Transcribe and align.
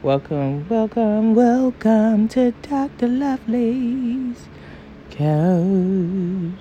Welcome, 0.00 0.68
welcome, 0.68 1.34
welcome 1.34 2.28
to 2.28 2.52
Dr. 2.62 3.08
Lovely's 3.08 4.46
Couch 5.10 6.60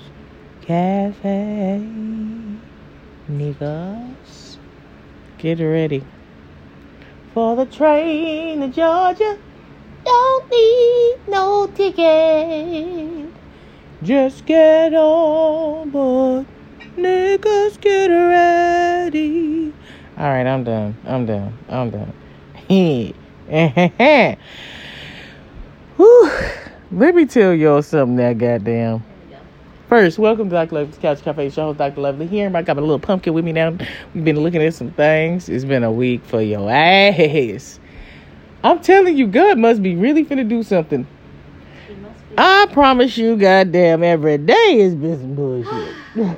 Cafe. 0.61 1.87
Niggas, 3.29 4.57
get 5.37 5.59
ready 5.59 6.03
for 7.35 7.55
the 7.55 7.67
train 7.67 8.61
to 8.61 8.69
Georgia. 8.69 9.37
Don't 10.03 10.49
need 10.49 11.17
no 11.27 11.69
ticket. 11.75 13.31
Just 14.01 14.47
get 14.47 14.95
on 14.95 15.91
board. 15.91 16.47
Niggas, 16.97 17.79
get 17.81 18.07
ready. 18.07 19.71
All 20.17 20.25
right, 20.25 20.47
I'm 20.47 20.63
done. 20.63 20.97
I'm 21.05 21.27
done. 21.27 21.55
I'm 21.69 21.91
done. 21.91 23.13
Whew. 25.95 26.31
Let 26.91 27.15
me 27.15 27.25
tell 27.25 27.53
y'all 27.53 27.81
something 27.81 28.17
now, 28.17 28.33
goddamn. 28.33 29.01
First, 29.87 30.19
welcome 30.19 30.49
to 30.49 30.55
Dr. 30.55 30.75
Lovely's 30.75 30.97
Couch 30.97 31.21
Cafe 31.21 31.49
Show. 31.51 31.73
Dr. 31.73 32.01
Lovely 32.01 32.27
here. 32.27 32.51
I 32.53 32.61
got 32.61 32.75
my 32.75 32.81
little 32.81 32.99
pumpkin 32.99 33.33
with 33.33 33.45
me 33.45 33.53
now. 33.53 33.77
We've 34.13 34.25
been 34.25 34.41
looking 34.41 34.61
at 34.61 34.73
some 34.73 34.91
things. 34.91 35.47
It's 35.47 35.63
been 35.63 35.85
a 35.85 35.91
week 35.91 36.25
for 36.25 36.41
your 36.41 36.69
ass. 36.69 37.79
I'm 38.65 38.81
telling 38.81 39.17
you, 39.17 39.27
God 39.27 39.57
must 39.57 39.81
be 39.81 39.95
really 39.95 40.25
finna 40.25 40.45
do 40.47 40.61
something. 40.61 41.07
I 42.37 42.67
promise 42.73 43.17
you, 43.17 43.37
goddamn, 43.37 44.03
every 44.03 44.39
day 44.39 44.73
is 44.73 44.93
been 44.93 45.21
some 45.21 45.35
bullshit. 45.35 45.95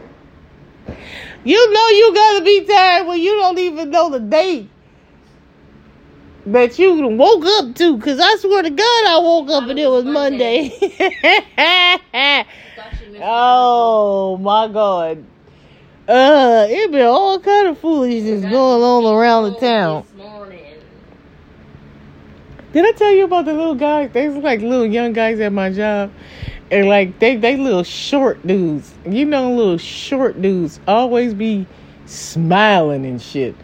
you 1.44 1.74
know 1.74 1.88
you 1.88 2.14
gotta 2.14 2.46
be 2.46 2.66
tired 2.66 3.08
when 3.08 3.20
you 3.20 3.32
don't 3.32 3.58
even 3.58 3.90
know 3.90 4.12
the 4.12 4.20
date 4.20 4.70
that 6.54 6.80
you 6.80 7.08
woke 7.08 7.46
up 7.46 7.76
to. 7.76 7.98
Cause 8.00 8.20
I 8.20 8.36
swear 8.38 8.64
to 8.64 8.70
God, 8.70 9.06
I 9.08 9.20
woke 9.22 9.50
up 9.50 9.70
and 9.70 9.80
it 9.80 9.88
was 9.88 10.06
Monday. 10.06 10.72
oh 13.22 14.38
my 14.38 14.68
God. 14.68 15.24
Uh, 16.08 16.66
it 16.68 16.92
been 16.92 17.06
all 17.06 17.40
kind 17.40 17.68
of 17.68 17.78
foolishness 17.78 18.42
going 18.42 18.82
on 18.82 19.06
around 19.16 19.54
the 19.54 19.60
town. 19.60 20.06
Did 22.72 22.86
I 22.86 22.92
tell 22.92 23.12
you 23.12 23.26
about 23.26 23.46
the 23.46 23.54
little 23.54 23.76
guys? 23.76 24.12
They 24.12 24.30
look 24.30 24.44
like 24.44 24.62
little 24.62 24.86
young 24.86 25.14
guys 25.14 25.40
at 25.40 25.52
my 25.52 25.72
job. 25.72 26.12
And 26.72 26.88
like 26.88 27.18
they 27.20 27.36
they 27.36 27.58
little 27.58 27.84
short 27.84 28.46
dudes. 28.46 28.94
You 29.06 29.26
know 29.26 29.52
little 29.54 29.80
short 29.80 30.40
dudes 30.40 30.80
always 30.88 31.34
be 31.34 31.66
smiling 32.06 33.06
and 33.06 33.20
shit. 33.20 33.56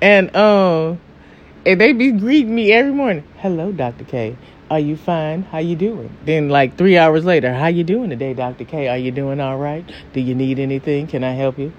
And 0.00 0.34
um 0.36 1.00
and 1.66 1.80
they 1.80 1.92
be 1.92 2.12
greeting 2.12 2.54
me 2.54 2.72
every 2.72 2.92
morning. 2.92 3.24
Hello, 3.38 3.72
Dr. 3.72 4.04
K. 4.04 4.36
Are 4.70 4.78
you 4.78 4.96
fine? 4.96 5.42
How 5.42 5.58
you 5.58 5.76
doing? 5.76 6.14
Then 6.24 6.48
like 6.48 6.76
three 6.76 6.98
hours 6.98 7.24
later, 7.24 7.54
how 7.54 7.68
you 7.68 7.84
doing 7.84 8.10
today, 8.10 8.34
Dr. 8.34 8.64
K? 8.64 8.88
Are 8.88 8.98
you 8.98 9.10
doing 9.10 9.40
all 9.40 9.58
right? 9.58 9.84
Do 10.12 10.20
you 10.20 10.34
need 10.34 10.58
anything? 10.58 11.06
Can 11.06 11.22
I 11.22 11.32
help 11.32 11.58
you? 11.58 11.72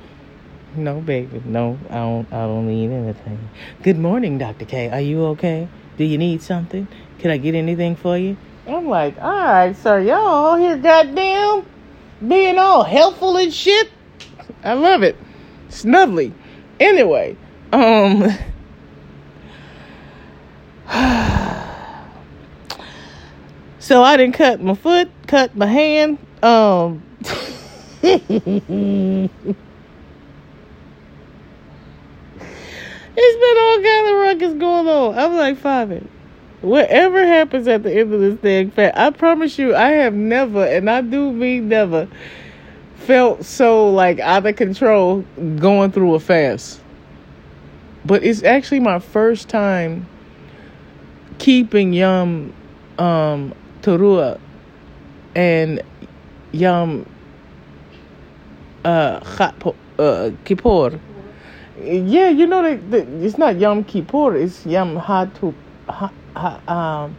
No, 0.76 1.02
baby. 1.02 1.42
No, 1.46 1.80
I 1.90 1.96
don't 1.96 2.34
I 2.34 2.42
don't 2.46 2.68
need 2.68 2.92
anything. 2.92 3.50
Good 3.84 3.98
morning, 3.98 4.38
Dr. 4.38 4.66
K. 4.66 4.90
Are 4.90 5.02
you 5.02 5.24
okay? 5.28 5.68
Do 5.98 6.04
you 6.04 6.18
need 6.18 6.42
something? 6.42 6.88
Can 7.20 7.32
I 7.32 7.38
get 7.38 7.56
anything 7.56 7.96
for 7.96 8.18
you? 8.18 8.38
I'm 8.68 8.88
like, 8.88 9.18
all 9.22 9.32
right, 9.32 9.76
sir, 9.76 10.02
y'all 10.02 10.18
all 10.18 10.56
here 10.58 10.78
goddamn 10.78 11.66
being 12.28 12.58
all 12.58 12.84
helpful 12.84 13.38
and 13.38 13.54
shit. 13.54 13.90
I 14.64 14.74
love 14.74 15.04
it. 15.04 15.16
Snuggly. 15.70 16.34
Anyway, 16.80 17.38
um 17.72 18.30
so 23.80 24.04
I 24.04 24.18
didn't 24.18 24.36
cut 24.36 24.62
my 24.62 24.76
foot, 24.76 25.10
cut 25.28 25.56
my 25.56 25.66
hand. 25.66 26.18
Um 26.44 27.02
It's 33.18 33.38
been 33.38 33.58
all 33.64 33.82
kind 33.82 34.08
of 34.08 34.16
ruckus 34.22 34.60
going 34.60 34.88
on. 34.88 35.18
I'm 35.18 35.36
like, 35.36 35.58
Father, 35.58 36.04
whatever 36.62 37.26
happens 37.26 37.68
at 37.68 37.84
the 37.84 37.94
end 37.94 38.14
of 38.14 38.20
this 38.20 38.38
thing, 38.40 38.74
I 38.78 39.10
promise 39.12 39.58
you, 39.58 39.74
I 39.74 39.92
have 39.92 40.14
never, 40.14 40.66
and 40.66 40.90
I 40.90 41.00
do 41.02 41.32
mean 41.32 41.70
never, 41.70 42.10
felt 42.96 43.46
so 43.46 43.90
like 43.90 44.20
out 44.20 44.46
of 44.46 44.56
control 44.58 45.24
going 45.58 45.92
through 45.94 46.16
a 46.16 46.20
fast. 46.20 46.82
But 48.04 48.24
it's 48.24 48.44
actually 48.44 48.82
my 48.82 49.00
first 49.00 49.48
time 49.48 50.08
keeping 51.38 51.94
Yom 51.94 52.54
um, 52.98 53.54
Teruah 53.82 54.40
and 55.36 55.82
Yom 56.52 57.06
uh, 58.84 59.52
uh, 60.00 60.32
Kippur 60.44 61.00
yeah, 61.82 62.30
you 62.30 62.48
know 62.48 62.62
that, 62.62 62.92
that 62.92 63.08
it's 63.24 63.38
not 63.38 63.60
Yom 63.60 63.84
Kippur, 63.84 64.36
it's 64.36 64.66
Yom 64.66 64.98
Hatu, 64.98 65.54
ha, 65.88 66.12
ha, 66.36 66.62
um, 67.04 67.16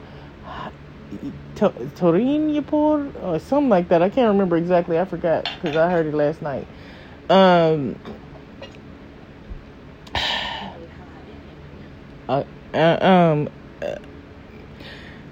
Torin 1.54 3.22
or 3.22 3.38
something 3.38 3.68
like 3.68 3.88
that. 3.88 4.02
I 4.02 4.08
can't 4.08 4.28
remember 4.28 4.56
exactly. 4.56 4.98
I 4.98 5.04
forgot 5.04 5.48
because 5.60 5.76
I 5.76 5.90
heard 5.90 6.06
it 6.06 6.14
last 6.14 6.40
night. 6.42 6.66
Um, 7.28 7.96
uh, 12.28 12.44
uh, 12.74 12.98
um, 13.04 13.48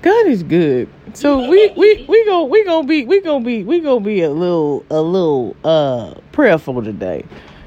God 0.05 0.27
is 0.27 0.43
good. 0.43 0.87
So 1.15 1.49
we 1.49 1.71
we 1.79 2.05
we 2.07 2.25
go 2.27 2.45
we 2.45 2.63
gonna 2.63 2.87
be 2.87 3.07
we 3.07 3.23
gonna 3.23 3.43
be 3.43 3.65
we 3.65 3.81
gonna 3.81 4.05
be 4.05 4.21
a 4.21 4.29
little 4.29 4.85
a 4.91 5.01
little 5.01 5.57
uh 5.65 6.13
prayerful 6.31 6.83
today. 6.83 7.25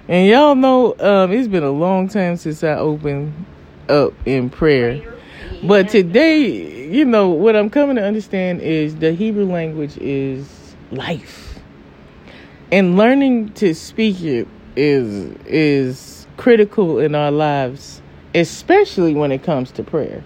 And 0.07 0.27
y'all 0.29 0.53
know 0.53 0.95
um, 0.99 1.31
it's 1.31 1.47
been 1.47 1.63
a 1.63 1.71
long 1.71 2.07
time 2.07 2.37
since 2.37 2.63
I 2.63 2.75
opened 2.75 3.33
up 3.89 4.13
in 4.27 4.51
prayer. 4.51 5.01
But 5.63 5.89
today, 5.89 6.87
you 6.87 7.05
know, 7.05 7.29
what 7.29 7.55
I'm 7.55 7.71
coming 7.71 7.95
to 7.95 8.03
understand 8.03 8.61
is 8.61 8.95
the 8.97 9.13
Hebrew 9.13 9.51
language 9.51 9.97
is 9.97 10.75
life. 10.91 11.57
And 12.71 12.97
learning 12.97 13.53
to 13.53 13.73
speak 13.73 14.21
it 14.21 14.47
is 14.75 15.35
is 15.47 16.27
critical 16.37 16.99
in 16.99 17.15
our 17.15 17.31
lives, 17.31 17.99
especially 18.35 19.15
when 19.15 19.31
it 19.31 19.41
comes 19.41 19.71
to 19.71 19.83
prayer. 19.83 20.23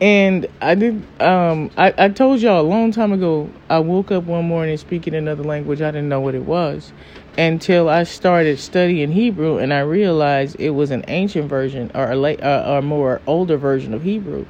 And 0.00 0.46
I 0.60 0.74
did 0.76 1.02
um 1.20 1.70
I, 1.76 1.92
I 1.98 2.08
told 2.08 2.40
y'all 2.40 2.60
a 2.60 2.62
long 2.68 2.92
time 2.92 3.12
ago 3.12 3.50
I 3.68 3.80
woke 3.80 4.12
up 4.12 4.24
one 4.24 4.44
morning 4.46 4.76
speaking 4.76 5.14
another 5.14 5.42
language. 5.42 5.82
I 5.82 5.90
didn't 5.90 6.08
know 6.08 6.20
what 6.20 6.36
it 6.36 6.44
was 6.44 6.92
until 7.36 7.88
I 7.88 8.04
started 8.04 8.58
studying 8.60 9.10
Hebrew 9.10 9.58
and 9.58 9.72
I 9.72 9.80
realized 9.80 10.56
it 10.60 10.70
was 10.70 10.90
an 10.90 11.04
ancient 11.08 11.48
version 11.48 11.90
or 11.94 12.12
a 12.12 12.16
late, 12.16 12.42
uh, 12.42 12.64
or 12.66 12.82
more 12.82 13.20
older 13.26 13.56
version 13.56 13.92
of 13.92 14.02
Hebrew, 14.02 14.46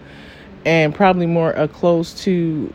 and 0.66 0.94
probably 0.94 1.26
more 1.26 1.56
uh, 1.56 1.66
close 1.66 2.12
to 2.24 2.72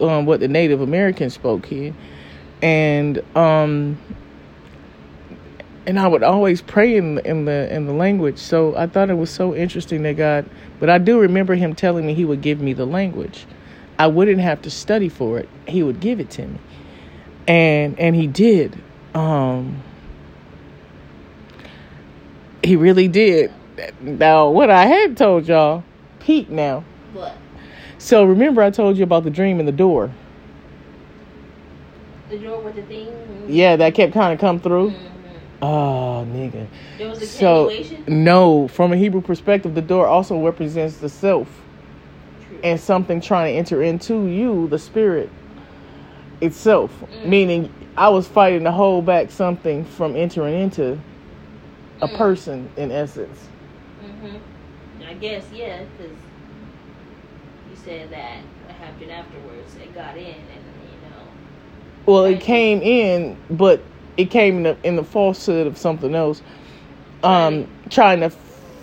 um, 0.00 0.26
what 0.26 0.40
the 0.40 0.48
Native 0.48 0.80
Americans 0.80 1.34
spoke 1.34 1.64
here, 1.66 1.94
and 2.60 3.22
um, 3.36 3.98
and 5.90 6.00
I 6.00 6.08
would 6.08 6.22
always 6.22 6.62
pray 6.62 6.96
in 6.96 7.18
in 7.20 7.44
the 7.44 7.70
in 7.74 7.84
the 7.84 7.92
language. 7.92 8.38
So 8.38 8.74
I 8.76 8.86
thought 8.86 9.10
it 9.10 9.18
was 9.18 9.30
so 9.30 9.54
interesting 9.54 10.02
that 10.04 10.16
God. 10.16 10.48
But 10.78 10.88
I 10.88 10.96
do 10.96 11.20
remember 11.20 11.54
Him 11.54 11.74
telling 11.74 12.06
me 12.06 12.14
He 12.14 12.24
would 12.24 12.40
give 12.40 12.62
me 12.62 12.72
the 12.72 12.86
language. 12.86 13.44
I 13.98 14.06
wouldn't 14.06 14.40
have 14.40 14.62
to 14.62 14.70
study 14.70 15.10
for 15.10 15.38
it. 15.38 15.48
He 15.68 15.82
would 15.82 16.00
give 16.00 16.20
it 16.20 16.30
to 16.30 16.46
me, 16.46 16.58
and 17.46 17.98
and 18.00 18.16
He 18.16 18.26
did 18.26 18.80
um, 19.14 19.82
he 22.62 22.76
really 22.76 23.08
did. 23.08 23.52
Now, 24.00 24.50
what 24.50 24.70
I 24.70 24.86
had 24.86 25.16
told 25.16 25.48
y'all, 25.48 25.84
peek 26.20 26.50
now. 26.50 26.84
What? 27.12 27.36
So 27.98 28.24
remember, 28.24 28.62
I 28.62 28.70
told 28.70 28.96
you 28.96 29.04
about 29.04 29.24
the 29.24 29.30
dream 29.30 29.60
in 29.60 29.66
the 29.66 29.72
door. 29.72 30.10
The 32.28 32.38
door 32.38 32.60
with 32.60 32.76
the 32.76 32.82
thing. 32.82 33.08
Yeah, 33.48 33.76
that 33.76 33.94
kept 33.94 34.12
kind 34.12 34.32
of 34.32 34.38
come 34.38 34.60
through. 34.60 34.90
Mm-hmm. 34.90 35.19
Oh, 35.62 36.26
nigga. 36.28 36.66
There 36.98 37.08
was 37.08 37.22
a 37.22 37.26
So 37.26 37.70
no, 38.08 38.68
from 38.68 38.92
a 38.92 38.96
Hebrew 38.96 39.20
perspective, 39.20 39.74
the 39.74 39.82
door 39.82 40.06
also 40.06 40.42
represents 40.44 40.96
the 40.98 41.08
self 41.08 41.48
True. 42.48 42.58
and 42.64 42.80
something 42.80 43.20
trying 43.20 43.52
to 43.52 43.58
enter 43.58 43.82
into 43.82 44.26
you, 44.26 44.68
the 44.68 44.78
spirit 44.78 45.28
itself. 46.40 46.90
Mm. 47.02 47.26
Meaning, 47.26 47.72
I 47.96 48.08
was 48.08 48.26
fighting 48.26 48.64
to 48.64 48.72
hold 48.72 49.04
back 49.04 49.30
something 49.30 49.84
from 49.84 50.16
entering 50.16 50.58
into 50.58 50.98
a 52.00 52.08
Mm. 52.08 52.14
person, 52.16 52.70
in 52.78 52.90
essence. 52.90 53.48
Mhm. 54.02 54.40
I 55.06 55.14
guess 55.14 55.44
yeah, 55.54 55.80
because 55.98 56.16
you 57.70 57.76
said 57.76 58.10
that 58.10 58.38
what 58.66 58.76
happened 58.76 59.10
afterwards. 59.10 59.76
It 59.82 59.94
got 59.94 60.16
in, 60.16 60.24
and 60.24 60.64
you 60.86 60.96
know. 61.10 61.26
Well, 62.06 62.24
it 62.24 62.40
came 62.40 62.80
in, 62.80 63.36
but 63.50 63.82
it 64.20 64.30
came 64.30 64.58
in 64.58 64.62
the, 64.64 64.76
in 64.84 64.96
the 64.96 65.04
falsehood 65.04 65.66
of 65.66 65.78
something 65.78 66.14
else, 66.14 66.42
um, 67.22 67.66
trying 67.90 68.20
to 68.20 68.30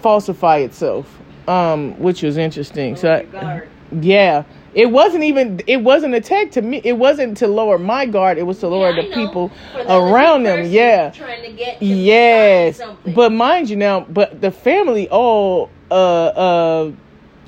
falsify 0.01 0.57
itself. 0.57 1.07
um, 1.48 1.98
which 2.00 2.24
was 2.24 2.38
interesting. 2.38 2.95
Lower 2.95 2.98
so, 2.98 3.13
I, 3.13 3.63
yeah, 4.01 4.44
it 4.74 4.88
wasn't 4.92 5.24
even 5.24 5.62
it 5.68 5.78
wasn't 5.78 6.13
a 6.16 6.22
tech 6.22 6.51
to 6.51 6.62
me. 6.62 6.81
It 6.84 6.94
wasn't 6.98 7.38
to 7.38 7.48
lower 7.48 7.78
my 7.80 8.06
guard. 8.06 8.38
It 8.38 8.44
was 8.44 8.60
to 8.60 8.68
lower 8.68 8.92
Yeah, 8.92 9.01
the 9.04 9.10
know. 9.10 9.16
people 9.16 9.51
the 9.74 9.95
around 9.95 10.44
them. 10.44 10.66
Yeah. 10.66 11.12
Trying 11.12 11.44
to 11.44 11.51
get 11.54 11.80
to 11.80 11.86
Yes, 11.86 12.78
something. 12.78 13.13
but 13.13 13.31
mind 13.31 13.69
you 13.69 13.78
now, 13.78 14.01
but 14.01 14.42
the 14.42 14.51
family 14.51 15.07
all 15.10 15.69
uh 15.92 15.95
uh 16.28 16.92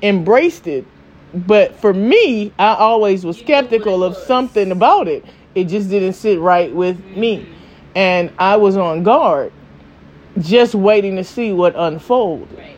embraced 0.02 0.66
it. 0.66 0.86
But 1.34 1.76
for 1.76 1.92
me, 1.94 2.52
I 2.58 2.74
always 2.74 3.24
was 3.24 3.38
You 3.38 3.44
skeptical 3.44 4.02
of 4.02 4.16
something 4.16 4.72
about 4.72 5.08
it. 5.08 5.24
It 5.54 5.64
just 5.64 5.90
didn't 5.90 6.14
sit 6.14 6.40
right 6.40 6.74
with 6.74 7.04
me, 7.16 7.46
and 7.94 8.32
I 8.38 8.56
was 8.56 8.76
on 8.76 9.02
guard, 9.02 9.52
just 10.38 10.74
waiting 10.74 11.16
to 11.16 11.24
see 11.24 11.52
what 11.52 11.74
unfold. 11.76 12.48
right. 12.56 12.76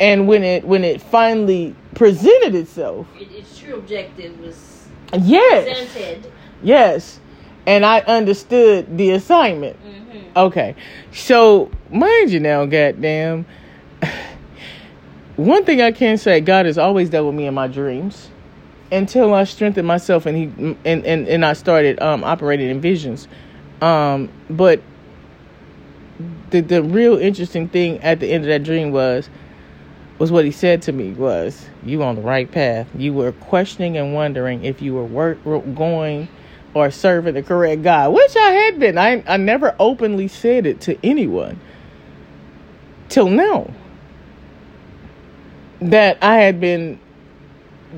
And 0.00 0.28
when 0.28 0.44
it 0.44 0.64
when 0.64 0.84
it 0.84 1.02
finally 1.02 1.74
presented 1.94 2.54
itself, 2.54 3.06
It, 3.18 3.32
its 3.32 3.58
true 3.58 3.74
objective 3.74 4.38
was 4.40 4.86
yes, 5.20 5.88
presented. 5.90 6.32
yes, 6.62 7.20
and 7.66 7.84
I 7.84 8.00
understood 8.00 8.96
the 8.96 9.10
assignment. 9.10 9.76
hmm 9.76 10.18
Okay, 10.36 10.76
so 11.12 11.70
mind 11.90 12.30
you 12.30 12.38
now, 12.40 12.64
goddamn. 12.64 13.44
One 15.36 15.64
thing 15.64 15.80
I 15.80 15.92
can 15.92 16.16
say, 16.18 16.40
God 16.40 16.66
has 16.66 16.78
always 16.78 17.10
dealt 17.10 17.26
with 17.26 17.34
me 17.34 17.46
in 17.46 17.54
my 17.54 17.68
dreams 17.68 18.28
until 18.90 19.34
I 19.34 19.44
strengthened 19.44 19.86
myself 19.86 20.26
and 20.26 20.36
he 20.36 20.76
and 20.84 21.04
and, 21.06 21.28
and 21.28 21.44
I 21.44 21.52
started 21.52 22.00
um, 22.00 22.24
operating 22.24 22.70
in 22.70 22.80
visions. 22.80 23.28
Um, 23.80 24.30
but 24.50 24.82
the 26.50 26.60
the 26.60 26.82
real 26.82 27.16
interesting 27.16 27.68
thing 27.68 27.98
at 28.02 28.20
the 28.20 28.30
end 28.30 28.44
of 28.44 28.48
that 28.48 28.64
dream 28.64 28.90
was 28.90 29.28
was 30.18 30.32
what 30.32 30.44
he 30.44 30.50
said 30.50 30.82
to 30.82 30.92
me 30.92 31.12
was 31.12 31.68
you 31.84 32.02
on 32.02 32.16
the 32.16 32.22
right 32.22 32.50
path. 32.50 32.88
You 32.96 33.12
were 33.12 33.32
questioning 33.32 33.96
and 33.96 34.14
wondering 34.14 34.64
if 34.64 34.82
you 34.82 34.94
were 34.94 35.04
work, 35.04 35.42
going 35.44 36.28
or 36.74 36.90
serving 36.90 37.34
the 37.34 37.42
correct 37.42 37.82
God, 37.82 38.12
which 38.12 38.36
I 38.36 38.50
had 38.50 38.80
been. 38.80 38.98
I 38.98 39.22
I 39.26 39.36
never 39.36 39.74
openly 39.78 40.28
said 40.28 40.66
it 40.66 40.80
to 40.82 40.98
anyone 41.04 41.60
till 43.08 43.28
now. 43.28 43.70
That 45.80 46.18
I 46.20 46.36
had 46.38 46.60
been 46.60 46.98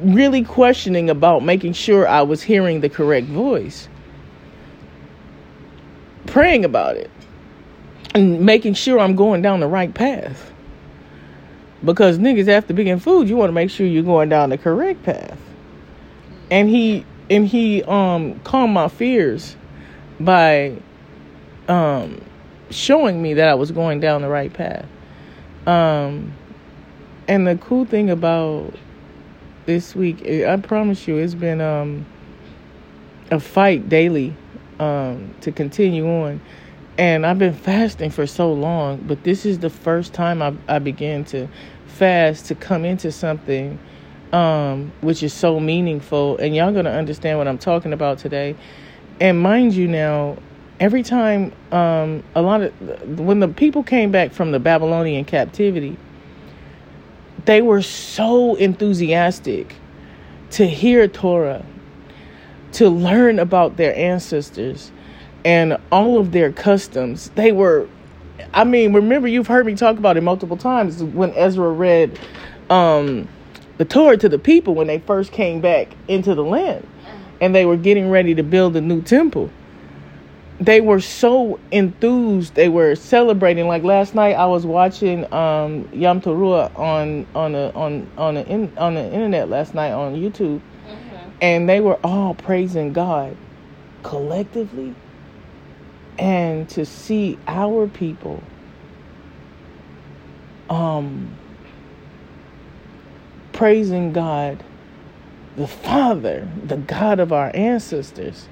really 0.02 0.44
questioning 0.44 1.08
about 1.08 1.42
making 1.42 1.72
sure 1.72 2.06
I 2.06 2.22
was 2.22 2.42
hearing 2.42 2.80
the 2.80 2.90
correct 2.90 3.26
voice. 3.28 3.88
Praying 6.26 6.64
about 6.64 6.96
it 6.96 7.10
and 8.14 8.40
making 8.40 8.74
sure 8.74 8.98
I'm 8.98 9.16
going 9.16 9.42
down 9.42 9.60
the 9.60 9.66
right 9.66 9.92
path. 9.92 10.52
Because 11.84 12.18
niggas 12.18 12.48
after 12.48 12.74
being 12.74 12.98
food, 12.98 13.28
you 13.28 13.36
want 13.36 13.48
to 13.48 13.54
make 13.54 13.70
sure 13.70 13.86
you're 13.86 14.02
going 14.02 14.28
down 14.28 14.50
the 14.50 14.58
correct 14.58 15.02
path. 15.02 15.38
And 16.50 16.68
he 16.68 17.06
and 17.30 17.46
he 17.46 17.82
um 17.84 18.38
calmed 18.40 18.74
my 18.74 18.88
fears 18.88 19.56
by 20.18 20.76
um 21.68 22.20
showing 22.70 23.22
me 23.22 23.34
that 23.34 23.48
I 23.48 23.54
was 23.54 23.70
going 23.70 24.00
down 24.00 24.22
the 24.22 24.28
right 24.28 24.52
path. 24.52 24.86
Um 25.66 26.32
and 27.28 27.46
the 27.46 27.56
cool 27.56 27.84
thing 27.84 28.10
about 28.10 28.74
this 29.66 29.94
week, 29.94 30.26
I 30.26 30.56
promise 30.56 31.06
you, 31.06 31.16
it's 31.16 31.34
been 31.34 31.60
um 31.60 32.04
a 33.30 33.38
fight 33.38 33.88
daily 33.88 34.34
um 34.80 35.34
to 35.42 35.52
continue 35.52 36.08
on 36.08 36.40
and 36.98 37.24
I've 37.24 37.38
been 37.38 37.54
fasting 37.54 38.10
for 38.10 38.26
so 38.26 38.52
long, 38.52 38.98
but 38.98 39.24
this 39.24 39.46
is 39.46 39.60
the 39.60 39.70
first 39.70 40.12
time 40.12 40.42
I, 40.42 40.54
I 40.68 40.78
began 40.78 41.24
to 41.26 41.48
fast 41.86 42.46
to 42.46 42.54
come 42.54 42.84
into 42.84 43.10
something 43.10 43.78
um, 44.32 44.92
which 45.00 45.22
is 45.22 45.32
so 45.32 45.58
meaningful. 45.60 46.36
And 46.38 46.54
y'all 46.54 46.72
gonna 46.72 46.90
understand 46.90 47.38
what 47.38 47.48
I'm 47.48 47.58
talking 47.58 47.92
about 47.92 48.18
today. 48.18 48.54
And 49.20 49.40
mind 49.40 49.74
you, 49.74 49.88
now 49.88 50.38
every 50.78 51.02
time 51.02 51.52
um, 51.72 52.22
a 52.34 52.42
lot 52.42 52.62
of 52.62 53.18
when 53.18 53.40
the 53.40 53.48
people 53.48 53.82
came 53.82 54.10
back 54.10 54.32
from 54.32 54.52
the 54.52 54.60
Babylonian 54.60 55.24
captivity, 55.24 55.96
they 57.44 57.62
were 57.62 57.82
so 57.82 58.54
enthusiastic 58.56 59.74
to 60.50 60.66
hear 60.66 61.08
Torah, 61.08 61.64
to 62.72 62.88
learn 62.88 63.38
about 63.38 63.76
their 63.76 63.94
ancestors 63.96 64.90
and 65.44 65.78
all 65.90 66.18
of 66.18 66.32
their 66.32 66.52
customs. 66.52 67.30
They 67.34 67.52
were, 67.52 67.88
I 68.52 68.64
mean, 68.64 68.92
remember 68.92 69.28
you've 69.28 69.46
heard 69.46 69.66
me 69.66 69.74
talk 69.74 69.98
about 69.98 70.16
it 70.16 70.22
multiple 70.22 70.56
times 70.56 71.02
when 71.02 71.32
Ezra 71.34 71.70
read 71.70 72.18
um, 72.68 73.28
the 73.78 73.84
Torah 73.84 74.16
to 74.18 74.28
the 74.28 74.38
people 74.38 74.74
when 74.74 74.86
they 74.86 74.98
first 74.98 75.32
came 75.32 75.60
back 75.60 75.88
into 76.08 76.34
the 76.34 76.44
land 76.44 76.86
and 77.40 77.54
they 77.54 77.64
were 77.64 77.76
getting 77.76 78.10
ready 78.10 78.34
to 78.34 78.42
build 78.42 78.76
a 78.76 78.80
new 78.80 79.02
temple. 79.02 79.50
They 80.60 80.82
were 80.82 81.00
so 81.00 81.58
enthused. 81.70 82.54
They 82.54 82.68
were 82.68 82.94
celebrating. 82.94 83.66
Like 83.66 83.82
last 83.82 84.14
night, 84.14 84.34
I 84.34 84.44
was 84.44 84.66
watching 84.66 85.24
um, 85.32 85.88
Yom 85.90 86.20
Teruah 86.20 86.78
on 86.78 87.26
on 87.34 87.54
a, 87.54 87.70
on 87.70 88.06
on 88.18 88.34
the 88.34 88.46
in, 88.46 88.70
on 88.76 88.94
the 88.94 89.04
internet 89.06 89.48
last 89.48 89.74
night 89.74 89.92
on 89.92 90.14
YouTube, 90.14 90.60
and 91.40 91.68
they 91.68 91.80
were 91.80 91.98
all 92.04 92.34
praising 92.34 92.92
God 92.92 93.36
collectively 94.02 94.94
and 96.18 96.68
to 96.70 96.84
see 96.84 97.38
our 97.46 97.86
people 97.88 98.42
um 100.68 101.34
praising 103.52 104.12
God 104.12 104.62
the 105.56 105.66
Father, 105.66 106.48
the 106.64 106.76
God 106.76 107.20
of 107.20 107.32
our 107.32 107.50
ancestors 107.54 108.48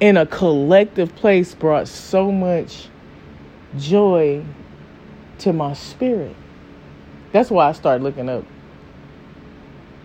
in 0.00 0.16
a 0.16 0.26
collective 0.26 1.14
place 1.14 1.54
brought 1.54 1.88
so 1.88 2.30
much 2.30 2.88
joy 3.78 4.44
to 5.38 5.52
my 5.52 5.72
spirit. 5.72 6.34
That's 7.32 7.50
why 7.50 7.68
I 7.68 7.72
started 7.72 8.02
looking 8.02 8.28
up 8.28 8.44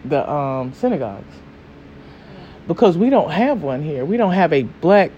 the 0.06 0.30
um 0.30 0.74
synagogues 0.74 1.36
because 2.74 2.98
we 2.98 3.10
don't 3.10 3.32
have 3.32 3.64
one 3.64 3.84
here. 3.84 4.06
We 4.06 4.18
don't 4.18 4.34
have 4.34 4.54
a 4.54 4.64
black 4.64 5.12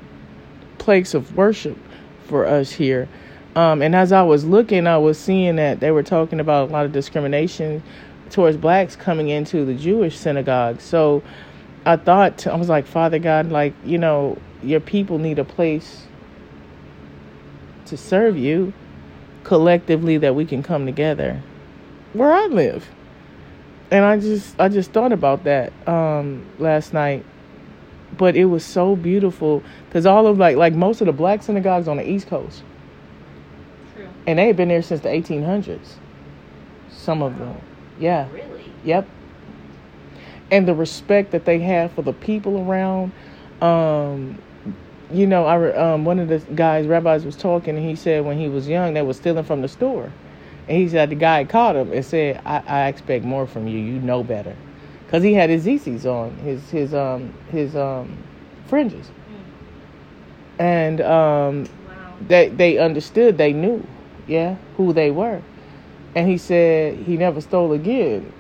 place 0.78 1.14
of 1.14 1.36
worship 1.38 1.78
for 2.26 2.46
us 2.46 2.72
here. 2.72 3.08
Um, 3.56 3.82
and 3.82 3.96
as 3.96 4.12
I 4.12 4.24
was 4.24 4.44
looking, 4.44 4.88
I 4.88 4.98
was 4.98 5.20
seeing 5.20 5.58
that 5.58 5.80
they 5.80 5.92
were 5.92 6.04
talking 6.04 6.40
about 6.40 6.70
a 6.70 6.72
lot 6.72 6.86
of 6.86 6.92
discrimination 6.92 7.84
towards 8.32 8.58
blacks 8.58 8.96
coming 8.96 9.30
into 9.30 9.66
the 9.66 9.76
Jewish 9.76 10.18
synagogue. 10.18 10.82
So 10.82 11.22
I 11.86 11.98
thought, 11.98 12.48
I 12.48 12.56
was 12.56 12.70
like, 12.70 12.88
Father 12.88 13.20
God, 13.20 13.52
like, 13.52 13.74
you 13.86 13.98
know, 13.98 14.38
your 14.64 14.80
people 14.80 15.20
need 15.20 15.38
a 15.38 15.44
place 15.44 16.04
to 17.86 17.98
serve 17.98 18.38
you 18.38 18.74
collectively 19.44 20.18
that 20.18 20.34
we 20.34 20.46
can 20.46 20.64
come 20.64 20.86
together 20.86 21.42
where 22.14 22.32
I 22.32 22.48
live. 22.48 22.88
And 23.92 24.04
I 24.04 24.18
just 24.20 24.60
I 24.60 24.70
just 24.70 24.92
thought 24.92 25.12
about 25.12 25.44
that 25.44 25.72
um 25.88 26.46
last 26.58 26.94
night 26.94 27.26
but 28.18 28.36
it 28.36 28.46
was 28.46 28.64
so 28.64 28.96
beautiful 28.96 29.64
because 29.88 30.06
all 30.06 30.28
of 30.28 30.38
like 30.38 30.58
like 30.58 30.74
most 30.74 31.02
of 31.02 31.08
the 31.08 31.14
black 31.14 31.44
synagogues 31.44 31.88
on 31.88 31.98
the 31.98 32.10
east 32.10 32.28
coast. 32.28 32.64
True. 33.96 34.08
and 34.26 34.40
they 34.40 34.48
had 34.48 34.58
been 34.58 34.70
there 34.70 34.82
since 34.82 35.02
the 35.02 35.10
1800s 35.10 35.96
some 37.04 37.22
of 37.22 37.38
them. 37.38 37.58
Yeah. 38.00 38.28
Really? 38.32 38.72
yep. 38.84 39.08
And 40.52 40.68
the 40.68 40.74
respect 40.74 41.32
that 41.32 41.46
they 41.46 41.60
have 41.60 41.92
for 41.92 42.02
the 42.02 42.14
people 42.14 42.60
around 42.60 43.12
um 43.62 44.38
you 45.12 45.28
know 45.28 45.46
i 45.46 45.74
um 45.76 46.04
one 46.06 46.20
of 46.20 46.28
the 46.28 46.40
guys 46.54 46.86
rabbis 46.88 47.24
was 47.24 47.38
talking 47.38 47.78
and 47.78 47.88
he 47.88 47.96
said 47.96 48.26
when 48.26 48.38
he 48.38 48.50
was 48.50 48.68
young 48.68 48.94
they 48.94 49.02
was 49.02 49.18
stealing 49.18 49.44
from 49.44 49.62
the 49.62 49.68
store. 49.68 50.12
And 50.68 50.78
he 50.78 50.88
said 50.88 51.10
the 51.10 51.16
guy 51.16 51.44
caught 51.44 51.76
him 51.76 51.92
and 51.92 52.06
said 52.06 52.42
i, 52.46 52.64
I 52.66 52.88
expect 52.88 53.26
more 53.26 53.46
from 53.48 53.68
you. 53.68 53.80
You 53.80 54.00
know 54.00 54.24
better 54.24 54.56
because 55.14 55.24
he 55.24 55.36
had 55.36 55.48
his 55.52 55.64
tzitzits 55.64 56.06
on 56.06 56.32
his 56.38 56.68
his 56.72 56.92
um 56.96 57.32
his 57.52 57.76
um 57.76 58.18
fringes 58.66 59.12
and 60.58 61.02
um 61.02 61.64
Wow. 61.88 62.16
they 62.28 62.50
they 62.50 62.78
understood 62.80 63.38
they 63.38 63.54
knew 63.54 63.86
yeah 64.28 64.56
who 64.76 64.92
they 64.92 65.12
were 65.12 65.40
and 66.16 66.28
he 66.28 66.40
said 66.40 66.98
he 66.98 67.16
never 67.16 67.42
stole 67.42 67.74
again 67.74 68.34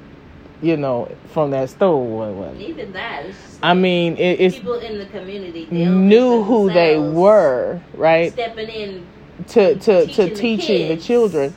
you 0.63 0.75
know 0.75 1.15
from 1.32 1.51
that 1.51 1.70
store 1.70 2.03
What- 2.03 2.34
what- 2.34 2.56
Even 2.56 2.92
that. 2.94 3.25
I 3.62 3.75
mean 3.75 4.18
it, 4.18 4.39
it's 4.42 4.56
people 4.56 4.74
in 4.80 4.98
the 4.98 5.06
community 5.06 5.68
they 5.70 5.86
knew 5.86 6.42
who 6.42 6.72
they 6.72 6.98
were 6.98 7.82
right 7.94 8.34
Stepping 8.34 8.70
in. 8.70 9.06
to 9.50 9.75
to 9.75 10.08
to 10.08 10.27
teaching 10.27 10.27
the 10.27 10.36
teaching 10.36 10.88
the 10.88 10.98
children 10.98 11.53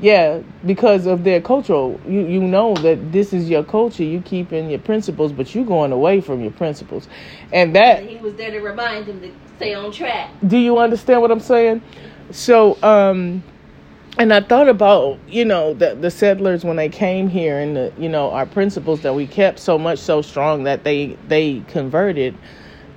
yeah 0.00 0.40
because 0.64 1.06
of 1.06 1.24
their 1.24 1.40
cultural 1.40 2.00
you 2.06 2.26
you 2.26 2.40
know 2.40 2.74
that 2.76 3.12
this 3.12 3.32
is 3.32 3.50
your 3.50 3.62
culture 3.62 4.02
you 4.02 4.20
keep 4.22 4.52
in 4.52 4.70
your 4.70 4.78
principles 4.78 5.32
but 5.32 5.54
you 5.54 5.64
going 5.64 5.92
away 5.92 6.20
from 6.20 6.40
your 6.40 6.52
principles 6.52 7.08
and 7.52 7.74
that 7.74 8.02
He 8.08 8.16
was 8.16 8.34
there 8.34 8.50
to 8.50 8.60
remind 8.60 9.06
him 9.06 9.20
to 9.20 9.30
stay 9.56 9.74
on 9.74 9.92
track. 9.92 10.30
do 10.46 10.56
you 10.56 10.78
understand 10.78 11.20
what 11.20 11.30
I'm 11.30 11.40
saying? 11.40 11.82
So, 12.32 12.80
um, 12.82 13.42
and 14.16 14.32
I 14.32 14.40
thought 14.40 14.68
about 14.68 15.18
you 15.28 15.44
know 15.44 15.74
the 15.74 15.94
the 15.94 16.10
settlers 16.10 16.64
when 16.64 16.76
they 16.76 16.88
came 16.88 17.28
here 17.28 17.58
and 17.58 17.76
the 17.76 17.92
you 17.98 18.08
know 18.08 18.30
our 18.30 18.46
principles 18.46 19.02
that 19.02 19.14
we 19.14 19.26
kept 19.26 19.58
so 19.58 19.78
much 19.78 19.98
so 19.98 20.22
strong 20.22 20.64
that 20.64 20.84
they 20.84 21.16
they 21.28 21.60
converted 21.68 22.36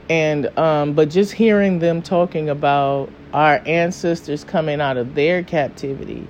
and 0.10 0.58
um 0.58 0.94
but 0.94 1.10
just 1.10 1.32
hearing 1.32 1.80
them 1.80 2.02
talking 2.02 2.50
about 2.50 3.10
our 3.34 3.62
ancestors 3.66 4.44
coming 4.44 4.82
out 4.82 4.98
of 4.98 5.16
their 5.16 5.44
captivity 5.44 6.28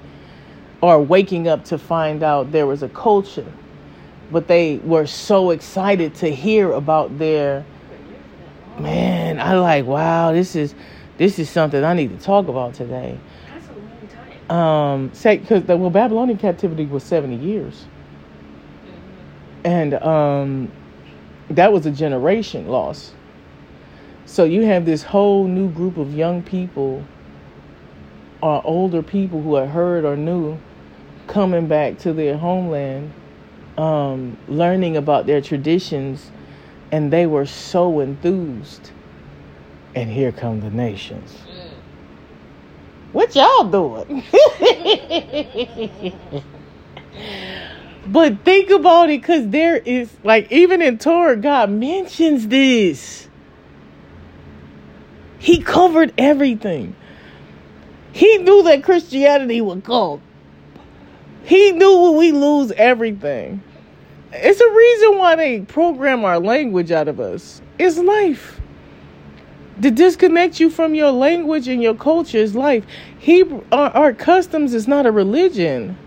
or 0.84 1.00
waking 1.00 1.48
up 1.48 1.64
to 1.64 1.78
find 1.78 2.24
out 2.24 2.52
there 2.52 2.68
was 2.68 2.84
a 2.84 2.90
culture 2.90 3.50
but 4.32 4.50
they 4.50 4.80
were 4.80 5.08
so 5.08 5.52
excited 5.52 6.14
to 6.14 6.28
hear 6.30 6.74
about 6.74 7.18
their 7.18 7.64
man 8.80 9.40
i 9.40 9.54
like 9.54 9.86
wow 9.86 10.34
this 10.34 10.58
is 10.58 10.76
this 11.18 11.40
is 11.40 11.50
something 11.50 11.86
i 11.86 11.94
need 11.94 12.10
to 12.10 12.22
talk 12.22 12.50
about 12.50 12.74
today. 12.74 13.18
That's 13.48 13.68
a 13.70 13.72
long 13.72 14.48
time. 14.50 14.58
um 14.58 15.14
say 15.14 15.38
because 15.38 15.64
the 15.64 15.78
well 15.78 15.90
babylonian 15.90 16.38
captivity 16.38 16.86
was 16.86 17.04
70 17.04 17.38
years. 17.38 17.86
And 19.64 19.94
um 19.94 20.70
that 21.50 21.72
was 21.72 21.86
a 21.86 21.92
generation 21.92 22.68
loss. 22.68 23.14
So 24.26 24.44
you 24.44 24.64
have 24.64 24.86
this 24.86 25.02
whole 25.02 25.46
new 25.46 25.70
group 25.70 25.96
of 25.96 26.14
young 26.14 26.44
people 26.44 27.06
or 28.42 28.62
older 28.66 29.02
people 29.02 29.42
who 29.42 29.56
had 29.56 29.70
heard 29.70 30.04
or 30.04 30.18
knew 30.18 30.58
coming 31.28 31.68
back 31.68 31.98
to 32.00 32.14
their 32.14 32.38
homeland 32.38 33.12
um 33.78 34.38
learning 34.48 34.98
about 34.98 35.26
their 35.26 35.42
traditions 35.42 36.32
and 36.92 37.12
they 37.12 37.26
were 37.26 37.46
so 37.46 38.00
enthused 38.00 38.92
and 39.96 40.12
here 40.12 40.32
come 40.32 40.60
the 40.60 40.70
nations 40.70 41.44
what 43.14 43.36
y'all 43.36 43.66
doing? 43.66 44.24
but 48.08 48.40
think 48.44 48.72
about 48.72 49.12
it, 49.12 49.22
because 49.22 49.48
there 49.50 49.78
is, 49.78 50.12
like, 50.24 50.52
even 50.52 50.82
in 50.82 50.98
Torah, 50.98 51.36
God 51.38 51.70
mentions 51.70 52.48
this. 52.48 53.30
He 55.38 55.60
covered 55.60 56.12
everything. 56.18 56.96
He 58.12 58.40
knew 58.40 58.64
that 58.64 58.84
Christianity 58.84 59.62
would 59.62 59.84
come. 59.84 60.20
He 61.44 61.72
knew 61.72 62.12
we 62.12 62.32
lose 62.32 62.72
everything. 62.74 63.62
It's 64.32 64.60
a 64.60 64.72
reason 64.72 65.18
why 65.20 65.36
they 65.36 65.62
program 65.62 66.26
our 66.26 66.40
language 66.40 66.92
out 66.92 67.08
of 67.08 67.20
us. 67.20 67.62
It's 67.78 67.98
life 67.98 68.60
to 69.82 69.92
disconnect 69.92 70.60
you 70.60 70.70
from 70.70 70.96
your 70.96 71.12
language 71.12 71.68
and 71.68 71.82
your 71.82 71.96
culture 71.96 72.38
is 72.38 72.56
life. 72.56 72.86
Hebrew, 73.20 73.64
our, 73.72 73.90
our 73.92 74.14
customs 74.14 74.74
is 74.74 74.88
not 74.88 75.06
a 75.06 75.12
religion. 75.12 75.98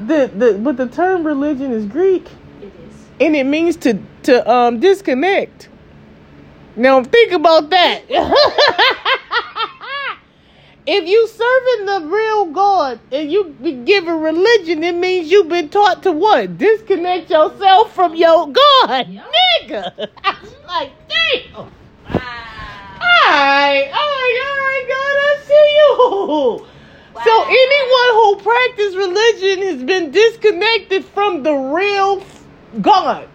The, 0.00 0.30
the 0.34 0.58
but 0.62 0.76
the 0.76 0.86
term 0.86 1.26
religion 1.26 1.72
is 1.72 1.84
Greek, 1.86 2.28
It 2.62 2.66
is. 2.66 2.72
and 3.20 3.34
it 3.34 3.44
means 3.44 3.76
to 3.78 3.98
to 4.24 4.48
um 4.48 4.78
disconnect. 4.78 5.68
Now 6.76 7.02
think 7.02 7.32
about 7.32 7.70
that. 7.70 8.02
if 10.88 11.06
you 11.06 11.28
serving 11.28 11.86
the 11.86 12.08
real 12.14 12.46
God 12.46 12.98
and 13.12 13.30
you 13.30 13.54
be 13.62 13.72
given 13.84 14.20
religion, 14.20 14.82
it 14.82 14.94
means 14.94 15.30
you've 15.30 15.48
been 15.48 15.68
taught 15.68 16.02
to 16.04 16.12
what? 16.12 16.56
Disconnect 16.56 17.28
yourself 17.28 17.92
from 17.92 18.14
your 18.14 18.46
God, 18.50 19.08
Yup. 19.08 19.30
nigga. 19.60 20.08
I 20.24 20.36
was 20.42 20.54
like, 20.66 20.92
damn. 21.08 21.54
Wow. 21.54 21.70
Alright, 23.28 23.88
alright, 23.92 24.38
alright, 24.48 24.88
God, 24.88 25.16
I 25.28 25.36
see 25.46 25.68
you. 25.76 26.66
So 27.24 27.42
anyone 27.42 28.10
who 28.14 28.36
practices 28.44 28.96
religion 28.96 29.62
has 29.66 29.82
been 29.82 30.10
disconnected 30.12 31.04
from 31.04 31.42
the 31.42 31.52
real 31.52 32.22
God 32.80 33.28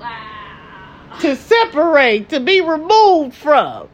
Wow. 0.00 1.18
to 1.20 1.34
separate, 1.36 2.28
to 2.30 2.38
be 2.40 2.60
removed 2.60 3.34
from. 3.34 3.88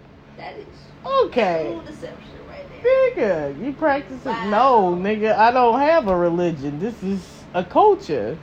Okay. 1.04 1.72
true 1.72 1.82
deception 1.86 2.30
right 2.48 2.64
there. 2.82 3.52
Nigga, 3.54 3.64
you 3.64 3.72
practice 3.72 4.20
it? 4.24 4.28
Wow. 4.28 4.50
No, 4.50 4.96
nigga, 4.96 5.36
I 5.36 5.50
don't 5.50 5.78
have 5.80 6.08
a 6.08 6.16
religion. 6.16 6.78
This 6.78 7.02
is 7.02 7.26
a 7.54 7.64
culture, 7.64 8.36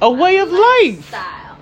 a 0.00 0.10
way 0.10 0.38
of 0.38 0.50
life. 0.50 1.08
Style. 1.08 1.58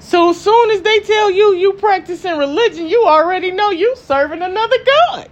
So 0.00 0.30
as 0.30 0.40
soon 0.40 0.70
as 0.70 0.82
they 0.82 1.00
tell 1.00 1.30
you 1.30 1.54
you 1.54 1.74
practicing 1.74 2.38
religion, 2.38 2.86
you 2.86 3.04
already 3.06 3.50
know 3.50 3.70
you 3.70 3.94
serving 3.96 4.42
another 4.42 4.76
God. 4.86 5.28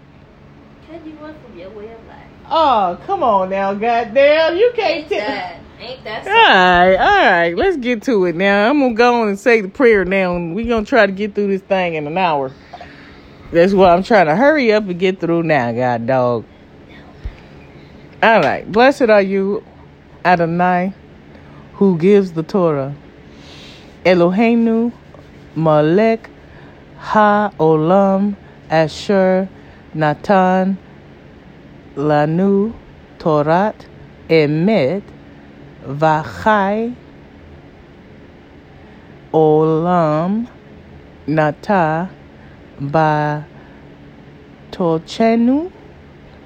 Can 0.86 1.06
you 1.06 1.14
run 1.16 1.34
from 1.34 1.58
your 1.58 1.70
way 1.70 1.92
of 1.92 2.06
life? 2.06 2.26
Oh, 2.48 2.98
come 3.06 3.22
on 3.22 3.50
now, 3.50 3.74
goddamn. 3.74 4.56
You 4.56 4.72
can't 4.76 5.08
tell. 5.08 5.60
Ain't 5.78 6.04
that 6.04 6.26
All 6.26 6.32
right, 6.32 6.96
all 6.96 7.30
right. 7.30 7.56
Let's 7.56 7.76
get 7.76 8.02
to 8.04 8.24
it 8.24 8.34
now. 8.34 8.70
I'm 8.70 8.80
gonna 8.80 8.94
go 8.94 9.22
on 9.22 9.28
and 9.28 9.38
say 9.38 9.60
the 9.60 9.68
prayer 9.68 10.04
now, 10.04 10.34
and 10.34 10.54
we're 10.54 10.68
gonna 10.68 10.86
try 10.86 11.04
to 11.04 11.12
get 11.12 11.34
through 11.34 11.48
this 11.48 11.60
thing 11.60 11.94
in 11.94 12.06
an 12.06 12.16
hour. 12.16 12.50
That's 13.52 13.72
why 13.72 13.90
I'm 13.90 14.02
trying 14.02 14.26
to 14.26 14.36
hurry 14.36 14.72
up 14.72 14.88
and 14.88 14.98
get 14.98 15.20
through 15.20 15.44
now, 15.44 15.72
God 15.72 16.06
dog. 16.06 16.44
All 18.22 18.40
right. 18.40 18.70
Blessed 18.70 19.02
are 19.02 19.22
you, 19.22 19.64
Adonai, 20.24 20.92
who 21.74 21.96
gives 21.96 22.32
the 22.32 22.42
Torah. 22.42 22.94
Eloheinu, 24.04 24.92
Malek, 25.54 26.28
Ha 26.98 27.52
Olam, 27.60 28.36
Asher, 28.68 29.48
Natan, 29.94 30.76
Lanu, 31.94 32.72
Torat, 33.18 33.86
Emet, 34.28 35.02
Vachai, 35.84 36.94
Olam, 39.32 40.48
Nata, 41.26 42.10
Ba, 42.80 43.47
Tochenu, 44.71 45.73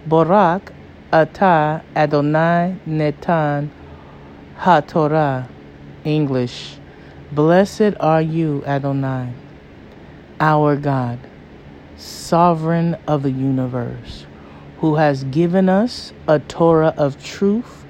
Borak, 0.08 0.72
Ata, 1.12 1.82
Adonai, 1.96 2.76
Netan, 2.86 3.70
HaTorah. 4.58 5.48
English. 6.04 6.76
Blessed 7.32 7.94
are 8.00 8.22
you, 8.22 8.64
Adonai, 8.66 9.32
our 10.40 10.76
God, 10.76 11.18
sovereign 11.96 12.96
of 13.06 13.22
the 13.22 13.30
universe, 13.30 14.26
who 14.78 14.96
has 14.96 15.24
given 15.24 15.68
us 15.68 16.12
a 16.26 16.38
Torah 16.38 16.94
of 16.96 17.22
truth, 17.22 17.84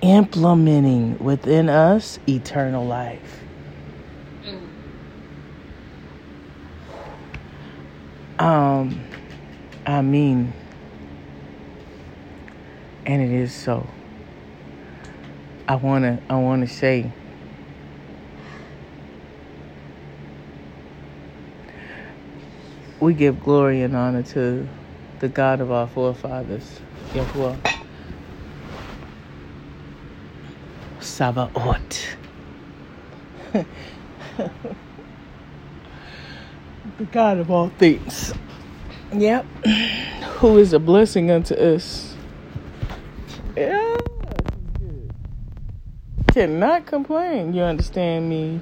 implementing 0.00 1.18
within 1.18 1.68
us 1.68 2.18
eternal 2.28 2.86
life. 2.86 3.41
Um, 8.38 9.00
I 9.86 10.02
mean, 10.02 10.52
and 13.06 13.22
it 13.22 13.30
is 13.30 13.52
so. 13.54 13.86
I 15.68 15.76
wanna, 15.76 16.20
I 16.28 16.36
wanna 16.36 16.66
say, 16.66 17.10
we 23.00 23.14
give 23.14 23.42
glory 23.42 23.82
and 23.82 23.96
honor 23.96 24.22
to 24.22 24.68
the 25.18 25.28
God 25.28 25.60
of 25.60 25.70
our 25.70 25.86
forefathers, 25.86 26.80
Yahuah. 27.12 27.58
Sabaoth. 31.00 32.16
God 37.10 37.38
of 37.38 37.50
all 37.50 37.70
things. 37.78 38.34
Yep. 39.12 39.44
Who 40.38 40.58
is 40.58 40.72
a 40.72 40.78
blessing 40.78 41.30
unto 41.30 41.54
us. 41.54 42.14
Yeah. 43.56 43.96
Cannot 46.32 46.86
complain. 46.86 47.52
You 47.52 47.62
understand 47.62 48.28
me? 48.28 48.60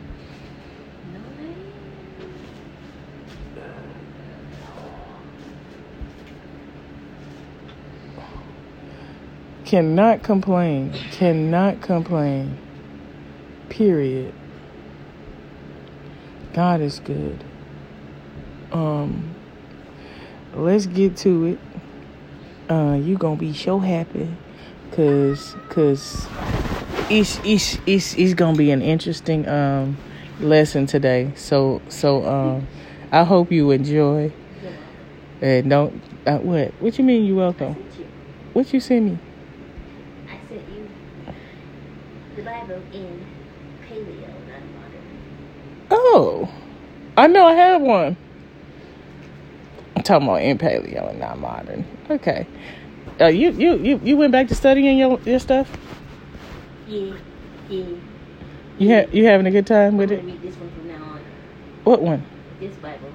Cannot 9.64 10.24
complain. 10.24 10.92
Cannot 11.12 11.80
complain. 11.80 12.58
Period. 13.68 14.34
God 16.52 16.80
is 16.80 16.98
good. 16.98 17.44
Um 18.72 19.34
let's 20.54 20.86
get 20.86 21.16
to 21.18 21.44
it. 21.44 21.58
Uh 22.72 22.98
you 23.00 23.16
gonna 23.16 23.36
be 23.36 23.52
so 23.52 23.78
happy 23.78 24.28
cause 24.92 25.54
cause 25.68 26.26
it's 27.08 27.40
it's 27.44 27.78
it's 27.86 28.14
it's 28.14 28.34
gonna 28.34 28.56
be 28.56 28.70
an 28.70 28.82
interesting 28.82 29.48
um 29.48 29.96
lesson 30.40 30.86
today. 30.86 31.32
So 31.36 31.80
so 31.88 32.26
um 32.26 32.66
I 33.12 33.24
hope 33.24 33.50
you 33.50 33.70
enjoy. 33.70 34.32
And 35.42 35.70
don't 35.70 36.02
uh, 36.26 36.36
what? 36.38 36.72
What 36.80 36.98
you 36.98 37.04
mean 37.04 37.24
you 37.24 37.36
welcome? 37.36 37.74
you. 37.98 38.06
What 38.52 38.72
you 38.72 38.80
send 38.80 39.06
me? 39.06 39.18
I 40.28 40.36
sent 40.48 40.60
you 40.68 40.88
the 42.36 42.42
Bible 42.42 42.82
in 42.92 43.24
paleo, 43.88 44.28
not 44.46 44.62
modern. 44.74 45.88
Oh, 45.90 46.52
I 47.16 47.26
know 47.26 47.46
I 47.46 47.54
have 47.54 47.80
one. 47.80 48.16
I'm 49.96 50.02
talking 50.02 50.26
about 50.28 50.42
in 50.42 50.58
paleo 50.58 51.10
and 51.10 51.20
not 51.20 51.38
modern. 51.38 51.84
Okay. 52.08 52.46
Uh, 53.20 53.26
you, 53.26 53.50
you 53.52 53.74
you 53.76 54.00
you 54.02 54.16
went 54.16 54.32
back 54.32 54.48
to 54.48 54.54
studying 54.54 54.96
your 54.98 55.20
your 55.26 55.38
stuff. 55.38 55.70
Yeah, 56.88 57.14
yeah. 57.68 57.84
You 58.78 58.94
ha- 58.94 59.06
you 59.12 59.26
having 59.26 59.46
a 59.46 59.50
good 59.50 59.66
time 59.66 59.92
I'm 59.92 59.96
with 59.98 60.10
it? 60.12 60.24
read 60.24 60.40
this 60.42 60.56
one 60.56 60.70
from 60.70 60.88
now 60.88 61.02
on. 61.04 61.20
What 61.84 62.02
one? 62.02 62.24
This 62.58 62.74
Bible, 62.76 63.12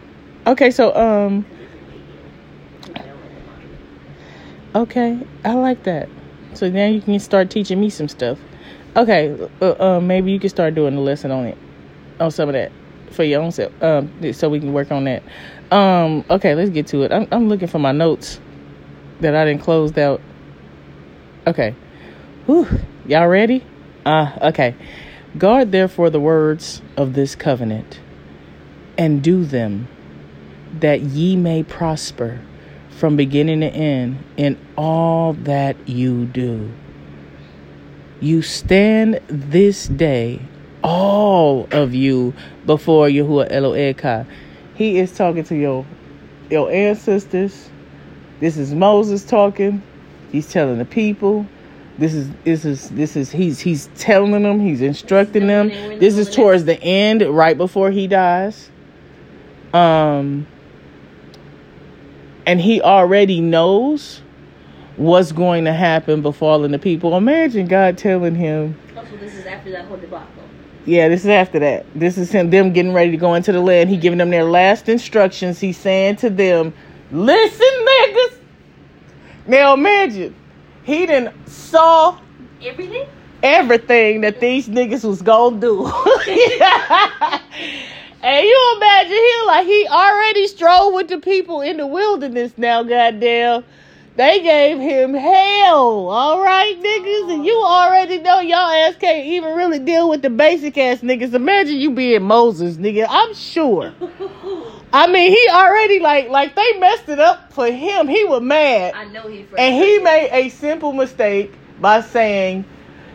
Okay, 0.48 0.70
so 0.70 0.96
um, 0.96 1.42
because 1.42 1.60
it's 1.60 1.74
in 1.74 2.94
paleo. 2.94 2.94
Because 2.94 2.96
I 2.96 3.08
don't 3.08 3.22
like 3.22 3.46
modern. 3.48 4.82
okay, 4.84 5.28
I 5.44 5.54
like 5.54 5.84
that. 5.84 6.08
So 6.54 6.70
now 6.70 6.86
you 6.86 7.02
can 7.02 7.20
start 7.20 7.50
teaching 7.50 7.80
me 7.82 7.90
some 7.90 8.08
stuff. 8.08 8.38
Okay, 8.96 9.36
uh, 9.62 9.72
uh, 9.80 10.00
maybe 10.00 10.32
you 10.32 10.40
can 10.40 10.50
start 10.50 10.76
doing 10.76 10.96
a 10.96 11.02
lesson 11.02 11.32
on 11.32 11.46
it, 11.46 11.58
on 12.20 12.30
some 12.32 12.48
of 12.48 12.54
that 12.54 12.72
for 13.12 13.24
your 13.24 13.42
own 13.42 13.52
self. 13.52 13.72
Um, 13.84 14.12
so 14.34 14.50
we 14.50 14.60
can 14.60 14.72
work 14.72 14.92
on 14.92 15.04
that. 15.06 15.24
Um, 15.72 16.24
okay, 16.30 16.56
let's 16.56 16.70
get 16.70 16.88
to 16.88 17.04
it. 17.04 17.12
I'm 17.12 17.28
I'm 17.32 17.50
looking 17.50 17.68
for 17.68 17.80
my 17.80 17.92
notes 17.92 18.40
that 19.22 19.36
I 19.36 19.46
didn't 19.46 19.62
close 19.62 19.98
out. 19.98 20.22
Okay, 21.48 21.76
Whew. 22.46 22.68
y'all 23.06 23.28
ready? 23.28 23.64
Uh, 24.06 24.32
okay. 24.42 24.76
Guard 25.38 25.72
therefore 25.72 26.10
the 26.10 26.20
words 26.20 26.82
of 26.96 27.14
this 27.14 27.36
covenant, 27.36 28.00
and 28.98 29.22
do 29.22 29.44
them, 29.44 29.88
that 30.80 31.02
ye 31.02 31.36
may 31.36 31.64
prosper 31.64 32.40
from 32.90 33.18
beginning 33.18 33.60
to 33.60 33.68
end 33.68 34.24
in 34.38 34.58
all 34.78 35.34
that 35.34 35.76
you 35.90 36.26
do. 36.26 36.72
You 38.22 38.42
stand 38.42 39.20
this 39.28 39.88
day, 39.88 40.40
all 40.84 41.68
of 41.72 41.94
you, 41.94 42.34
before 42.66 43.08
Yahuah 43.08 43.52
Elohayka. 43.52 44.26
He 44.76 45.00
is 45.00 45.16
talking 45.16 45.44
to 45.46 45.56
your 45.56 45.86
your 46.50 46.72
ancestors. 46.72 47.70
This 48.40 48.58
is 48.58 48.74
Moses 48.74 49.24
talking. 49.24 49.82
He's 50.32 50.52
telling 50.52 50.78
the 50.78 50.86
people. 50.86 51.46
This 51.98 52.14
is 52.14 52.30
this 52.44 52.66
is 52.66 52.90
this 52.90 53.16
is 53.16 53.32
he's 53.32 53.60
he's 53.60 53.90
telling 53.96 54.44
them. 54.44 54.60
He's 54.60 54.82
instructing 54.82 55.48
them. 55.48 55.70
When 55.70 55.76
they 55.76 55.88
were 55.88 55.94
in 55.94 56.00
the 56.00 56.06
This 56.06 56.18
is 56.18 56.36
towards 56.36 56.66
the 56.66 56.82
end, 56.82 57.22
right 57.22 57.58
before 57.58 57.90
he 57.92 58.08
dies. 58.08 58.70
Um, 59.74 60.48
and 62.46 62.62
he 62.62 62.82
already 62.82 63.42
knows 63.42 64.22
what's 64.98 65.32
going 65.32 65.66
to 65.66 65.74
happen 65.74 66.22
befalling 66.22 66.72
the 66.72 66.80
people. 66.80 67.18
Imagine 67.18 67.68
God 67.68 67.98
telling 67.98 68.36
him, 68.36 68.80
Also, 68.96 69.18
this 69.18 69.34
is 69.34 69.46
after 69.46 69.72
that 69.72 69.86
whole 69.86 69.98
debacle. 69.98 70.45
Yeah, 70.86 71.08
this 71.10 71.22
is 71.22 71.28
after 71.30 71.60
that. 71.60 71.86
This 71.96 72.18
is 72.18 72.32
him 72.32 72.50
them 72.50 72.72
getting 72.72 72.94
ready 72.94 73.12
to 73.12 73.18
go 73.18 73.34
into 73.34 73.52
the 73.52 73.60
land. 73.60 73.90
He 73.90 73.98
giving 73.98 74.20
them 74.20 74.30
their 74.30 74.44
last 74.44 74.88
instructions. 74.88 75.60
He's 75.60 75.78
saying 75.78 76.18
to 76.18 76.30
them, 76.30 76.74
Listen, 77.12 77.68
niggas. 77.68 78.38
Now 79.48 79.74
imagine 79.74 80.36
he 80.84 81.06
didn't 81.06 81.48
saw 81.48 82.20
Everything? 82.62 83.08
everything 83.44 84.22
that 84.22 84.40
these 84.40 84.68
niggas 84.68 85.04
was 85.04 85.22
gonna 85.22 85.60
do. 85.60 85.86
and 88.24 88.46
you 88.46 88.74
imagine 88.78 89.12
him 89.12 89.46
like 89.48 89.66
he 89.68 89.88
already 89.88 90.48
strode 90.48 90.94
with 90.94 91.08
the 91.10 91.20
people 91.20 91.62
in 91.62 91.78
the 91.78 91.88
wilderness 91.88 92.54
now, 92.58 92.84
goddamn. 92.84 93.64
They 94.16 94.42
gave 94.42 94.80
him 94.80 95.14
hell, 95.14 96.08
all 96.08 96.42
right, 96.42 96.74
niggas, 96.82 97.34
and 97.34 97.46
you 97.46 97.54
already 97.58 98.20
know 98.20 98.40
y'all 98.40 98.70
ass 98.70 98.96
can't 98.96 99.26
even 99.26 99.58
really 99.58 99.80
deal 99.80 100.10
with 100.10 100.22
the 100.22 100.30
basic 100.30 100.78
ass 100.78 101.00
niggas. 101.00 101.34
Imagine 101.34 101.76
you 101.76 101.92
being 101.92 102.24
Moses, 102.24 102.78
nigga. 102.78 103.08
I'm 103.10 103.34
sure. 103.34 103.94
I 104.94 105.08
mean, 105.08 105.32
he 105.32 105.50
already 105.52 106.00
like 106.00 106.30
like 106.30 106.56
they 106.56 106.80
messed 106.80 107.10
it 107.10 107.20
up 107.20 107.52
for 107.52 107.68
him. 107.68 108.08
He 108.08 108.24
was 108.24 108.42
mad. 108.42 108.94
I 108.94 109.04
know 109.04 109.28
he 109.28 109.46
And 109.58 109.76
he 109.76 110.00
made 110.00 110.30
a 110.32 110.48
simple 110.48 110.94
mistake 110.94 111.54
by 111.82 112.00
saying, 112.00 112.64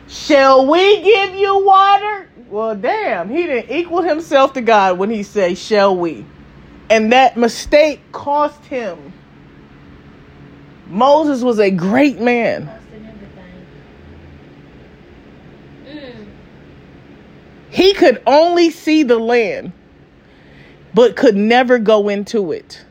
Shall 0.06 0.66
we 0.66 1.00
give 1.00 1.34
you 1.34 1.64
water? 1.64 2.28
Well, 2.50 2.76
damn, 2.76 3.30
he 3.30 3.46
didn't 3.46 3.74
equal 3.74 4.02
himself 4.02 4.52
to 4.52 4.60
God 4.60 4.98
when 4.98 5.08
he 5.08 5.22
said, 5.22 5.56
Shall 5.56 5.96
we? 5.96 6.26
And 6.90 7.10
that 7.12 7.38
mistake 7.38 8.00
cost 8.12 8.62
him. 8.66 9.14
Moses 10.90 11.42
was 11.42 11.60
a 11.60 11.70
great 11.70 12.20
man. 12.20 12.68
He 17.70 17.94
could 17.94 18.20
only 18.26 18.70
see 18.70 19.04
the 19.04 19.18
land, 19.18 19.72
but 20.92 21.14
could 21.14 21.36
never 21.36 21.78
go 21.78 22.08
into 22.08 22.50
it. 22.50 22.84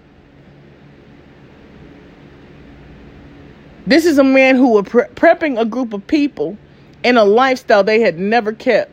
This 3.85 4.05
is 4.05 4.17
a 4.17 4.23
man 4.23 4.55
who 4.55 4.69
was 4.69 4.87
pre- 4.87 5.03
prepping 5.03 5.59
a 5.59 5.65
group 5.65 5.91
of 5.91 6.07
people 6.07 6.57
in 7.03 7.17
a 7.17 7.25
lifestyle 7.25 7.83
they 7.83 7.99
had 7.99 8.17
never 8.17 8.53
kept. 8.53 8.91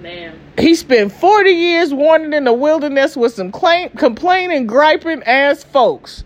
Man. 0.00 0.38
He 0.58 0.74
spent 0.74 1.12
40 1.12 1.50
years 1.50 1.94
wandering 1.94 2.32
in 2.32 2.44
the 2.44 2.52
wilderness 2.52 3.16
with 3.16 3.32
some 3.32 3.52
claim, 3.52 3.90
complaining, 3.90 4.66
griping 4.66 5.22
ass 5.22 5.62
folks. 5.62 6.24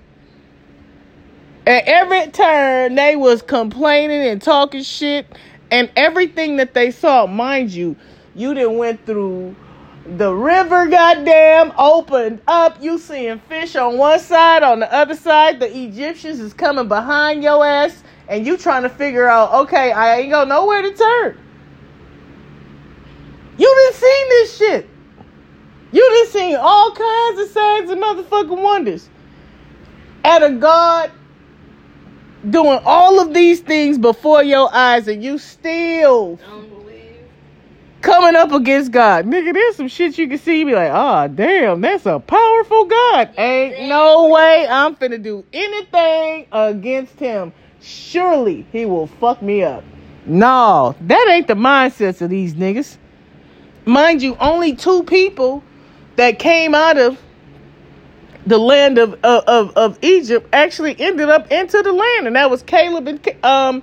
At 1.66 1.84
every 1.86 2.28
turn, 2.28 2.94
they 2.94 3.14
was 3.14 3.42
complaining 3.42 4.22
and 4.22 4.40
talking 4.40 4.82
shit, 4.82 5.26
and 5.70 5.90
everything 5.96 6.56
that 6.56 6.72
they 6.72 6.90
saw, 6.90 7.26
mind 7.26 7.72
you, 7.72 7.94
you 8.34 8.54
done 8.54 8.78
went 8.78 9.04
through 9.04 9.54
the 10.16 10.32
river, 10.32 10.86
goddamn, 10.86 11.72
opened 11.78 12.40
up. 12.48 12.82
You 12.82 12.98
seeing 12.98 13.38
fish 13.38 13.76
on 13.76 13.98
one 13.98 14.18
side, 14.18 14.62
on 14.62 14.80
the 14.80 14.92
other 14.92 15.14
side, 15.14 15.60
the 15.60 15.76
Egyptians 15.76 16.40
is 16.40 16.54
coming 16.54 16.88
behind 16.88 17.42
your 17.42 17.64
ass, 17.64 18.02
and 18.28 18.46
you 18.46 18.56
trying 18.56 18.82
to 18.82 18.88
figure 18.88 19.28
out, 19.28 19.52
okay, 19.66 19.92
I 19.92 20.20
ain't 20.20 20.30
got 20.30 20.48
nowhere 20.48 20.82
to 20.82 20.94
turn. 20.94 21.38
You 23.62 23.72
done 23.84 23.94
seen 23.94 24.28
this 24.28 24.56
shit. 24.56 24.88
You 25.92 26.10
done 26.10 26.32
seen 26.32 26.56
all 26.56 26.90
kinds 26.90 27.40
of 27.42 27.48
signs 27.50 27.90
and 27.90 28.02
motherfucking 28.02 28.60
wonders. 28.60 29.08
At 30.24 30.42
a 30.42 30.50
God 30.50 31.12
doing 32.50 32.80
all 32.84 33.20
of 33.20 33.32
these 33.32 33.60
things 33.60 33.98
before 33.98 34.42
your 34.42 34.68
eyes, 34.74 35.06
and 35.06 35.22
you 35.22 35.38
still 35.38 36.40
Don't 36.44 36.68
believe. 36.70 37.18
coming 38.00 38.34
up 38.34 38.50
against 38.50 38.90
God. 38.90 39.26
Nigga, 39.26 39.52
there's 39.54 39.76
some 39.76 39.86
shit 39.86 40.18
you 40.18 40.26
can 40.26 40.38
see. 40.38 40.58
You 40.58 40.66
be 40.66 40.74
like, 40.74 40.90
oh, 40.92 41.28
damn, 41.28 41.80
that's 41.82 42.04
a 42.04 42.18
powerful 42.18 42.86
God. 42.86 43.30
Ain't 43.38 43.88
no 43.88 44.26
way 44.26 44.66
I'm 44.68 44.96
finna 44.96 45.22
do 45.22 45.44
anything 45.52 46.46
against 46.50 47.16
him. 47.20 47.52
Surely 47.80 48.66
he 48.72 48.86
will 48.86 49.06
fuck 49.06 49.40
me 49.40 49.62
up. 49.62 49.84
No, 50.26 50.96
that 51.02 51.28
ain't 51.30 51.46
the 51.46 51.54
mindsets 51.54 52.22
of 52.22 52.30
these 52.30 52.54
niggas. 52.54 52.96
Mind 53.84 54.22
you, 54.22 54.36
only 54.38 54.76
two 54.76 55.02
people 55.04 55.62
that 56.16 56.38
came 56.38 56.74
out 56.74 56.98
of 56.98 57.18
the 58.46 58.58
land 58.58 58.98
of, 58.98 59.14
of, 59.22 59.76
of, 59.76 59.98
Egypt 60.02 60.48
actually 60.52 60.98
ended 61.00 61.28
up 61.28 61.50
into 61.50 61.80
the 61.82 61.92
land, 61.92 62.26
and 62.26 62.36
that 62.36 62.50
was 62.50 62.62
Caleb 62.62 63.06
and 63.06 63.44
um, 63.44 63.82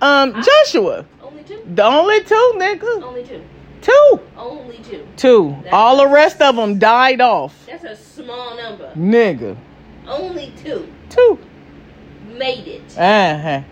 um, 0.00 0.42
Joshua. 0.42 1.04
Only 1.22 1.42
two? 1.44 1.62
The 1.74 1.84
only 1.84 2.24
two, 2.24 2.52
nigga. 2.56 3.02
Only 3.02 3.24
two. 3.24 3.44
Two. 3.82 4.20
Only 4.36 4.78
two. 4.78 5.06
Two. 5.16 5.56
All 5.70 5.98
the 5.98 6.08
rest 6.08 6.40
of 6.40 6.56
them 6.56 6.78
died 6.78 7.20
off. 7.20 7.66
That's 7.66 7.84
a 7.84 7.96
small 7.96 8.56
number. 8.56 8.90
Nigga. 8.96 9.56
Only 10.06 10.52
two 10.62 10.90
Two. 11.10 11.38
made 12.28 12.66
it 12.66 12.98
Uh-huh. 12.98 13.62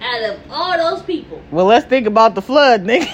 Out 0.00 0.22
of 0.22 0.40
all 0.50 0.76
those 0.78 1.02
people. 1.04 1.42
Well, 1.50 1.66
let's 1.66 1.86
think 1.86 2.06
about 2.06 2.34
the 2.34 2.42
flood, 2.42 2.84
nigga. 2.84 3.06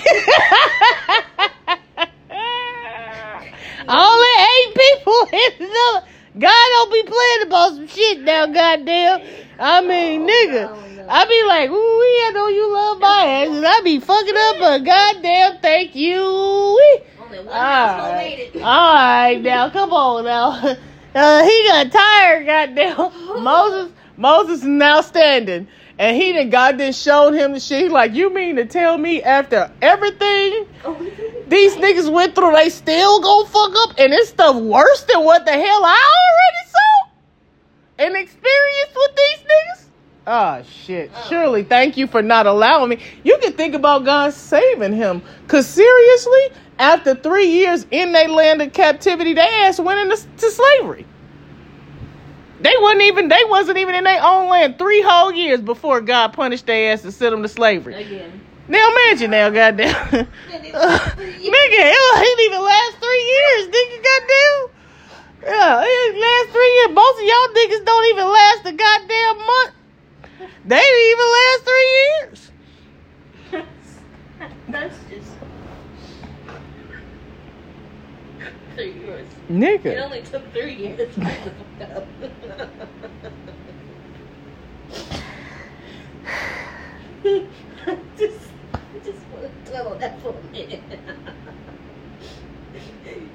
Only 3.89 4.29
eight 4.43 4.75
people 4.75 5.29
in 5.33 5.53
the. 5.61 6.03
God 6.39 6.51
don't 6.51 6.93
be 6.93 7.03
playing 7.05 7.47
about 7.47 7.75
some 7.75 7.87
shit 7.87 8.21
now, 8.21 8.47
goddamn. 8.47 9.23
I 9.59 9.81
mean, 9.81 10.29
nigga. 10.29 10.87
I 11.09 11.25
be 11.25 11.43
like, 11.47 11.71
ooh, 11.71 11.75
I 11.77 12.31
know 12.35 12.49
you 12.49 12.73
love 12.73 12.99
my 12.99 13.25
ass, 13.25 13.49
and 13.57 13.65
I 13.65 13.81
be 13.83 14.01
fucking 14.01 14.35
up, 14.37 14.57
but 14.59 14.85
goddamn, 14.85 15.59
thank 15.61 15.95
you. 15.95 16.21
Only 16.21 17.39
one 17.39 17.49
All 17.49 17.55
right. 17.55 18.17
made 18.17 18.51
it. 18.55 18.63
All 18.63 18.95
right, 18.95 19.41
now 19.41 19.71
come 19.71 19.93
on 19.93 20.25
now. 20.25 20.77
Uh, 21.17 21.43
he 21.43 21.67
got 21.69 21.91
tired, 21.91 22.45
goddamn. 22.45 22.97
Moses, 23.43 23.91
Moses 24.19 24.59
is 24.59 24.67
now 24.67 25.01
standing, 25.01 25.67
and 25.99 26.17
he 26.17 26.33
done 26.33 26.51
God 26.51 26.79
done 26.79 26.93
showed 26.93 27.33
him 27.33 27.53
the 27.53 27.61
shit. 27.61 27.85
He 27.85 27.89
like, 27.89 28.15
you 28.15 28.33
mean 28.33 28.57
to 28.57 28.65
tell 28.67 28.99
me 28.99 29.23
after 29.23 29.71
everything 29.83 30.67
Only 30.85 31.11
two 31.11 31.17
people. 31.17 31.43
these 31.49 31.77
niggas 31.77 32.13
went 32.13 32.35
through, 32.35 32.53
they 32.53 32.69
still 32.69 33.21
gonna 33.21 33.49
fuck 33.49 33.73
up, 33.77 33.99
and 33.99 34.13
it's 34.13 34.31
stuff 34.31 34.57
worse 34.57 35.03
than 35.05 35.25
what 35.25 35.45
the 35.45 35.53
hell 35.53 35.85
I 35.85 36.11
already 36.23 36.71
saw 36.71 37.11
and 37.99 38.17
experienced 38.17 38.95
with 38.95 39.17
these 39.17 39.39
niggas. 39.39 39.83
Ah, 40.29 40.59
oh 40.59 40.65
shit! 40.69 41.11
Surely, 41.29 41.63
thank 41.63 41.97
you 41.97 42.07
for 42.09 42.21
not 42.21 42.47
allowing 42.47 42.91
me. 42.91 42.99
You 43.23 43.39
can 43.41 43.53
think 43.53 43.75
about 43.75 44.05
God 44.05 44.33
saving 44.33 44.93
him, 44.93 45.23
cause 45.47 45.67
seriously, 45.69 46.49
after 46.81 47.15
three 47.15 47.47
years 47.47 47.87
in 47.93 48.13
they 48.13 48.27
land 48.27 48.61
of 48.61 48.73
captivity, 48.73 49.35
they 49.35 49.43
ass 49.43 49.79
went 49.79 50.01
into 50.01 50.27
to 50.39 50.51
slavery. 50.51 51.07
They 52.67 52.75
wasn't 52.81 53.03
even 53.03 53.29
they 53.29 53.45
wasn't 53.45 53.79
even 53.79 53.95
in 53.95 54.03
their 54.03 54.21
own 54.25 54.51
land 54.51 54.77
three 54.77 55.01
whole 55.01 55.31
years 55.31 55.61
before 55.61 56.01
God 56.01 56.33
punished 56.33 56.67
their 56.67 56.93
ass 56.93 57.05
and 57.05 57.15
sent 57.15 57.31
them 57.31 57.43
to 57.43 57.49
slavery. 57.49 57.95
Again. 57.95 58.41
Now 58.67 58.91
imagine 58.91 59.31
now, 59.31 59.51
goddamn. 59.51 59.95
nigga, 60.11 60.27
it 61.31 62.19
ain't 62.19 62.41
even 62.41 62.61
last 62.61 62.97
three 62.99 63.25
years, 63.31 63.69
nigga, 63.69 64.03
goddamn. 64.03 64.67
Yeah, 65.45 65.85
it 65.87 66.19
last 66.19 66.51
three 66.51 66.73
years. 66.75 66.91
Most 66.91 67.21
of 67.21 67.27
y'all 67.31 67.55
niggas 67.55 67.85
don't 67.87 68.07
even 68.11 68.27
last 68.35 68.67
a 68.67 68.73
goddamn 68.73 69.39
month. 69.47 69.73
They 70.65 70.83
didn't 70.83 71.11
even 71.13 71.27
last 71.39 71.63
three 71.71 71.91
years. 72.03 72.51
That's 74.71 74.99
just 75.09 75.36
three 78.77 78.93
years. 78.93 79.27
It 79.97 79.99
only 79.99 80.23
took 80.23 80.53
three 80.53 80.75
years 80.75 81.19
up. 81.19 82.07
just, 88.19 88.41
I 88.75 88.99
just 89.03 89.19
want 89.33 89.45
to 89.45 89.51
dwell 89.71 89.89
on 89.89 89.99
that 90.01 90.21
for 90.21 90.35
a 90.35 90.53
minute. 90.53 90.83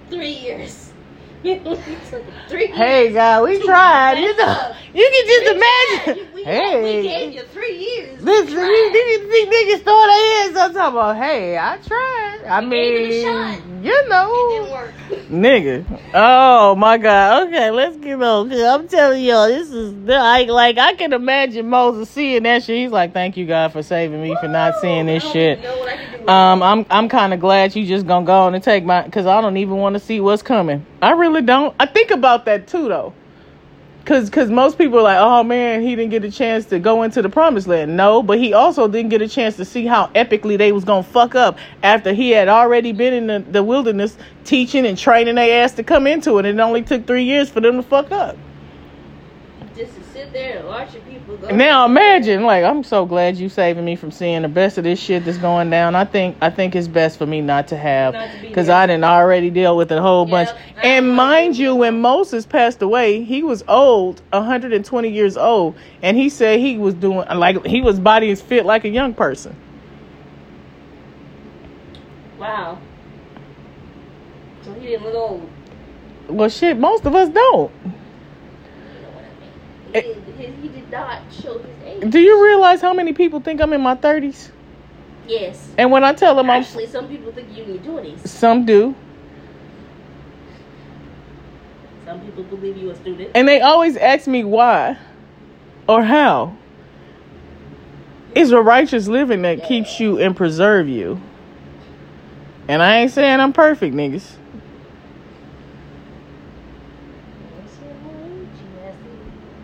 three 0.10 0.34
years. 0.34 0.91
Hey, 1.44 3.12
God, 3.14 3.44
we 3.44 3.66
tried. 3.66 4.20
You 4.20 4.38
know, 4.38 4.76
you 4.94 5.10
can 5.12 5.28
just 5.28 5.56
imagine. 5.56 6.34
We, 6.34 6.42
we 6.42 6.44
Hey. 6.44 7.02
gave 7.04 7.34
you 7.34 7.42
three 7.44 7.78
years. 7.78 8.22
Listen, 8.24 8.58
We 8.58 8.90
these 8.92 9.48
niggas, 9.48 9.84
throw 9.84 10.02
their 10.02 10.44
hands 10.44 10.58
up 10.58 10.74
talking 10.74 10.98
about, 10.98 11.18
hey, 11.18 11.58
I 11.58 11.78
tried. 11.78 12.40
I 12.48 12.62
We 12.62 12.70
gave 12.70 13.24
it 13.24 13.28
a 13.28 13.62
mean, 13.62 13.84
you 13.84 14.10
know. 14.10 14.68
Nigga. 15.32 15.86
Oh 16.14 16.76
my 16.76 16.98
God. 16.98 17.48
Okay, 17.48 17.72
let's 17.72 17.96
get 17.98 18.22
on. 18.22 18.50
'Cause 18.50 18.62
I'm 18.62 18.88
telling 18.90 19.24
y'all, 19.24 19.48
this 19.48 19.70
is 19.72 19.94
I 20.10 20.44
like 20.44 20.78
I 20.78 20.94
can 20.94 21.14
imagine 21.14 21.70
Moses 21.70 22.10
seeing 22.10 22.44
that 22.44 22.64
shit. 22.64 22.78
He's 22.78 22.92
like, 22.92 23.14
"Thank 23.14 23.38
you, 23.38 23.46
God, 23.46 23.72
for 23.72 23.82
saving 23.82 24.22
me 24.22 24.36
for 24.42 24.50
not 24.50 24.76
seeing 24.82 25.06
this 25.06 25.24
shit." 25.24 25.60
even 25.60 25.72
know 25.72 25.80
what 25.80 25.88
I 25.88 25.96
can 25.96 26.26
do 26.26 26.30
Um, 26.32 26.62
I'm 26.62 26.86
I'm 26.90 27.08
kind 27.08 27.34
of 27.34 27.40
glad 27.40 27.76
you 27.78 27.86
just 27.86 28.06
gonna 28.06 28.26
go 28.26 28.42
on 28.42 28.56
and 28.56 28.64
take 28.64 28.84
my 28.84 29.04
because 29.04 29.26
I 29.26 29.40
don't 29.40 29.56
even 29.58 29.78
want 29.78 29.94
to 29.94 30.00
see 30.02 30.20
what's 30.20 30.42
coming. 30.42 30.86
I 31.02 31.12
really 31.14 31.42
don't. 31.44 31.76
I 31.80 31.86
think 31.88 32.12
about 32.12 32.46
that 32.46 32.68
too 32.68 32.90
though, 32.90 33.14
because 34.00 34.30
because 34.30 34.52
most 34.52 34.78
people 34.78 35.00
are 35.00 35.04
like, 35.04 35.20
oh 35.20 35.44
man, 35.44 35.82
he 35.82 35.96
didn't 35.96 36.12
get 36.12 36.26
a 36.26 36.32
chance 36.32 36.66
to 36.68 36.80
go 36.80 37.04
into 37.04 37.22
the 37.22 37.30
promised 37.30 37.68
land. 37.68 37.98
No, 37.98 38.24
but 38.24 38.40
he 38.40 38.54
also 38.54 38.88
didn't 38.88 39.10
get 39.10 39.22
a 39.22 39.30
chance 39.30 39.58
to 39.58 39.66
see 39.66 39.86
how 39.88 40.08
epically 40.16 40.58
they 40.58 40.72
was 40.72 40.86
gonna 40.86 41.04
fuck 41.04 41.36
up 41.36 41.58
after 41.84 42.14
he 42.14 42.32
had 42.32 42.50
already 42.50 42.92
been 42.94 43.14
in 43.14 43.28
the, 43.28 43.52
the 43.52 43.64
wilderness 43.64 44.18
teaching 44.46 44.86
and 44.86 44.98
training 44.98 45.36
their 45.36 45.64
ass 45.64 45.74
to 45.74 45.84
come 45.84 46.08
into 46.08 46.38
it. 46.40 46.46
And 46.46 46.60
it 46.60 46.64
only 46.64 46.84
took 46.84 47.08
three 47.08 47.26
years 47.26 47.50
for 47.50 47.62
them 47.62 47.78
to 47.78 47.84
fuck 47.84 48.12
up. 48.12 48.38
just 49.76 49.96
to 49.96 50.04
sit 50.06 50.34
there 50.34 50.60
and 50.60 50.68
watch 50.68 50.94
go. 50.94 51.11
Now 51.52 51.86
imagine, 51.86 52.44
like, 52.44 52.64
I'm 52.64 52.84
so 52.84 53.06
glad 53.06 53.38
you 53.38 53.50
saving 53.50 53.84
me 53.84 53.96
from 53.96 54.12
seeing 54.12 54.42
the 54.42 54.48
best 54.48 54.78
of 54.78 54.84
this 54.86 55.00
shit 55.00 55.26
that's 55.26 55.38
going 55.38 55.70
down. 55.70 55.96
I 55.96 56.06
think 56.06 56.38
I 56.42 56.50
think 56.50 56.76
it's 56.76 56.88
best 56.88 57.18
for 57.18 57.26
me 57.26 57.42
not 57.42 57.68
to 57.70 57.78
have 57.78 58.14
Not 58.14 58.32
to 58.32 58.38
be 58.38 58.48
because. 58.48 58.70
I 58.70 58.86
didn't 58.86 59.04
already 59.04 59.50
deal 59.50 59.76
with 59.76 59.92
a 59.92 60.02
whole 60.02 60.26
Yep, 60.26 60.32
bunch. 60.32 60.50
And 60.84 61.14
mind 61.14 61.58
you, 61.58 61.76
when 61.76 62.00
Moses 62.02 62.46
passed 62.46 62.82
away, 62.82 63.24
he 63.24 63.44
was 63.44 63.64
old, 63.68 64.22
120 64.32 65.10
years 65.10 65.36
old, 65.38 65.78
and 66.02 66.16
he 66.16 66.30
said 66.30 66.60
he 66.60 66.78
was 66.78 66.94
doing 66.94 67.26
like 67.36 67.66
he 67.66 67.82
was 67.82 68.00
body 68.00 68.30
is 68.30 68.42
fit 68.42 68.66
like 68.66 68.86
a 68.86 68.90
young 68.90 69.14
person. 69.14 69.56
Wow. 72.40 72.80
So 74.64 74.74
he 74.74 74.88
didn't 74.88 75.06
look 75.06 75.16
old. 75.16 75.50
Well, 76.30 76.50
shit, 76.50 76.78
most 76.78 77.06
of 77.06 77.14
us 77.14 77.30
don't. 77.30 77.72
You 77.84 79.02
know 79.02 79.10
eh, 79.94 80.14
mean? 80.42 80.62
He, 80.62 80.62
did, 80.62 80.74
he, 80.74 80.80
he 80.80 80.82
did 80.82 80.92
not 80.92 81.22
show 81.32 81.58
his 81.60 81.84
age. 81.86 82.12
Do 82.12 82.20
you 82.20 82.44
realize 82.44 82.82
how 82.82 82.94
many 82.94 83.14
people 83.14 83.40
think 83.40 83.62
I'm 83.62 83.74
in 83.74 83.82
my 83.82 83.96
30s? 83.96 84.52
Yes. 85.28 85.70
And 85.78 85.92
when 85.92 86.04
I 86.04 86.14
tell 86.14 86.36
them 86.36 86.50
I'm, 86.50 86.62
Actually, 86.62 86.88
some 86.88 87.08
people 87.08 87.32
think 87.32 87.48
you're 87.56 87.66
in 87.66 87.76
your 87.76 87.84
twenties. 87.84 88.30
some 88.30 88.66
do, 88.66 88.96
Some 92.06 92.20
people 92.22 92.44
believe 92.44 92.76
you 92.76 92.90
a 92.90 92.96
student. 92.96 93.32
And 93.36 93.48
they 93.48 93.62
always 93.62 93.96
ask 93.96 94.28
me 94.28 94.44
why 94.44 94.98
or 95.88 96.04
how. 96.04 96.58
It's 98.36 98.52
a 98.52 98.62
righteous 98.62 99.08
living 99.08 99.44
that 99.44 99.64
keeps 99.64 99.98
you 100.00 100.20
and 100.20 100.36
preserve 100.36 100.90
you. 100.90 101.22
And 102.68 102.82
I 102.82 102.98
ain't 102.98 103.12
saying 103.12 103.40
I'm 103.40 103.54
perfect, 103.54 103.96
niggas. 103.96 104.36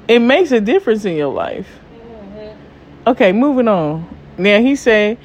It 0.08 0.20
makes 0.20 0.52
a 0.52 0.62
difference 0.62 1.06
in 1.06 1.16
your 1.16 1.34
life. 1.34 1.68
Okay, 3.06 3.32
moving 3.32 3.68
on. 3.68 4.08
Now 4.38 4.60
he 4.60 4.76
said, 4.76 5.18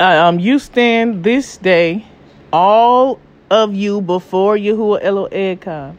uh, 0.00 0.04
um, 0.04 0.38
you 0.38 0.58
stand 0.58 1.24
this 1.24 1.56
day, 1.56 2.06
all 2.52 3.20
of 3.50 3.74
you 3.74 4.00
before 4.00 4.56
Yahuah 4.56 5.02
Elohim, 5.02 5.98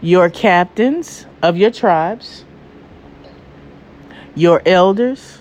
your 0.00 0.30
captains 0.30 1.26
of 1.42 1.56
your 1.56 1.70
tribes, 1.70 2.44
your 4.34 4.62
elders, 4.66 5.38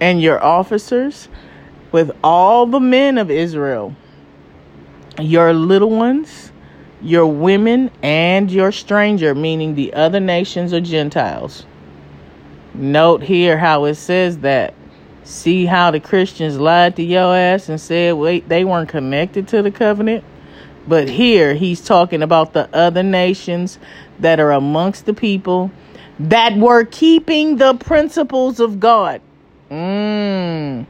and 0.00 0.20
your 0.20 0.42
officers, 0.42 1.28
with 1.92 2.10
all 2.22 2.66
the 2.66 2.80
men 2.80 3.16
of 3.16 3.30
Israel, 3.30 3.94
your 5.18 5.52
little 5.52 5.90
ones, 5.90 6.45
your 7.06 7.26
women, 7.26 7.90
and 8.02 8.50
your 8.50 8.72
stranger, 8.72 9.34
meaning 9.34 9.74
the 9.74 9.94
other 9.94 10.20
nations 10.20 10.72
or 10.72 10.80
Gentiles. 10.80 11.64
Note 12.74 13.22
here 13.22 13.56
how 13.56 13.84
it 13.84 13.94
says 13.94 14.38
that. 14.38 14.74
See 15.24 15.66
how 15.66 15.90
the 15.90 16.00
Christians 16.00 16.58
lied 16.58 16.96
to 16.96 17.02
your 17.02 17.34
ass 17.34 17.68
and 17.68 17.80
said 17.80 18.14
wait 18.14 18.48
they 18.48 18.64
weren't 18.64 18.88
connected 18.88 19.48
to 19.48 19.62
the 19.62 19.70
covenant? 19.70 20.24
But 20.86 21.08
here 21.08 21.54
he's 21.54 21.80
talking 21.80 22.22
about 22.22 22.52
the 22.52 22.68
other 22.74 23.02
nations 23.02 23.78
that 24.20 24.38
are 24.38 24.52
amongst 24.52 25.06
the 25.06 25.14
people 25.14 25.70
that 26.18 26.56
were 26.56 26.84
keeping 26.84 27.56
the 27.56 27.74
principles 27.74 28.60
of 28.60 28.78
God. 28.78 29.20
Mmm. 29.70 30.86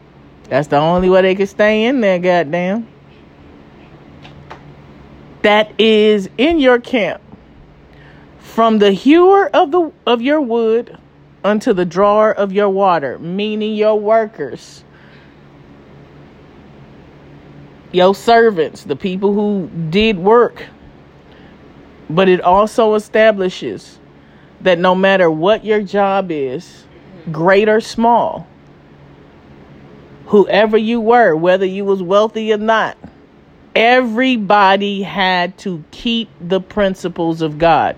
That's 0.49 0.69
the 0.69 0.77
only 0.77 1.09
way 1.09 1.23
they 1.23 1.35
could 1.35 1.49
stay 1.49 1.85
in 1.85 2.01
there, 2.01 2.19
goddamn. 2.19 2.87
That 5.47 5.81
is 5.81 6.29
in 6.39 6.59
your 6.59 6.81
camp. 6.81 7.23
From 8.41 8.81
the 8.81 8.91
hewer 8.91 9.49
of 9.55 9.71
the 9.71 9.93
of 10.05 10.21
your 10.21 10.41
wood 10.41 10.99
unto 11.45 11.73
the 11.73 11.85
drawer 11.85 12.35
of 12.35 12.53
your 12.53 12.69
water, 12.69 13.17
meaning 13.21 13.77
your 13.77 13.97
workers, 13.97 14.83
your 17.93 18.13
servants, 18.13 18.83
the 18.83 18.97
people 18.97 19.35
who 19.35 19.71
did 19.89 20.19
work. 20.19 20.67
But 22.11 22.29
it 22.29 22.41
also 22.41 22.95
establishes 22.95 24.01
that 24.63 24.81
no 24.81 24.97
matter 24.97 25.31
what 25.31 25.65
your 25.65 25.81
job 25.81 26.33
is, 26.33 26.87
great 27.31 27.69
or 27.69 27.81
small, 27.81 28.49
whoever 30.27 30.77
you 30.77 31.01
were, 31.01 31.37
whether 31.37 31.67
you 31.67 31.85
was 31.85 32.03
wealthy 32.03 32.53
or 32.53 32.59
not, 32.59 32.99
everybody 33.77 35.03
had 35.03 35.57
to 35.59 35.85
keep 35.91 36.31
the 36.41 36.61
principles 36.61 37.43
of 37.43 37.59
God. 37.59 37.95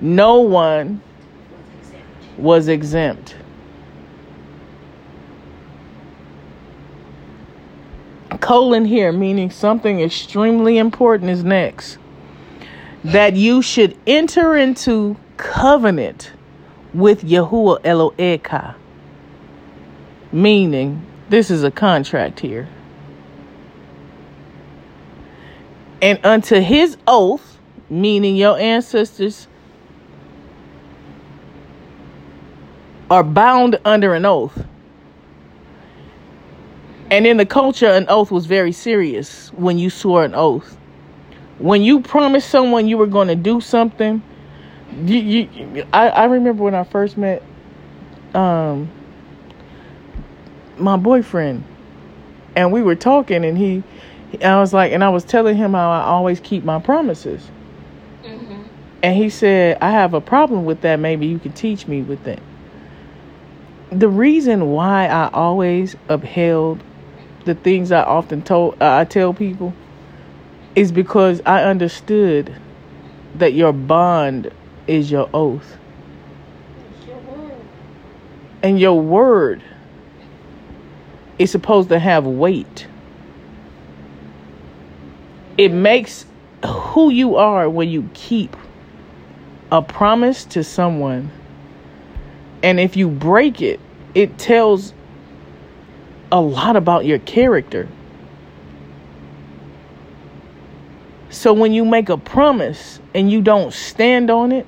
No 0.00 0.40
one 0.40 1.00
was 2.36 2.66
exempt. 2.66 3.36
Colon 8.40 8.84
here, 8.84 9.12
meaning 9.12 9.48
something 9.50 10.00
extremely 10.00 10.76
important 10.76 11.30
is 11.30 11.44
next. 11.44 11.98
That 13.04 13.34
you 13.34 13.62
should 13.62 13.96
enter 14.06 14.56
into 14.56 15.16
covenant 15.36 16.32
with 16.92 17.22
Yahuah 17.22 17.80
Elohayka. 17.82 18.74
Meaning, 20.32 21.06
this 21.28 21.50
is 21.50 21.62
a 21.62 21.70
contract 21.70 22.40
here. 22.40 22.68
And 26.02 26.18
unto 26.24 26.60
his 26.60 26.96
oath, 27.06 27.58
meaning 27.88 28.36
your 28.36 28.58
ancestors 28.58 29.48
are 33.10 33.24
bound 33.24 33.78
under 33.84 34.14
an 34.14 34.24
oath. 34.24 34.66
And 37.10 37.26
in 37.26 37.36
the 37.36 37.46
culture, 37.46 37.86
an 37.86 38.06
oath 38.08 38.30
was 38.30 38.46
very 38.46 38.72
serious 38.72 39.52
when 39.52 39.78
you 39.78 39.90
swore 39.90 40.24
an 40.24 40.34
oath. 40.34 40.76
When 41.58 41.82
you 41.82 42.00
promised 42.00 42.50
someone 42.50 42.88
you 42.88 42.98
were 42.98 43.06
going 43.06 43.28
to 43.28 43.36
do 43.36 43.60
something, 43.60 44.22
you, 45.04 45.18
you 45.18 45.86
I, 45.92 46.08
I 46.08 46.24
remember 46.24 46.64
when 46.64 46.74
I 46.74 46.84
first 46.84 47.16
met 47.16 47.42
um 48.34 48.90
my 50.78 50.96
boyfriend 50.96 51.64
and 52.54 52.72
we 52.72 52.82
were 52.82 52.94
talking 52.94 53.44
and 53.44 53.56
he 53.56 53.82
I 54.42 54.58
was 54.60 54.72
like 54.72 54.92
and 54.92 55.02
I 55.04 55.08
was 55.08 55.24
telling 55.24 55.56
him 55.56 55.72
how 55.72 55.90
I 55.90 56.02
always 56.02 56.40
keep 56.40 56.64
my 56.64 56.80
promises. 56.80 57.50
Mm-hmm. 58.22 58.62
And 59.02 59.16
he 59.16 59.30
said, 59.30 59.78
I 59.80 59.90
have 59.90 60.14
a 60.14 60.20
problem 60.20 60.64
with 60.64 60.80
that. 60.80 60.98
Maybe 60.98 61.26
you 61.26 61.38
can 61.38 61.52
teach 61.52 61.86
me 61.86 62.02
with 62.02 62.24
that. 62.24 62.40
The 63.90 64.08
reason 64.08 64.70
why 64.70 65.06
I 65.06 65.28
always 65.32 65.94
upheld 66.08 66.82
the 67.44 67.54
things 67.54 67.92
I 67.92 68.02
often 68.02 68.42
told, 68.42 68.74
uh, 68.82 68.96
I 68.96 69.04
tell 69.04 69.32
people, 69.32 69.72
is 70.74 70.90
because 70.90 71.40
I 71.46 71.62
understood 71.62 72.54
that 73.36 73.54
your 73.54 73.72
bond 73.72 74.50
is 74.86 75.10
your 75.10 75.30
oath. 75.32 75.76
Your. 77.06 77.18
And 78.62 78.80
your 78.80 79.00
word 79.00 79.62
is 81.38 81.50
supposed 81.50 81.88
to 81.90 81.98
have 81.98 82.26
weight. 82.26 82.88
It 85.58 85.72
makes 85.72 86.26
who 86.64 87.10
you 87.10 87.36
are 87.36 87.68
when 87.68 87.88
you 87.88 88.08
keep 88.14 88.56
a 89.72 89.82
promise 89.82 90.44
to 90.46 90.62
someone. 90.62 91.30
And 92.62 92.78
if 92.80 92.96
you 92.96 93.08
break 93.08 93.62
it, 93.62 93.80
it 94.14 94.38
tells 94.38 94.92
a 96.30 96.40
lot 96.40 96.76
about 96.76 97.04
your 97.04 97.18
character. 97.20 97.88
So 101.30 101.52
when 101.52 101.72
you 101.72 101.84
make 101.84 102.08
a 102.08 102.16
promise 102.16 103.00
and 103.14 103.30
you 103.30 103.42
don't 103.42 103.72
stand 103.72 104.30
on 104.30 104.52
it, 104.52 104.66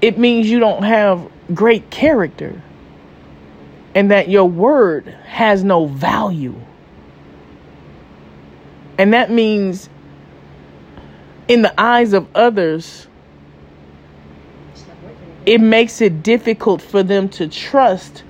it 0.00 0.18
means 0.18 0.50
you 0.50 0.58
don't 0.58 0.82
have 0.82 1.30
great 1.54 1.90
character 1.90 2.60
and 3.94 4.10
that 4.10 4.28
your 4.28 4.44
word 4.44 5.06
has 5.26 5.62
no 5.62 5.86
value. 5.86 6.54
And 9.02 9.12
that 9.14 9.32
means, 9.32 9.88
in 11.48 11.62
the 11.62 11.74
eyes 11.76 12.12
of 12.12 12.28
others, 12.36 13.08
it 15.44 15.60
makes 15.60 16.00
it 16.00 16.22
difficult 16.22 16.80
for 16.80 17.02
them 17.02 17.28
to 17.30 17.48
trust 17.48 18.22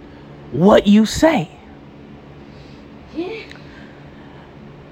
what 0.50 0.86
you 0.86 1.04
say. 1.04 1.50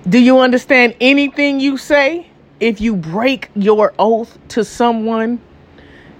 Do 0.06 0.18
you 0.18 0.40
understand 0.40 0.96
anything 1.00 1.60
you 1.60 1.78
say? 1.78 2.28
If 2.60 2.82
you 2.82 2.94
break 2.94 3.48
your 3.54 3.94
oath 3.98 4.36
to 4.48 4.66
someone, 4.66 5.40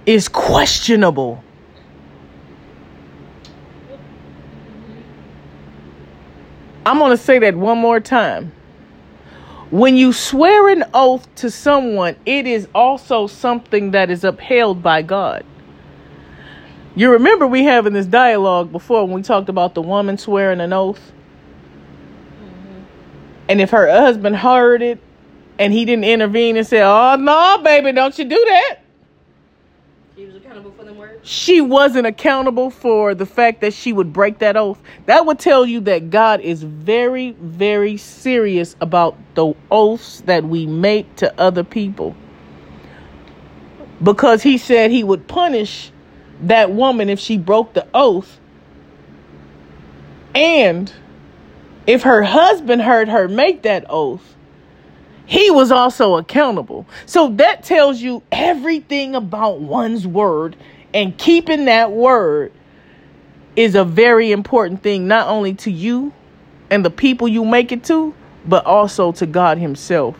is 0.07 0.27
questionable. 0.27 1.43
I'm 6.83 6.97
going 6.97 7.11
to 7.11 7.23
say 7.23 7.37
that 7.37 7.55
one 7.55 7.77
more 7.77 7.99
time. 7.99 8.53
When 9.71 9.95
you 9.95 10.11
swear 10.11 10.67
an 10.67 10.83
oath 10.93 11.33
to 11.35 11.49
someone, 11.49 12.17
it 12.25 12.45
is 12.45 12.67
also 12.75 13.25
something 13.27 13.91
that 13.91 14.09
is 14.09 14.25
upheld 14.25 14.83
by 14.83 15.01
God. 15.01 15.45
You 16.93 17.11
remember 17.11 17.47
we 17.47 17.63
having 17.63 17.93
this 17.93 18.05
dialogue 18.05 18.73
before 18.73 19.05
when 19.05 19.15
we 19.15 19.21
talked 19.21 19.47
about 19.47 19.73
the 19.73 19.81
woman 19.81 20.17
swearing 20.17 20.59
an 20.59 20.73
oath? 20.73 21.13
Mm-hmm. 22.43 22.83
And 23.47 23.61
if 23.61 23.69
her 23.69 23.89
husband 23.89 24.35
heard 24.35 24.81
it 24.81 24.99
and 25.57 25.71
he 25.71 25.85
didn't 25.85 26.03
intervene 26.03 26.57
and 26.57 26.67
say, 26.67 26.81
Oh, 26.81 27.15
no, 27.15 27.61
baby, 27.63 27.93
don't 27.93 28.17
you 28.19 28.25
do 28.25 28.45
that. 28.45 28.80
She 31.23 31.61
wasn't 31.61 32.07
accountable 32.07 32.69
for 32.69 33.13
the 33.13 33.25
fact 33.25 33.61
that 33.61 33.73
she 33.73 33.93
would 33.93 34.11
break 34.11 34.39
that 34.39 34.57
oath. 34.57 34.79
That 35.05 35.25
would 35.25 35.39
tell 35.39 35.65
you 35.65 35.79
that 35.81 36.09
God 36.09 36.41
is 36.41 36.63
very, 36.63 37.31
very 37.31 37.97
serious 37.97 38.75
about 38.81 39.17
the 39.35 39.53
oaths 39.69 40.21
that 40.21 40.43
we 40.43 40.65
make 40.65 41.15
to 41.17 41.39
other 41.39 41.63
people. 41.63 42.15
Because 44.01 44.41
he 44.41 44.57
said 44.57 44.91
he 44.91 45.03
would 45.03 45.27
punish 45.27 45.91
that 46.41 46.71
woman 46.71 47.09
if 47.09 47.19
she 47.19 47.37
broke 47.37 47.73
the 47.73 47.87
oath. 47.93 48.39
And 50.33 50.91
if 51.85 52.03
her 52.03 52.23
husband 52.23 52.81
heard 52.81 53.09
her 53.09 53.27
make 53.27 53.61
that 53.63 53.85
oath, 53.89 54.35
he 55.31 55.49
was 55.49 55.71
also 55.71 56.17
accountable. 56.17 56.85
So 57.05 57.29
that 57.37 57.63
tells 57.63 58.01
you 58.01 58.21
everything 58.33 59.15
about 59.15 59.61
one's 59.61 60.05
word, 60.05 60.57
and 60.93 61.17
keeping 61.17 61.63
that 61.65 61.93
word 61.93 62.51
is 63.55 63.75
a 63.75 63.85
very 63.85 64.33
important 64.33 64.83
thing, 64.83 65.07
not 65.07 65.29
only 65.29 65.53
to 65.53 65.71
you 65.71 66.11
and 66.69 66.83
the 66.83 66.89
people 66.89 67.29
you 67.29 67.45
make 67.45 67.71
it 67.71 67.85
to, 67.85 68.13
but 68.45 68.65
also 68.65 69.13
to 69.13 69.25
God 69.25 69.57
Himself. 69.57 70.17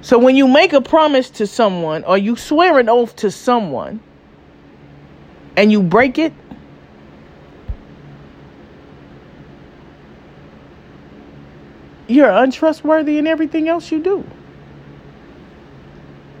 So 0.00 0.16
when 0.16 0.36
you 0.36 0.46
make 0.46 0.72
a 0.72 0.80
promise 0.80 1.30
to 1.30 1.48
someone 1.48 2.04
or 2.04 2.16
you 2.16 2.36
swear 2.36 2.78
an 2.78 2.88
oath 2.88 3.16
to 3.16 3.32
someone 3.32 3.98
and 5.56 5.72
you 5.72 5.82
break 5.82 6.16
it, 6.16 6.32
you're 12.06 12.30
untrustworthy 12.30 13.18
in 13.18 13.26
everything 13.26 13.68
else 13.68 13.90
you 13.90 14.02
do. 14.02 14.24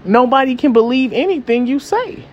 Nobody 0.04 0.54
can 0.56 0.72
believe 0.72 1.12
anything 1.12 1.66
you 1.66 1.78
say. 1.78 2.24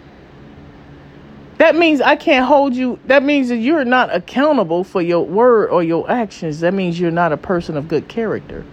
That 1.58 1.76
means 1.76 2.02
I 2.02 2.15
can't 2.15 2.46
hold 2.46 2.74
you. 2.74 3.00
That 3.06 3.24
means 3.24 3.50
that 3.50 3.58
you're 3.58 3.86
not 3.86 4.13
accountable 4.13 4.84
for 4.84 5.02
your 5.02 5.26
word 5.26 5.70
or 5.70 5.84
your 5.84 6.10
actions. 6.10 6.60
That 6.62 6.74
means 6.74 7.00
you're 7.00 7.12
not 7.12 7.32
a 7.32 7.38
person 7.38 7.78
of 7.78 7.88
good 7.88 8.08
character. 8.08 8.65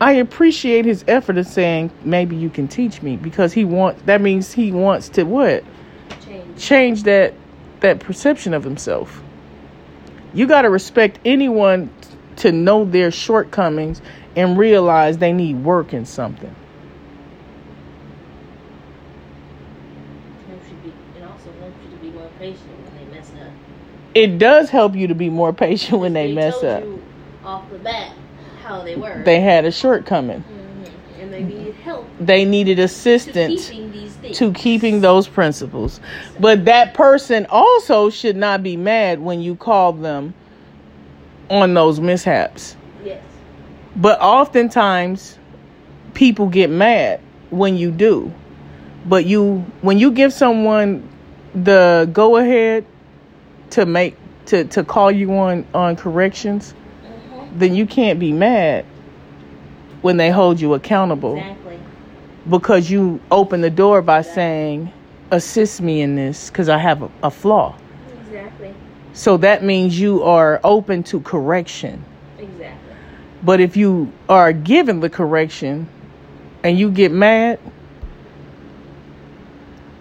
I 0.00 0.12
appreciate 0.12 0.84
his 0.84 1.04
effort 1.08 1.38
of 1.38 1.46
saying 1.46 1.90
maybe 2.04 2.36
you 2.36 2.50
can 2.50 2.68
teach 2.68 3.00
me 3.00 3.16
because 3.16 3.52
he 3.52 3.64
wants 3.64 4.02
that 4.02 4.20
means 4.20 4.52
he 4.52 4.70
wants 4.70 5.08
to 5.10 5.22
what? 5.22 5.64
Change. 6.58 7.02
that 7.04 7.34
that 7.80 8.00
perception 8.00 8.54
of 8.54 8.64
himself. 8.64 9.22
You 10.32 10.46
got 10.46 10.62
to 10.62 10.70
respect 10.70 11.18
anyone 11.24 11.90
to 12.36 12.50
know 12.50 12.84
their 12.84 13.10
shortcomings 13.10 14.00
and 14.36 14.58
realize 14.58 15.18
they 15.18 15.32
need 15.32 15.62
work 15.64 15.92
in 15.92 16.06
something. 16.06 16.54
Helps 20.48 20.68
you 20.68 20.74
be, 20.76 20.92
it 21.18 21.22
also 21.22 21.52
helps 21.60 21.76
you 21.84 21.90
to 21.90 21.96
be 22.02 22.10
more 22.10 22.28
patient 22.38 22.68
when 22.82 22.96
they 22.96 23.14
mess 23.14 23.30
up. 23.40 23.52
It 24.14 24.38
does 24.38 24.70
help 24.70 24.96
you 24.96 25.06
to 25.08 25.14
be 25.14 25.30
more 25.30 25.52
patient 25.52 26.00
when 26.00 26.12
they, 26.14 26.32
mess 26.32 26.60
told 26.60 26.64
up. 26.64 26.84
Off 27.44 27.70
the 27.70 27.78
bat 27.78 28.12
how 28.62 28.82
they 28.82 28.96
were. 28.96 29.22
They 29.24 29.40
had 29.40 29.64
a 29.64 29.70
shortcoming. 29.70 30.42
Mhm. 30.42 31.22
and 31.22 31.32
they 31.32 31.42
needed 31.42 31.74
help 31.76 32.03
They 32.20 32.44
needed 32.44 32.76
to 32.76 32.82
assistance 32.84 33.68
keeping 33.70 34.32
to 34.32 34.52
keeping 34.52 35.00
those 35.00 35.28
principles. 35.28 36.00
But 36.40 36.64
that 36.64 36.94
person 36.94 37.46
also 37.50 38.08
should 38.10 38.36
not 38.36 38.62
be 38.62 38.76
mad 38.76 39.20
when 39.20 39.40
you 39.40 39.54
call 39.56 39.92
them 39.92 40.34
on 41.50 41.74
those 41.74 42.00
mishaps. 42.00 42.76
Yes. 43.04 43.22
But 43.96 44.20
oftentimes 44.20 45.38
people 46.14 46.46
get 46.48 46.70
mad 46.70 47.20
when 47.50 47.76
you 47.76 47.90
do. 47.90 48.32
But 49.06 49.26
you 49.26 49.64
when 49.82 49.98
you 49.98 50.10
give 50.10 50.32
someone 50.32 51.06
the 51.54 52.08
go 52.12 52.36
ahead 52.38 52.84
to 53.70 53.86
make 53.86 54.16
to, 54.46 54.64
to 54.64 54.84
call 54.84 55.10
you 55.10 55.32
on, 55.36 55.66
on 55.74 55.96
corrections, 55.96 56.74
Mhm. 57.04 57.58
then 57.58 57.74
you 57.74 57.86
can't 57.86 58.18
be 58.18 58.32
mad 58.32 58.84
when 60.02 60.16
they 60.16 60.30
hold 60.30 60.60
you 60.60 60.74
accountable 60.74 61.36
Exactly. 61.36 61.63
Because 62.48 62.90
you 62.90 63.20
open 63.30 63.60
the 63.60 63.70
door 63.70 64.02
by 64.02 64.22
saying, 64.22 64.92
assist 65.30 65.80
me 65.80 66.00
in 66.02 66.14
this 66.14 66.50
because 66.50 66.68
I 66.68 66.78
have 66.78 67.02
a, 67.02 67.10
a 67.22 67.30
flaw. 67.30 67.76
Exactly. 68.26 68.74
So 69.12 69.36
that 69.38 69.62
means 69.62 69.98
you 69.98 70.22
are 70.22 70.60
open 70.64 71.02
to 71.04 71.20
correction. 71.20 72.04
Exactly. 72.38 72.96
But 73.42 73.60
if 73.60 73.76
you 73.76 74.12
are 74.28 74.52
given 74.52 75.00
the 75.00 75.10
correction 75.10 75.88
and 76.62 76.78
you 76.78 76.90
get 76.90 77.12
mad, 77.12 77.60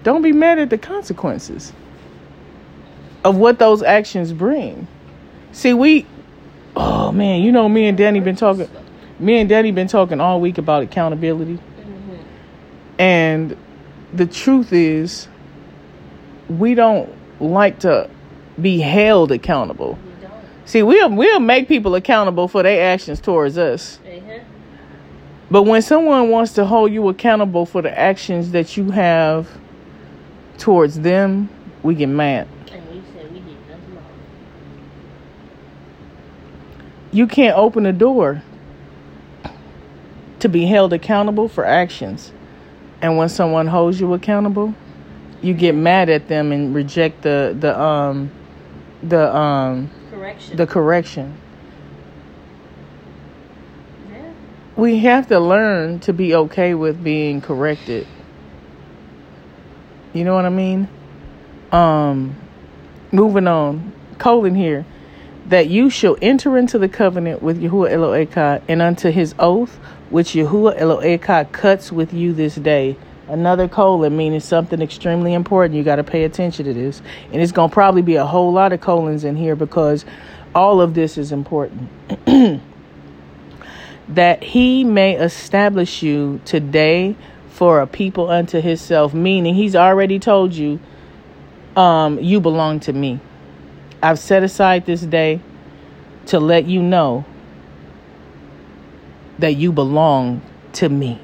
don't 0.04 0.22
be 0.22 0.32
mad 0.34 0.60
at 0.60 0.70
the 0.70 0.78
consequences 0.78 1.72
of 3.24 3.38
what 3.38 3.60
those 3.60 3.82
actions 3.82 4.34
bring. 4.34 4.88
See, 5.54 5.74
we, 5.74 6.06
oh 6.76 7.12
man, 7.12 7.42
you 7.42 7.52
know, 7.52 7.70
me 7.70 7.88
and 7.88 7.98
Danny 7.98 8.20
been 8.20 8.36
talking. 8.36 8.70
Me 9.20 9.40
and 9.40 9.48
Danny 9.48 9.72
been 9.72 9.88
talking 9.88 10.20
all 10.20 10.42
week 10.42 10.58
about 10.58 10.84
accountability. 10.84 11.60
Mm-hmm. 12.98 13.02
And 13.02 13.58
the 14.14 14.26
truth 14.26 14.72
is, 14.74 15.28
we 16.50 16.76
don't 16.76 17.12
like 17.40 17.80
to 17.80 18.10
be 18.62 18.80
held 18.80 19.32
accountable. 19.32 19.98
We. 20.06 20.14
See, 20.66 20.84
we'll 20.84 21.10
we'll 21.10 21.40
make 21.40 21.68
people 21.68 21.96
accountable 21.96 22.48
for 22.48 22.64
their 22.64 22.94
actions 22.94 23.20
towards 23.20 23.58
us. 23.58 24.00
Uh-huh. 24.06 24.40
But 25.52 25.64
when 25.64 25.82
someone 25.82 26.30
wants 26.30 26.54
to 26.54 26.66
hold 26.66 26.92
you 26.92 27.10
accountable 27.10 27.66
for 27.66 27.82
the 27.82 27.98
actions 27.98 28.52
that 28.52 28.78
you 28.78 28.92
have 28.92 29.50
towards 30.58 31.00
them, 31.02 31.50
we 31.84 31.96
get 31.96 32.08
mad. 32.08 32.48
And 32.72 32.90
we 32.90 32.96
we 33.32 33.40
did. 33.40 33.58
You 37.12 37.28
can't 37.28 37.58
open 37.58 37.86
a 37.86 37.94
door 37.94 38.42
to 40.40 40.50
be 40.50 40.66
held 40.66 40.94
accountable 40.94 41.48
for 41.48 41.66
actions. 41.66 42.32
And 43.04 43.18
when 43.18 43.28
someone 43.28 43.68
holds 43.68 44.00
you 44.00 44.14
accountable, 44.14 44.74
you 45.42 45.54
get 45.54 45.76
mad 45.76 46.10
at 46.10 46.30
them 46.30 46.54
and 46.54 46.74
reject 46.74 47.22
the 47.22 47.56
the 47.60 47.78
um 47.78 48.32
the 49.04 49.36
um 49.36 49.92
Correction. 50.10 50.56
the 50.56 50.66
correction. 50.66 51.38
yeah. 54.10 54.32
We 54.78 55.00
have 55.00 55.28
to 55.28 55.40
learn 55.42 56.00
to 56.00 56.14
be 56.14 56.34
okay 56.34 56.74
with 56.76 57.04
being 57.04 57.42
corrected. 57.42 58.08
You 60.14 60.24
know 60.24 60.34
what 60.34 60.46
I 60.46 60.50
mean? 60.50 60.88
Um 61.74 62.38
moving 63.12 63.48
on. 63.48 63.92
Colon 64.18 64.56
here. 64.56 64.86
That 65.48 65.68
you 65.68 65.90
shall 65.90 66.16
enter 66.22 66.58
into 66.58 66.80
the 66.80 66.88
covenant 66.88 67.44
with 67.44 67.62
Yahuah 67.62 67.92
Elohayka 67.92 68.62
and 68.70 68.82
unto 68.82 69.12
his 69.12 69.36
oath 69.38 69.78
which 70.14 70.34
Yahuah 70.34 70.80
Elohayka 70.80 71.52
cuts 71.52 71.92
with 71.92 72.14
you 72.14 72.34
this 72.34 72.54
day. 72.54 72.96
Another 73.28 73.68
colon 73.68 74.16
meaning 74.16 74.40
something 74.40 74.80
extremely 74.80 75.34
important. 75.34 75.76
You 75.76 75.84
got 75.84 75.96
to 75.96 76.04
pay 76.04 76.24
attention 76.24 76.66
to 76.66 76.74
this. 76.74 77.02
And 77.32 77.42
it's 77.42 77.52
going 77.52 77.72
to 77.72 77.74
probably 77.74 78.04
be 78.04 78.18
a 78.18 78.26
whole 78.26 78.54
lot 78.54 78.74
of 78.74 78.80
colons 78.80 79.24
in 79.24 79.36
here 79.36 79.56
because 79.56 80.06
all 80.54 80.82
of 80.82 80.94
this 80.94 81.18
is 81.18 81.32
important. 81.32 81.90
that 84.08 84.44
he 84.44 84.84
may 84.84 85.16
establish 85.16 86.04
you 86.04 86.40
today 86.46 87.16
for 87.50 87.82
a 87.82 87.88
people 87.88 88.30
unto 88.30 88.62
himself, 88.62 89.16
meaning 89.16 89.56
he's 89.56 89.76
already 89.76 90.20
told 90.20 90.54
you, 90.54 90.80
um, 91.76 92.20
you 92.20 92.40
belong 92.40 92.80
to 92.82 92.94
me. 92.94 93.20
I've 94.04 94.20
set 94.20 94.44
aside 94.44 94.86
this 94.86 95.02
day 95.02 95.42
to 96.28 96.40
let 96.40 96.66
you 96.66 96.84
know 96.84 97.26
that 99.40 99.56
you 99.56 99.72
belong 99.72 100.42
to 100.74 100.90
me. 100.90 101.20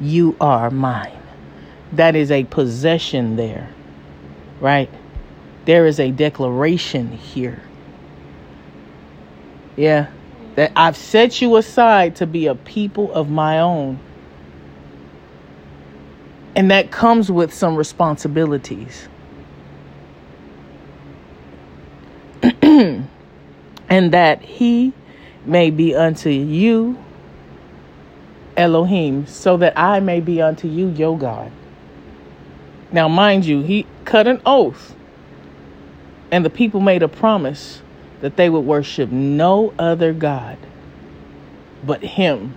You 0.00 0.36
are 0.40 0.70
mine. 0.70 1.20
That 1.92 2.14
is 2.14 2.30
a 2.30 2.44
possession 2.44 3.36
there, 3.36 3.70
right? 4.60 4.90
There 5.64 5.86
is 5.86 5.98
a 5.98 6.10
declaration 6.10 7.12
here. 7.12 7.62
Yeah. 9.76 10.08
That 10.54 10.72
I've 10.74 10.96
set 10.96 11.40
you 11.40 11.56
aside 11.56 12.16
to 12.16 12.26
be 12.26 12.46
a 12.46 12.54
people 12.54 13.12
of 13.12 13.30
my 13.30 13.60
own. 13.60 14.00
And 16.56 16.70
that 16.70 16.90
comes 16.90 17.30
with 17.30 17.54
some 17.54 17.76
responsibilities. 17.76 19.08
and 22.62 23.08
that 23.88 24.42
he 24.42 24.92
may 25.44 25.70
be 25.70 25.94
unto 25.94 26.28
you 26.28 26.98
Elohim, 28.58 29.26
so 29.26 29.56
that 29.56 29.78
I 29.78 30.00
may 30.00 30.20
be 30.20 30.42
unto 30.42 30.68
you 30.68 30.88
your 30.88 31.16
God. 31.16 31.50
Now, 32.90 33.08
mind 33.08 33.46
you, 33.46 33.62
he 33.62 33.86
cut 34.04 34.26
an 34.26 34.42
oath, 34.44 34.94
and 36.30 36.44
the 36.44 36.50
people 36.50 36.80
made 36.80 37.02
a 37.02 37.08
promise 37.08 37.80
that 38.20 38.36
they 38.36 38.50
would 38.50 38.60
worship 38.66 39.10
no 39.10 39.72
other 39.78 40.12
God 40.12 40.58
but 41.86 42.02
him 42.02 42.54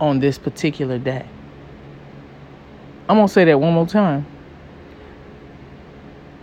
on 0.00 0.18
this 0.18 0.36
particular 0.36 0.98
day. 0.98 1.24
I'm 3.08 3.16
going 3.16 3.28
to 3.28 3.32
say 3.32 3.44
that 3.44 3.60
one 3.60 3.72
more 3.72 3.86
time. 3.86 4.26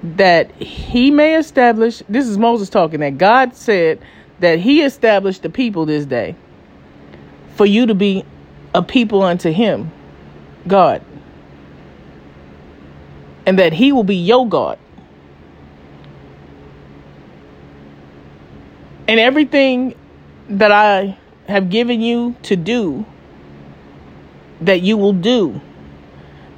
That 0.04 0.52
he 0.56 1.12
may 1.12 1.36
establish, 1.36 2.02
this 2.08 2.28
is 2.28 2.38
Moses 2.38 2.70
talking, 2.70 3.02
that 3.02 3.18
God 3.18 3.56
said 3.56 4.00
that 4.40 4.60
he 4.60 4.82
established 4.82 5.44
the 5.44 5.50
people 5.50 5.86
this 5.86 6.06
day 6.06 6.36
for 7.56 7.66
you 7.66 7.86
to 7.86 7.94
be 7.94 8.26
a 8.74 8.82
people 8.82 9.22
unto 9.22 9.52
him, 9.52 9.92
God. 10.68 11.04
And 13.46 13.60
that 13.60 13.74
he 13.74 13.92
will 13.92 14.04
be 14.04 14.16
your 14.16 14.48
God. 14.48 14.78
And 19.08 19.20
everything 19.20 19.96
that 20.50 20.72
I 20.72 21.18
have 21.48 21.70
given 21.70 22.02
you 22.02 22.36
to 22.44 22.56
do, 22.56 23.06
that 24.62 24.82
you 24.82 24.96
will 24.96 25.14
do. 25.14 25.60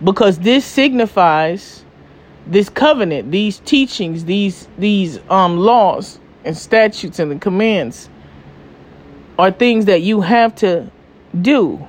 Because 0.04 0.40
this 0.40 0.66
signifies 0.66 1.84
this 2.46 2.70
covenant, 2.70 3.32
these 3.32 3.60
teachings, 3.60 4.26
these 4.26 4.68
these 4.78 5.20
um 5.30 5.58
laws 5.58 6.20
and 6.44 6.56
statutes 6.56 7.20
and 7.20 7.32
the 7.32 7.40
commands 7.40 8.10
are 9.40 9.50
things 9.50 9.86
that 9.86 10.02
you 10.02 10.22
have 10.22 10.54
to 10.56 10.92
do 11.42 11.88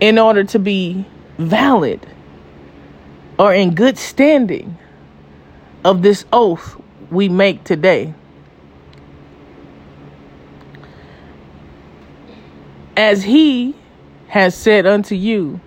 in 0.00 0.18
order 0.18 0.44
to 0.44 0.58
be 0.58 1.04
valid 1.38 2.06
or 3.38 3.54
in 3.54 3.74
good 3.74 3.96
standing 3.96 4.76
of 5.84 6.02
this 6.02 6.24
oath 6.32 6.80
we 7.10 7.28
make 7.28 7.64
today. 7.64 8.12
As 12.96 13.22
he 13.22 13.74
has 14.28 14.54
said 14.54 14.86
unto 14.86 15.14
you, 15.14 15.60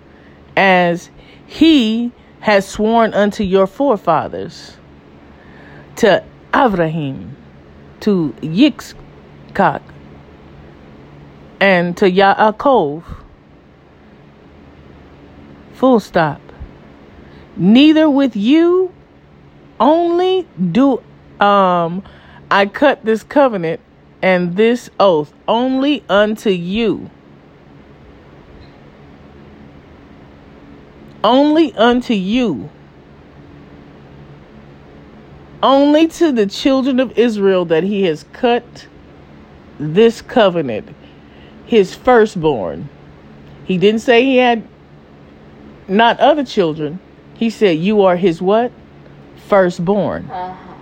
as 0.56 1.10
he 1.46 2.12
has 2.40 2.66
sworn 2.68 3.12
unto 3.14 3.42
your 3.42 3.66
forefathers, 3.66 4.76
to 5.96 6.22
Abraham, 6.54 7.36
to 8.00 8.34
Yitschaq, 8.40 9.82
and 11.60 11.96
to 11.96 12.10
Yaakov. 12.10 13.23
Full 15.74 16.00
stop. 16.00 16.40
Neither 17.56 18.08
with 18.08 18.36
you 18.36 18.92
only 19.80 20.46
do 20.72 21.02
um 21.40 22.02
I 22.50 22.66
cut 22.66 23.04
this 23.04 23.22
covenant 23.22 23.80
and 24.22 24.56
this 24.56 24.88
oath 24.98 25.32
only 25.48 26.04
unto 26.08 26.50
you. 26.50 27.10
Only 31.22 31.74
unto 31.74 32.14
you. 32.14 32.70
Only 35.62 36.06
to 36.08 36.30
the 36.30 36.46
children 36.46 37.00
of 37.00 37.18
Israel 37.18 37.64
that 37.66 37.82
he 37.82 38.04
has 38.04 38.24
cut 38.32 38.86
this 39.78 40.22
covenant, 40.22 40.94
his 41.66 41.94
firstborn. 41.94 42.88
He 43.64 43.78
didn't 43.78 44.00
say 44.00 44.22
he 44.24 44.36
had 44.36 44.68
not 45.88 46.18
other 46.20 46.44
children. 46.44 46.98
He 47.34 47.50
said, 47.50 47.78
You 47.78 48.02
are 48.02 48.16
his 48.16 48.40
what? 48.40 48.72
Firstborn. 49.48 50.28
Uh-huh. 50.30 50.74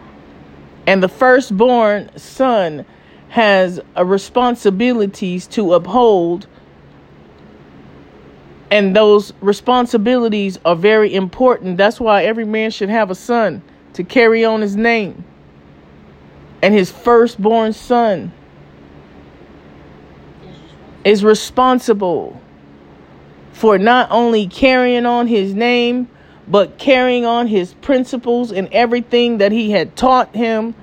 And 0.87 1.03
the 1.03 1.09
firstborn 1.09 2.11
son 2.17 2.85
has 3.29 3.81
a 3.97 4.05
responsibilities 4.05 5.47
to 5.49 5.75
uphold. 5.75 6.47
And 8.71 8.97
those 8.97 9.33
responsibilities 9.41 10.59
are 10.65 10.77
very 10.77 11.15
important. 11.15 11.77
That's 11.77 12.01
why 12.01 12.25
every 12.25 12.45
man 12.45 12.71
should 12.71 12.89
have 12.89 13.11
a 13.11 13.15
son 13.15 13.63
to 13.95 14.05
carry 14.05 14.45
on 14.45 14.61
his 14.61 14.77
name. 14.77 15.25
And 16.63 16.75
his 16.75 16.91
firstborn 16.91 17.73
son 17.73 18.33
is 21.05 21.25
responsible 21.25 22.42
for 23.53 23.79
not 23.79 24.11
only 24.11 24.47
carrying 24.47 25.07
on 25.07 25.27
his 25.27 25.55
name, 25.55 26.09
but 26.49 26.79
carrying 26.79 27.25
on 27.25 27.47
his 27.47 27.75
principles 27.75 28.51
and 28.51 28.69
everything 28.73 29.39
that 29.39 29.53
he 29.53 29.71
had 29.71 29.95
taught 29.97 30.35
him 30.35 30.75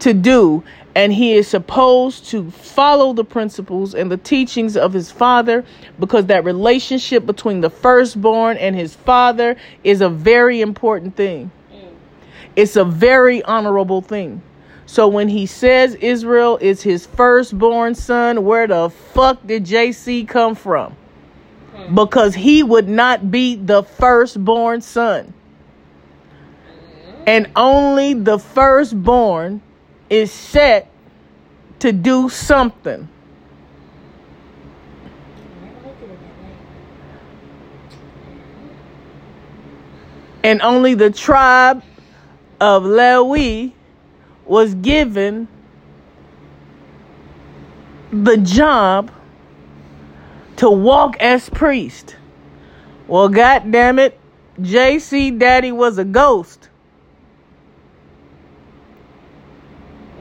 to 0.00 0.14
do. 0.14 0.62
And 0.94 1.12
he 1.12 1.34
is 1.34 1.46
supposed 1.46 2.26
to 2.30 2.50
follow 2.50 3.12
the 3.12 3.24
principles 3.24 3.94
and 3.94 4.10
the 4.10 4.16
teachings 4.16 4.76
of 4.76 4.94
his 4.94 5.10
father 5.10 5.64
because 5.98 6.26
that 6.26 6.44
relationship 6.44 7.26
between 7.26 7.60
the 7.60 7.68
firstborn 7.68 8.56
and 8.56 8.74
his 8.74 8.94
father 8.94 9.56
is 9.84 10.00
a 10.00 10.08
very 10.08 10.62
important 10.62 11.16
thing. 11.16 11.50
It's 12.54 12.76
a 12.76 12.84
very 12.84 13.42
honorable 13.42 14.00
thing. 14.00 14.40
So 14.86 15.08
when 15.08 15.28
he 15.28 15.44
says 15.44 15.96
Israel 15.96 16.56
is 16.62 16.80
his 16.80 17.04
firstborn 17.04 17.94
son, 17.94 18.44
where 18.44 18.66
the 18.66 18.88
fuck 18.88 19.46
did 19.46 19.64
JC 19.64 20.26
come 20.26 20.54
from? 20.54 20.96
Because 21.94 22.34
he 22.34 22.62
would 22.62 22.88
not 22.88 23.30
be 23.30 23.56
the 23.56 23.82
firstborn 23.82 24.80
son. 24.80 25.32
And 27.26 27.50
only 27.56 28.14
the 28.14 28.38
firstborn 28.38 29.60
is 30.08 30.30
set 30.32 30.90
to 31.80 31.92
do 31.92 32.28
something. 32.28 33.08
And 40.42 40.62
only 40.62 40.94
the 40.94 41.10
tribe 41.10 41.82
of 42.60 42.84
Lewi 42.84 43.72
was 44.44 44.74
given 44.76 45.48
the 48.12 48.36
job 48.36 49.10
to 50.56 50.70
walk 50.70 51.16
as 51.20 51.48
priest. 51.50 52.16
Well, 53.08 53.28
God 53.28 53.70
damn 53.70 53.98
it, 53.98 54.18
JC 54.60 55.38
Daddy 55.38 55.72
was 55.72 55.98
a 55.98 56.04
ghost. 56.04 56.68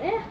Yeah. 0.01 0.23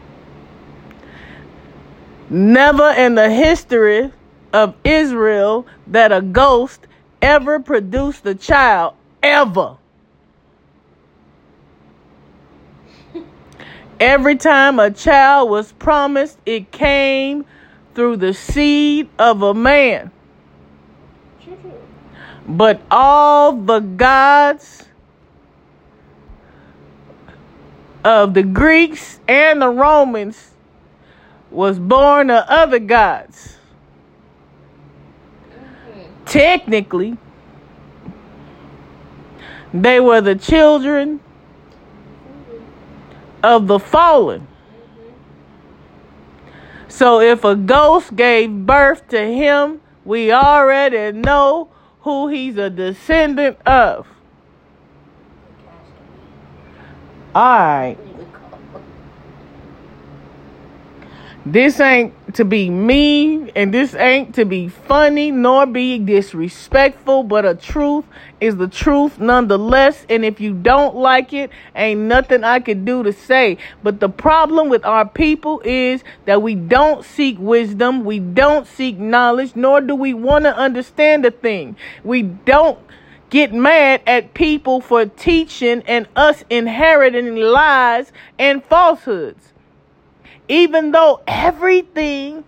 Never 2.29 2.89
in 2.91 3.15
the 3.15 3.29
history 3.29 4.11
of 4.53 4.75
Israel 4.83 5.65
that 5.87 6.11
a 6.11 6.21
ghost 6.21 6.87
ever 7.21 7.59
produced 7.59 8.25
a 8.25 8.35
child, 8.35 8.93
ever. 9.21 9.77
Every 13.99 14.35
time 14.35 14.79
a 14.79 14.91
child 14.91 15.49
was 15.49 15.71
promised, 15.73 16.37
it 16.45 16.71
came 16.71 17.45
through 17.95 18.17
the 18.17 18.33
seed 18.33 19.09
of 19.17 19.41
a 19.41 19.53
man. 19.53 20.11
But 22.47 22.81
all 22.91 23.53
the 23.53 23.79
gods 23.79 24.85
of 28.03 28.35
the 28.35 28.43
Greeks 28.43 29.19
and 29.27 29.61
the 29.61 29.69
Romans 29.69 30.51
was 31.49 31.79
born 31.79 32.29
of 32.29 32.45
other 32.47 32.79
gods. 32.79 33.57
Technically, 36.25 37.17
they 39.73 39.99
were 39.99 40.21
the 40.21 40.35
children 40.35 41.19
of 43.41 43.67
the 43.67 43.79
fallen. 43.79 44.47
So 46.95 47.19
if 47.19 47.43
a 47.43 47.57
ghost 47.57 48.15
gave 48.15 48.65
birth 48.65 49.09
to 49.09 49.19
him, 49.19 49.81
we 50.05 50.31
already 50.31 51.11
know 51.11 51.67
who 52.03 52.29
he's 52.29 52.55
a 52.55 52.69
descendant 52.69 53.57
of. 53.67 54.07
All 57.35 57.43
right. 57.43 57.97
This 61.45 61.81
ain't 61.81 62.13
to 62.35 62.43
be 62.43 62.69
mean 62.69 63.49
and 63.55 63.73
this 63.73 63.95
ain't 63.95 64.35
to 64.35 64.43
be 64.43 64.67
funny 64.67 65.31
nor 65.31 65.65
be 65.65 65.97
disrespectful, 65.97 67.23
but 67.23 67.45
a 67.45 67.55
truth 67.55 68.03
is 68.41 68.57
the 68.57 68.67
truth 68.67 69.19
nonetheless. 69.19 70.05
And 70.09 70.25
if 70.25 70.41
you 70.41 70.53
don't 70.53 70.95
like 70.97 71.31
it, 71.31 71.49
ain't 71.75 72.01
nothing 72.01 72.43
I 72.43 72.59
could 72.59 72.83
do 72.83 73.03
to 73.03 73.13
say. 73.13 73.57
But 73.81 74.01
the 74.01 74.09
problem 74.09 74.67
with 74.67 74.85
our 74.85 75.07
people 75.07 75.61
is 75.63 76.03
that 76.25 76.41
we 76.41 76.55
don't 76.55 77.05
seek 77.05 77.37
wisdom, 77.39 78.03
we 78.03 78.19
don't 78.19 78.67
seek 78.67 78.97
knowledge, 78.97 79.55
nor 79.55 79.79
do 79.79 79.95
we 79.95 80.13
want 80.13 80.43
to 80.43 80.55
understand 80.55 81.25
a 81.25 81.31
thing. 81.31 81.77
We 82.03 82.23
don't 82.23 82.77
get 83.29 83.53
mad 83.53 84.01
at 84.05 84.33
people 84.33 84.81
for 84.81 85.05
teaching 85.05 85.83
and 85.87 86.05
us 86.17 86.43
inheriting 86.49 87.37
lies 87.37 88.11
and 88.37 88.61
falsehoods 88.65 89.53
even 90.47 90.91
though 90.91 91.21
everything 91.27 92.43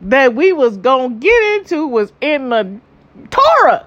that 0.00 0.34
we 0.34 0.52
was 0.52 0.76
gonna 0.76 1.14
get 1.14 1.42
into 1.56 1.86
was 1.86 2.12
in 2.20 2.50
the 2.50 2.80
Torah. 3.30 3.86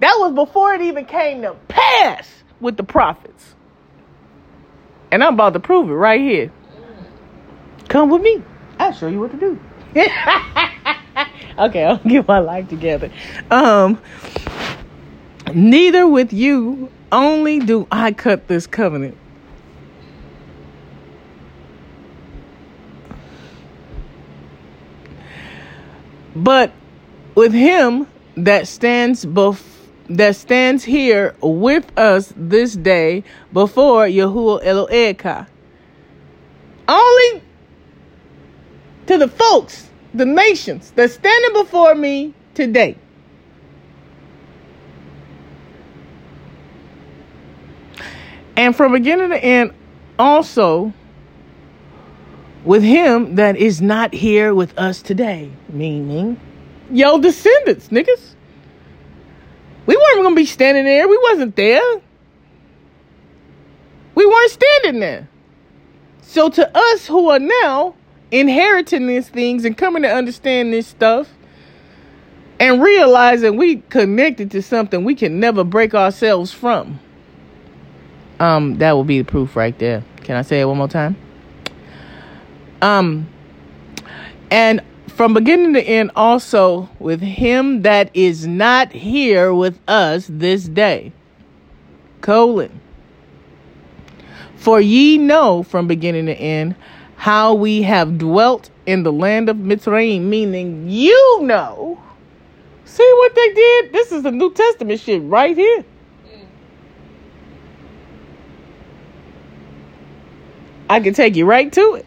That 0.00 0.14
was 0.18 0.32
before 0.32 0.74
it 0.74 0.80
even 0.80 1.04
came 1.04 1.42
to 1.42 1.54
pass 1.68 2.28
with 2.60 2.76
the 2.76 2.82
prophets. 2.82 3.54
And 5.10 5.22
I'm 5.22 5.34
about 5.34 5.52
to 5.52 5.60
prove 5.60 5.90
it 5.90 5.94
right 5.94 6.20
here. 6.20 6.50
Come 7.88 8.10
with 8.10 8.22
me. 8.22 8.42
I'll 8.78 8.92
show 8.92 9.08
you 9.08 9.20
what 9.20 9.30
to 9.32 9.38
do. 9.38 9.60
okay, 11.58 11.84
I'll 11.84 11.98
get 11.98 12.26
my 12.26 12.38
life 12.38 12.68
together. 12.68 13.10
Um 13.50 14.00
neither 15.54 16.08
with 16.08 16.32
you 16.32 16.90
only 17.10 17.58
do 17.58 17.86
I 17.92 18.12
cut 18.12 18.48
this 18.48 18.66
covenant 18.66 19.18
But 26.34 26.72
with 27.34 27.52
him 27.52 28.06
that 28.36 28.68
stands 28.68 29.24
bef- 29.24 29.62
that 30.08 30.36
stands 30.36 30.84
here 30.84 31.34
with 31.40 31.96
us 31.98 32.32
this 32.36 32.74
day 32.74 33.24
before 33.52 34.06
Yahuah 34.06 34.64
Elohayka. 34.64 35.46
Only 36.88 37.42
to 39.06 39.18
the 39.18 39.28
folks, 39.28 39.88
the 40.12 40.26
nations 40.26 40.92
that's 40.94 41.14
standing 41.14 41.52
before 41.52 41.94
me 41.94 42.34
today. 42.54 42.96
And 48.56 48.76
from 48.76 48.92
beginning 48.92 49.30
to 49.30 49.42
end, 49.42 49.72
also 50.18 50.92
with 52.64 52.82
him 52.82 53.36
that 53.36 53.56
is 53.56 53.80
not 53.80 54.12
here 54.14 54.54
with 54.54 54.76
us 54.78 55.02
today. 55.02 55.50
Meaning, 55.68 56.40
yo 56.90 57.18
descendants, 57.18 57.88
niggas. 57.88 58.34
We 59.86 59.96
weren't 59.96 60.22
gonna 60.22 60.36
be 60.36 60.46
standing 60.46 60.84
there. 60.84 61.08
We 61.08 61.18
wasn't 61.18 61.56
there. 61.56 62.00
We 64.14 64.26
weren't 64.26 64.50
standing 64.50 65.00
there. 65.00 65.28
So 66.22 66.48
to 66.50 66.70
us 66.76 67.06
who 67.06 67.30
are 67.30 67.38
now 67.38 67.94
inheriting 68.30 69.06
these 69.06 69.28
things 69.28 69.64
and 69.64 69.76
coming 69.76 70.02
to 70.02 70.08
understand 70.08 70.72
this 70.72 70.86
stuff 70.86 71.28
and 72.58 72.82
realizing 72.82 73.56
we 73.56 73.76
connected 73.90 74.50
to 74.52 74.62
something 74.62 75.04
we 75.04 75.14
can 75.14 75.40
never 75.40 75.64
break 75.64 75.94
ourselves 75.94 76.52
from. 76.52 77.00
Um, 78.38 78.78
that 78.78 78.92
will 78.92 79.04
be 79.04 79.18
the 79.18 79.24
proof 79.24 79.56
right 79.56 79.78
there. 79.78 80.02
Can 80.22 80.36
I 80.36 80.42
say 80.42 80.60
it 80.60 80.64
one 80.64 80.78
more 80.78 80.88
time? 80.88 81.16
Um, 82.82 83.28
and 84.50 84.82
from 85.06 85.34
beginning 85.34 85.72
to 85.74 85.80
end, 85.80 86.10
also 86.16 86.90
with 86.98 87.20
him 87.20 87.82
that 87.82 88.10
is 88.12 88.46
not 88.46 88.92
here 88.92 89.54
with 89.54 89.78
us 89.88 90.26
this 90.28 90.64
day. 90.64 91.12
Colon. 92.20 92.80
For 94.56 94.80
ye 94.80 95.16
know 95.16 95.62
from 95.62 95.86
beginning 95.86 96.26
to 96.26 96.34
end 96.34 96.74
how 97.16 97.54
we 97.54 97.82
have 97.82 98.18
dwelt 98.18 98.70
in 98.84 99.04
the 99.04 99.12
land 99.12 99.48
of 99.48 99.56
Mitsrayim, 99.56 100.22
meaning 100.22 100.88
you 100.88 101.40
know. 101.42 102.02
See 102.84 103.10
what 103.18 103.34
they 103.34 103.54
did? 103.54 103.92
This 103.92 104.10
is 104.10 104.24
the 104.24 104.32
New 104.32 104.52
Testament 104.52 105.00
shit 105.00 105.22
right 105.22 105.56
here. 105.56 105.84
I 110.90 111.00
can 111.00 111.14
take 111.14 111.36
you 111.36 111.46
right 111.46 111.72
to 111.72 111.94
it 111.94 112.06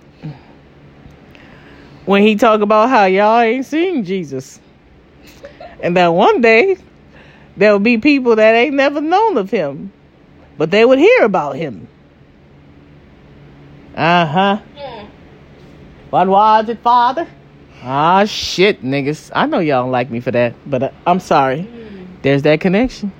when 2.05 2.21
he 2.21 2.35
talk 2.35 2.61
about 2.61 2.89
how 2.89 3.05
y'all 3.05 3.39
ain't 3.39 3.65
seen 3.65 4.03
Jesus. 4.03 4.59
And 5.81 5.95
that 5.97 6.07
one 6.09 6.41
day 6.41 6.77
there'll 7.57 7.79
be 7.79 7.97
people 7.97 8.35
that 8.35 8.55
ain't 8.55 8.75
never 8.75 9.01
known 9.01 9.37
of 9.37 9.49
him, 9.49 9.91
but 10.57 10.71
they 10.71 10.85
would 10.85 10.99
hear 10.99 11.23
about 11.23 11.55
him. 11.55 11.87
Uh 13.95 14.25
huh. 14.25 14.61
Mm. 14.75 15.07
What 16.09 16.27
was 16.27 16.69
it, 16.69 16.79
Father? 16.79 17.27
Ah, 17.81 18.25
shit, 18.25 18.83
niggas. 18.83 19.31
I 19.33 19.45
know 19.45 19.59
y'all 19.59 19.83
don't 19.83 19.91
like 19.91 20.09
me 20.09 20.19
for 20.19 20.31
that, 20.31 20.55
but 20.65 20.83
uh, 20.83 20.91
I'm 21.05 21.19
sorry. 21.19 21.67
There's 22.21 22.41
that 22.41 22.59
connection. 22.59 23.11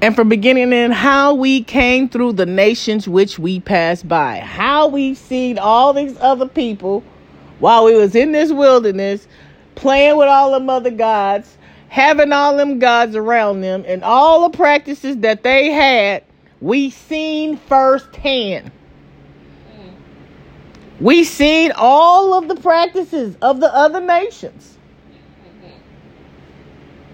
And 0.00 0.14
from 0.14 0.28
beginning 0.28 0.72
in 0.72 0.92
how 0.92 1.34
we 1.34 1.62
came 1.62 2.08
through 2.08 2.32
the 2.32 2.46
nations 2.46 3.08
which 3.08 3.38
we 3.38 3.60
passed 3.60 4.08
by 4.08 4.38
how 4.38 4.88
we 4.88 5.14
seen 5.14 5.58
all 5.58 5.92
these 5.92 6.16
other 6.18 6.46
people 6.46 7.02
while 7.58 7.84
we 7.84 7.94
was 7.94 8.14
in 8.14 8.32
this 8.32 8.52
wilderness 8.52 9.26
playing 9.74 10.16
with 10.16 10.28
all 10.28 10.58
the 10.58 10.72
other 10.72 10.90
gods 10.90 11.58
having 11.88 12.32
all 12.32 12.56
them 12.56 12.78
gods 12.78 13.16
around 13.16 13.60
them 13.60 13.84
and 13.86 14.04
all 14.04 14.48
the 14.48 14.56
practices 14.56 15.18
that 15.18 15.42
they 15.42 15.70
had, 15.70 16.22
we 16.60 16.90
seen 16.90 17.56
firsthand. 17.56 18.70
We 21.00 21.24
seen 21.24 21.72
all 21.76 22.34
of 22.34 22.48
the 22.48 22.56
practices 22.56 23.36
of 23.40 23.60
the 23.60 23.72
other 23.72 24.00
nations 24.00 24.76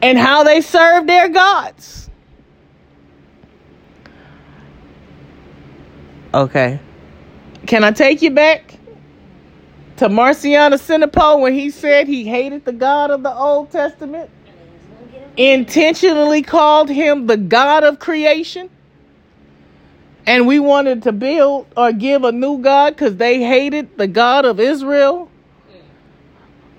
and 0.01 0.19
how 0.19 0.43
they 0.43 0.61
served 0.61 1.09
their 1.09 1.29
gods. 1.29 2.04
Okay. 6.35 6.81
Can 7.67 7.85
I 7.85 7.93
take 7.93 8.21
you 8.21 8.33
back 8.33 8.75
to 9.99 10.09
Marcion 10.09 10.73
of 10.73 10.83
Sinope 10.83 11.41
when 11.41 11.55
he 11.55 11.71
said 11.71 12.09
he 12.09 12.25
hated 12.25 12.65
the 12.65 12.73
God 12.73 13.13
of 13.13 13.23
the 13.23 13.33
Old 13.33 13.71
Testament? 13.71 14.29
Intentionally 15.37 16.43
called 16.43 16.89
him 16.89 17.29
the 17.29 17.37
God 17.37 17.85
of 17.85 18.01
creation? 18.01 18.69
And 20.27 20.49
we 20.49 20.59
wanted 20.59 21.05
to 21.05 21.13
build 21.13 21.69
or 21.77 21.93
give 21.93 22.25
a 22.25 22.33
new 22.33 22.59
God 22.59 22.97
because 22.97 23.17
they 23.17 23.41
hated 23.41 23.97
the 23.97 24.09
God 24.09 24.45
of 24.45 24.59
Israel? 24.59 25.31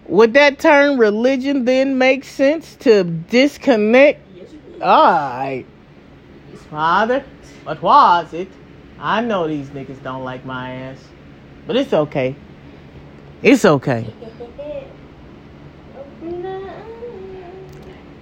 Would 0.07 0.33
that 0.33 0.59
term 0.59 0.99
religion 0.99 1.63
then 1.63 1.97
make 1.97 2.25
sense 2.25 2.75
to 2.81 3.05
disconnect? 3.05 4.19
All 4.81 5.05
right. 5.05 5.65
Father, 6.69 7.23
what 7.63 7.81
was 7.81 8.33
it? 8.33 8.49
I 9.05 9.21
know 9.21 9.47
these 9.47 9.67
niggas 9.67 10.01
don't 10.01 10.23
like 10.23 10.45
my 10.45 10.71
ass, 10.71 10.97
but 11.67 11.75
it's 11.75 11.93
okay. 11.93 12.35
It's 13.43 13.63
okay. 13.63 14.11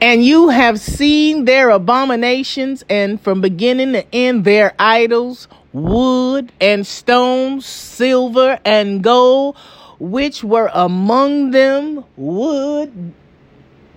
And 0.02 0.26
you 0.26 0.50
have 0.50 0.82
seen 0.82 1.46
their 1.46 1.70
abominations, 1.70 2.84
and 2.90 3.22
from 3.22 3.40
beginning 3.40 3.94
to 3.94 4.14
end, 4.14 4.44
their 4.44 4.74
idols, 4.78 5.48
wood 5.72 6.52
and 6.60 6.86
stones, 6.86 7.66
silver 7.66 8.60
and 8.66 9.02
gold, 9.02 9.56
which 10.00 10.44
were 10.44 10.70
among 10.74 11.52
them, 11.52 12.04
wood 12.18 13.14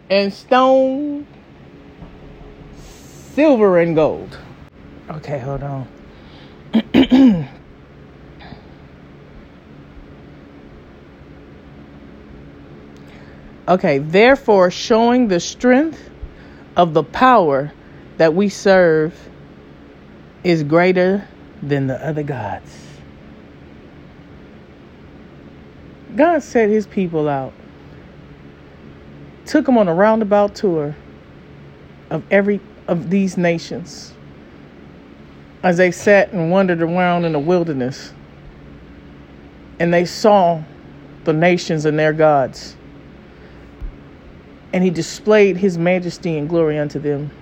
and 0.09 0.33
stone, 0.33 1.27
silver 3.35 3.81
and 3.81 3.97
gold. 3.97 4.39
Okay, 5.11 5.41
hold 5.41 5.65
on. 5.65 5.96
okay, 13.69 13.99
therefore, 13.99 14.71
showing 14.71 15.29
the 15.29 15.41
strength 15.41 16.11
of 16.77 16.93
the 16.95 17.03
power 17.03 17.73
that 18.19 18.35
we 18.35 18.49
serve 18.49 19.15
is 20.45 20.63
greater 20.63 21.27
than 21.63 21.87
the 21.87 22.07
other 22.07 22.23
gods. 22.23 22.79
God 26.15 26.43
set 26.43 26.69
his 26.69 26.87
people 26.87 27.29
out, 27.29 27.53
took 29.45 29.67
them 29.67 29.79
on 29.79 29.89
a 29.89 29.95
roundabout 29.95 30.55
tour 30.55 30.95
of 32.11 32.23
every 32.31 32.61
of 32.87 33.11
these 33.11 33.37
nations 33.37 34.16
as 35.67 35.79
they 35.79 35.91
sat 35.91 36.33
and 36.33 36.49
wandered 36.49 36.81
around 36.81 37.25
in 37.25 37.33
the 37.33 37.41
wilderness 37.41 38.13
and 39.81 39.93
they 39.93 40.05
saw 40.05 40.63
the 41.25 41.33
nations 41.33 41.85
and 41.85 41.99
their 41.99 42.13
gods. 42.13 42.77
And 44.73 44.85
he 44.85 44.91
displayed 44.91 45.57
his 45.57 45.77
majesty 45.77 46.39
and 46.39 46.49
glory 46.49 46.79
unto 46.79 47.01
them. 47.01 47.33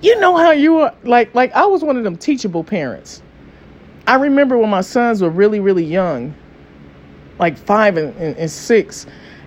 You 0.00 0.18
know 0.18 0.36
how 0.36 0.50
you 0.50 0.78
are 0.78 0.94
like 1.04 1.32
like 1.32 1.52
I 1.52 1.64
was 1.66 1.84
one 1.84 1.96
of 1.96 2.02
them 2.02 2.16
teachable 2.16 2.64
parents. 2.64 3.22
I 4.08 4.16
remember 4.16 4.58
when 4.58 4.70
my 4.70 4.80
sons 4.80 5.22
were 5.22 5.30
really, 5.30 5.60
really 5.60 5.84
young, 5.84 6.34
like 7.38 7.56
five 7.56 7.96
and, 7.96 8.12
and, 8.16 8.36
and 8.36 8.50
six, 8.50 9.06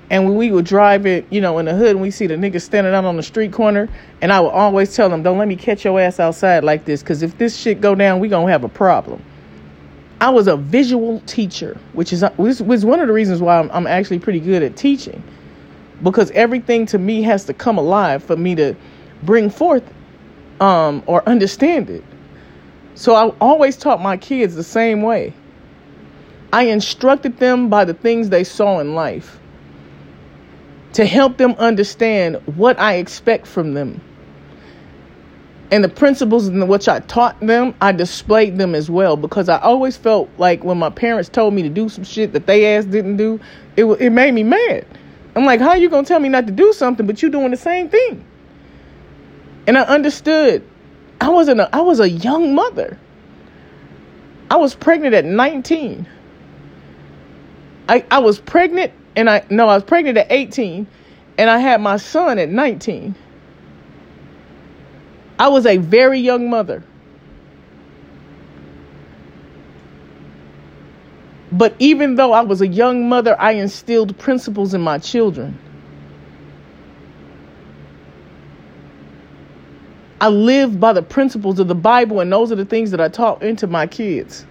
and 0.09 0.25
when 0.25 0.35
we 0.35 0.51
would 0.51 0.65
drive 0.65 1.05
it, 1.05 1.25
you 1.31 1.41
know, 1.41 1.57
in 1.57 1.65
the 1.65 1.73
hood, 1.73 1.91
and 1.91 2.01
we 2.01 2.11
see 2.11 2.27
the 2.27 2.35
niggas 2.35 2.61
standing 2.61 2.93
out 2.93 3.05
on 3.05 3.17
the 3.17 3.23
street 3.23 3.51
corner, 3.51 3.89
and 4.21 4.31
I 4.31 4.39
would 4.39 4.49
always 4.49 4.95
tell 4.95 5.09
them, 5.09 5.23
"Don't 5.23 5.37
let 5.37 5.47
me 5.47 5.55
catch 5.55 5.83
your 5.83 5.99
ass 5.99 6.19
outside 6.19 6.63
like 6.63 6.85
this, 6.85 7.01
because 7.01 7.23
if 7.23 7.37
this 7.37 7.57
shit 7.57 7.81
go 7.81 7.95
down, 7.95 8.19
we 8.19 8.27
gonna 8.27 8.51
have 8.51 8.63
a 8.63 8.69
problem." 8.69 9.21
I 10.21 10.29
was 10.29 10.47
a 10.47 10.55
visual 10.55 11.21
teacher, 11.25 11.77
which 11.93 12.13
is 12.13 12.23
was, 12.37 12.61
was 12.61 12.85
one 12.85 12.99
of 12.99 13.07
the 13.07 13.13
reasons 13.13 13.41
why 13.41 13.59
I'm, 13.59 13.69
I'm 13.71 13.87
actually 13.87 14.19
pretty 14.19 14.39
good 14.39 14.63
at 14.63 14.75
teaching, 14.75 15.21
because 16.03 16.31
everything 16.31 16.85
to 16.87 16.97
me 16.97 17.21
has 17.23 17.45
to 17.45 17.53
come 17.53 17.77
alive 17.77 18.23
for 18.23 18.37
me 18.37 18.55
to 18.55 18.75
bring 19.23 19.49
forth 19.49 19.83
um, 20.61 21.03
or 21.07 21.27
understand 21.27 21.89
it. 21.89 22.03
So 22.93 23.13
I 23.15 23.29
always 23.41 23.75
taught 23.75 24.01
my 24.01 24.17
kids 24.17 24.55
the 24.55 24.63
same 24.63 25.01
way. 25.01 25.33
I 26.53 26.63
instructed 26.63 27.39
them 27.39 27.69
by 27.69 27.83
the 27.83 27.93
things 27.93 28.29
they 28.29 28.45
saw 28.45 28.79
in 28.79 28.95
life 28.95 29.39
to 30.95 31.05
help 31.05 31.35
them 31.35 31.51
understand 31.57 32.37
what 32.55 32.79
I 32.79 32.95
expect 32.95 33.47
from 33.47 33.73
them. 33.73 33.99
And 35.69 35.83
the 35.83 35.89
principles 35.89 36.47
in 36.47 36.65
which 36.69 36.87
I 36.87 37.01
taught 37.01 37.37
them, 37.41 37.75
I 37.81 37.91
displayed 37.91 38.57
them 38.57 38.73
as 38.73 38.89
well 38.89 39.17
because 39.17 39.49
I 39.49 39.57
always 39.59 39.97
felt 39.97 40.29
like 40.37 40.63
when 40.63 40.77
my 40.77 40.89
parents 40.89 41.27
told 41.27 41.53
me 41.53 41.63
to 41.63 41.69
do 41.69 41.89
some 41.89 42.05
shit 42.05 42.31
that 42.31 42.47
they 42.47 42.77
ass 42.77 42.85
didn't 42.85 43.17
do, 43.17 43.41
it 43.75 43.83
it 43.83 44.11
made 44.11 44.33
me 44.33 44.43
mad. 44.43 44.85
I'm 45.35 45.43
like, 45.43 45.59
how 45.59 45.69
are 45.69 45.77
you 45.77 45.89
gonna 45.89 46.07
tell 46.07 46.21
me 46.21 46.29
not 46.29 46.45
to 46.47 46.53
do 46.53 46.71
something, 46.71 47.05
but 47.05 47.21
you 47.21 47.29
doing 47.29 47.51
the 47.51 47.57
same 47.57 47.89
thing? 47.89 48.23
And 49.67 49.77
I 49.77 49.81
understood. 49.81 50.65
I 51.19 51.27
wasn't. 51.27 51.59
A, 51.59 51.75
I 51.75 51.81
was 51.81 51.99
a 51.99 52.09
young 52.09 52.55
mother. 52.55 52.97
I 54.49 54.55
was 54.55 54.75
pregnant 54.75 55.13
at 55.13 55.25
19. 55.25 56.07
I 57.89 58.05
I 58.09 58.19
was 58.19 58.39
pregnant 58.39 58.93
and 59.15 59.29
I 59.29 59.43
no, 59.49 59.67
I 59.67 59.75
was 59.75 59.83
pregnant 59.83 60.17
at 60.17 60.27
18 60.31 60.87
and 61.37 61.49
I 61.49 61.57
had 61.57 61.81
my 61.81 61.97
son 61.97 62.39
at 62.39 62.49
19. 62.49 63.15
I 65.37 65.47
was 65.49 65.65
a 65.65 65.77
very 65.77 66.19
young 66.19 66.49
mother. 66.49 66.83
But 71.51 71.75
even 71.79 72.15
though 72.15 72.33
I 72.33 72.41
was 72.41 72.61
a 72.61 72.67
young 72.67 73.07
mother, 73.07 73.39
I 73.39 73.51
instilled 73.51 74.17
principles 74.17 74.73
in 74.73 74.81
my 74.81 74.97
children. 74.97 75.57
I 80.19 80.29
lived 80.29 80.79
by 80.79 80.93
the 80.93 81.01
principles 81.01 81.59
of 81.59 81.67
the 81.67 81.75
Bible, 81.75 82.19
and 82.19 82.31
those 82.31 82.51
are 82.51 82.55
the 82.55 82.65
things 82.65 82.91
that 82.91 82.99
I 82.99 83.09
taught 83.09 83.43
into 83.43 83.67
my 83.67 83.87
kids. 83.87 84.45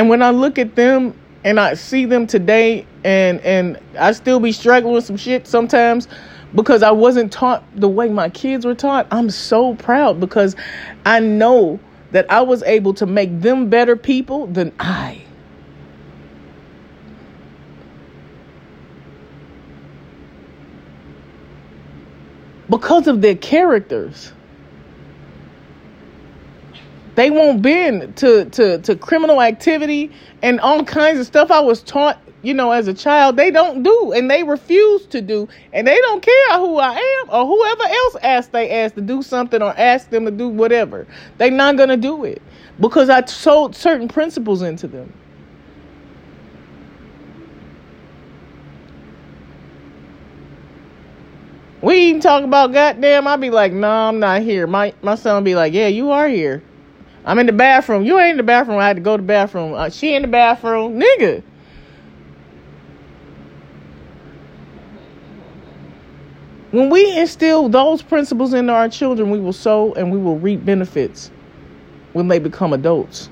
And 0.00 0.08
when 0.08 0.22
I 0.22 0.30
look 0.30 0.58
at 0.58 0.76
them 0.76 1.12
and 1.44 1.60
I 1.60 1.74
see 1.74 2.06
them 2.06 2.26
today 2.26 2.86
and 3.04 3.38
and 3.42 3.78
I 3.98 4.12
still 4.12 4.40
be 4.40 4.50
struggling 4.50 4.94
with 4.94 5.04
some 5.04 5.18
shit 5.18 5.46
sometimes 5.46 6.08
because 6.54 6.82
I 6.82 6.90
wasn't 6.90 7.30
taught 7.30 7.62
the 7.78 7.86
way 7.86 8.08
my 8.08 8.30
kids 8.30 8.64
were 8.64 8.74
taught, 8.74 9.06
I'm 9.10 9.28
so 9.28 9.74
proud 9.74 10.18
because 10.18 10.56
I 11.04 11.20
know 11.20 11.78
that 12.12 12.24
I 12.32 12.40
was 12.40 12.62
able 12.62 12.94
to 12.94 13.04
make 13.04 13.42
them 13.42 13.68
better 13.68 13.94
people 13.94 14.46
than 14.46 14.72
I. 14.80 15.20
Because 22.70 23.06
of 23.06 23.20
their 23.20 23.36
characters. 23.36 24.32
They 27.20 27.28
won't 27.28 27.60
bend 27.60 28.16
to, 28.16 28.46
to, 28.46 28.78
to 28.78 28.96
criminal 28.96 29.42
activity 29.42 30.10
and 30.40 30.58
all 30.58 30.82
kinds 30.82 31.20
of 31.20 31.26
stuff 31.26 31.50
I 31.50 31.60
was 31.60 31.82
taught, 31.82 32.18
you 32.40 32.54
know, 32.54 32.70
as 32.70 32.88
a 32.88 32.94
child. 32.94 33.36
They 33.36 33.50
don't 33.50 33.82
do 33.82 34.12
and 34.12 34.30
they 34.30 34.42
refuse 34.42 35.04
to 35.08 35.20
do. 35.20 35.46
And 35.74 35.86
they 35.86 35.98
don't 35.98 36.22
care 36.22 36.56
who 36.56 36.78
I 36.78 36.94
am 36.94 37.28
or 37.28 37.44
whoever 37.44 37.82
else 37.82 38.16
asked 38.22 38.52
they 38.52 38.70
asked 38.70 38.94
to 38.94 39.02
do 39.02 39.20
something 39.20 39.60
or 39.60 39.78
ask 39.78 40.08
them 40.08 40.24
to 40.24 40.30
do 40.30 40.48
whatever. 40.48 41.06
They're 41.36 41.50
not 41.50 41.76
going 41.76 41.90
to 41.90 41.98
do 41.98 42.24
it 42.24 42.40
because 42.80 43.10
I 43.10 43.22
sold 43.26 43.76
certain 43.76 44.08
principles 44.08 44.62
into 44.62 44.88
them. 44.88 45.12
We 51.82 51.96
even 51.96 52.22
talk 52.22 52.44
about 52.44 52.72
goddamn. 52.72 53.28
I'd 53.28 53.42
be 53.42 53.50
like, 53.50 53.74
no, 53.74 53.80
nah, 53.80 54.08
I'm 54.08 54.20
not 54.20 54.40
here. 54.40 54.66
My 54.66 54.94
my 55.02 55.16
son 55.16 55.44
be 55.44 55.54
like, 55.54 55.74
yeah, 55.74 55.88
you 55.88 56.12
are 56.12 56.26
here. 56.26 56.62
I'm 57.24 57.38
in 57.38 57.46
the 57.46 57.52
bathroom. 57.52 58.04
You 58.04 58.18
ain't 58.18 58.32
in 58.32 58.36
the 58.38 58.42
bathroom. 58.42 58.78
I 58.78 58.86
had 58.88 58.96
to 58.96 59.02
go 59.02 59.16
to 59.16 59.22
the 59.22 59.26
bathroom. 59.26 59.74
Uh, 59.74 59.90
she 59.90 60.14
in 60.14 60.22
the 60.22 60.28
bathroom. 60.28 61.00
Nigga. 61.00 61.42
When 66.72 66.90
we 66.90 67.18
instill 67.18 67.68
those 67.68 68.02
principles 68.02 68.54
into 68.54 68.72
our 68.72 68.88
children, 68.88 69.30
we 69.30 69.40
will 69.40 69.52
sow 69.52 69.94
and 69.94 70.12
we 70.12 70.18
will 70.18 70.38
reap 70.38 70.64
benefits. 70.64 71.30
when 72.12 72.28
they 72.28 72.38
become 72.38 72.72
adults. 72.72 73.30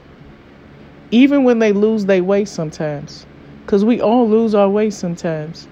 Even 1.10 1.44
when 1.44 1.58
they 1.58 1.72
lose 1.72 2.06
their 2.06 2.24
way 2.24 2.44
sometimes. 2.44 3.26
Because 3.64 3.84
we 3.84 4.00
all 4.00 4.28
lose 4.28 4.54
our 4.54 4.68
way 4.68 4.90
sometimes. 4.90 5.68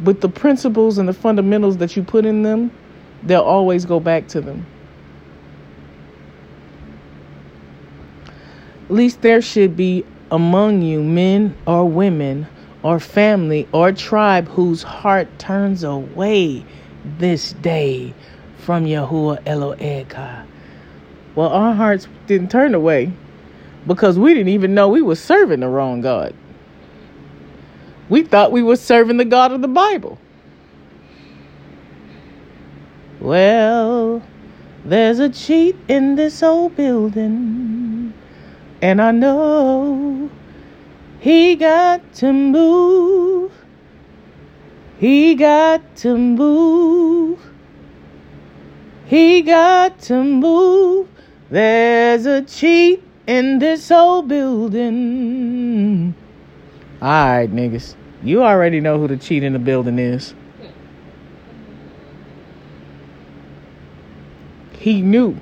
But 0.00 0.20
the 0.20 0.28
principles 0.28 0.98
and 0.98 1.08
the 1.08 1.12
fundamentals 1.12 1.78
that 1.78 1.96
you 1.96 2.02
put 2.02 2.26
in 2.26 2.42
them, 2.42 2.70
they'll 3.24 3.42
always 3.42 3.84
go 3.84 4.00
back 4.00 4.28
to 4.28 4.40
them. 4.40 4.66
Least 8.88 9.22
there 9.22 9.42
should 9.42 9.76
be 9.76 10.04
among 10.30 10.82
you 10.82 11.02
men 11.02 11.56
or 11.66 11.84
women 11.84 12.46
or 12.82 13.00
family 13.00 13.68
or 13.72 13.92
tribe 13.92 14.48
whose 14.48 14.82
heart 14.82 15.28
turns 15.38 15.82
away 15.84 16.64
this 17.18 17.52
day 17.54 18.14
from 18.58 18.84
Yahuah 18.84 19.42
Elohayka. 19.44 20.46
Well, 21.34 21.48
our 21.48 21.74
hearts 21.74 22.08
didn't 22.26 22.50
turn 22.50 22.74
away 22.74 23.12
because 23.86 24.18
we 24.18 24.34
didn't 24.34 24.48
even 24.48 24.74
know 24.74 24.88
we 24.88 25.02
were 25.02 25.16
serving 25.16 25.60
the 25.60 25.68
wrong 25.68 26.00
God. 26.00 26.34
We 28.08 28.22
thought 28.22 28.52
we 28.52 28.62
were 28.62 28.76
serving 28.76 29.18
the 29.18 29.24
God 29.24 29.52
of 29.52 29.60
the 29.60 29.68
Bible. 29.68 30.18
Well, 33.20 34.22
there's 34.84 35.18
a 35.18 35.28
cheat 35.28 35.76
in 35.88 36.14
this 36.14 36.42
old 36.42 36.76
building, 36.76 37.87
and 38.80 39.02
I 39.02 39.10
know 39.10 40.30
he 41.20 41.56
got 41.56 42.14
to 42.14 42.32
move. 42.32 43.52
He 44.98 45.34
got 45.34 45.96
to 45.96 46.16
move. 46.16 47.40
He 49.06 49.42
got 49.42 49.98
to 50.02 50.22
move. 50.22 51.08
There's 51.50 52.26
a 52.26 52.42
cheat 52.42 53.02
in 53.26 53.58
this 53.58 53.90
old 53.90 54.28
building. 54.28 56.14
All 57.00 57.08
right, 57.08 57.50
niggas. 57.50 57.94
You 58.22 58.42
already 58.42 58.80
know 58.80 58.98
who 58.98 59.08
the 59.08 59.16
cheat 59.16 59.42
in 59.42 59.52
the 59.52 59.58
building 59.58 59.98
is. 59.98 60.34
He 64.72 65.02
knew 65.02 65.36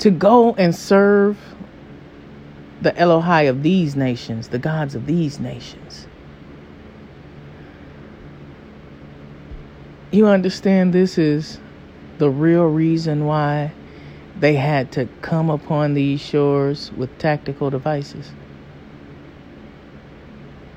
to 0.00 0.10
go 0.10 0.54
and 0.54 0.74
serve 0.74 1.38
the 2.80 2.92
Elohai 2.92 3.48
of 3.48 3.62
these 3.62 3.96
nations, 3.96 4.48
the 4.48 4.58
gods 4.58 4.94
of 4.94 5.06
these 5.06 5.40
nations. 5.40 6.06
You 10.10 10.26
understand 10.26 10.92
this 10.92 11.18
is 11.18 11.58
the 12.18 12.30
real 12.30 12.64
reason 12.64 13.26
why 13.26 13.72
they 14.38 14.54
had 14.54 14.92
to 14.92 15.06
come 15.20 15.50
upon 15.50 15.94
these 15.94 16.20
shores 16.20 16.92
with 16.96 17.16
tactical 17.18 17.70
devices. 17.70 18.30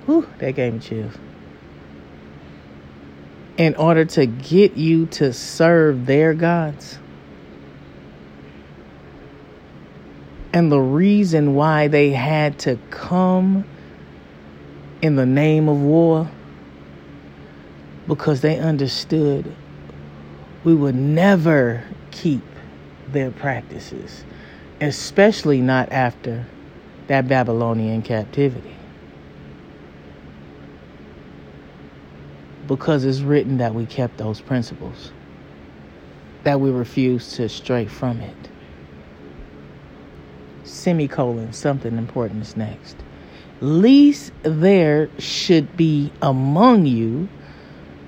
Whew, 0.06 0.28
that 0.40 0.56
gave 0.56 0.74
me 0.74 0.80
chills. 0.80 1.14
In 3.58 3.76
order 3.76 4.06
to 4.06 4.26
get 4.26 4.76
you 4.76 5.06
to 5.08 5.32
serve 5.32 6.08
their 6.08 6.34
gods. 6.34 6.98
And 10.54 10.72
the 10.72 10.80
reason 10.80 11.56
why 11.56 11.88
they 11.88 12.12
had 12.12 12.60
to 12.60 12.78
come 12.90 13.64
in 15.02 15.16
the 15.16 15.26
name 15.26 15.70
of 15.70 15.82
war 15.82 16.30
because 18.08 18.42
they 18.42 18.60
understood 18.60 19.56
we 20.64 20.76
would 20.76 20.96
never 20.96 21.84
keep 22.12 22.44
their 23.08 23.32
practices, 23.32 24.26
especially 24.82 25.62
not 25.62 25.92
after 25.92 26.46
that 27.08 27.28
Babylonian 27.28 28.02
captivity. 28.02 28.76
Because 32.68 33.06
it's 33.06 33.22
written 33.22 33.58
that 33.58 33.74
we 33.74 33.86
kept 33.86 34.18
those 34.18 34.42
principles, 34.42 35.12
that 36.44 36.60
we 36.60 36.70
refused 36.70 37.36
to 37.36 37.50
stray 37.50 37.86
from 37.86 38.20
it 38.20 38.51
semicolon, 40.72 41.54
something 41.54 41.98
important 41.98 42.42
is 42.42 42.58
next. 42.58 42.98
Least 43.60 44.32
there 44.44 45.10
should 45.20 45.78
be 45.78 46.12
among 46.22 46.86
you 46.86 47.28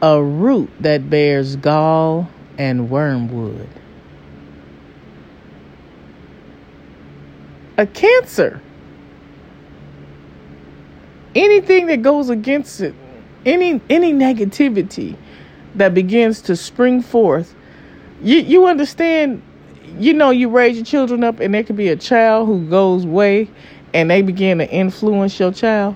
a 0.02 0.22
root 0.22 0.70
that 0.80 1.10
bears 1.10 1.56
gall 1.58 2.28
and 2.58 2.90
wormwood. 2.90 3.70
A 7.78 7.86
cancer. 7.86 8.62
Anything 11.36 11.88
that 11.88 12.02
goes 12.02 12.30
against 12.30 12.82
it, 12.82 12.94
any 13.46 13.82
any 13.90 14.14
negativity 14.14 15.16
that 15.76 15.94
begins 15.94 16.42
to 16.42 16.56
spring 16.56 17.02
forth, 17.02 17.56
you 18.22 18.38
you 18.38 18.68
understand 18.68 19.42
you 20.00 20.14
know 20.14 20.32
you 20.32 20.50
raise 20.50 20.76
your 20.76 20.86
children 20.86 21.24
up 21.24 21.40
and 21.40 21.54
there 21.54 21.64
could 21.64 21.76
be 21.76 21.90
a 21.90 21.96
child 21.96 22.48
who 22.48 22.68
goes 22.68 23.06
way 23.06 23.50
and 23.94 24.10
they 24.10 24.22
begin 24.22 24.58
to 24.58 24.70
influence 24.70 25.40
your 25.40 25.52
child. 25.52 25.96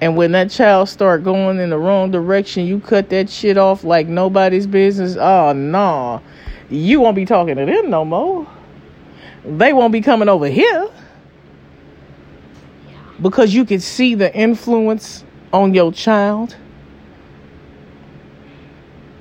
And 0.00 0.16
when 0.16 0.30
that 0.32 0.50
child 0.50 0.88
start 0.88 1.24
going 1.24 1.58
in 1.58 1.70
the 1.70 1.78
wrong 1.78 2.10
direction 2.10 2.66
you 2.66 2.78
cut 2.80 3.08
that 3.10 3.28
shit 3.28 3.58
off 3.58 3.82
like 3.84 4.06
nobody's 4.06 4.66
business. 4.66 5.16
Oh 5.16 5.52
no 5.52 6.22
you 6.70 7.00
won't 7.00 7.16
be 7.16 7.24
talking 7.24 7.56
to 7.56 7.64
them 7.64 7.90
no 7.90 8.04
more. 8.04 8.46
They 9.44 9.72
won't 9.72 9.92
be 9.92 10.00
coming 10.00 10.28
over 10.28 10.46
here. 10.46 10.90
Because 13.20 13.54
you 13.54 13.64
can 13.64 13.80
see 13.80 14.14
the 14.14 14.32
influence 14.34 15.24
on 15.52 15.74
your 15.74 15.92
child. 15.92 16.54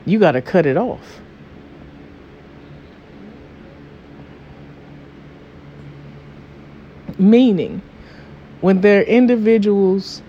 You 0.06 0.20
got 0.20 0.34
to 0.34 0.42
cut 0.42 0.66
it 0.66 0.78
off 0.78 1.22
meaning. 7.18 7.82
When 8.62 8.82
their 8.82 9.04
individuals 9.04 10.22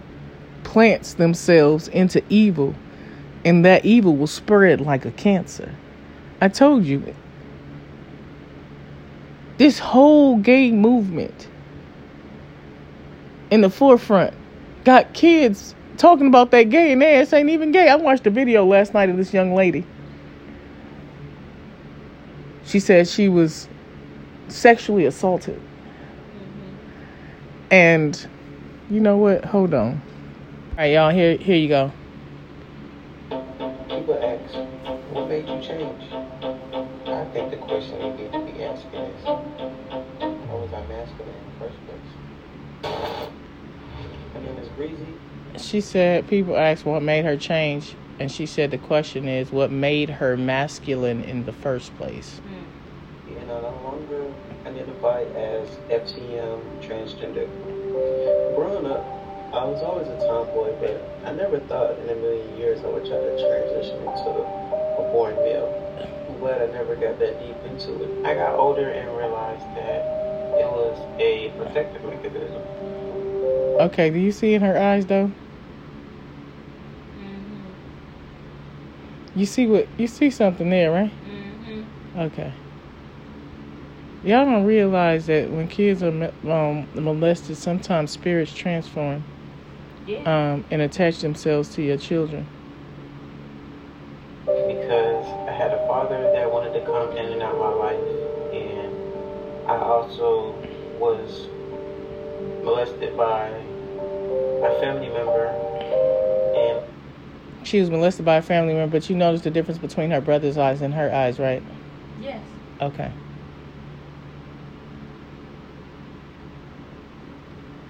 plants 0.65 1.15
themselves 1.15 1.89
into 1.89 2.23
evil 2.29 2.75
and 3.45 3.65
that 3.65 3.85
evil 3.85 4.15
will 4.17 4.27
spread 4.27 4.81
like 4.81 5.07
a 5.07 5.11
cancer. 5.13 5.75
I 6.41 6.49
told 6.49 6.85
you 6.85 7.15
this 9.57 9.79
whole 9.79 10.37
gay 10.37 10.71
movement 10.71 11.49
in 13.51 13.63
the 13.63 13.71
forefront 13.71 14.35
got 14.85 15.15
kids 15.15 15.75
talking 15.97 16.27
about 16.27 16.51
that 16.51 16.65
gay 16.65 16.93
and 16.93 17.03
ass 17.03 17.33
ain't 17.33 17.49
even 17.49 17.73
gay. 17.73 17.89
I 17.89 17.97
watched 17.97 18.27
a 18.27 18.31
video 18.31 18.65
last 18.65 18.95
night 18.95 19.09
of 19.09 19.17
this 19.17 19.33
young 19.33 19.55
lady. 19.55 19.85
She 22.65 22.79
said 22.79 23.09
she 23.09 23.29
was 23.29 23.69
sexually 24.49 25.07
assaulted 25.07 25.61
and 27.71 28.29
you 28.89 29.01
know 29.01 29.17
what? 29.17 29.45
Hold 29.45 29.75
on. 29.75 30.01
All 30.01 30.85
right, 30.85 30.93
y'all. 30.93 31.11
Here, 31.11 31.37
here 31.37 31.57
you 31.57 31.69
go. 31.69 31.93
People 33.89 34.19
ask, 34.23 34.55
"What 35.11 35.29
made 35.29 35.49
you 35.49 35.61
change?" 35.61 36.03
I 37.07 37.25
think 37.33 37.51
the 37.51 37.57
question 37.57 38.01
you 38.01 38.13
need 38.15 38.33
to 38.33 38.45
be 38.45 38.63
asking 38.63 39.01
is, 39.01 39.25
"Why 39.25 40.55
was 40.55 40.73
I 40.73 40.87
masculine 40.87 41.35
in 41.35 41.45
the 41.45 41.59
first 41.59 41.79
place?" 41.87 41.99
My 44.35 44.41
name 44.41 44.59
is 44.59 44.69
Breezy. 44.69 45.19
She 45.57 45.81
said 45.81 46.27
people 46.29 46.57
ask 46.57 46.87
what 46.87 47.03
made 47.03 47.25
her 47.25 47.37
change, 47.37 47.97
and 48.19 48.31
she 48.31 48.47
said 48.47 48.71
the 48.71 48.79
question 48.79 49.27
is 49.29 49.51
what 49.51 49.71
made 49.71 50.11
her 50.11 50.37
masculine 50.37 51.21
in 51.21 51.45
the 51.45 51.53
first 51.53 51.97
place. 51.97 52.41
And 52.45 52.47
I 52.47 52.51
no 52.51 52.55
longer 52.55 52.68
identify 55.09 55.39
as 55.39 55.69
FCM 55.91 56.61
transgender. 56.83 57.49
Growing 58.55 58.87
up, 58.87 59.05
I 59.53 59.65
was 59.65 59.83
always 59.83 60.07
a 60.09 60.19
tomboy, 60.27 60.73
but 60.81 61.01
I 61.25 61.33
never 61.33 61.59
thought 61.61 61.99
in 61.99 62.09
a 62.11 62.15
million 62.15 62.57
years 62.59 62.81
I 62.85 62.89
would 62.89 63.05
try 63.07 63.17
to 63.17 63.49
transition 63.49 63.97
into 63.97 64.31
a 64.31 65.11
born 65.13 65.35
male. 65.37 65.75
I'm 66.29 66.39
glad 66.39 66.63
I 66.63 66.73
never 66.73 66.95
got 66.95 67.19
that 67.19 67.41
deep 67.41 67.57
into 67.65 68.03
it. 68.03 68.27
I 68.27 68.35
got 68.35 68.55
older 68.55 68.91
and 68.91 69.09
realized 69.17 69.65
that 69.77 70.05
it 70.61 70.67
was 70.67 70.99
a 71.19 71.51
protective 71.57 72.05
mechanism. 72.05 72.63
Okay, 73.81 74.11
do 74.11 74.19
you 74.19 74.33
see 74.33 74.55
in 74.55 74.63
her 74.63 74.79
eyes 74.79 75.07
though? 75.07 75.31
You 79.35 79.47
see 79.47 79.67
what 79.67 79.87
you 79.99 80.09
see 80.09 80.31
something 80.31 80.69
there, 80.69 80.91
right? 80.91 81.13
Mm-hmm. 81.13 82.21
Okay. 82.21 82.53
Y'all 84.23 84.45
don't 84.45 84.65
realize 84.65 85.27
that 85.27 85.51
when 85.51 85.69
kids 85.69 86.03
are 86.03 86.09
um, 86.09 86.89
molested, 86.95 87.57
sometimes 87.57 88.11
spirits 88.11 88.53
transform 88.53 89.25
Yeah. 90.07 90.23
um, 90.27 90.65
and 90.71 90.83
attach 90.83 91.21
themselves 91.21 91.71
to 91.71 91.83
your 91.83 91.99
children. 91.99 92.47
Because 94.47 95.25
I 95.49 95.53
had 95.53 95.73
a 95.73 95.87
father 95.87 96.31
that 96.35 96.51
wanted 96.51 96.73
to 96.73 96.85
come 96.85 97.13
in 97.17 97.33
and 97.33 97.43
out 97.43 97.59
my 97.59 97.71
life, 97.71 98.09
and 98.53 98.93
I 99.71 99.77
also 99.79 100.59
was 100.99 101.49
molested 102.65 103.17
by 103.17 103.49
a 103.49 104.81
family 104.81 105.09
member, 105.09 105.47
and 106.57 106.83
She 107.67 107.81
was 107.81 107.91
molested 107.91 108.25
by 108.25 108.37
a 108.37 108.43
family 108.43 108.75
member, 108.75 108.97
but 108.99 109.09
you 109.09 109.17
noticed 109.17 109.45
the 109.45 109.51
difference 109.51 109.79
between 109.79 110.11
her 110.11 110.21
brother's 110.21 110.57
eyes 110.59 110.81
and 110.83 110.95
her 110.95 111.13
eyes, 111.13 111.39
right? 111.39 111.63
Yes. 112.19 112.43
Okay. 112.81 113.13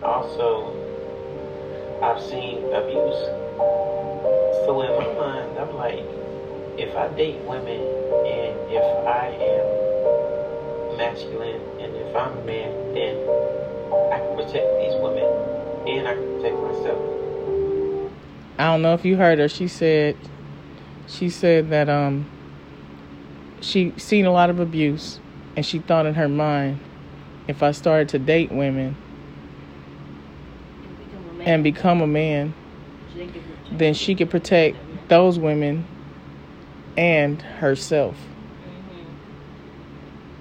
Also 0.02 0.74
I've 2.02 2.22
seen 2.22 2.64
abuse. 2.72 3.20
So 4.64 4.82
in 4.82 4.90
my 4.98 5.12
mind, 5.14 5.58
I'm 5.58 5.74
like, 5.74 6.04
if 6.78 6.94
I 6.96 7.08
date 7.16 7.40
women 7.42 7.80
and 8.26 8.54
if 8.70 8.84
I 9.06 9.34
am 9.34 10.96
masculine 10.96 11.60
and 11.80 11.96
if 11.96 12.14
I'm 12.14 12.38
a 12.38 12.44
man, 12.44 12.94
then 12.94 13.16
I 14.12 14.18
can 14.18 14.36
protect 14.36 14.68
these 14.78 14.94
women 15.02 15.26
and 15.88 16.06
I 16.06 16.14
can 16.14 16.36
protect 16.36 16.56
myself. 16.62 17.18
I 18.58 18.64
don't 18.66 18.82
know 18.82 18.94
if 18.94 19.04
you 19.04 19.16
heard 19.16 19.38
her. 19.38 19.48
She 19.48 19.66
said, 19.66 20.16
she 21.08 21.30
said 21.30 21.70
that 21.70 21.88
um, 21.88 22.26
she 23.60 23.92
seen 23.96 24.26
a 24.26 24.32
lot 24.32 24.50
of 24.50 24.60
abuse, 24.60 25.18
and 25.56 25.64
she 25.64 25.78
thought 25.78 26.06
in 26.06 26.14
her 26.14 26.28
mind, 26.28 26.78
if 27.48 27.62
I 27.62 27.72
started 27.72 28.08
to 28.10 28.18
date 28.18 28.52
women 28.52 28.96
And 31.48 31.64
become 31.64 32.02
a 32.02 32.06
man. 32.06 32.52
and 32.52 32.52
become 32.52 32.52
a 32.52 32.52
man, 32.52 32.54
She 33.14 33.20
can 33.20 33.32
protect 33.32 33.78
then 33.78 33.94
she 33.94 34.14
could 34.14 34.30
protect 34.30 34.76
those 35.08 35.38
women 35.38 35.86
and 36.94 37.40
herself. 37.40 38.16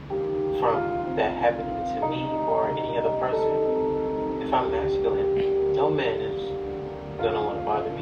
From 0.10 1.16
that 1.16 1.34
happening 1.40 1.68
to 1.96 2.08
me 2.10 2.24
or 2.24 2.70
any 2.72 2.98
other 2.98 3.18
person, 3.22 4.46
if 4.46 4.54
I'm 4.54 4.70
masculine, 4.70 5.74
no 5.76 5.90
man 5.90 6.20
is 6.20 6.42
gonna 7.22 7.42
want 7.42 7.60
to 7.60 7.64
bother 7.64 7.90
me. 7.92 8.02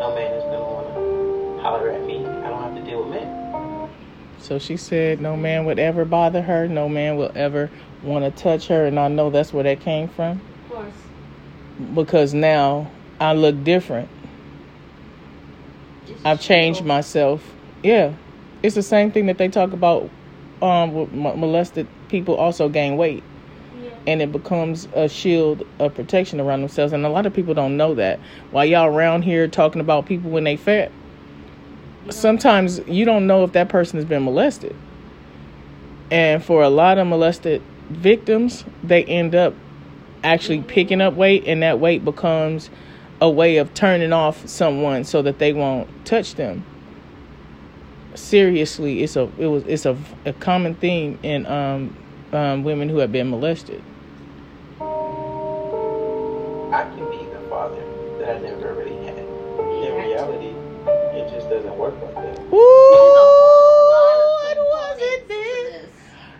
No 0.00 0.12
man 0.14 0.32
is 0.34 0.42
gonna 0.42 0.64
want 0.64 0.86
to 0.88 1.62
holler 1.62 1.90
at 1.90 2.04
me. 2.04 2.26
I 2.26 2.48
don't 2.48 2.60
have 2.60 2.74
to 2.74 2.82
deal 2.82 3.04
with 3.04 3.10
men. 3.14 3.88
So 4.40 4.58
she 4.58 4.76
said 4.76 5.20
no 5.20 5.36
man 5.36 5.64
would 5.64 5.78
ever 5.78 6.04
bother 6.04 6.42
her, 6.42 6.66
no 6.66 6.88
man 6.88 7.16
will 7.16 7.30
ever 7.36 7.70
want 8.02 8.24
to 8.24 8.42
touch 8.42 8.66
her, 8.66 8.84
and 8.86 8.98
I 8.98 9.06
know 9.06 9.30
that's 9.30 9.52
where 9.52 9.62
that 9.64 9.78
came 9.80 10.08
from 10.08 10.40
Of 10.64 10.68
course. 10.68 11.05
Because 11.94 12.34
now 12.34 12.90
I 13.20 13.32
look 13.34 13.62
different. 13.64 14.08
I've 16.24 16.40
changed 16.40 16.84
myself. 16.84 17.42
Yeah, 17.82 18.12
it's 18.62 18.74
the 18.74 18.82
same 18.82 19.10
thing 19.10 19.26
that 19.26 19.38
they 19.38 19.48
talk 19.48 19.72
about. 19.72 20.10
Um, 20.62 20.94
with 20.94 21.12
molested 21.12 21.86
people 22.08 22.34
also 22.34 22.70
gain 22.70 22.96
weight, 22.96 23.22
Yeah. 23.78 23.90
and 24.06 24.22
it 24.22 24.32
becomes 24.32 24.88
a 24.94 25.06
shield 25.06 25.66
of 25.78 25.94
protection 25.94 26.40
around 26.40 26.62
themselves. 26.62 26.94
And 26.94 27.04
a 27.04 27.10
lot 27.10 27.26
of 27.26 27.34
people 27.34 27.52
don't 27.52 27.76
know 27.76 27.94
that. 27.94 28.18
While 28.52 28.64
y'all 28.64 28.86
around 28.86 29.22
here 29.22 29.48
talking 29.48 29.82
about 29.82 30.06
people 30.06 30.30
when 30.30 30.44
they 30.44 30.56
fat, 30.56 30.90
Yeah. 32.06 32.12
sometimes 32.12 32.80
you 32.88 33.04
don't 33.04 33.26
know 33.26 33.44
if 33.44 33.52
that 33.52 33.68
person 33.68 33.98
has 33.98 34.06
been 34.06 34.24
molested. 34.24 34.74
And 36.10 36.42
for 36.42 36.62
a 36.62 36.70
lot 36.70 36.96
of 36.96 37.06
molested 37.06 37.60
victims, 37.90 38.64
they 38.82 39.04
end 39.04 39.34
up 39.34 39.52
actually 40.22 40.62
picking 40.62 41.00
up 41.00 41.14
weight, 41.14 41.44
and 41.46 41.62
that 41.62 41.80
weight 41.80 42.04
becomes 42.04 42.70
a 43.20 43.30
way 43.30 43.56
of 43.56 43.72
turning 43.74 44.12
off 44.12 44.46
someone 44.48 45.04
so 45.04 45.22
that 45.22 45.38
they 45.38 45.52
won't 45.52 45.88
touch 46.04 46.34
them. 46.34 46.64
Seriously, 48.14 49.02
it's 49.02 49.16
a 49.16 49.30
it 49.38 49.46
was 49.46 49.64
it's 49.64 49.86
a, 49.86 49.96
a 50.24 50.32
common 50.34 50.74
theme 50.74 51.18
in 51.22 51.46
um, 51.46 51.96
um, 52.32 52.64
women 52.64 52.88
who 52.88 52.98
have 52.98 53.12
been 53.12 53.30
molested. 53.30 53.82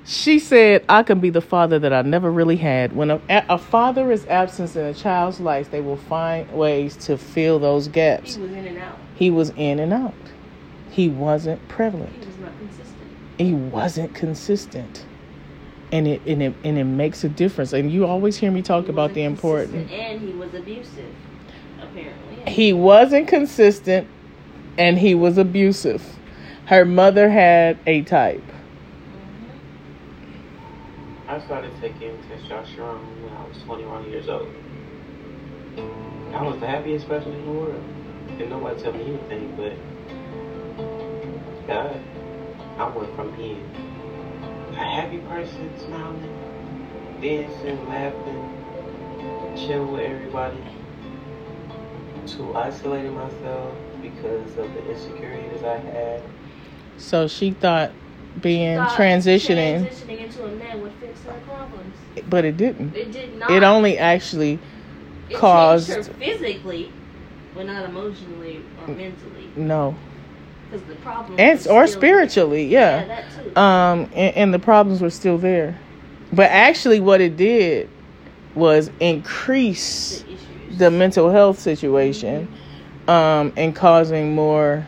She 0.07 0.39
said, 0.39 0.85
I 0.89 1.03
can 1.03 1.19
be 1.19 1.31
the 1.31 1.41
father 1.41 1.81
that 1.81 1.93
I 1.93 2.03
never 2.03 2.31
really 2.31 2.57
had. 2.57 2.95
When 2.95 3.11
a, 3.11 3.21
a 3.29 3.59
father 3.59 4.13
is 4.13 4.25
absent 4.27 4.77
in 4.77 4.85
a 4.85 4.95
child's 4.95 5.41
life, 5.41 5.73
they 5.73 5.81
will 5.81 5.97
find 5.97 6.49
ways 6.53 6.97
to 7.07 7.19
fill 7.19 7.59
those 7.59 7.89
gaps. 7.89 8.37
He 8.37 8.41
was 8.41 8.53
in 8.53 8.67
and 8.67 8.79
out. 8.79 8.99
He 9.17 9.31
was 9.31 9.51
in 9.57 9.81
and 9.81 9.93
out. 9.93 10.15
He 10.91 11.09
wasn't 11.09 11.67
prevalent. 11.67 12.13
He 12.13 12.27
was 12.27 12.39
not 12.39 12.57
consistent. 12.57 13.11
He 13.37 13.53
wasn't 13.53 14.15
consistent. 14.15 15.05
And 15.91 16.07
it, 16.07 16.23
and 16.25 16.43
it 16.43 16.55
and 16.63 16.79
it 16.79 16.85
makes 16.85 17.25
a 17.25 17.29
difference. 17.29 17.73
And 17.73 17.91
you 17.91 18.07
always 18.07 18.37
hear 18.37 18.53
me 18.53 18.63
talk 18.63 18.85
He 18.85 18.91
about 18.91 19.13
the 19.13 19.27
wasn't 19.27 19.39
important. 19.39 19.91
And 19.91 20.21
he 20.21 20.33
was 20.33 20.55
abusive, 20.55 21.15
apparently. 21.81 22.53
He 22.53 22.73
wasn't 22.73 23.27
consistent 23.27 24.07
and 24.79 24.99
he 24.99 25.17
was 25.17 25.37
abusive. 25.37 26.05
Her 26.67 26.85
mother 26.85 27.29
had 27.29 27.79
a 27.87 28.03
type. 28.03 28.43
I 31.29 31.41
started 31.41 31.73
taking 31.81 32.17
testosterone 32.31 33.03
when 33.21 33.33
I 33.33 33.49
was 33.49 33.59
21 33.65 34.11
years 34.11 34.29
old. 34.29 34.49
I 36.33 36.43
was 36.43 36.61
the 36.61 36.69
happiest 36.69 37.09
person 37.09 37.33
in 37.33 37.45
the 37.45 37.51
world. 37.51 37.83
And 38.29 38.49
nobody 38.49 38.81
tell 38.81 38.93
me 38.93 39.03
anything, 39.03 39.57
but 39.57 39.75
God, 41.67 42.01
I 42.79 42.97
went 42.97 43.17
from 43.17 43.35
being 43.35 43.61
a 44.71 44.75
happy 44.77 45.19
person, 45.19 45.73
smiling, 45.81 47.21
dancing, 47.21 47.89
laughing, 47.89 49.57
chilling 49.57 49.91
with 49.91 50.03
everybody, 50.03 50.63
to 52.27 52.55
isolating 52.55 53.15
myself 53.15 53.75
because 54.01 54.57
of 54.59 54.73
the 54.75 54.91
insecurities 54.91 55.65
I 55.65 55.79
had. 55.79 56.23
So 56.99 57.27
she 57.27 57.51
thought 57.51 57.93
being 58.41 58.79
transitioning, 58.79 59.87
transitioning 59.89 60.25
into 60.25 60.45
a 60.45 60.49
man 60.57 60.81
would 60.83 60.93
fix 60.95 61.23
her 61.25 61.33
problems. 61.47 61.95
but 62.29 62.45
it 62.45 62.57
didn't. 62.57 62.95
It 62.95 63.13
did 63.13 63.39
not. 63.39 63.51
It 63.51 63.63
only 63.63 63.99
actually 63.99 64.59
It 65.31 65.37
caused- 65.37 66.13
physically, 66.19 66.93
but 67.55 67.67
not 67.67 67.85
emotionally 67.85 68.63
or 68.83 68.89
mentally. 68.89 69.51
no, 69.57 69.95
Because 70.71 70.87
the 70.87 70.95
problem 70.97 71.39
and 71.41 71.67
or 71.69 71.87
spiritually, 71.87 72.69
there. 72.69 73.01
yeah. 73.01 73.07
that 73.07 73.25
too. 73.55 73.61
Um, 73.61 74.01
and, 74.15 74.37
and 74.37 74.55
the 74.55 74.59
problems 74.59 75.01
were 75.01 75.11
still 75.11 75.39
there, 75.39 75.79
but 76.33 76.51
actually, 76.51 77.01
what 77.01 77.21
it 77.21 77.37
did 77.37 77.89
was 78.55 78.91
increase 79.01 80.23
the 80.23 80.37
the 80.77 80.91
mental 80.91 81.31
health 81.31 81.59
situation, 81.59 82.49
um, 83.09 83.53
and 83.57 83.75
causing 83.75 84.35
more 84.35 84.87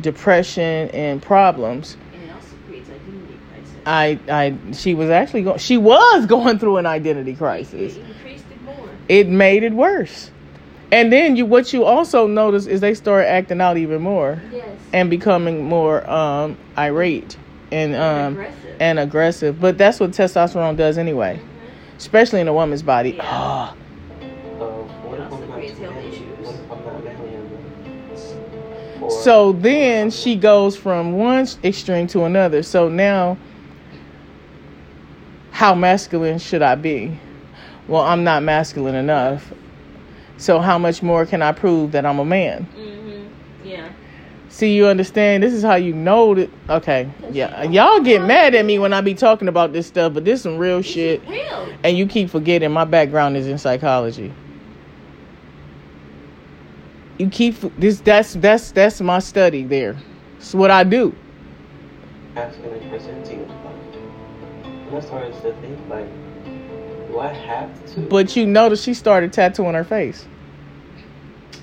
depression 0.00 0.88
and 0.90 1.20
problems. 1.22 1.96
and 2.14 2.22
it 2.24 2.32
also 2.34 2.46
creates 2.66 2.88
identity 2.88 3.38
crisis. 3.52 3.69
I, 3.86 4.18
I, 4.28 4.54
she 4.72 4.94
was 4.94 5.10
actually 5.10 5.42
going. 5.42 5.58
She 5.58 5.78
was 5.78 6.26
going 6.34 6.58
through 6.58 6.76
an 6.78 6.86
identity 6.86 7.34
crisis. 7.34 7.96
It 7.96 8.04
increased 8.04 8.44
it 8.50 8.62
more. 8.62 8.88
it 9.08 9.28
made 9.28 9.62
it 9.62 9.72
worse. 9.72 10.30
And 10.92 11.12
then 11.12 11.36
you 11.36 11.46
what 11.46 11.72
you 11.72 11.84
also 11.84 12.26
notice 12.26 12.66
is 12.66 12.80
they 12.80 12.94
start 12.94 13.24
acting 13.26 13.60
out 13.60 13.76
even 13.76 14.02
more 14.02 14.42
Yes. 14.52 14.68
and 14.92 15.08
becoming 15.08 15.64
more 15.64 16.08
um 16.10 16.58
irate 16.76 17.36
and 17.70 17.94
um 17.94 18.32
aggressive. 18.32 18.76
and 18.80 18.98
aggressive. 18.98 19.60
But 19.60 19.78
that's 19.78 20.00
what 20.00 20.10
testosterone 20.10 20.76
does 20.76 20.98
anyway, 20.98 21.36
Mhm. 21.38 21.96
especially 21.98 22.40
in 22.40 22.48
a 22.48 22.52
woman's 22.52 22.82
body. 22.82 23.12
Yeah. 23.12 23.70
What 24.58 25.20
if 25.20 25.30
Also 25.32 25.42
I'm 25.42 25.48
not 25.48 25.54
creates 25.56 25.78
health 25.78 25.94
manly? 25.94 26.08
issues. 26.10 26.22
What 26.40 26.54
if 26.54 26.70
I'm 26.72 26.94
not 26.94 27.04
manly 27.04 27.34
enough? 27.34 29.02
Or- 29.02 29.10
so 29.10 29.52
then 29.52 30.10
she 30.10 30.34
goes 30.34 30.76
from 30.76 31.12
one 31.12 31.46
extreme 31.62 32.08
to 32.08 32.24
another. 32.24 32.64
So 32.64 32.88
now 32.88 33.36
how 35.50 35.74
masculine 35.74 36.38
should 36.38 36.62
I 36.62 36.74
be? 36.74 37.18
Well, 37.88 38.02
I'm 38.02 38.24
not 38.24 38.42
masculine 38.42 38.94
enough. 38.94 39.52
So 40.36 40.58
how 40.60 40.78
much 40.78 41.02
more 41.02 41.26
can 41.26 41.42
I 41.42 41.52
prove 41.52 41.92
that 41.92 42.06
I'm 42.06 42.18
a 42.18 42.24
man? 42.24 42.66
Mhm. 42.76 43.24
Yeah. 43.64 43.88
See, 44.48 44.74
you 44.74 44.86
understand? 44.86 45.42
This 45.42 45.52
is 45.52 45.62
how 45.62 45.74
you 45.76 45.92
know 45.92 46.34
that. 46.34 46.50
Okay, 46.68 47.08
yeah, 47.30 47.62
y'all 47.64 48.00
get 48.00 48.22
mad 48.22 48.54
at 48.54 48.64
me 48.64 48.78
when 48.78 48.92
I 48.92 49.00
be 49.00 49.14
talking 49.14 49.48
about 49.48 49.72
this 49.72 49.86
stuff, 49.86 50.12
but 50.14 50.24
this 50.24 50.42
some 50.42 50.58
real 50.58 50.78
This 50.78 50.86
shit, 50.86 51.22
real. 51.28 51.68
and 51.84 51.96
you 51.96 52.06
keep 52.06 52.30
forgetting 52.30 52.70
my 52.72 52.84
background 52.84 53.36
is 53.36 53.46
in 53.46 53.58
psychology. 53.58 54.32
You 57.18 57.28
keep 57.28 57.56
this. 57.78 58.00
That's 58.00 58.34
that's 58.34 58.72
that's 58.72 59.00
my 59.00 59.18
study. 59.18 59.64
There, 59.64 59.96
it's 60.38 60.54
what 60.54 60.70
I 60.70 60.84
do. 60.84 61.14
asking 62.36 62.64
and 62.72 62.90
presenting 62.90 63.46
And 64.90 64.98
I 64.98 65.00
started 65.02 65.32
to 65.34 65.52
think, 65.60 65.78
like, 65.88 66.06
do 67.08 67.20
I 67.20 67.28
have 67.28 67.94
to? 67.94 68.00
But 68.00 68.34
you 68.34 68.44
notice 68.46 68.82
she 68.82 68.92
started 68.94 69.32
tattooing 69.32 69.74
her 69.74 69.84
face, 69.84 70.26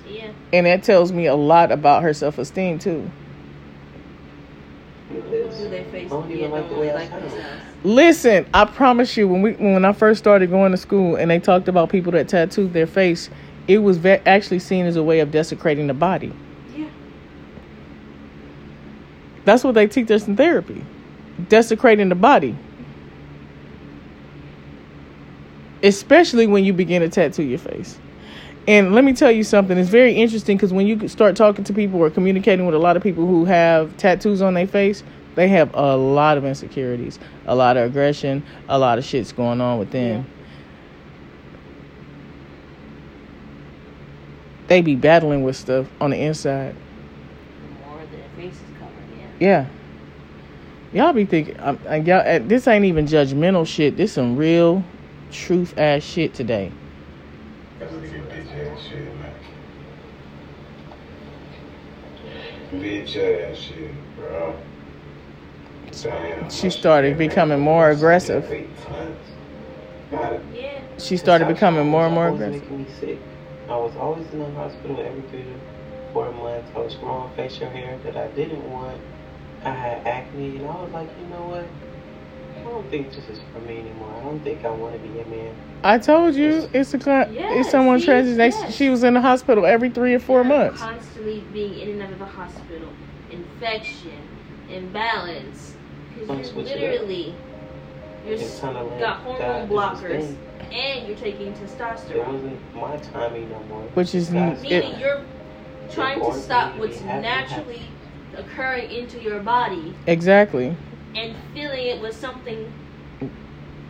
Yeah. 0.10 0.30
and 0.54 0.66
that 0.66 0.84
tells 0.84 1.12
me 1.12 1.26
a 1.26 1.36
lot 1.36 1.72
about 1.72 2.04
her 2.04 2.14
self 2.14 2.38
esteem 2.38 2.80
too. 2.80 3.10
Because 5.10 5.58
Do 5.58 5.70
they 5.70 5.84
face 5.86 6.06
I 6.08 6.10
don't 6.10 6.30
yeah, 6.30 6.36
even 6.38 6.52
like 6.52 6.62
don't 6.64 6.74
the 6.74 6.80
way 6.80 6.94
like 6.94 7.10
sound. 7.10 7.62
Listen, 7.84 8.46
I 8.54 8.64
promise 8.66 9.18
you, 9.18 9.28
when 9.28 9.42
we 9.42 9.52
when 9.54 9.84
I 9.84 9.92
first 9.94 10.20
started 10.20 10.50
going 10.50 10.72
to 10.72 10.78
school 10.78 11.16
and 11.18 11.30
they 11.30 11.40
talked 11.40 11.68
about 11.68 11.90
people 11.90 12.14
that 12.14 12.28
tattooed 12.30 12.72
their 12.74 12.88
face, 12.88 13.30
it 13.68 13.80
was 13.80 13.98
ve- 13.98 14.22
actually 14.26 14.60
seen 14.60 14.86
as 14.86 14.96
a 14.96 15.04
way 15.04 15.20
of 15.20 15.32
desecrating 15.32 15.88
the 15.88 15.94
body. 15.94 16.32
Yeah. 16.76 16.88
That's 19.46 19.64
what 19.66 19.76
they 19.76 19.88
teach 19.88 20.10
us 20.12 20.28
in 20.28 20.36
therapy, 20.38 20.82
desecrating 21.50 22.08
the 22.10 22.16
body. 22.16 22.56
Especially 25.84 26.48
when 26.48 26.64
you 26.64 26.74
begin 26.74 27.02
to 27.02 27.10
tattoo 27.10 27.44
your 27.44 27.60
face. 27.60 28.00
And 28.68 28.94
let 28.94 29.06
me 29.06 29.14
tell 29.14 29.32
you 29.32 29.44
something. 29.44 29.78
It's 29.78 29.90
very 29.90 30.14
interesting 30.14 30.58
because 30.58 30.74
when 30.74 30.88
you 30.88 31.08
start 31.08 31.36
talking 31.36 31.64
to 31.64 31.74
people 31.74 32.02
or 32.02 32.10
communicating 32.10 32.66
with 32.66 32.76
a 32.76 32.80
lot 32.80 32.98
of 32.98 33.04
people 33.04 33.26
who 33.26 33.46
have 33.46 33.96
tattoos 33.98 34.42
on 34.42 34.56
their 34.56 34.68
face, 34.68 35.04
they 35.36 35.48
have 35.50 35.74
a 35.76 35.96
lot 35.96 36.38
of 36.38 36.46
insecurities, 36.46 37.20
a 37.46 37.56
lot 37.56 37.78
of 37.78 37.90
aggression, 37.90 38.44
a 38.68 38.78
lot 38.78 38.98
of 38.98 39.06
shit's 39.06 39.32
going 39.32 39.62
on 39.62 39.78
with 39.78 39.92
them. 39.92 40.26
They 44.68 44.82
be 44.82 44.96
battling 44.96 45.44
with 45.44 45.56
stuff 45.56 45.88
on 46.02 46.10
the 46.10 46.18
inside. 46.18 46.76
The 46.76 48.50
covered, 48.80 48.94
yeah. 49.40 49.66
Yeah. 50.92 51.04
Y'all 51.06 51.14
be 51.14 51.26
thinking, 51.26 51.58
um, 51.60 51.80
y'all, 52.06 52.40
this 52.40 52.68
ain't 52.68 52.86
even 52.86 53.06
judgmental 53.06 53.66
shit. 53.66 53.96
This 53.96 54.14
some 54.14 54.36
real, 54.36 54.84
truth 55.32 55.74
ass 55.78 56.04
shit 56.04 56.34
today. 56.34 56.72
She 66.50 66.70
started 66.70 67.18
becoming 67.18 67.60
more 67.60 67.90
aggressive. 67.90 68.46
She 70.98 71.18
started 71.18 71.48
becoming 71.48 71.88
more 71.88 72.06
and 72.06 72.16
more 72.16 72.30
aggressive. 72.30 72.64
I 73.70 73.78
was 73.78 73.96
always 73.98 74.28
in 74.32 74.40
the 74.40 74.52
hospital 74.52 75.00
every 75.00 75.22
three 75.30 75.44
to 75.44 75.60
four 76.14 76.32
months. 76.32 76.70
I 76.76 76.80
was 76.80 76.96
growing 76.96 77.30
facial 77.36 77.70
hair 77.70 77.98
that 78.04 78.18
I 78.18 78.28
didn't 78.30 78.70
want. 78.72 79.00
I 79.64 79.72
had 79.72 80.06
acne, 80.08 80.58
and 80.58 80.66
I 80.66 80.82
was 80.82 80.92
like, 80.92 81.10
you 81.20 81.28
know 81.28 81.48
what? 81.48 81.66
I 82.60 82.64
don't 82.64 82.90
think 82.90 83.10
this 83.14 83.28
is 83.30 83.40
for 83.54 83.60
me 83.62 83.80
anymore. 83.80 84.14
I 84.18 84.24
don't 84.24 84.40
think 84.44 84.66
I 84.66 84.70
want 84.72 84.94
to 84.94 85.00
be 85.00 85.20
a 85.20 85.26
man. 85.26 85.54
I 85.84 85.98
told 86.00 86.36
you, 86.36 86.68
it's 86.74 86.94
a 86.94 86.98
cli- 87.00 87.12
Yes, 87.34 87.52
it's 87.60 87.70
someone 87.70 88.00
see? 88.00 88.06
transit. 88.06 88.38
They, 88.38 88.48
Yes. 88.50 88.76
She 88.76 88.90
was 88.90 89.04
in 89.04 89.14
the 89.14 89.22
hospital 89.22 89.66
every 89.66 89.90
three 89.90 90.14
or 90.14 90.20
four 90.20 90.44
months. 90.44 90.82
Constantly 90.82 91.44
being 91.54 91.80
in 91.80 91.90
and 91.92 92.02
out 92.04 92.12
of 92.14 92.20
the 92.20 92.26
hospital, 92.26 92.90
infection, 93.32 94.12
imbalance. 94.70 95.76
Because 96.20 96.38
you're 96.38 96.46
switch 96.46 96.68
it 96.68 96.84
up. 96.84 96.92
literally, 96.92 97.36
you're 98.26 98.34
It's 98.36 98.64
like 98.64 99.00
got 99.00 99.18
hormone 99.18 99.68
God 99.68 99.70
blockers, 99.70 100.36
and 100.72 101.08
you're 101.08 101.18
taking 101.18 101.54
testosterone. 101.54 102.10
It 102.10 102.18
testosterone. 102.18 102.34
wasn't 102.34 102.76
my 102.76 102.98
timing 102.98 103.50
no 103.52 103.60
more. 103.70 103.82
Which 103.94 104.16
is 104.16 104.30
God's 104.30 104.64
n- 104.64 104.72
it- 104.72 104.84
Meaning 104.84 105.00
you're 105.00 105.24
trying 105.92 106.20
to 106.22 106.34
stop 106.34 106.76
what's 106.78 106.98
be 106.98 107.06
happy. 107.06 107.22
naturally 107.22 107.82
occurring 108.36 108.92
into 108.92 109.20
your 109.22 109.40
body 109.40 109.94
Exactly. 110.06 110.76
And 111.16 111.36
filling 111.54 111.88
it 111.88 112.02
with 112.02 112.16
something 112.16 112.72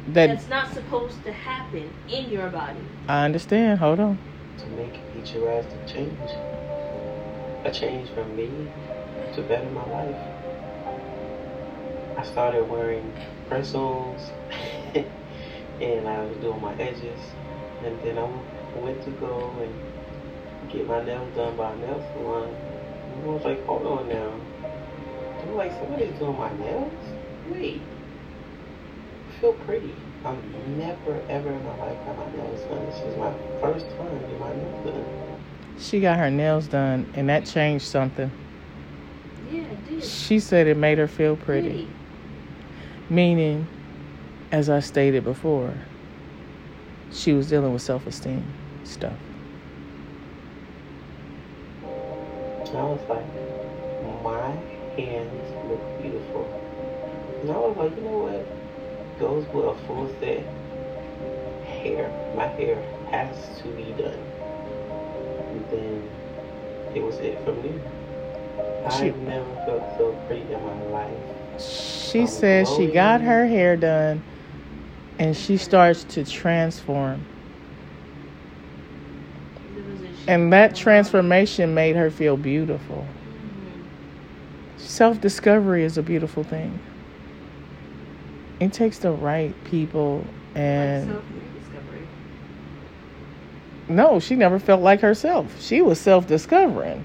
That 0.07 0.28
that's 0.28 0.49
not 0.49 0.74
supposed 0.74 1.24
to 1.26 1.32
happen 1.34 1.89
in 2.09 2.30
your 2.30 2.49
body. 2.49 2.80
I 3.07 3.26
understand. 3.26 3.80
Hold 3.80 3.99
on. 3.99 4.20
to 4.59 4.65
make 4.68 4.93
each 5.20 5.36
a 5.36 5.39
drastic 5.39 5.88
change. 5.88 6.30
A 7.65 7.72
change 7.72 8.09
from 8.11 8.36
me 8.36 8.47
to 9.36 9.41
better 9.43 9.70
my 9.70 9.86
life. 9.89 10.15
I 12.18 12.24
started 12.24 12.63
wearing 12.70 13.13
press-ons 13.47 14.32
and 14.95 16.07
I 16.07 16.24
was 16.24 16.38
doing 16.38 16.61
my 16.61 16.74
edges 16.76 17.20
and 17.84 18.01
then 18.03 18.18
I 18.18 18.28
went 18.80 19.03
to 19.03 19.11
go 19.11 19.51
and 19.61 20.72
get 20.72 20.88
my 20.88 21.03
nails 21.03 21.36
done 21.36 21.55
by 21.55 21.74
a 21.74 21.76
nail 21.78 22.03
salon. 22.13 22.49
And 22.49 23.24
I 23.24 23.28
was 23.28 23.43
like, 23.43 23.65
hold 23.65 23.86
on 23.86 24.09
now. 24.09 24.34
I'm 25.41 25.55
like, 25.55 25.71
somebody's 25.73 26.17
doing 26.19 26.38
my 26.38 26.55
nails? 26.57 26.93
Wait. 27.49 27.81
I 29.29 29.39
feel 29.39 29.53
pretty. 29.53 29.93
I've 30.25 30.43
never 30.69 31.21
ever 31.29 31.49
in 31.49 31.63
my 31.63 31.77
life 31.77 31.97
got 32.05 32.17
my 32.17 32.35
nails 32.35 32.61
done. 32.61 32.85
This 32.88 32.95
is 33.01 33.17
my 33.17 33.33
first 33.61 33.88
time 33.97 34.19
getting 34.19 34.39
my 34.39 34.53
nails 34.55 34.85
done. 34.85 35.05
She 35.79 35.99
got 35.99 36.17
her 36.17 36.31
nails 36.31 36.67
done, 36.67 37.11
and 37.13 37.29
that 37.29 37.45
changed 37.45 37.85
something. 37.85 38.31
Yeah, 39.51 39.61
it 39.61 39.88
did. 39.88 40.03
She 40.03 40.39
said 40.39 40.67
it 40.67 40.75
made 40.75 40.97
her 40.97 41.07
feel 41.07 41.35
pretty. 41.35 41.88
Meaning, 43.09 43.67
as 44.51 44.69
I 44.69 44.79
stated 44.79 45.23
before, 45.23 45.73
she 47.11 47.33
was 47.33 47.47
dealing 47.47 47.73
with 47.73 47.81
self 47.81 48.07
esteem 48.07 48.43
stuff. 48.83 49.13
And 51.83 52.77
I 52.77 52.83
was 52.83 52.99
like, 53.07 54.23
my 54.23 54.51
hands 54.97 55.69
look 55.69 56.01
beautiful. 56.01 56.45
And 57.41 57.51
I 57.51 57.57
was 57.57 57.77
like, 57.77 57.95
you 57.97 58.03
know 58.03 58.17
what? 58.17 59.19
Goes 59.19 59.47
with 59.53 59.65
a 59.65 59.75
full 59.87 60.09
set 60.19 60.43
hair. 61.65 62.09
My 62.35 62.47
hair 62.47 62.81
has 63.11 63.35
to 63.61 63.69
be 63.69 63.93
done. 64.01 64.19
And 65.37 65.65
then 65.71 66.09
it 66.95 67.01
was 67.03 67.15
it 67.19 67.43
from 67.45 67.61
there. 67.61 68.91
She- 68.91 69.09
I've 69.09 69.17
never 69.19 69.55
felt 69.65 69.97
so 69.97 70.13
pretty 70.27 70.51
in 70.53 70.63
my 70.63 70.81
life. 70.89 71.61
She 71.61 72.21
I'm 72.21 72.27
said 72.27 72.67
she 72.67 72.87
got 72.87 73.21
her 73.21 73.47
hair 73.47 73.77
done 73.77 74.23
and 75.19 75.35
she 75.35 75.57
starts 75.57 76.03
to 76.05 76.25
transform. 76.25 77.25
And 80.27 80.51
that 80.53 80.75
transformation 80.75 81.73
made 81.73 81.95
her 81.95 82.11
feel 82.11 82.37
beautiful. 82.37 83.16
Self 84.78 85.19
discovery 85.19 85.84
is 85.84 85.97
a 85.97 86.03
beautiful 86.03 86.43
thing. 86.43 86.80
It 88.59 88.73
takes 88.73 88.99
the 88.99 89.11
right 89.11 89.53
people 89.65 90.25
and 90.55 91.11
Self-rediscovery. 91.11 92.07
no, 93.89 94.19
she 94.19 94.36
never 94.36 94.59
felt 94.59 94.82
like 94.82 95.01
herself. 95.01 95.61
She 95.61 95.82
was 95.82 95.99
self 95.99 96.28
discovering. 96.28 97.03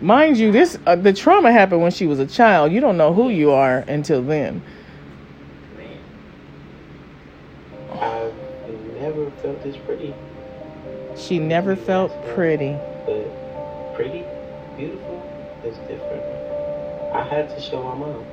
Mind 0.00 0.36
you, 0.36 0.50
this 0.52 0.78
uh, 0.86 0.96
the 0.96 1.12
trauma 1.12 1.52
happened 1.52 1.82
when 1.82 1.92
she 1.92 2.06
was 2.06 2.18
a 2.18 2.26
child. 2.26 2.72
You 2.72 2.80
don't 2.80 2.96
know 2.96 3.12
who 3.12 3.30
you 3.30 3.52
are 3.52 3.78
until 3.78 4.22
then. 4.22 4.62
I've 7.92 8.34
never 9.00 9.30
felt 9.42 9.62
this 9.62 9.76
pretty. 9.86 10.14
She 11.16 11.38
never 11.38 11.76
felt 11.76 12.10
pretty. 12.34 12.76
But 13.06 13.94
pretty, 13.94 14.24
beautiful 14.76 15.13
is 15.66 15.76
different. 15.88 16.22
I 17.14 17.22
had 17.24 17.48
to 17.50 17.60
show 17.60 17.82
my 17.82 17.94
mom. 17.94 18.24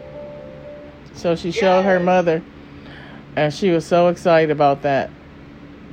So 1.13 1.35
she 1.35 1.51
showed 1.51 1.83
her 1.83 1.99
mother, 1.99 2.41
and 3.35 3.53
she 3.53 3.69
was 3.69 3.85
so 3.85 4.07
excited 4.07 4.49
about 4.51 4.81
that. 4.83 5.09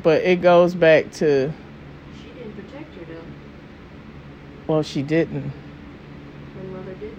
But 0.03 0.23
it 0.23 0.41
goes 0.41 0.75
back 0.75 1.11
to 1.15 1.53
She 2.23 2.31
didn't 2.39 2.55
protect 2.55 2.95
her 2.95 3.15
though. 3.15 4.73
well, 4.73 4.83
she 4.83 5.03
didn't. 5.03 5.51
Her 5.51 6.65
mother 6.73 6.95
didn't. 6.95 7.19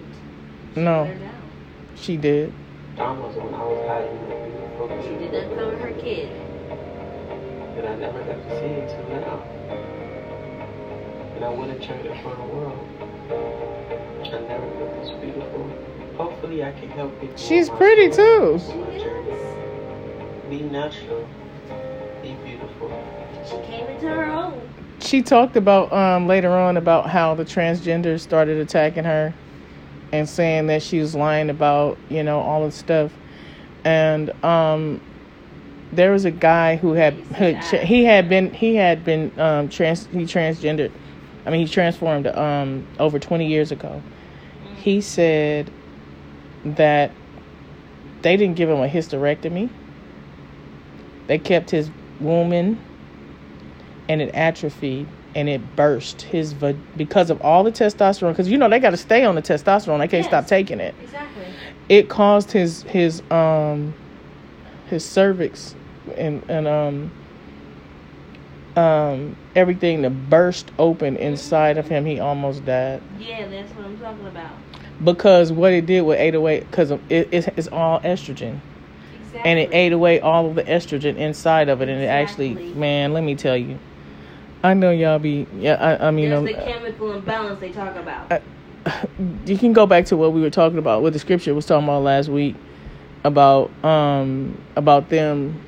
She 0.74 0.80
No. 0.80 1.02
let 1.02 1.08
her 1.08 1.14
down. 1.20 1.32
She 1.96 2.16
did. 2.16 2.52
Almost 2.98 3.36
when 3.36 3.54
I 3.54 3.62
was 3.64 3.86
hiding 3.88 5.02
She 5.02 5.24
did 5.24 5.32
not 5.32 5.56
cover 5.56 5.76
her 5.76 5.92
kid. 6.00 6.30
that 7.76 7.86
I 7.86 7.94
never 7.96 8.18
got 8.20 8.48
to 8.48 8.60
see 8.60 8.74
until 8.80 9.20
now. 9.20 9.42
And 11.36 11.44
I 11.44 11.48
wouldn't 11.48 11.82
trade 11.82 12.06
it 12.06 12.22
for 12.22 12.34
the 12.34 12.42
world. 12.42 13.69
I 14.32 14.40
never 14.40 14.66
felt 14.76 15.02
this 15.02 15.10
beautiful. 15.20 15.70
Hopefully 16.16 16.62
I 16.64 16.72
can 16.72 16.88
help 16.90 17.18
people. 17.20 17.36
She's 17.36 17.68
pretty, 17.70 18.10
too. 18.10 18.60
on. 18.60 20.50
Be 20.50 20.60
natural. 20.60 21.28
Be 22.22 22.36
beautiful. 22.44 22.90
She 23.44 23.56
came 23.70 23.86
into 23.86 24.08
her 24.08 24.24
own. 24.24 24.60
She 25.00 25.22
talked 25.22 25.56
about 25.56 25.92
um, 25.92 26.26
later 26.26 26.50
on 26.50 26.76
about 26.76 27.08
how 27.08 27.34
the 27.34 27.44
transgenders 27.44 28.20
started 28.20 28.58
attacking 28.58 29.04
her 29.04 29.32
and 30.12 30.28
saying 30.28 30.66
that 30.66 30.82
she 30.82 30.98
was 30.98 31.14
lying 31.14 31.50
about 31.50 31.98
you 32.08 32.22
know 32.22 32.40
all 32.40 32.64
this 32.64 32.74
stuff. 32.74 33.12
And 33.84 34.30
um, 34.44 35.00
there 35.92 36.12
was 36.12 36.24
a 36.24 36.30
guy 36.30 36.76
who 36.76 36.92
had, 36.92 37.14
had 37.32 37.64
he 37.64 38.04
had 38.04 38.28
been 38.28 38.52
he 38.52 38.74
had 38.74 39.04
been 39.04 39.32
um, 39.40 39.68
trans 39.68 40.06
he 40.06 40.20
transgendered. 40.20 40.92
I 41.46 41.50
mean 41.50 41.66
he 41.66 41.72
transformed 41.72 42.26
um, 42.26 42.86
over 42.98 43.18
twenty 43.18 43.46
years 43.46 43.72
ago. 43.72 44.02
He 44.80 45.00
said 45.00 45.70
that 46.64 47.10
they 48.22 48.36
didn't 48.36 48.56
give 48.56 48.68
him 48.68 48.78
a 48.78 48.88
hysterectomy. 48.88 49.68
They 51.26 51.38
kept 51.38 51.70
his 51.70 51.90
womb 52.20 52.52
in 52.52 52.78
and 54.08 54.20
it 54.20 54.34
atrophied 54.34 55.06
and 55.34 55.48
it 55.48 55.60
burst 55.76 56.22
his 56.22 56.52
va- 56.52 56.76
because 56.96 57.30
of 57.30 57.40
all 57.42 57.62
the 57.62 57.70
testosterone. 57.70 58.30
Because 58.30 58.48
you 58.50 58.58
know 58.58 58.68
they 58.68 58.80
got 58.80 58.90
to 58.90 58.96
stay 58.96 59.24
on 59.24 59.36
the 59.36 59.42
testosterone; 59.42 59.98
they 59.98 60.08
can't 60.08 60.24
Yes. 60.24 60.26
stop 60.26 60.46
taking 60.46 60.80
it. 60.80 60.94
Exactly. 61.02 61.44
It 61.88 62.08
caused 62.08 62.50
his 62.52 62.82
his 62.84 63.22
um 63.30 63.94
his 64.86 65.04
cervix 65.04 65.74
and 66.16 66.42
and 66.48 66.66
um 66.66 67.10
um 68.76 69.36
everything 69.54 70.02
to 70.02 70.10
burst 70.10 70.70
open 70.78 71.16
inside 71.16 71.76
of 71.78 71.88
him. 71.88 72.04
He 72.06 72.20
almost 72.20 72.64
died 72.64 73.02
Yeah, 73.18 73.46
that's 73.48 73.72
what 73.74 73.86
I'm 73.86 73.98
talking 73.98 74.26
about. 74.26 74.52
because 75.04 75.50
what 75.52 75.72
it 75.72 75.86
did 75.86 76.02
with 76.02 76.18
808 76.18 76.70
because 76.70 76.90
it, 76.92 77.00
it's, 77.32 77.48
it's 77.56 77.68
all 77.68 78.00
estrogen 78.00 78.58
Exactly. 79.20 79.40
and 79.50 79.58
it 79.58 79.70
ate 79.72 79.92
away 79.92 80.20
all 80.20 80.46
of 80.46 80.54
the 80.54 80.62
estrogen 80.64 81.16
inside 81.16 81.68
of 81.68 81.80
it 81.82 81.88
and 81.88 82.00
it 82.02 82.06
actually 82.06 82.54
man 82.74 83.12
let 83.12 83.22
me 83.24 83.34
tell 83.34 83.56
you 83.56 83.78
i 84.62 84.74
know 84.74 84.90
y'all 84.90 85.18
be 85.18 85.46
yeah 85.58 85.74
i, 85.74 86.08
I 86.08 86.10
mean 86.10 86.28
There's 86.30 86.38
um, 86.38 86.44
the 86.46 86.52
chemical 86.54 87.12
imbalance 87.12 87.60
they 87.60 87.72
talk 87.72 87.96
about. 87.96 88.30
I- 88.30 88.42
you 89.46 89.58
can 89.58 89.72
go 89.74 89.86
back 89.86 90.06
to 90.06 90.16
what 90.16 90.32
we 90.32 90.40
were 90.40 90.50
talking 90.50 90.78
about 90.78 91.02
what 91.02 91.12
the 91.12 91.18
scripture 91.18 91.54
was 91.54 91.66
talking 91.66 91.84
about 91.84 92.02
last 92.02 92.28
week 92.28 92.54
about 93.24 93.70
um 93.84 94.56
about 94.76 95.08
them 95.10 95.60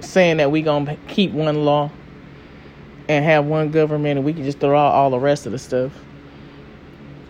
saying 0.00 0.38
that 0.38 0.50
we 0.50 0.62
gonna 0.62 0.96
keep 1.08 1.32
one 1.32 1.64
law 1.64 1.90
and 3.08 3.24
have 3.24 3.46
one 3.46 3.70
government 3.70 4.18
and 4.18 4.24
we 4.24 4.32
can 4.32 4.44
just 4.44 4.58
throw 4.58 4.78
out 4.78 4.92
all 4.92 5.10
the 5.10 5.18
rest 5.18 5.46
of 5.46 5.52
the 5.52 5.58
stuff 5.58 5.92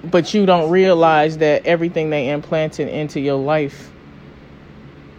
but 0.04 0.32
you 0.32 0.46
don't 0.46 0.70
realize 0.70 1.38
that 1.38 1.66
everything 1.66 2.10
they 2.10 2.28
implanted 2.28 2.88
into 2.88 3.20
your 3.20 3.36
life 3.36 3.90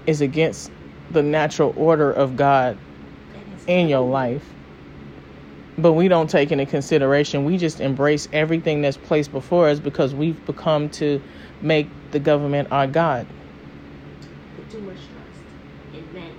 is 0.06 0.22
against 0.22 0.72
the 1.12 1.22
natural 1.22 1.74
order 1.78 2.12
of 2.12 2.36
god 2.36 2.78
in 3.68 3.90
your 3.90 4.02
life. 4.02 4.44
But 5.78 5.94
we 5.94 6.08
don't 6.08 6.30
take 6.30 6.52
into 6.52 6.66
consideration. 6.66 7.46
We 7.46 7.58
just 7.58 7.80
embrace 7.80 8.28
everything 8.34 8.82
that's 8.82 8.98
placed 8.98 9.32
before 9.32 9.70
us 9.70 9.80
because 9.80 10.16
we've 10.16 10.44
become 10.46 10.90
to 10.92 11.22
make 11.62 11.88
the 12.12 12.20
government 12.20 12.72
our 12.72 12.88
God. 12.88 13.28
Put 14.56 14.72
too 14.72 14.80
much 14.80 14.96
trust 14.96 15.94
in 15.94 16.14
men. 16.14 16.32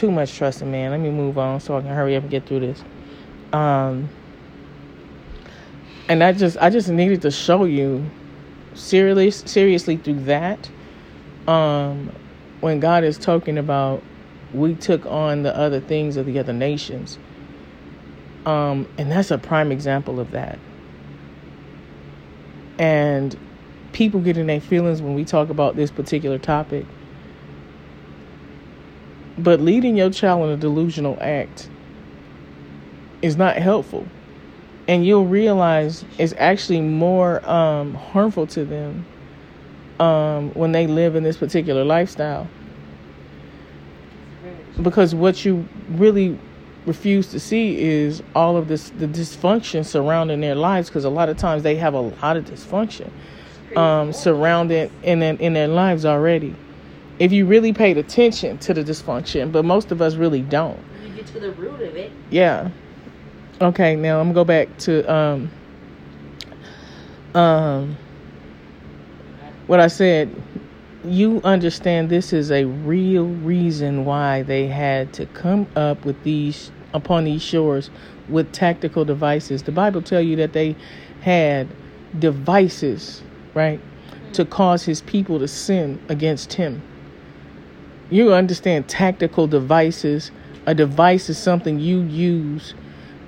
Too 0.00 0.10
much 0.10 0.34
trust 0.34 0.62
in 0.62 0.70
man. 0.70 0.92
Let 0.92 1.00
me 1.00 1.10
move 1.10 1.36
on 1.36 1.60
so 1.60 1.76
I 1.76 1.82
can 1.82 1.90
hurry 1.90 2.16
up 2.16 2.22
and 2.22 2.30
get 2.30 2.46
through 2.46 2.60
this. 2.60 2.82
Um 3.52 4.08
and 6.08 6.24
I 6.24 6.32
just 6.32 6.56
I 6.56 6.70
just 6.70 6.88
needed 6.88 7.20
to 7.20 7.30
show 7.30 7.64
you 7.64 8.10
seriously 8.72 9.30
seriously 9.30 9.98
through 9.98 10.20
that. 10.20 10.70
Um 11.46 12.10
when 12.62 12.80
God 12.80 13.04
is 13.04 13.18
talking 13.18 13.58
about 13.58 14.02
we 14.54 14.74
took 14.74 15.04
on 15.04 15.42
the 15.42 15.54
other 15.54 15.80
things 15.80 16.16
of 16.16 16.24
the 16.24 16.38
other 16.38 16.54
nations. 16.54 17.18
Um, 18.46 18.88
and 18.96 19.12
that's 19.12 19.30
a 19.30 19.36
prime 19.36 19.70
example 19.70 20.18
of 20.18 20.30
that. 20.30 20.58
And 22.78 23.38
people 23.92 24.20
get 24.20 24.38
in 24.38 24.46
their 24.46 24.62
feelings 24.62 25.02
when 25.02 25.14
we 25.14 25.26
talk 25.26 25.50
about 25.50 25.76
this 25.76 25.90
particular 25.90 26.38
topic. 26.38 26.86
But 29.42 29.60
leading 29.60 29.96
your 29.96 30.10
child 30.10 30.44
in 30.44 30.50
a 30.50 30.56
delusional 30.56 31.16
act 31.20 31.68
is 33.22 33.36
not 33.36 33.56
helpful. 33.56 34.06
And 34.86 35.06
you'll 35.06 35.26
realize 35.26 36.04
it's 36.18 36.34
actually 36.36 36.80
more 36.80 37.48
um, 37.48 37.94
harmful 37.94 38.46
to 38.48 38.64
them 38.64 39.06
um, 39.98 40.50
when 40.54 40.72
they 40.72 40.86
live 40.86 41.16
in 41.16 41.22
this 41.22 41.36
particular 41.36 41.84
lifestyle. 41.84 42.48
Because 44.82 45.14
what 45.14 45.44
you 45.44 45.66
really 45.90 46.38
refuse 46.86 47.28
to 47.28 47.38
see 47.38 47.78
is 47.78 48.22
all 48.34 48.56
of 48.56 48.68
this 48.68 48.90
the 48.90 49.06
dysfunction 49.06 49.84
surrounding 49.84 50.40
their 50.40 50.54
lives 50.54 50.88
because 50.88 51.04
a 51.04 51.10
lot 51.10 51.28
of 51.28 51.36
times 51.36 51.62
they 51.62 51.76
have 51.76 51.92
a 51.92 52.00
lot 52.00 52.38
of 52.38 52.44
dysfunction 52.46 53.10
um 53.76 54.14
surrounding 54.14 54.90
in 55.02 55.20
their, 55.20 55.34
in 55.34 55.52
their 55.52 55.68
lives 55.68 56.06
already 56.06 56.56
if 57.20 57.30
you 57.32 57.44
really 57.44 57.72
paid 57.72 57.98
attention 57.98 58.58
to 58.58 58.74
the 58.74 58.82
dysfunction 58.82 59.52
but 59.52 59.64
most 59.64 59.92
of 59.92 60.02
us 60.02 60.16
really 60.16 60.40
don't. 60.42 60.80
You 61.04 61.10
get 61.14 61.26
to 61.28 61.38
the 61.38 61.52
root 61.52 61.80
of 61.82 61.94
it. 61.94 62.10
yeah. 62.30 62.70
Okay 63.60 63.94
now 63.94 64.18
i'm 64.18 64.32
gonna 64.32 64.34
go 64.34 64.44
back 64.44 64.76
to 64.78 65.12
um 65.12 65.50
um 67.34 67.96
what 69.68 69.78
i 69.78 69.86
said. 69.86 70.34
You 71.02 71.40
understand 71.44 72.10
this 72.10 72.32
is 72.34 72.50
a 72.50 72.64
real 72.64 73.26
reason 73.26 74.04
why 74.04 74.42
they 74.42 74.66
had 74.66 75.14
to 75.14 75.24
come 75.26 75.66
up 75.74 76.04
with 76.04 76.22
these 76.24 76.70
upon 76.92 77.24
these 77.24 77.42
shores 77.42 77.88
with 78.28 78.52
tactical 78.52 79.04
devices. 79.04 79.62
The 79.62 79.72
bible 79.72 80.02
tell 80.02 80.20
you 80.20 80.36
that 80.36 80.52
they 80.52 80.76
had 81.22 81.68
devices 82.18 83.22
right 83.54 83.80
to 84.32 84.44
cause 84.44 84.84
his 84.84 85.00
people 85.02 85.38
to 85.38 85.48
sin 85.48 86.00
against 86.08 86.54
him 86.54 86.82
you 88.10 88.32
understand 88.32 88.88
tactical 88.88 89.46
devices 89.46 90.30
a 90.66 90.74
device 90.74 91.28
is 91.30 91.38
something 91.38 91.78
you 91.80 92.00
use 92.00 92.74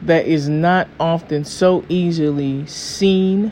that 0.03 0.27
is 0.27 0.49
not 0.49 0.89
often 1.01 1.45
so 1.45 1.85
easily 1.89 2.67
seen 2.67 3.51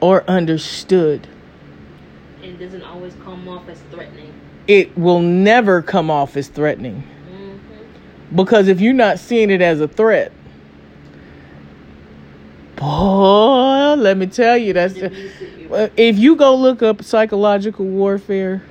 or 0.00 0.24
understood 0.28 1.26
It 2.42 2.58
doesn't 2.58 2.82
always 2.82 3.14
come 3.24 3.48
off 3.48 3.68
as 3.68 3.78
threatening. 3.90 4.32
it 4.66 4.96
will 4.96 5.20
never 5.20 5.82
come 5.82 6.10
off 6.10 6.36
as 6.36 6.48
threatening 6.48 7.02
Mm-hmm. 7.30 8.36
because 8.36 8.68
if 8.68 8.80
you're 8.80 8.92
not 8.94 9.18
seeing 9.18 9.50
it 9.50 9.60
as 9.60 9.80
a 9.80 9.88
threat 9.88 10.32
boy 12.76 13.94
let 13.96 14.16
me 14.16 14.26
tell 14.26 14.56
you 14.56 14.72
that's 14.72 14.94
if 15.96 16.18
you 16.18 16.36
go 16.36 16.54
look 16.54 16.82
up 16.82 17.02
psychological 17.02 17.84
warfare 17.84 18.62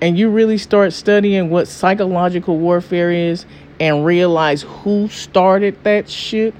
and 0.00 0.18
you 0.18 0.28
really 0.28 0.58
start 0.58 0.92
studying 0.92 1.50
what 1.50 1.68
psychological 1.68 2.58
warfare 2.58 3.10
is 3.10 3.46
and 3.80 4.04
realize 4.04 4.62
who 4.62 5.08
started 5.08 5.82
that 5.84 6.08
shit 6.08 6.54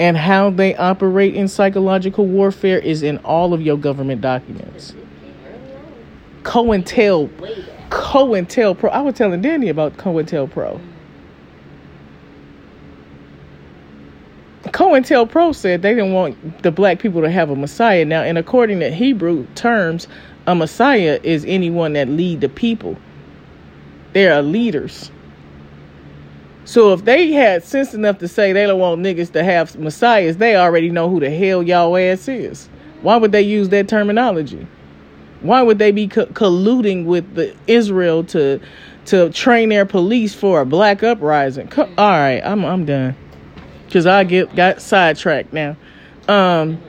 and 0.00 0.16
how 0.16 0.50
they 0.50 0.74
operate 0.76 1.34
in 1.34 1.48
psychological 1.48 2.26
warfare 2.26 2.78
is 2.78 3.02
in 3.02 3.18
all 3.18 3.52
of 3.54 3.62
your 3.62 3.76
government 3.76 4.20
documents. 4.20 4.94
COINTEL. 6.42 7.30
COINTELPRO. 7.90 8.90
I 8.90 9.00
was 9.02 9.14
telling 9.14 9.42
Danny 9.42 9.68
about 9.68 9.96
COINTELPRO. 9.96 10.80
COINTELPRO 14.64 15.54
said 15.54 15.82
they 15.82 15.94
didn't 15.94 16.12
want 16.12 16.62
the 16.62 16.70
black 16.70 16.98
people 16.98 17.20
to 17.20 17.30
have 17.30 17.50
a 17.50 17.56
Messiah. 17.56 18.04
Now, 18.04 18.22
and 18.22 18.38
according 18.38 18.80
to 18.80 18.90
Hebrew 18.90 19.46
terms, 19.54 20.08
a 20.46 20.54
Messiah 20.54 21.20
is 21.22 21.44
anyone 21.44 21.92
that 21.94 22.08
lead 22.08 22.40
the 22.40 22.48
people. 22.48 22.96
They 24.12 24.28
are 24.28 24.42
leaders. 24.42 25.10
So 26.64 26.92
if 26.92 27.04
they 27.04 27.32
had 27.32 27.64
sense 27.64 27.92
enough 27.92 28.18
to 28.18 28.28
say 28.28 28.52
they 28.52 28.66
don't 28.66 28.78
want 28.78 29.00
niggas 29.00 29.32
to 29.32 29.42
have 29.42 29.76
messiahs, 29.78 30.36
they 30.36 30.54
already 30.56 30.90
know 30.90 31.08
who 31.08 31.18
the 31.18 31.30
hell 31.30 31.62
y'all 31.62 31.96
ass 31.96 32.28
is. 32.28 32.68
Why 33.00 33.16
would 33.16 33.32
they 33.32 33.42
use 33.42 33.70
that 33.70 33.88
terminology? 33.88 34.66
Why 35.40 35.62
would 35.62 35.78
they 35.78 35.90
be 35.90 36.06
co- 36.06 36.26
colluding 36.26 37.04
with 37.04 37.34
the 37.34 37.54
Israel 37.66 38.22
to 38.24 38.60
to 39.06 39.30
train 39.30 39.70
their 39.70 39.84
police 39.84 40.34
for 40.34 40.60
a 40.60 40.66
black 40.66 41.02
uprising? 41.02 41.66
Co- 41.66 41.90
All 41.98 42.10
right, 42.10 42.40
I'm 42.44 42.64
I'm 42.64 42.84
done 42.84 43.16
because 43.86 44.06
I 44.06 44.22
get 44.22 44.54
got 44.54 44.80
sidetracked 44.80 45.52
now. 45.52 45.76
Um, 46.28 46.80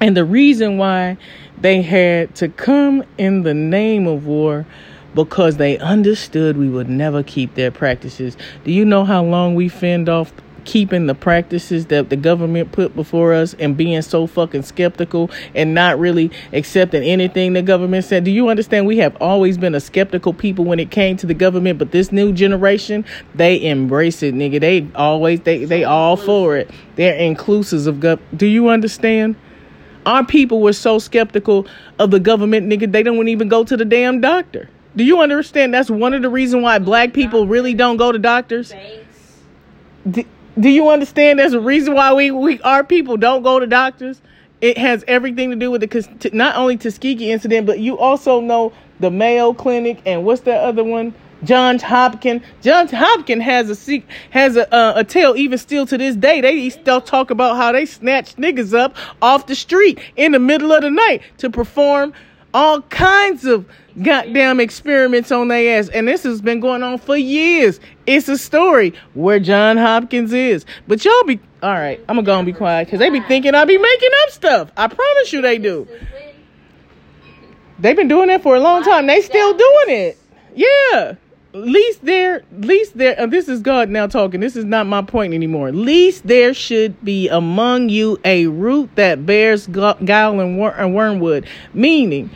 and 0.00 0.16
the 0.16 0.24
reason 0.24 0.78
why 0.78 1.16
they 1.62 1.80
had 1.80 2.34
to 2.34 2.48
come 2.48 3.04
in 3.16 3.44
the 3.44 3.54
name 3.54 4.06
of 4.06 4.26
war 4.26 4.66
because 5.14 5.56
they 5.56 5.78
understood 5.78 6.56
we 6.56 6.68
would 6.68 6.88
never 6.88 7.22
keep 7.22 7.54
their 7.54 7.70
practices. 7.70 8.36
Do 8.64 8.72
you 8.72 8.84
know 8.84 9.04
how 9.04 9.22
long 9.22 9.54
we 9.54 9.68
fend 9.68 10.08
off 10.08 10.32
keeping 10.64 11.06
the 11.06 11.14
practices 11.14 11.86
that 11.86 12.08
the 12.08 12.16
government 12.16 12.70
put 12.72 12.94
before 12.94 13.32
us 13.32 13.54
and 13.54 13.76
being 13.76 14.00
so 14.02 14.26
fucking 14.26 14.62
skeptical 14.62 15.30
and 15.54 15.74
not 15.74 15.98
really 15.98 16.30
accepting 16.52 17.02
anything 17.02 17.52
the 17.52 17.62
government 17.62 18.04
said? 18.04 18.24
Do 18.24 18.30
you 18.30 18.48
understand 18.48 18.86
we 18.86 18.98
have 18.98 19.16
always 19.20 19.58
been 19.58 19.74
a 19.74 19.80
skeptical 19.80 20.32
people 20.32 20.64
when 20.64 20.80
it 20.80 20.90
came 20.90 21.16
to 21.18 21.26
the 21.26 21.34
government, 21.34 21.78
but 21.78 21.92
this 21.92 22.10
new 22.10 22.32
generation, 22.32 23.04
they 23.34 23.62
embrace 23.62 24.22
it, 24.22 24.34
nigga. 24.34 24.60
They 24.60 24.88
always 24.94 25.40
they 25.40 25.64
they 25.64 25.84
all 25.84 26.16
for 26.16 26.56
it. 26.56 26.70
They're 26.96 27.16
inclusive 27.16 27.86
of 27.86 27.96
gov. 27.96 28.20
Do 28.36 28.46
you 28.46 28.68
understand? 28.68 29.36
Our 30.06 30.24
people 30.24 30.60
were 30.60 30.72
so 30.72 30.98
skeptical 30.98 31.66
of 31.98 32.10
the 32.10 32.20
government, 32.20 32.66
nigga, 32.68 32.90
they 32.90 33.02
don't 33.02 33.28
even 33.28 33.48
go 33.48 33.64
to 33.64 33.76
the 33.76 33.84
damn 33.84 34.20
doctor. 34.20 34.68
Do 34.96 35.04
you 35.04 35.20
understand? 35.20 35.72
That's 35.72 35.90
one 35.90 36.12
of 36.12 36.22
the 36.22 36.28
reasons 36.28 36.62
why 36.62 36.78
black 36.78 37.12
people 37.12 37.46
really 37.46 37.72
don't 37.72 37.96
go 37.96 38.12
to 38.12 38.18
doctors. 38.18 38.74
Do, 40.10 40.24
do 40.58 40.68
you 40.68 40.90
understand? 40.90 41.38
There's 41.38 41.54
a 41.54 41.60
reason 41.60 41.94
why 41.94 42.12
we, 42.12 42.30
we 42.30 42.60
our 42.62 42.84
people 42.84 43.16
don't 43.16 43.42
go 43.42 43.58
to 43.58 43.66
doctors. 43.66 44.20
It 44.60 44.76
has 44.78 45.04
everything 45.08 45.50
to 45.50 45.56
do 45.56 45.70
with 45.70 45.80
the 45.80 46.30
not 46.32 46.56
only 46.56 46.76
Tuskegee 46.76 47.32
incident, 47.32 47.66
but 47.66 47.78
you 47.78 47.98
also 47.98 48.40
know 48.40 48.72
the 49.00 49.10
Mayo 49.10 49.52
Clinic 49.52 50.00
and 50.04 50.24
what's 50.24 50.42
that 50.42 50.62
other 50.62 50.84
one? 50.84 51.14
Johns 51.44 51.82
Hopkins. 51.82 52.42
Johns 52.60 52.90
Hopkins 52.90 53.42
has 53.42 53.68
a 53.70 53.74
sec- 53.74 54.04
has 54.30 54.56
a 54.56 54.72
uh, 54.74 54.94
a 54.96 55.04
tale 55.04 55.34
even 55.36 55.58
still 55.58 55.86
to 55.86 55.98
this 55.98 56.16
day. 56.16 56.40
They 56.40 56.70
still 56.70 57.00
talk 57.00 57.30
about 57.30 57.56
how 57.56 57.72
they 57.72 57.86
snatch 57.86 58.36
niggas 58.36 58.76
up 58.76 58.96
off 59.20 59.46
the 59.46 59.54
street 59.54 59.98
in 60.16 60.32
the 60.32 60.38
middle 60.38 60.72
of 60.72 60.82
the 60.82 60.90
night 60.90 61.22
to 61.38 61.50
perform 61.50 62.12
all 62.54 62.82
kinds 62.82 63.44
of 63.44 63.66
goddamn 64.02 64.60
experiments 64.60 65.32
on 65.32 65.48
their 65.48 65.78
ass. 65.78 65.88
And 65.88 66.06
this 66.06 66.22
has 66.22 66.40
been 66.40 66.60
going 66.60 66.82
on 66.82 66.98
for 66.98 67.16
years. 67.16 67.80
It's 68.06 68.28
a 68.28 68.38
story 68.38 68.94
where 69.14 69.40
John 69.40 69.76
Hopkins 69.76 70.32
is. 70.32 70.64
But 70.86 71.04
y'all 71.04 71.24
be 71.24 71.40
all 71.62 71.72
right. 71.72 72.00
I'm 72.08 72.16
gonna 72.16 72.26
go 72.26 72.36
and 72.36 72.46
be 72.46 72.52
quiet 72.52 72.86
because 72.86 72.98
they 72.98 73.10
be 73.10 73.20
thinking 73.20 73.54
I 73.54 73.64
be 73.64 73.78
making 73.78 74.10
up 74.24 74.30
stuff. 74.30 74.72
I 74.76 74.88
promise 74.88 75.32
you 75.32 75.42
they 75.42 75.58
do. 75.58 75.88
They've 77.78 77.96
been 77.96 78.08
doing 78.08 78.28
that 78.28 78.42
for 78.42 78.54
a 78.54 78.60
long 78.60 78.84
time. 78.84 79.06
They 79.06 79.20
still 79.22 79.52
doing 79.52 79.88
it. 79.88 80.18
Yeah. 80.54 81.14
Least 81.54 82.04
there, 82.04 82.42
least 82.50 82.96
there. 82.96 83.14
And 83.20 83.30
this 83.30 83.46
is 83.46 83.60
God 83.60 83.90
now 83.90 84.06
talking. 84.06 84.40
This 84.40 84.56
is 84.56 84.64
not 84.64 84.86
my 84.86 85.02
point 85.02 85.34
anymore. 85.34 85.70
Least 85.70 86.26
there 86.26 86.54
should 86.54 87.02
be 87.04 87.28
among 87.28 87.90
you 87.90 88.18
a 88.24 88.46
root 88.46 88.88
that 88.96 89.26
bears 89.26 89.66
gu- 89.66 89.94
gall 90.04 90.40
and, 90.40 90.56
wor- 90.56 90.74
and 90.74 90.94
wormwood. 90.94 91.46
Meaning, 91.74 92.30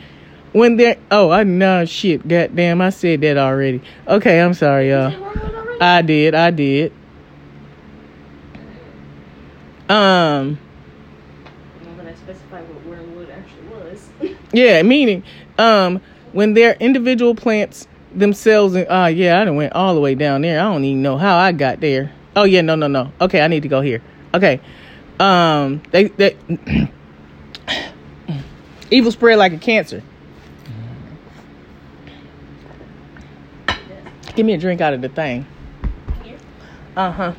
when 0.53 0.77
there. 0.77 0.97
Oh, 1.09 1.31
I 1.31 1.43
know 1.43 1.85
shit. 1.85 2.27
Goddamn, 2.27 2.79
I 2.79 2.91
said 2.91 3.21
that 3.21 3.37
already. 3.37 3.81
Okay, 4.07 4.39
I'm 4.39 4.53
sorry, 4.53 4.91
y'all. 4.91 5.07
Is 5.07 5.13
it 5.13 5.19
wrong 5.19 5.55
already? 5.55 5.81
I 5.81 6.01
did. 6.03 6.35
I 6.35 6.51
did. 6.51 6.93
Um. 9.89 10.59
Specify 12.17 12.61
what 12.61 12.85
wormwood 12.85 13.29
actually 13.29 13.67
was. 13.69 14.09
Yeah, 14.51 14.81
meaning 14.81 15.23
um 15.57 16.01
when 16.33 16.55
their 16.55 16.73
individual 16.73 17.35
plants 17.35 17.87
themselves 18.19 18.75
and 18.75 18.87
ah 18.89 19.07
yeah, 19.07 19.41
I 19.41 19.45
done 19.45 19.55
went 19.55 19.73
all 19.73 19.93
the 19.95 20.01
way 20.01 20.15
down 20.15 20.41
there. 20.41 20.59
I 20.59 20.63
don't 20.63 20.83
even 20.83 21.01
know 21.01 21.17
how 21.17 21.37
I 21.37 21.51
got 21.51 21.79
there. 21.79 22.11
Oh 22.35 22.43
yeah, 22.43 22.61
no 22.61 22.75
no 22.75 22.87
no. 22.87 23.11
Okay, 23.21 23.41
I 23.41 23.47
need 23.47 23.63
to 23.63 23.69
go 23.69 23.81
here. 23.81 24.01
Okay. 24.33 24.59
Um 25.19 25.81
they 25.91 26.05
they 26.05 26.37
evil 28.91 29.11
spread 29.11 29.37
like 29.37 29.53
a 29.53 29.57
cancer. 29.57 30.03
Give 34.35 34.45
me 34.45 34.53
a 34.53 34.57
drink 34.57 34.81
out 34.81 34.93
of 34.93 35.01
the 35.01 35.09
thing. 35.09 35.47
Uh-huh. 36.95 37.33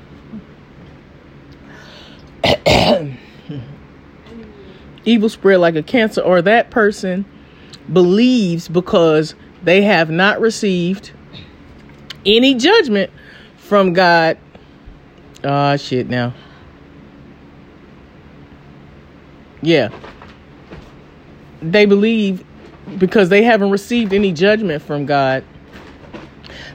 Evil 5.05 5.29
spread 5.29 5.61
like 5.61 5.77
a 5.77 5.83
cancer, 5.83 6.21
or 6.21 6.43
that 6.43 6.71
person 6.71 7.25
believes 7.93 8.69
because 8.69 9.35
they 9.63 9.83
have 9.83 10.11
not 10.11 10.41
received 10.41 11.13
any 12.25 12.55
judgment 12.55 13.11
from 13.57 13.93
God. 13.93 14.39
Ah, 15.45 15.77
shit, 15.77 16.09
now. 16.09 16.35
Yeah. 19.61 19.89
They 21.61 21.87
believe 21.87 22.45
because 22.99 23.29
they 23.29 23.43
haven't 23.43 23.71
received 23.71 24.13
any 24.13 24.33
judgment 24.33 24.83
from 24.83 25.07
God 25.07 25.45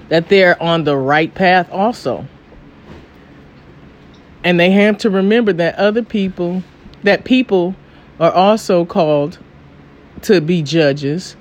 that 0.09 0.29
they're 0.29 0.61
on 0.61 0.83
the 0.83 0.95
right 0.95 1.33
path 1.33 1.71
also. 1.71 2.27
And 4.43 4.59
they 4.59 4.71
have 4.71 4.97
to 4.99 5.09
remember 5.09 5.53
that 5.53 5.75
other 5.75 6.03
people, 6.03 6.63
that 7.03 7.23
people 7.23 7.75
are 8.19 8.31
also 8.31 8.85
called 8.85 9.39
to 10.23 10.41
be 10.41 10.61
judges, 10.61 11.35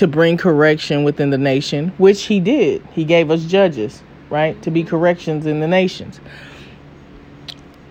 to 0.00 0.06
bring 0.06 0.38
correction 0.38 1.04
within 1.04 1.28
the 1.28 1.36
nation, 1.36 1.92
which 1.98 2.22
he 2.22 2.40
did. 2.40 2.82
He 2.92 3.04
gave 3.04 3.30
us 3.30 3.44
judges, 3.44 4.02
right? 4.30 4.60
To 4.62 4.70
be 4.70 4.82
corrections 4.82 5.44
in 5.44 5.60
the 5.60 5.68
nations. 5.68 6.20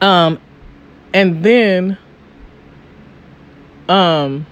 Um, 0.01 0.39
and 1.13 1.43
then, 1.43 1.99
um, 3.87 4.47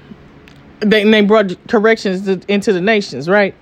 they, 0.81 1.03
they 1.03 1.21
brought 1.21 1.55
corrections 1.67 2.25
to, 2.25 2.39
into 2.47 2.71
the 2.71 2.79
nations, 2.79 3.27
right? 3.27 3.55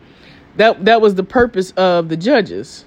That 0.57 0.83
that 0.83 0.99
was 0.99 1.15
the 1.15 1.23
purpose 1.23 1.71
of 1.77 2.09
the 2.09 2.17
judges. 2.17 2.83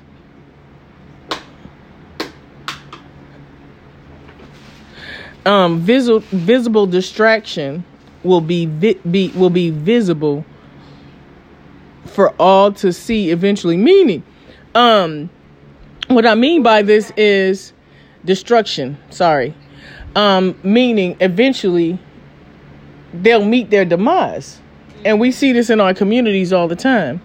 Um, 5.46 5.80
visible 5.80 6.20
visible 6.20 6.86
distraction 6.86 7.82
will 8.22 8.42
be, 8.42 8.66
vi- 8.66 9.00
be 9.10 9.28
will 9.34 9.48
be 9.48 9.70
visible 9.70 10.44
for 12.18 12.34
all 12.40 12.72
to 12.72 12.92
see 12.92 13.30
eventually. 13.30 13.76
Meaning, 13.76 14.24
um, 14.74 15.30
what 16.08 16.26
I 16.26 16.34
mean 16.34 16.64
by 16.64 16.82
this 16.82 17.12
is 17.16 17.72
destruction. 18.24 18.98
Sorry, 19.08 19.54
um, 20.16 20.58
meaning 20.64 21.16
eventually 21.20 21.96
they'll 23.14 23.44
meet 23.44 23.70
their 23.70 23.84
demise, 23.84 24.60
and 25.04 25.20
we 25.20 25.30
see 25.30 25.52
this 25.52 25.70
in 25.70 25.80
our 25.80 25.94
communities 25.94 26.52
all 26.52 26.66
the 26.66 26.74
time. 26.74 27.20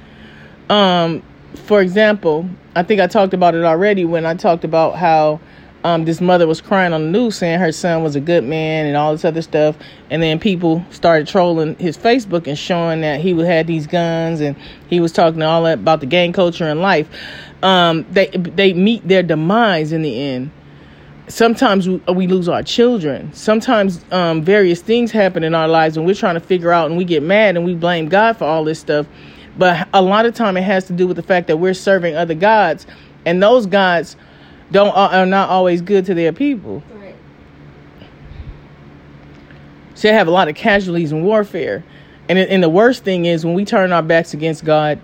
Um, 0.70 1.24
for 1.56 1.82
example, 1.82 2.48
I 2.76 2.84
think 2.84 3.02
I 3.02 3.08
talked 3.08 3.34
about 3.34 3.56
it 3.56 3.64
already 3.64 4.06
when 4.06 4.28
I 4.28 4.36
talked 4.36 4.64
about 4.64 4.96
how 4.98 5.40
um, 5.84 6.06
this 6.06 6.22
mother 6.22 6.48
was 6.48 6.62
crying 6.62 6.94
on 6.94 7.04
the 7.04 7.10
news 7.10 7.38
saying 7.38 7.60
her 7.60 7.72
son 7.72 8.04
was 8.04 8.16
a 8.16 8.22
good 8.22 8.44
man 8.44 8.86
and 8.86 8.96
all 8.96 9.12
this 9.12 9.26
other 9.26 9.42
stuff. 9.42 9.76
And 10.10 10.24
then 10.24 10.40
people 10.40 10.84
started 10.92 11.28
trolling 11.28 11.76
his 11.76 11.98
Facebook 11.98 12.48
and 12.48 12.58
showing 12.58 13.02
that 13.02 13.20
he 13.20 13.38
had 13.40 13.68
these 13.68 13.86
guns 13.86 14.40
and 14.40 14.56
he 14.88 15.00
was 15.00 15.12
talking 15.12 15.42
all 15.42 15.66
about 15.68 16.00
the 16.00 16.06
gang 16.06 16.32
culture 16.32 16.66
and 16.66 16.80
life. 16.80 17.10
Um, 17.62 18.06
they 18.12 18.28
they 18.28 18.74
meet 18.74 19.08
their 19.08 19.24
demise 19.24 19.92
in 19.92 20.02
the 20.02 20.20
end. 20.20 20.52
Sometimes 21.28 21.88
we, 21.88 21.98
we 22.14 22.28
lose 22.28 22.48
our 22.48 22.64
children. 22.64 23.34
Sometimes 23.34 24.04
um, 24.12 24.42
various 24.42 24.82
things 24.82 25.12
happen 25.12 25.44
in 25.44 25.56
our 25.56 25.68
lives 25.68 25.98
and 25.98 26.06
we're 26.06 26.16
trying 26.16 26.36
to 26.36 26.42
figure 26.42 26.72
out 26.72 26.88
and 26.88 26.98
we 26.98 27.04
get 27.04 27.24
mad 27.24 27.56
and 27.58 27.66
we 27.66 27.76
blame 27.76 28.08
God 28.08 28.38
for 28.38 28.46
all 28.46 28.64
this 28.64 28.80
stuff. 28.80 29.06
But 29.58 29.88
a 29.94 30.02
lot 30.02 30.26
of 30.26 30.34
time 30.34 30.58
it 30.58 30.64
has 30.64 30.86
to 30.86 30.94
do 30.94 31.08
with 31.08 31.18
the 31.18 31.24
fact 31.24 31.48
that 31.48 31.58
we're 31.58 31.74
serving 31.74 32.16
other 32.16 32.34
gods, 32.34 32.88
and 33.26 33.42
those 33.42 33.66
gods 33.66 34.16
don't 34.74 34.90
are 34.90 35.26
not 35.26 35.50
always 35.50 35.82
good 35.82 36.06
to 36.08 36.14
their 36.14 36.34
people. 36.34 36.84
Right. 36.96 37.16
So 39.94 40.08
they 40.08 40.14
have 40.14 40.28
a 40.28 40.32
lot 40.32 40.50
of 40.50 40.56
casualties 40.56 41.12
in 41.12 41.24
warfare, 41.24 41.84
and 42.28 42.38
and 42.38 42.62
the 42.62 42.70
worst 42.70 43.04
thing 43.04 43.26
is 43.26 43.46
when 43.46 43.54
we 43.54 43.64
turn 43.64 43.92
our 43.94 44.02
backs 44.02 44.34
against 44.34 44.66
God, 44.66 45.00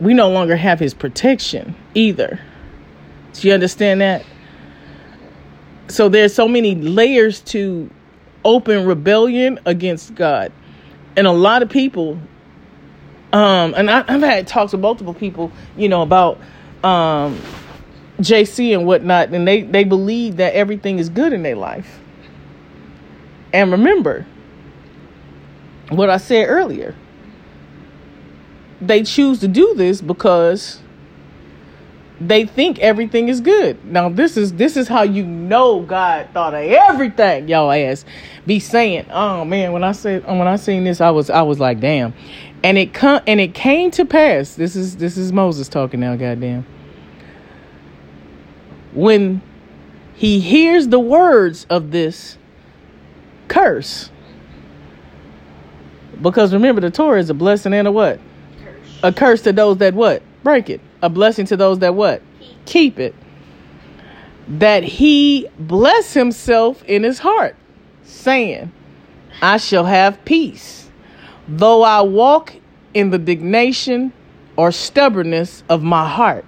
we 0.00 0.14
no 0.14 0.30
longer 0.30 0.56
have 0.56 0.80
His 0.80 0.94
protection 0.94 1.76
either. 1.94 2.40
Do 3.34 3.46
you 3.46 3.54
understand 3.54 4.00
that? 4.00 4.24
So 5.88 6.08
there's 6.08 6.34
so 6.34 6.48
many 6.48 6.74
layers 6.74 7.40
to 7.42 7.90
open 8.44 8.86
rebellion 8.86 9.60
against 9.66 10.14
God, 10.14 10.50
and 11.14 11.26
a 11.26 11.32
lot 11.32 11.62
of 11.62 11.68
people 11.68 12.18
um 13.30 13.74
and 13.76 13.90
I, 13.90 14.04
i've 14.08 14.22
had 14.22 14.46
talks 14.46 14.72
with 14.72 14.80
multiple 14.80 15.12
people 15.12 15.52
you 15.76 15.90
know 15.90 16.00
about 16.00 16.38
um 16.82 17.38
jc 18.18 18.74
and 18.74 18.86
whatnot 18.86 19.28
and 19.28 19.46
they 19.46 19.62
they 19.62 19.84
believe 19.84 20.36
that 20.36 20.52
everything 20.54 20.98
is 20.98 21.08
good 21.08 21.32
in 21.32 21.42
their 21.42 21.56
life. 21.56 22.00
And 23.52 23.72
remember 23.72 24.26
what 25.90 26.10
i 26.10 26.16
said 26.18 26.46
earlier 26.46 26.94
they 28.80 29.02
choose 29.02 29.40
to 29.40 29.48
do 29.48 29.74
this 29.74 30.00
because 30.00 30.80
they 32.20 32.46
think 32.46 32.80
everything 32.80 33.28
is 33.28 33.40
good. 33.40 33.84
Now 33.84 34.08
this 34.08 34.36
is 34.36 34.52
this 34.54 34.76
is 34.76 34.88
how 34.88 35.02
you 35.02 35.24
know 35.24 35.80
god 35.80 36.28
thought 36.32 36.54
of 36.54 36.62
everything 36.62 37.48
y'all 37.48 37.70
ass. 37.70 38.04
Be 38.46 38.58
saying 38.58 39.06
oh 39.10 39.44
man 39.44 39.72
when 39.72 39.84
i 39.84 39.92
said 39.92 40.26
when 40.26 40.48
i 40.48 40.56
seen 40.56 40.84
this 40.84 41.00
i 41.00 41.10
was 41.10 41.30
i 41.30 41.42
was 41.42 41.60
like 41.60 41.80
damn. 41.80 42.12
And 42.64 42.76
it 42.76 42.92
come 42.92 43.20
and 43.26 43.40
it 43.40 43.54
came 43.54 43.92
to 43.92 44.04
pass. 44.04 44.54
This 44.56 44.74
is 44.74 44.96
this 44.96 45.16
is 45.16 45.32
moses 45.32 45.68
talking 45.68 46.00
now 46.00 46.16
goddamn 46.16 46.66
when 48.98 49.40
he 50.16 50.40
hears 50.40 50.88
the 50.88 50.98
words 50.98 51.68
of 51.70 51.92
this 51.92 52.36
curse. 53.46 54.10
Because 56.20 56.52
remember 56.52 56.80
the 56.80 56.90
torah 56.90 57.20
is 57.20 57.30
a 57.30 57.34
blessing 57.34 57.72
and 57.74 57.86
a 57.86 57.92
what? 57.92 58.18
Curse. 58.58 59.00
a 59.04 59.12
curse 59.12 59.42
to 59.42 59.52
those 59.52 59.78
that 59.78 59.94
what? 59.94 60.20
Break 60.42 60.68
it. 60.68 60.80
A 61.00 61.08
blessing 61.08 61.46
to 61.46 61.56
those 61.56 61.78
that 61.78 61.94
what? 61.94 62.22
Keep. 62.66 62.98
It. 62.98 63.14
That 64.48 64.82
he 64.82 65.46
bless 65.60 66.12
himself 66.12 66.82
in 66.82 67.04
his 67.04 67.20
heart 67.20 67.54
saying 68.02 68.72
i 69.40 69.58
shall 69.58 69.84
have 69.84 70.24
peace. 70.24 70.90
Though 71.46 71.84
i 71.84 72.00
walk 72.00 72.56
in 72.94 73.10
the 73.10 73.18
dignation 73.18 74.12
or 74.56 74.72
stubbornness 74.72 75.62
of 75.68 75.84
my 75.84 76.08
heart 76.08 76.44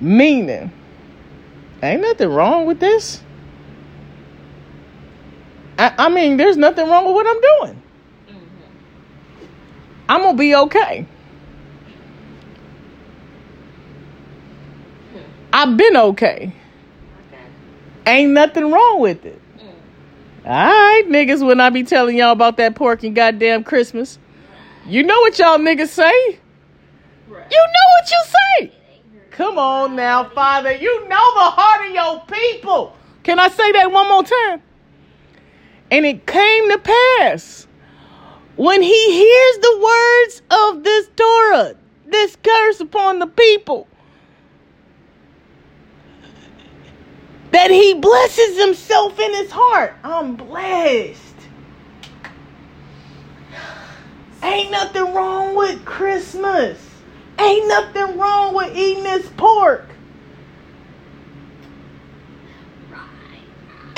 Meaning, 0.00 0.70
ain't 1.82 2.02
nothing 2.02 2.28
wrong 2.28 2.66
with 2.66 2.80
this. 2.80 3.22
I, 5.78 5.94
I 5.98 6.08
mean, 6.08 6.36
there's 6.36 6.56
nothing 6.56 6.88
wrong 6.88 7.06
with 7.06 7.14
what 7.14 7.26
I'm 7.26 7.40
doing. 7.40 7.82
I'm 10.08 10.22
going 10.22 10.36
to 10.36 10.38
be 10.38 10.54
okay. 10.54 11.06
Hmm. 15.12 15.18
I've 15.52 15.76
been 15.76 15.96
okay. 15.96 16.52
Ain't 18.06 18.32
nothing 18.32 18.70
wrong 18.70 19.00
with 19.00 19.26
it. 19.26 19.40
Mm. 19.58 19.68
All 20.46 20.66
right, 20.66 21.02
niggas, 21.08 21.46
when 21.46 21.60
I 21.60 21.68
be 21.68 21.82
telling 21.82 22.16
y'all 22.16 22.32
about 22.32 22.56
that 22.56 22.74
pork 22.74 23.02
and 23.02 23.14
goddamn 23.14 23.64
Christmas, 23.64 24.18
you 24.86 25.02
know 25.02 25.20
what 25.20 25.38
y'all 25.38 25.58
niggas 25.58 25.88
say. 25.88 26.38
You 27.28 27.34
know 27.34 27.86
what 28.00 28.10
you 28.10 28.24
say. 28.24 28.77
Come 29.38 29.56
on 29.56 29.94
now, 29.94 30.24
Father. 30.30 30.72
You 30.72 31.08
know 31.08 31.34
the 31.34 31.50
heart 31.50 31.88
of 31.88 31.94
your 31.94 32.20
people. 32.26 32.96
Can 33.22 33.38
I 33.38 33.46
say 33.46 33.70
that 33.70 33.92
one 33.92 34.08
more 34.08 34.24
time? 34.24 34.60
And 35.92 36.04
it 36.04 36.26
came 36.26 36.68
to 36.72 36.78
pass 36.78 37.68
when 38.56 38.82
he 38.82 39.12
hears 39.12 39.58
the 39.58 39.78
words 39.80 40.42
of 40.50 40.82
this 40.82 41.08
Torah, 41.14 41.76
this 42.04 42.36
curse 42.42 42.80
upon 42.80 43.20
the 43.20 43.28
people, 43.28 43.86
that 47.52 47.70
he 47.70 47.94
blesses 47.94 48.58
himself 48.58 49.20
in 49.20 49.34
his 49.34 49.52
heart. 49.52 49.94
I'm 50.02 50.34
blessed. 50.34 51.22
Ain't 54.42 54.72
nothing 54.72 55.14
wrong 55.14 55.54
with 55.54 55.84
Christmas. 55.84 56.87
Ain't 57.38 57.68
nothing 57.68 58.18
wrong 58.18 58.54
with 58.54 58.76
eating 58.76 59.04
this 59.04 59.28
pork. 59.36 59.86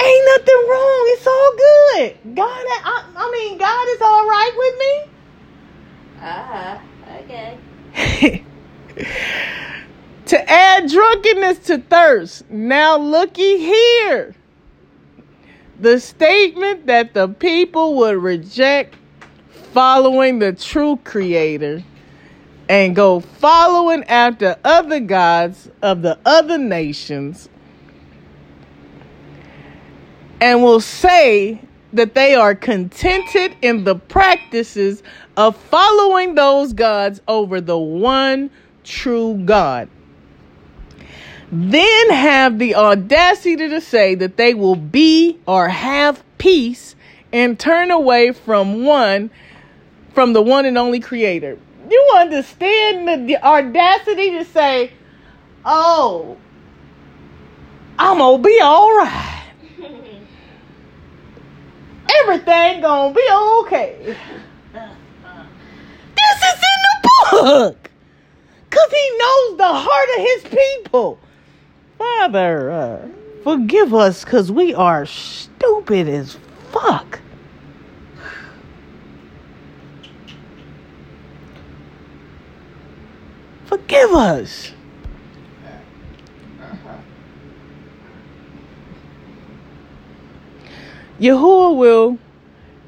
Ain't 0.03 0.27
nothing 0.27 0.67
wrong. 0.69 1.05
It's 1.09 1.27
all 1.27 1.53
good. 1.57 2.35
God, 2.35 2.47
I, 2.49 3.05
I 3.17 3.31
mean, 3.33 3.59
God 3.59 3.89
is 3.89 4.01
all 4.01 4.27
right 4.27 4.53
with 4.57 4.79
me. 4.79 5.11
Ah, 6.23 6.83
okay. 7.21 8.45
to 10.27 10.51
add 10.51 10.91
drunkenness 10.91 11.59
to 11.61 11.79
thirst. 11.79 12.51
Now 12.51 12.97
looky 12.99 13.59
here. 13.59 14.35
The 15.81 15.99
statement 15.99 16.87
that 16.87 17.15
the 17.15 17.29
people 17.29 17.95
would 17.97 18.17
reject 18.17 18.97
following 19.73 20.39
the 20.39 20.53
true 20.53 20.99
creator 21.05 21.83
and 22.71 22.95
go 22.95 23.19
following 23.19 24.05
after 24.05 24.57
other 24.63 25.01
gods 25.01 25.69
of 25.83 26.03
the 26.03 26.17
other 26.25 26.57
nations 26.57 27.49
and 30.41 30.63
will 30.63 30.79
say 30.79 31.61
that 31.93 32.15
they 32.15 32.37
are 32.37 32.55
contented 32.55 33.57
in 33.61 33.83
the 33.83 33.97
practices 33.97 35.03
of 35.37 35.57
following 35.57 36.37
those 36.37 36.73
gods 36.73 37.21
over 37.27 37.61
the 37.61 37.77
one 37.77 38.49
true 38.85 39.43
God. 39.45 39.89
Then 41.51 42.11
have 42.11 42.61
the 42.61 42.77
audacity 42.77 43.69
to 43.69 43.81
say 43.81 44.15
that 44.15 44.37
they 44.37 44.55
will 44.55 44.77
be 44.77 45.41
or 45.45 45.69
have 45.69 46.23
peace 46.39 46.95
and 47.33 47.59
turn 47.59 47.91
away 47.91 48.31
from 48.31 48.85
one, 48.85 49.29
from 50.15 50.35
the 50.35 50.43
one 50.43 50.67
and 50.67 50.79
only 50.79 51.01
creator. 51.01 51.59
You 51.91 52.13
understand 52.17 53.09
the, 53.09 53.27
the 53.27 53.45
audacity 53.45 54.31
to 54.31 54.45
say, 54.45 54.93
oh, 55.65 56.37
I'm 57.99 58.19
gonna 58.19 58.43
be 58.43 58.59
all 58.63 58.97
right 58.97 59.37
everything 62.23 62.81
gonna 62.81 63.15
be 63.15 63.29
okay. 63.61 64.17
This 66.15 66.43
is 66.43 66.55
in 66.55 66.81
the 66.85 67.09
book. 67.31 67.91
Cause 68.71 68.91
he 68.91 69.19
knows 69.19 69.57
the 69.59 69.73
heart 69.73 70.09
of 70.17 70.23
his 70.25 70.61
people. 70.85 71.19
Father, 71.99 72.71
uh, 72.71 73.09
forgive 73.43 73.93
us 73.93 74.25
cause 74.25 74.53
we 74.53 74.75
are 74.75 75.07
stupid 75.07 76.09
as 76.09 76.39
fuck. 76.71 77.21
Forgive 83.91 84.15
us. 84.15 84.71
Yahuah 91.19 91.77
will 91.77 92.19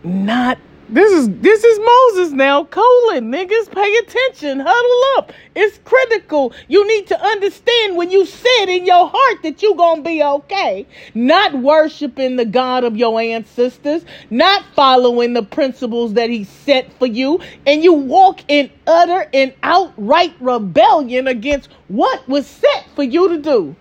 not. 0.05 0.59
This 0.93 1.11
is 1.11 1.31
this 1.41 1.65
is 1.65 1.79
Moses 1.79 2.33
now. 2.35 2.65
Colon, 2.65 3.33
niggas, 3.33 3.73
pay 3.73 3.97
attention. 3.97 4.61
Huddle 4.61 5.19
up. 5.19 5.33
It's 5.57 5.79
critical. 5.87 6.53
You 6.69 6.87
need 6.87 7.07
to 7.07 7.19
understand 7.19 7.97
when 7.97 8.11
you 8.11 8.27
said 8.27 8.67
in 8.67 8.85
your 8.85 9.09
heart 9.09 9.43
that 9.43 9.63
you 9.63 9.75
gonna 9.75 10.03
be 10.03 10.23
okay. 10.23 10.87
Not 11.15 11.55
worshiping 11.55 12.37
the 12.37 12.45
God 12.45 12.85
of 12.85 12.95
your 12.95 13.19
ancestors, 13.19 14.05
not 14.29 14.67
following 14.75 15.33
the 15.33 15.43
principles 15.43 16.13
that 16.13 16.29
He 16.29 16.45
set 16.45 16.93
for 16.99 17.07
you, 17.07 17.41
and 17.67 17.83
you 17.83 17.95
walk 17.95 18.41
in 18.49 18.71
utter 18.87 19.31
and 19.33 19.55
outright 19.63 20.35
rebellion 20.41 21.27
against 21.27 21.71
what 21.89 22.29
was 22.29 22.47
set 22.47 22.85
for 22.95 23.03
you 23.03 23.31
to 23.31 23.39
do. 23.39 23.75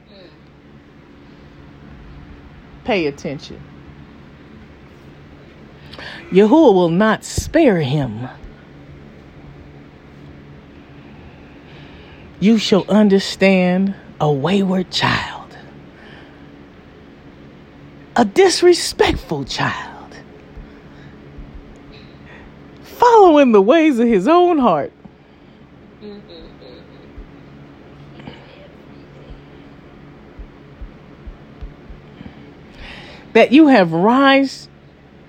Pay 2.86 3.08
attention. 3.08 3.62
Yahuah 6.32 6.74
will 6.74 6.90
not 6.90 7.24
spare 7.24 7.82
him. 7.82 8.28
You 12.40 12.58
shall 12.58 12.86
understand 12.90 13.94
a 14.20 14.32
wayward 14.32 14.90
child, 14.90 15.56
a 18.16 18.26
disrespectful 18.26 19.44
child, 19.46 20.16
following 22.82 23.52
the 23.52 23.62
ways 23.62 24.00
of 24.00 24.08
his 24.08 24.28
own 24.28 24.58
heart. 24.58 24.92
That 33.34 33.52
you 33.52 33.68
have 33.68 33.94
rise 33.94 34.68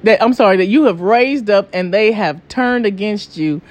that 0.04 0.22
I'm 0.22 0.32
sorry 0.32 0.56
that 0.58 0.66
you 0.66 0.84
have 0.84 1.00
raised 1.00 1.50
up 1.50 1.68
and 1.72 1.92
they 1.92 2.12
have 2.12 2.46
turned 2.48 2.86
against 2.86 3.36
you 3.36 3.62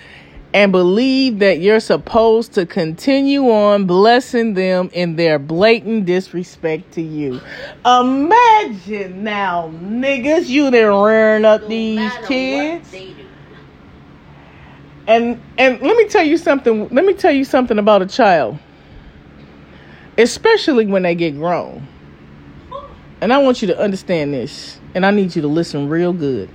and 0.53 0.71
believe 0.71 1.39
that 1.39 1.61
you're 1.61 1.79
supposed 1.79 2.53
to 2.53 2.65
continue 2.65 3.49
on 3.49 3.85
blessing 3.85 4.53
them 4.53 4.89
in 4.93 5.15
their 5.15 5.39
blatant 5.39 6.05
disrespect 6.05 6.91
to 6.93 7.01
you. 7.01 7.39
Imagine 7.85 9.23
now, 9.23 9.71
niggas, 9.81 10.47
you 10.47 10.69
done 10.69 11.03
rearing 11.03 11.45
up 11.45 11.61
No 11.61 11.67
these 11.69 12.11
kids. 12.27 12.83
What 12.83 12.91
they 12.91 13.07
do. 13.07 13.25
And 15.07 15.41
and 15.57 15.81
let 15.81 15.97
me 15.97 16.07
tell 16.07 16.23
you 16.23 16.37
something. 16.37 16.89
Let 16.89 17.05
me 17.05 17.13
tell 17.13 17.31
you 17.31 17.43
something 17.43 17.79
about 17.79 18.01
a 18.01 18.05
child. 18.05 18.57
Especially 20.17 20.85
when 20.85 21.03
they 21.03 21.15
get 21.15 21.35
grown. 21.35 21.87
And 23.21 23.31
I 23.31 23.37
want 23.37 23.61
you 23.61 23.67
to 23.69 23.79
understand 23.79 24.33
this. 24.33 24.80
And 24.93 25.05
I 25.05 25.11
need 25.11 25.35
you 25.35 25.41
to 25.41 25.47
listen 25.47 25.87
real 25.89 26.13
good. 26.13 26.49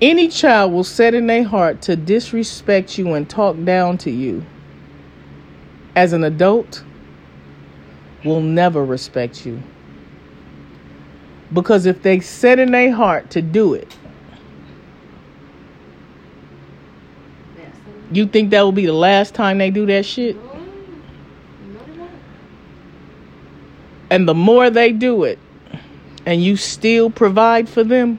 Any 0.00 0.28
child 0.28 0.72
will 0.72 0.84
set 0.84 1.14
in 1.14 1.26
their 1.26 1.42
heart 1.42 1.82
to 1.82 1.96
disrespect 1.96 2.98
you 2.98 3.14
and 3.14 3.28
talk 3.28 3.56
down 3.64 3.98
to 3.98 4.10
you 4.10 4.44
as 5.96 6.12
an 6.12 6.22
adult 6.22 6.84
will 8.24 8.40
never 8.40 8.84
respect 8.84 9.44
you. 9.44 9.60
Because 11.52 11.86
if 11.86 12.02
they 12.02 12.20
set 12.20 12.60
in 12.60 12.70
their 12.70 12.92
heart 12.92 13.30
to 13.30 13.42
do 13.42 13.74
it, 13.74 13.96
you 18.12 18.26
think 18.26 18.50
that 18.50 18.62
will 18.62 18.72
be 18.72 18.86
the 18.86 18.92
last 18.92 19.34
time 19.34 19.58
they 19.58 19.70
do 19.70 19.86
that 19.86 20.04
shit? 20.04 20.36
And 24.10 24.28
the 24.28 24.34
more 24.34 24.70
they 24.70 24.92
do 24.92 25.24
it, 25.24 25.38
and 26.28 26.44
you 26.44 26.58
still 26.58 27.08
provide 27.08 27.66
for 27.70 27.82
them, 27.82 28.18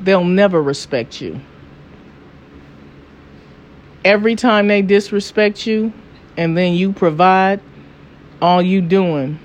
they'll 0.00 0.24
never 0.24 0.60
respect 0.60 1.20
you. 1.20 1.40
Every 4.04 4.34
time 4.34 4.66
they 4.66 4.82
disrespect 4.82 5.64
you 5.64 5.92
and 6.36 6.56
then 6.56 6.74
you 6.74 6.92
provide, 6.92 7.60
all 8.42 8.60
you 8.60 8.80
doing 8.80 9.38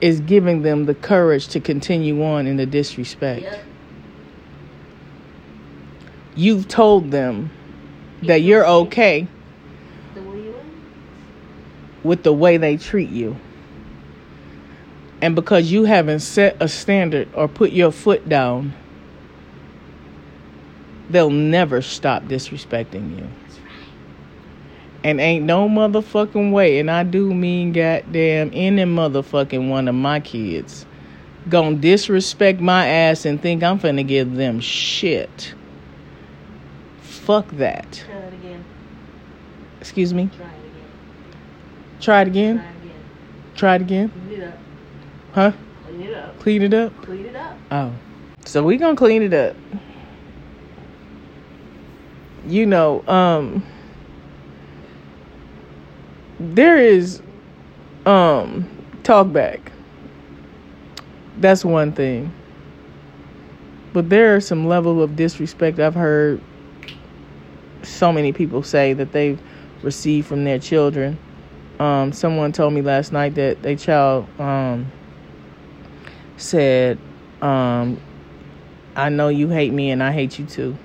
is 0.00 0.20
giving 0.20 0.62
them 0.62 0.86
the 0.86 0.94
courage 0.94 1.48
to 1.48 1.60
continue 1.60 2.24
on 2.24 2.46
in 2.46 2.56
the 2.56 2.64
disrespect. 2.64 3.42
Yep. 3.42 3.64
You've 6.36 6.68
told 6.68 7.10
them 7.10 7.50
that 8.22 8.40
you're 8.40 8.66
okay 8.66 9.28
The 10.14 10.22
way 10.22 10.38
you 10.38 10.54
with 12.02 12.22
the 12.22 12.32
way 12.32 12.56
they 12.56 12.78
treat 12.78 13.10
you. 13.10 13.36
And 15.20 15.34
because 15.34 15.70
you 15.72 15.84
haven't 15.84 16.20
set 16.20 16.56
a 16.60 16.68
standard 16.68 17.28
or 17.34 17.48
put 17.48 17.72
your 17.72 17.90
foot 17.90 18.28
down, 18.28 18.72
they'll 21.10 21.30
never 21.30 21.82
stop 21.82 22.24
disrespecting 22.24 23.18
you. 23.18 23.24
Right. 23.24 23.32
And 25.02 25.20
ain't 25.20 25.44
no 25.44 25.68
motherfucking 25.68 26.52
way, 26.52 26.78
and 26.78 26.90
I 26.90 27.02
do 27.02 27.34
mean 27.34 27.72
goddamn 27.72 28.50
any 28.52 28.84
motherfucking 28.84 29.68
one 29.68 29.88
of 29.88 29.94
my 29.94 30.20
kids 30.20 30.86
gonna 31.48 31.76
disrespect 31.76 32.60
my 32.60 32.86
ass 32.86 33.24
and 33.24 33.40
think 33.40 33.62
I'm 33.62 33.78
finna 33.78 34.06
give 34.06 34.34
them 34.34 34.60
shit. 34.60 35.54
Fuck 37.00 37.48
that. 37.52 38.04
Try 38.06 38.16
it 38.16 38.34
again. 38.34 38.64
Excuse 39.80 40.14
me? 40.14 40.30
Try 40.36 40.46
it 40.46 40.48
again. 40.48 40.86
Try 42.00 42.22
it 42.22 42.28
again? 42.28 42.56
Try 42.56 42.66
it 42.66 42.76
again. 42.82 43.04
Try 43.54 43.74
it 43.76 43.82
again? 43.82 44.27
Clean 45.38 45.52
it 45.52 45.54
up. 45.54 45.54
Huh? 45.54 45.58
Clean 45.86 46.02
it 46.02 46.14
up. 46.14 46.38
Clean 46.40 46.62
it 46.62 46.74
up? 46.74 47.02
Clean 47.02 47.26
it 47.26 47.36
up. 47.36 47.56
Oh. 47.70 47.92
So 48.44 48.64
we 48.64 48.76
gonna 48.76 48.96
clean 48.96 49.22
it 49.22 49.32
up. 49.32 49.54
You 52.46 52.66
know, 52.66 53.06
um 53.06 53.64
there 56.40 56.76
is 56.76 57.22
um 58.06 58.68
talk 59.04 59.32
back. 59.32 59.70
That's 61.38 61.64
one 61.64 61.92
thing. 61.92 62.32
But 63.92 64.10
there 64.10 64.34
are 64.34 64.40
some 64.40 64.66
level 64.66 65.02
of 65.02 65.14
disrespect 65.14 65.78
I've 65.78 65.94
heard 65.94 66.40
so 67.82 68.12
many 68.12 68.32
people 68.32 68.62
say 68.62 68.92
that 68.92 69.12
they've 69.12 69.40
received 69.82 70.26
from 70.26 70.44
their 70.44 70.58
children. 70.58 71.16
Um, 71.78 72.12
someone 72.12 72.52
told 72.52 72.72
me 72.72 72.82
last 72.82 73.12
night 73.12 73.36
that 73.36 73.62
their 73.62 73.76
child 73.76 74.28
um, 74.40 74.90
said, 76.38 76.98
um, 77.42 78.00
I 78.96 79.10
know 79.10 79.28
you 79.28 79.48
hate 79.48 79.72
me 79.72 79.90
and 79.90 80.02
I 80.02 80.12
hate 80.12 80.38
you 80.38 80.46
too. 80.46 80.76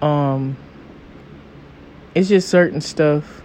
Um, 0.00 0.56
it's 2.14 2.28
just 2.28 2.48
certain 2.48 2.80
stuff 2.80 3.42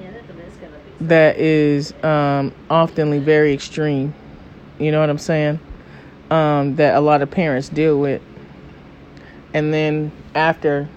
Yeah, 0.00 0.10
that's, 0.12 0.26
that's 0.26 0.56
gonna 0.56 0.72
be. 0.98 1.04
that 1.06 1.36
is 1.36 1.92
um, 2.04 2.52
oftenly 2.70 3.20
very 3.20 3.52
extreme. 3.52 4.14
You 4.78 4.92
know 4.92 5.00
what 5.00 5.10
I'm 5.10 5.18
saying? 5.18 5.60
Um, 6.30 6.76
that 6.76 6.94
a 6.96 7.00
lot 7.00 7.22
of 7.22 7.30
parents 7.30 7.68
deal 7.68 7.98
with. 7.98 8.22
And 9.52 9.72
then 9.72 10.10
after, 10.34 10.88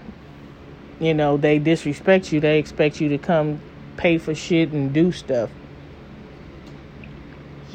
you 0.98 1.14
know, 1.14 1.36
they 1.36 1.58
disrespect 1.58 2.32
you, 2.32 2.40
they 2.40 2.58
expect 2.58 3.00
you 3.00 3.08
to 3.10 3.18
come 3.18 3.60
pay 3.96 4.18
for 4.18 4.34
shit 4.34 4.70
and 4.72 4.92
do 4.92 5.12
stuff. 5.12 5.50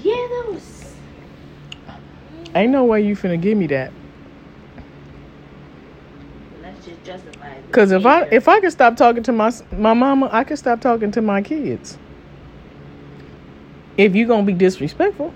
Yeah, 0.02 0.15
those. 0.45 0.95
Ain't 2.56 2.72
no 2.72 2.84
way 2.86 3.02
you 3.02 3.16
finna 3.16 3.40
give 3.42 3.58
me 3.58 3.68
that. 3.68 3.92
That's 6.62 6.86
just 6.86 7.04
justified. 7.04 7.64
Cause 7.72 7.92
if 7.92 8.06
I 8.06 8.24
if 8.32 8.48
I 8.48 8.60
could 8.60 8.72
stop 8.72 8.96
talking 8.96 9.24
to 9.24 9.32
my 9.32 9.52
my 9.72 9.94
mama, 9.94 10.30
I 10.32 10.44
could 10.44 10.60
stop 10.60 10.82
talking 10.82 11.12
to 11.12 11.22
my 11.22 11.42
kids. 11.42 11.98
If 13.98 14.16
you 14.16 14.28
gonna 14.28 14.44
be 14.44 14.54
disrespectful, 14.54 15.34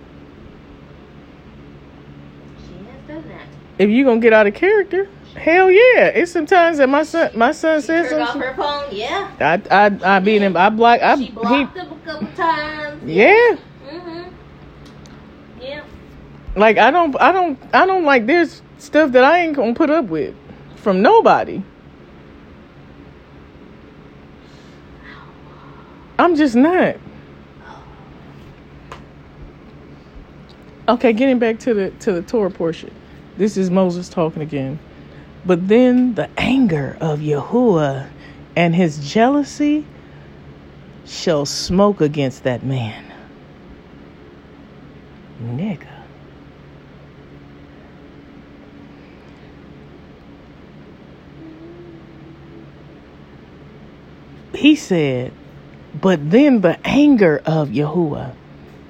she 2.67 2.73
has 2.85 3.07
done 3.07 3.29
that. 3.29 3.47
if 3.79 3.89
you 3.89 4.03
gonna 4.05 4.19
get 4.19 4.33
out 4.33 4.47
of 4.47 4.53
character, 4.53 5.09
hell 5.35 5.69
yeah. 5.71 6.05
It's 6.07 6.31
sometimes 6.31 6.77
that 6.77 6.89
my 6.89 7.03
son 7.03 7.31
my 7.35 7.51
son 7.51 7.81
She 7.81 7.87
says 7.87 8.09
turned 8.09 8.23
off 8.23 8.35
her 8.35 8.53
phone. 8.55 8.85
Yeah. 8.95 9.31
I 9.39 9.61
I 9.71 10.15
I 10.17 10.19
beat 10.19 10.41
him. 10.41 10.55
I 10.55 10.69
block. 10.69 11.01
I 11.01 11.15
she 11.15 11.25
he, 11.25 11.31
blocked 11.31 11.77
him 11.77 11.91
a 11.91 11.99
couple 12.05 12.27
times. 12.35 13.03
yeah. 13.03 13.31
Mhm. 13.31 13.59
Like 16.57 16.79
I 16.79 16.89
don't 16.89 17.15
I 17.21 17.31
don't 17.31 17.59
I 17.71 17.85
don't 17.85 18.03
like. 18.03 18.25
There's 18.25 18.63
stuff 18.79 19.11
that 19.11 19.23
I 19.23 19.41
ain't 19.41 19.55
gonna 19.55 19.75
put 19.75 19.91
up 19.91 20.05
with 20.05 20.35
from 20.75 21.03
nobody. 21.03 21.61
I'm 26.17 26.35
just 26.35 26.55
not. 26.55 26.95
Okay, 30.89 31.13
getting 31.13 31.37
back 31.37 31.59
to 31.59 31.75
the 31.75 31.91
to 31.91 32.11
the 32.11 32.23
Torah 32.23 32.49
portion. 32.49 32.91
This 33.37 33.55
is 33.55 33.69
Moses 33.69 34.09
talking 34.09 34.41
again. 34.41 34.79
But 35.45 35.67
then 35.67 36.15
the 36.15 36.27
anger 36.37 36.97
of 36.99 37.19
Yahuah 37.19 38.09
and 38.55 38.75
his 38.75 38.97
jealousy 39.13 39.85
shall 41.05 41.45
smoke 41.45 42.01
against 42.01 42.43
that 42.43 42.63
man. 42.63 43.05
Nigga. 45.43 45.96
He 54.57 54.75
said, 54.75 55.33
But 56.01 56.31
then 56.31 56.61
the 56.61 56.79
anger 56.83 57.43
of 57.45 57.69
Yahuah, 57.69 58.33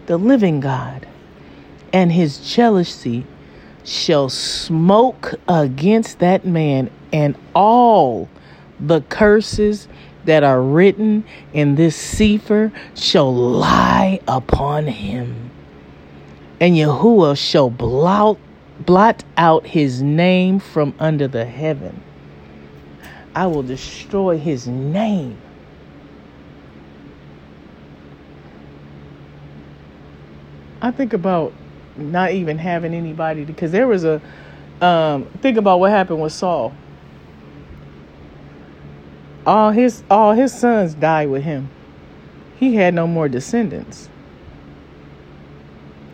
the 0.06 0.15
living 0.15 0.61
God, 0.61 1.06
and 1.91 2.10
his 2.10 2.38
jealousy 2.56 3.26
shall 3.84 4.30
smoke 4.30 5.34
against 5.45 6.19
that 6.19 6.45
man, 6.45 6.89
and 7.11 7.35
all 7.53 8.30
the 8.80 9.02
curses 9.10 9.89
that 10.23 10.41
are 10.41 10.61
written 10.61 11.26
in 11.52 11.76
this 11.76 11.98
Sefer 11.98 12.72
shall 12.95 13.35
lie 13.35 14.22
upon 14.26 14.88
him. 14.88 15.52
And 16.61 16.77
Yahuah 16.77 17.38
shall 17.38 17.69
blot, 17.69 18.38
blot 18.80 19.26
out 19.35 19.68
his 19.68 20.02
name 20.02 20.60
from 20.60 20.94
under 20.98 21.27
the 21.27 21.44
heaven. 21.44 22.02
I 23.35 23.48
will 23.48 23.64
destroy 23.64 24.38
his 24.38 24.65
name. 24.65 25.38
I 30.82 30.91
think 30.91 31.14
about 31.14 31.54
not 31.95 32.32
even 32.32 32.58
having 32.58 32.94
anybody 32.94 33.44
because 33.44 33.72
there 33.72 33.88
was 33.88 34.04
a 34.04 34.22
um 34.82 35.26
think 35.41 35.58
about 35.58 35.80
what 35.80 35.90
happened 35.91 36.22
with 36.22 36.34
Saul. 36.34 36.74
All 39.45 39.72
his 39.72 40.04
all 40.10 40.34
his 40.34 40.54
sons 40.54 40.94
died 40.94 41.30
with 41.30 41.44
him. 41.44 41.70
He 42.58 42.76
had 42.76 42.94
no 42.94 43.08
more 43.08 43.28
descendants. 43.28 44.10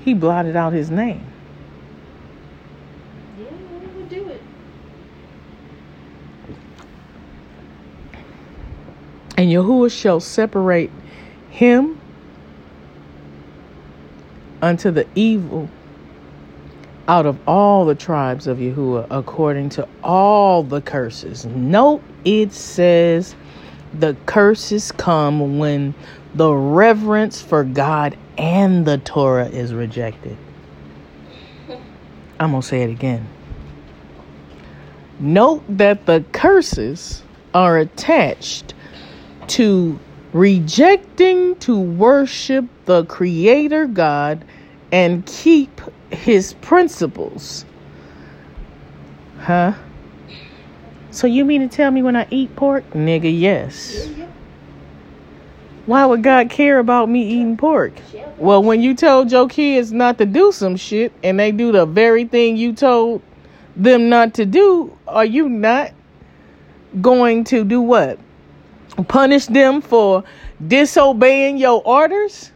He 0.04 0.14
blotted 0.14 0.56
out 0.56 0.74
his 0.74 0.92
name. 0.92 1.26
Yeah, 3.40 3.46
would 3.96 4.10
do 4.10 4.28
it. 4.28 4.42
And 9.38 9.50
Yahuah 9.50 9.92
shall 9.92 10.20
separate 10.20 10.92
him 11.50 12.00
unto 14.64 14.92
the 14.92 15.06
evil 15.14 15.70
out 17.10 17.26
of 17.26 17.38
all 17.46 17.86
the 17.86 17.94
tribes 17.94 18.48
of 18.48 18.60
Yahuah 18.60 19.06
according 19.12 19.68
to 19.68 19.86
all 20.02 20.64
the 20.64 20.80
curses. 20.80 21.46
Note 21.46 22.02
it 22.24 22.54
says 22.54 23.36
the 24.00 24.16
curses 24.26 24.94
come 24.94 25.60
when 25.60 25.94
the 26.34 26.54
reverence 26.54 27.42
for 27.42 27.66
God 27.66 28.18
and 28.38 28.86
the 28.86 29.00
Torah 29.00 29.50
is 29.50 29.74
rejected. 29.74 30.38
I'm 32.40 32.52
going 32.52 32.62
to 32.62 32.68
say 32.68 32.84
it 32.84 32.90
again. 32.90 33.28
Note 35.20 35.64
that 35.68 36.06
the 36.06 36.24
curses 36.32 37.22
are 37.54 37.78
attached 37.78 38.74
to 39.48 40.00
rejecting 40.32 41.56
to 41.58 41.78
worship 41.78 42.66
the 42.86 43.06
Creator 43.06 43.88
God 43.88 44.44
and 44.94 45.26
keep 45.26 45.82
His 46.12 46.54
principles. 46.54 47.66
Huh? 49.40 49.74
So 51.10 51.26
you 51.28 51.44
mean 51.44 51.68
to 51.68 51.76
tell 51.76 51.92
me 51.92 52.04
when 52.04 52.16
I 52.16 52.28
eat 52.30 52.56
pork? 52.56 52.90
Nigga, 52.92 53.38
yes. 53.38 54.08
Why 55.88 56.06
would 56.06 56.22
God 56.22 56.50
care 56.50 56.78
about 56.78 57.10
me 57.10 57.24
eating 57.24 57.58
pork? 57.58 57.94
Well, 58.38 58.64
when 58.64 58.82
you 58.82 58.96
told 58.96 59.32
your 59.32 59.50
kids 59.50 59.92
not 59.92 60.20
to 60.20 60.26
do 60.26 60.52
some 60.52 60.78
shit 60.78 61.12
and 61.24 61.40
they 61.40 61.52
do 61.52 61.72
the 61.72 61.86
very 61.86 62.26
thing 62.26 62.56
you 62.56 62.72
told 62.72 63.22
them 63.76 64.10
not 64.10 64.36
to 64.36 64.46
do, 64.46 64.96
are 65.08 65.26
you 65.26 65.50
not 65.50 65.92
going 67.02 67.44
to 67.46 67.66
do 67.66 67.82
what? 67.82 68.20
Punish 69.08 69.48
them 69.48 69.82
for 69.82 70.24
disobeying 70.66 71.58
your 71.58 71.82
orders? 71.84 72.53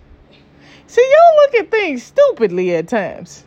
See, 0.87 1.13
y'all 1.13 1.35
look 1.35 1.55
at 1.55 1.71
things 1.71 2.03
stupidly 2.03 2.73
at 2.75 2.87
times. 2.87 3.43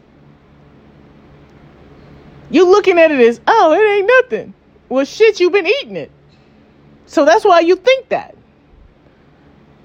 You 2.50 2.68
looking 2.68 2.98
at 2.98 3.10
it 3.10 3.20
as, 3.20 3.40
oh, 3.46 3.72
it 3.72 3.98
ain't 3.98 4.10
nothing. 4.22 4.54
Well, 4.88 5.04
shit, 5.04 5.40
you've 5.40 5.52
been 5.52 5.66
eating 5.66 5.96
it. 5.96 6.10
So 7.06 7.24
that's 7.24 7.44
why 7.44 7.60
you 7.60 7.76
think 7.76 8.08
that. 8.10 8.36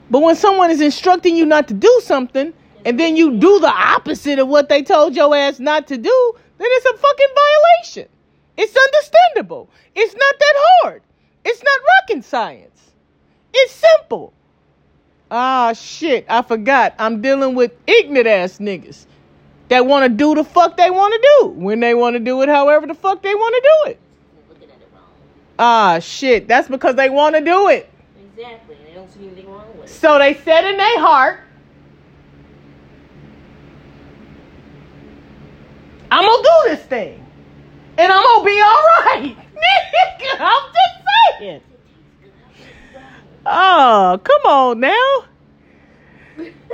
But 0.09 0.21
when 0.21 0.35
someone 0.35 0.69
is 0.69 0.81
instructing 0.81 1.35
you 1.35 1.45
not 1.45 1.67
to 1.69 1.73
do 1.73 2.01
something, 2.03 2.53
and 2.85 2.99
then 2.99 3.15
you 3.15 3.37
do 3.39 3.59
the 3.59 3.67
opposite 3.67 4.37
of 4.37 4.47
what 4.47 4.69
they 4.69 4.83
told 4.83 5.15
your 5.15 5.35
ass 5.35 5.59
not 5.59 5.87
to 5.87 5.97
do, 5.97 6.33
then 6.57 6.67
it's 6.69 6.85
a 6.85 6.97
fucking 6.97 7.27
violation. 7.35 8.09
It's 8.57 8.75
understandable. 8.75 9.69
It's 9.95 10.13
not 10.13 10.39
that 10.39 10.53
hard. 10.57 11.01
It's 11.43 11.63
not 11.63 11.79
rocket 12.09 12.23
science. 12.23 12.91
It's 13.53 13.73
simple. 13.73 14.33
Ah, 15.31 15.73
shit. 15.73 16.25
I 16.29 16.41
forgot. 16.41 16.93
I'm 16.99 17.21
dealing 17.21 17.55
with 17.55 17.73
ignorant 17.87 18.27
ass 18.27 18.59
niggas 18.59 19.05
that 19.69 19.85
want 19.85 20.03
to 20.03 20.09
do 20.09 20.35
the 20.35 20.43
fuck 20.43 20.77
they 20.77 20.91
want 20.91 21.13
to 21.13 21.29
do 21.39 21.47
when 21.49 21.79
they 21.79 21.93
want 21.93 22.15
to 22.15 22.19
do 22.19 22.41
it 22.41 22.49
however 22.49 22.85
the 22.85 22.93
fuck 22.93 23.21
they 23.21 23.33
want 23.33 23.55
to 23.55 23.61
do 23.61 23.91
it. 23.91 23.99
You're 24.35 24.53
looking 24.53 24.69
at 24.69 24.81
it 24.81 24.89
wrong. 24.93 25.03
Ah, 25.57 25.99
shit. 25.99 26.47
That's 26.47 26.67
because 26.67 26.95
they 26.95 27.09
want 27.09 27.35
to 27.35 27.41
do 27.41 27.69
it. 27.69 27.89
Exactly. 28.35 28.77
They 28.85 28.93
don't 28.93 29.11
see 29.11 29.25
anything 29.25 29.49
wrong 29.49 29.65
with 29.77 29.85
it. 29.85 29.89
So 29.89 30.19
they 30.19 30.35
said 30.35 30.65
in 30.65 30.77
their 30.77 30.99
heart, 30.99 31.39
I'm 36.11 36.23
gonna 36.23 36.43
do 36.43 36.75
this 36.75 36.85
thing. 36.85 37.25
And 37.97 38.11
I'm 38.11 38.23
gonna 38.23 38.45
be 38.45 38.61
alright. 38.61 39.37
Nigga, 39.55 40.39
I'm 40.39 40.63
just 40.71 41.39
saying. 41.39 41.61
Oh, 43.45 44.19
come 44.23 44.41
on 44.51 44.79
now. 44.79 45.25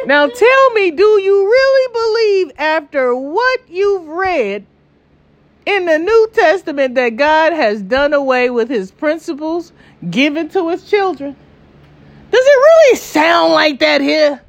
Now 0.06 0.28
tell 0.28 0.70
me, 0.72 0.92
do 0.92 1.04
you 1.04 1.44
really 1.44 1.94
believe 1.94 2.52
after 2.58 3.14
what 3.16 3.60
you've 3.68 4.08
read 4.08 4.66
in 5.66 5.86
the 5.86 6.00
New 6.00 6.30
Testament 6.34 6.96
that 6.96 7.18
God 7.18 7.54
has 7.54 7.82
done 7.82 8.14
away 8.14 8.50
with 8.50 8.70
his 8.70 8.90
principles 8.90 9.74
given 10.10 10.50
to 10.50 10.70
his 10.70 10.84
children? 10.84 11.36
Does 12.32 12.46
it 12.46 12.50
really 12.50 12.98
sound 12.98 13.54
like 13.54 13.80
that 13.80 14.02
here? 14.02 14.42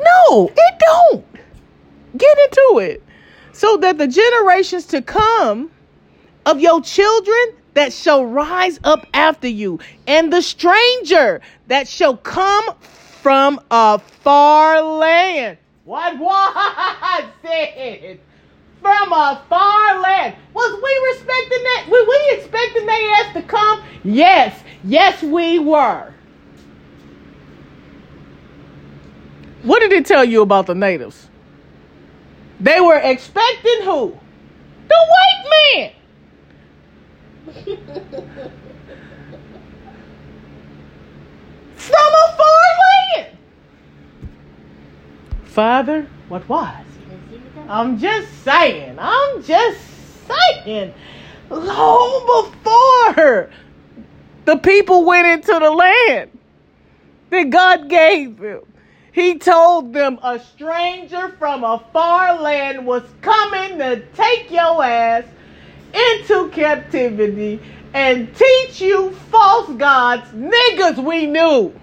No, 0.00 0.48
it 0.56 0.78
don't. 0.78 1.26
Get 2.16 2.38
into 2.38 2.78
it. 2.78 3.02
So 3.52 3.76
that 3.78 3.98
the 3.98 4.06
generations 4.06 4.86
to 4.86 5.02
come 5.02 5.70
of 6.48 6.60
your 6.60 6.80
children 6.80 7.54
that 7.74 7.92
shall 7.92 8.24
rise 8.24 8.80
up 8.82 9.06
after 9.12 9.46
you, 9.46 9.78
and 10.06 10.32
the 10.32 10.40
stranger 10.40 11.42
that 11.66 11.86
shall 11.86 12.16
come 12.16 12.74
from 12.80 13.60
a 13.70 13.98
far 13.98 14.80
land. 14.80 15.58
What 15.84 16.18
was 16.18 17.24
said? 17.42 18.18
From 18.80 19.12
a 19.12 19.44
far 19.50 20.00
land. 20.00 20.36
Was 20.54 20.82
we 20.82 21.08
respecting 21.12 21.62
that? 21.64 21.86
Were 21.90 22.06
we 22.08 22.38
expecting 22.38 22.86
they 22.86 23.12
ass 23.18 23.34
to 23.34 23.42
come? 23.42 23.82
Yes, 24.02 24.58
yes, 24.84 25.22
we 25.22 25.58
were. 25.58 26.14
What 29.64 29.80
did 29.80 29.92
it 29.92 30.06
tell 30.06 30.24
you 30.24 30.40
about 30.40 30.66
the 30.66 30.74
natives? 30.74 31.28
They 32.58 32.80
were 32.80 32.98
expecting 32.98 33.82
who? 33.82 34.18
The 34.88 34.94
white 34.94 35.50
man. 35.76 35.92
From 41.76 42.14
a 42.14 42.36
far 42.36 42.64
land. 43.16 43.38
Father, 45.44 46.06
what 46.28 46.48
was? 46.48 46.74
I'm 47.68 47.98
just 47.98 48.28
saying. 48.44 48.96
I'm 48.98 49.42
just 49.42 49.78
saying. 50.26 50.92
Long 51.50 52.26
before 52.26 53.50
the 54.44 54.56
people 54.56 55.04
went 55.04 55.26
into 55.26 55.58
the 55.58 55.70
land 55.70 56.30
that 57.30 57.50
God 57.50 57.88
gave 57.88 58.38
them, 58.38 58.60
He 59.12 59.38
told 59.38 59.92
them 59.92 60.18
a 60.22 60.38
stranger 60.38 61.30
from 61.38 61.64
a 61.64 61.82
far 61.92 62.40
land 62.40 62.86
was 62.86 63.04
coming 63.22 63.78
to 63.78 64.02
take 64.14 64.50
your 64.50 64.84
ass 64.84 65.24
into 65.94 66.48
captivity 66.50 67.60
and 67.94 68.34
teach 68.34 68.80
you 68.80 69.12
false 69.30 69.70
gods. 69.76 70.28
Niggas, 70.30 71.02
we 71.02 71.26
knew. 71.26 71.78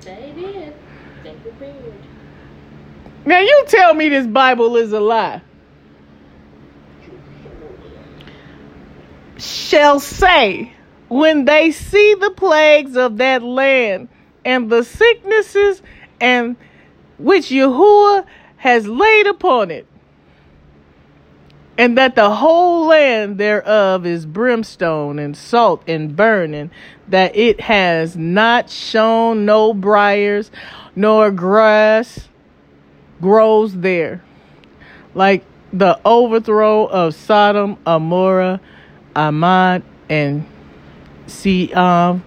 They 0.00 0.32
did. 0.34 0.74
They 1.22 1.34
prepared. 1.34 1.94
Now 3.24 3.40
you 3.40 3.64
tell 3.68 3.94
me 3.94 4.08
this 4.08 4.26
Bible 4.26 4.76
is 4.76 4.92
a 4.92 5.00
lie. 5.00 5.42
Shall 9.38 10.00
say 10.00 10.72
when 11.08 11.44
they 11.44 11.70
see 11.70 12.14
the 12.14 12.30
plagues 12.30 12.96
of 12.96 13.18
that 13.18 13.42
land 13.42 14.08
and 14.44 14.70
the 14.70 14.84
sicknesses 14.84 15.82
and 16.20 16.56
which 17.18 17.48
Yahuwah 17.48 18.24
has 18.56 18.86
laid 18.86 19.26
upon 19.26 19.70
it, 19.70 19.86
and 21.80 21.96
that 21.96 22.14
the 22.14 22.28
whole 22.28 22.88
land 22.88 23.38
thereof 23.38 24.04
is 24.04 24.26
brimstone 24.26 25.18
and 25.18 25.34
salt 25.34 25.82
and 25.88 26.14
burning, 26.14 26.70
that 27.08 27.34
it 27.34 27.58
has 27.58 28.14
not 28.18 28.68
shown 28.68 29.46
no 29.46 29.72
briars 29.72 30.50
nor 30.94 31.30
grass 31.30 32.28
grows 33.22 33.74
there, 33.78 34.22
like 35.14 35.42
the 35.72 35.98
overthrow 36.04 36.84
of 36.84 37.14
Sodom, 37.14 37.78
Amorah, 37.86 38.60
Admah, 39.16 39.82
and 40.10 40.46
Siam, 41.26 42.22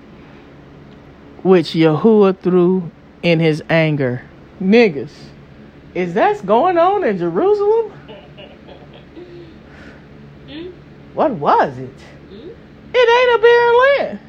which 1.44 1.74
Yahuah 1.74 2.40
threw 2.40 2.90
in 3.22 3.40
his 3.40 3.62
anger. 3.70 4.24
Niggas, 4.60 5.12
is 5.94 6.16
that 6.16 6.44
going 6.44 6.80
on 6.80 7.04
in 7.04 7.20
Jerusalem? 7.20 7.94
What 11.14 11.32
was 11.32 11.78
it? 11.78 11.90
It 12.96 13.10
ain't 13.10 13.40
a 13.40 13.42
barren 13.42 13.80
land. 13.80 14.20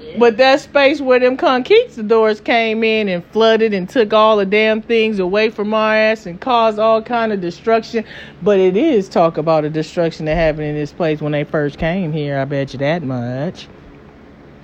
Yeah. 0.00 0.18
But 0.18 0.36
that 0.38 0.60
space 0.60 1.00
where 1.00 1.18
them 1.18 1.36
conquistadors 1.36 2.40
came 2.40 2.84
in 2.84 3.08
and 3.08 3.24
flooded 3.26 3.74
and 3.74 3.88
took 3.88 4.12
all 4.12 4.36
the 4.36 4.46
damn 4.46 4.82
things 4.82 5.18
away 5.18 5.50
from 5.50 5.74
our 5.74 5.94
ass 5.94 6.26
and 6.26 6.40
caused 6.40 6.78
all 6.78 7.02
kind 7.02 7.32
of 7.32 7.40
destruction. 7.40 8.04
But 8.42 8.58
it 8.58 8.76
is 8.76 9.08
talk 9.08 9.36
about 9.36 9.64
a 9.64 9.70
destruction 9.70 10.26
that 10.26 10.36
happened 10.36 10.66
in 10.66 10.74
this 10.74 10.92
place 10.92 11.20
when 11.20 11.32
they 11.32 11.44
first 11.44 11.78
came 11.78 12.12
here. 12.12 12.38
I 12.38 12.44
bet 12.44 12.72
you 12.72 12.78
that 12.80 13.02
much. 13.02 13.68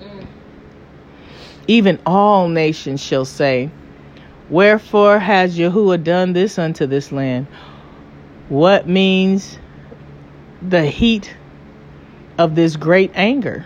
Mm. 0.01 0.25
Even 1.67 1.99
all 2.05 2.47
nations 2.47 3.01
shall 3.01 3.25
say, 3.25 3.69
Wherefore 4.49 5.19
has 5.19 5.57
Yahuah 5.57 6.03
done 6.03 6.33
this 6.33 6.59
unto 6.59 6.85
this 6.85 7.11
land? 7.11 7.47
What 8.49 8.87
means 8.87 9.57
the 10.67 10.85
heat 10.85 11.35
of 12.37 12.55
this 12.55 12.75
great 12.75 13.11
anger? 13.15 13.65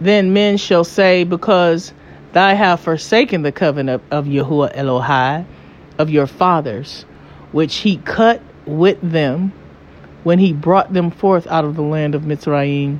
Then 0.00 0.32
men 0.32 0.56
shall 0.56 0.84
say, 0.84 1.24
Because 1.24 1.92
thou 2.32 2.54
have 2.54 2.80
forsaken 2.80 3.42
the 3.42 3.52
covenant 3.52 4.02
of 4.10 4.26
Yahuah 4.26 4.74
Elohai, 4.74 5.44
of 5.98 6.10
your 6.10 6.26
fathers, 6.26 7.04
which 7.52 7.76
he 7.76 7.98
cut 7.98 8.42
with 8.66 8.98
them 9.02 9.52
when 10.24 10.38
he 10.38 10.52
brought 10.52 10.92
them 10.92 11.10
forth 11.10 11.46
out 11.46 11.64
of 11.64 11.76
the 11.76 11.82
land 11.82 12.14
of 12.14 12.22
Mitsrayim. 12.22 12.98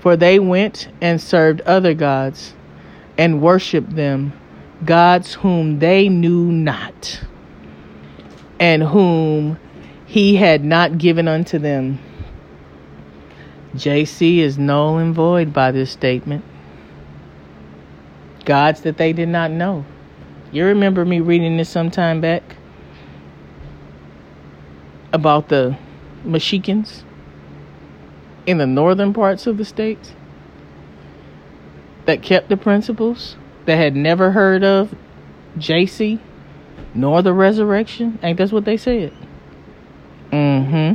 For 0.00 0.16
they 0.16 0.38
went 0.38 0.88
and 1.00 1.20
served 1.20 1.62
other 1.62 1.94
gods 1.94 2.54
and 3.16 3.40
worshipped 3.40 3.94
them, 3.96 4.32
gods 4.84 5.34
whom 5.34 5.78
they 5.78 6.08
knew 6.08 6.52
not, 6.52 7.20
and 8.60 8.82
whom 8.82 9.58
he 10.14 10.36
had 10.36 10.64
not 10.64 10.96
given 10.96 11.26
unto 11.26 11.58
them. 11.58 11.98
JC 13.74 14.38
is 14.38 14.56
null 14.56 14.96
and 14.98 15.12
void 15.12 15.52
by 15.52 15.72
this 15.72 15.90
statement. 15.90 16.44
Gods 18.44 18.82
that 18.82 18.96
they 18.96 19.12
did 19.12 19.28
not 19.28 19.50
know. 19.50 19.84
You 20.52 20.66
remember 20.66 21.04
me 21.04 21.18
reading 21.18 21.56
this 21.56 21.68
sometime 21.68 22.20
back 22.20 22.54
about 25.12 25.48
the 25.48 25.76
Mexicans 26.22 27.02
in 28.46 28.58
the 28.58 28.68
northern 28.68 29.12
parts 29.12 29.48
of 29.48 29.56
the 29.56 29.64
states 29.64 30.12
that 32.06 32.22
kept 32.22 32.48
the 32.48 32.56
principles 32.56 33.34
that 33.64 33.78
had 33.78 33.96
never 33.96 34.30
heard 34.30 34.62
of 34.62 34.94
JC 35.58 36.20
nor 36.94 37.20
the 37.20 37.32
resurrection. 37.32 38.20
Ain't 38.22 38.38
that's 38.38 38.52
what 38.52 38.64
they 38.64 38.76
said? 38.76 39.12
Mm-hmm. 40.34 40.94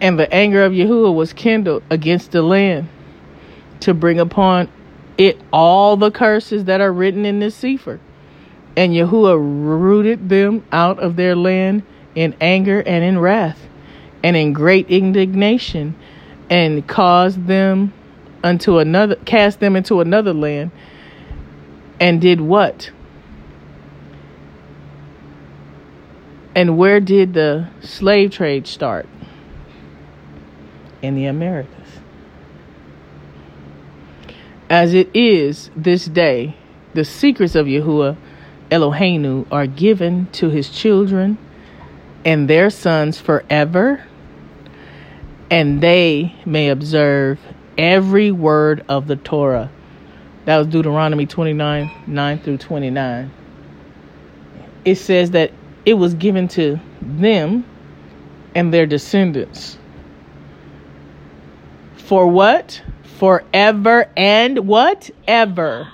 And 0.00 0.18
the 0.18 0.32
anger 0.34 0.64
of 0.64 0.72
Yahuah 0.72 1.14
was 1.14 1.32
kindled 1.32 1.84
against 1.88 2.32
the 2.32 2.42
land 2.42 2.88
to 3.80 3.94
bring 3.94 4.18
upon 4.18 4.68
it 5.16 5.40
all 5.52 5.96
the 5.96 6.10
curses 6.10 6.64
that 6.64 6.80
are 6.80 6.92
written 6.92 7.24
in 7.24 7.38
this 7.38 7.54
Sefer. 7.54 8.00
And 8.76 8.92
Yahuah 8.92 9.38
rooted 9.38 10.28
them 10.28 10.64
out 10.72 10.98
of 10.98 11.14
their 11.14 11.36
land 11.36 11.84
in 12.16 12.34
anger 12.40 12.80
and 12.80 13.04
in 13.04 13.20
wrath 13.20 13.68
and 14.24 14.36
in 14.36 14.52
great 14.52 14.90
indignation 14.90 15.94
and 16.50 16.84
caused 16.88 17.46
them 17.46 17.92
unto 18.42 18.78
another 18.78 19.14
cast 19.24 19.60
them 19.60 19.76
into 19.76 20.00
another 20.00 20.34
land 20.34 20.70
and 22.00 22.20
did 22.20 22.40
what 22.40 22.90
And 26.56 26.78
where 26.78 27.00
did 27.00 27.34
the 27.34 27.68
slave 27.82 28.30
trade 28.30 28.66
start? 28.66 29.06
In 31.02 31.14
the 31.14 31.26
Americas. 31.26 32.00
As 34.70 34.94
it 34.94 35.14
is 35.14 35.70
this 35.76 36.06
day, 36.06 36.56
the 36.94 37.04
secrets 37.04 37.54
of 37.54 37.66
Yahuah 37.66 38.16
Elohaynu 38.70 39.46
are 39.52 39.66
given 39.66 40.28
to 40.32 40.48
his 40.48 40.70
children 40.70 41.36
and 42.24 42.48
their 42.48 42.70
sons 42.70 43.20
forever, 43.20 44.02
and 45.50 45.82
they 45.82 46.34
may 46.46 46.70
observe 46.70 47.38
every 47.76 48.32
word 48.32 48.82
of 48.88 49.08
the 49.08 49.16
Torah. 49.16 49.70
That 50.46 50.56
was 50.56 50.68
Deuteronomy 50.68 51.26
29 51.26 51.90
9 52.06 52.38
through 52.38 52.58
29. 52.58 53.30
It 54.86 54.94
says 54.94 55.32
that 55.32 55.52
it 55.86 55.94
was 55.94 56.14
given 56.14 56.48
to 56.48 56.80
them 57.00 57.64
and 58.56 58.74
their 58.74 58.86
descendants. 58.86 59.78
For 61.96 62.26
what? 62.26 62.82
Forever 63.18 64.10
and 64.16 64.66
whatever. 64.66 65.88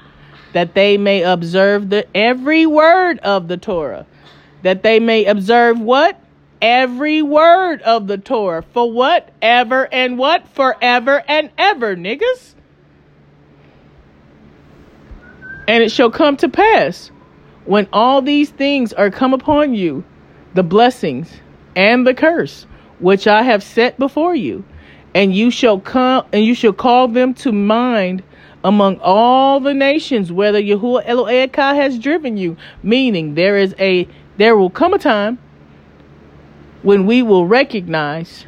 That 0.54 0.74
they 0.74 0.96
may 0.96 1.22
observe 1.22 1.90
the 1.90 2.06
every 2.16 2.66
word 2.66 3.18
of 3.18 3.48
the 3.48 3.58
Torah. 3.58 4.06
That 4.62 4.82
they 4.82 4.98
may 4.98 5.26
observe 5.26 5.78
what? 5.78 6.18
Every 6.62 7.20
word 7.20 7.82
of 7.82 8.06
the 8.06 8.18
Torah. 8.18 8.62
For 8.72 8.90
whatever 8.90 9.92
and 9.92 10.16
what? 10.16 10.48
Forever 10.48 11.22
and 11.28 11.50
ever, 11.58 11.96
niggas. 11.96 12.54
And 15.68 15.82
it 15.82 15.90
shall 15.90 16.10
come 16.10 16.36
to 16.38 16.48
pass 16.48 17.11
when 17.64 17.88
all 17.92 18.22
these 18.22 18.50
things 18.50 18.92
are 18.92 19.10
come 19.10 19.34
upon 19.34 19.74
you, 19.74 20.04
the 20.54 20.62
blessings 20.62 21.40
and 21.76 22.06
the 22.06 22.14
curse 22.14 22.66
which 22.98 23.26
I 23.26 23.42
have 23.42 23.62
set 23.62 23.98
before 23.98 24.34
you, 24.34 24.64
and 25.14 25.34
you 25.34 25.50
shall 25.50 25.80
come 25.80 26.26
and 26.32 26.44
you 26.44 26.54
shall 26.54 26.72
call 26.72 27.08
them 27.08 27.34
to 27.34 27.52
mind 27.52 28.22
among 28.64 28.98
all 29.00 29.60
the 29.60 29.74
nations 29.74 30.30
whether 30.32 30.60
Yahuah 30.60 31.04
Elohayka 31.06 31.74
has 31.74 31.98
driven 31.98 32.36
you. 32.36 32.56
Meaning 32.82 33.34
there 33.34 33.56
is 33.56 33.74
a 33.78 34.08
there 34.36 34.56
will 34.56 34.70
come 34.70 34.94
a 34.94 34.98
time 34.98 35.38
when 36.82 37.06
we 37.06 37.22
will 37.22 37.46
recognize 37.46 38.46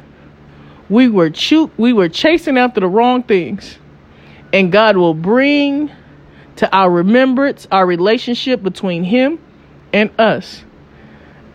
we 0.89 1.07
were 1.09 1.29
cho- 1.29 1.71
we 1.77 1.93
were 1.93 2.09
chasing 2.09 2.57
after 2.57 2.79
the 2.79 2.87
wrong 2.87 3.23
things, 3.23 3.77
and 4.53 4.71
God 4.71 4.97
will 4.97 5.13
bring 5.13 5.91
to 6.57 6.73
our 6.75 6.89
remembrance 6.89 7.67
our 7.71 7.85
relationship 7.85 8.63
between 8.63 9.03
him 9.03 9.39
and 9.93 10.09
us 10.19 10.63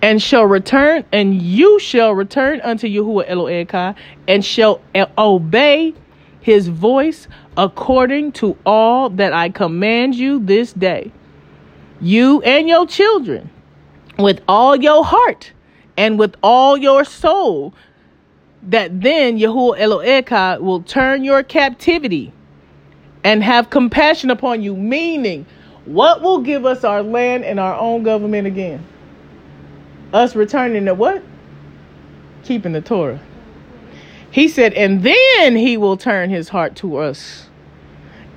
and 0.02 0.22
shall 0.22 0.44
return 0.44 1.04
and 1.12 1.40
you 1.40 1.78
shall 1.78 2.12
return 2.12 2.60
unto 2.62 2.86
Yahuah 2.86 3.28
Elohayka 3.28 3.94
and 4.26 4.44
shall 4.44 4.80
obey 5.18 5.94
his 6.40 6.68
voice 6.68 7.28
according 7.56 8.32
to 8.32 8.56
all 8.64 9.10
that 9.10 9.32
I 9.32 9.50
command 9.50 10.14
you 10.14 10.38
this 10.38 10.72
day. 10.72 11.12
You 12.00 12.40
and 12.42 12.66
your 12.66 12.86
children 12.86 13.50
with 14.18 14.40
all 14.48 14.74
your 14.74 15.04
heart 15.04 15.52
and 15.98 16.18
with 16.18 16.34
all 16.42 16.78
your 16.78 17.04
soul 17.04 17.74
that 18.62 19.02
then 19.02 19.38
Yahuah 19.38 19.78
Elohayka 19.78 20.60
will 20.60 20.82
turn 20.82 21.24
your 21.24 21.42
captivity 21.42 22.32
and 23.24 23.42
have 23.42 23.70
compassion 23.70 24.30
upon 24.30 24.62
you. 24.62 24.76
Meaning, 24.76 25.46
what 25.84 26.22
will 26.22 26.40
give 26.40 26.64
us 26.64 26.84
our 26.84 27.02
land 27.02 27.44
and 27.44 27.60
our 27.60 27.78
own 27.78 28.02
government 28.02 28.46
again? 28.46 28.86
Us 30.12 30.34
returning 30.34 30.86
to 30.86 30.94
what? 30.94 31.22
Keeping 32.44 32.72
the 32.72 32.80
Torah. 32.80 33.20
He 34.30 34.48
said, 34.48 34.74
and 34.74 35.02
then 35.02 35.56
he 35.56 35.76
will 35.76 35.96
turn 35.96 36.30
his 36.30 36.48
heart 36.48 36.76
to 36.76 36.96
us. 36.98 37.48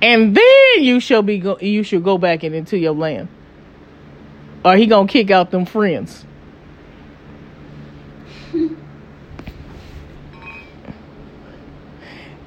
And 0.02 0.36
then 0.36 0.82
you 0.82 1.00
shall 1.00 1.22
be 1.22 1.38
go- 1.38 1.58
you 1.60 1.82
shall 1.82 2.00
go 2.00 2.18
back 2.18 2.44
into 2.44 2.76
your 2.76 2.92
land. 2.92 3.28
Or 4.64 4.76
he 4.76 4.86
gonna 4.86 5.08
kick 5.08 5.30
out 5.30 5.50
them 5.50 5.64
friends. 5.64 6.26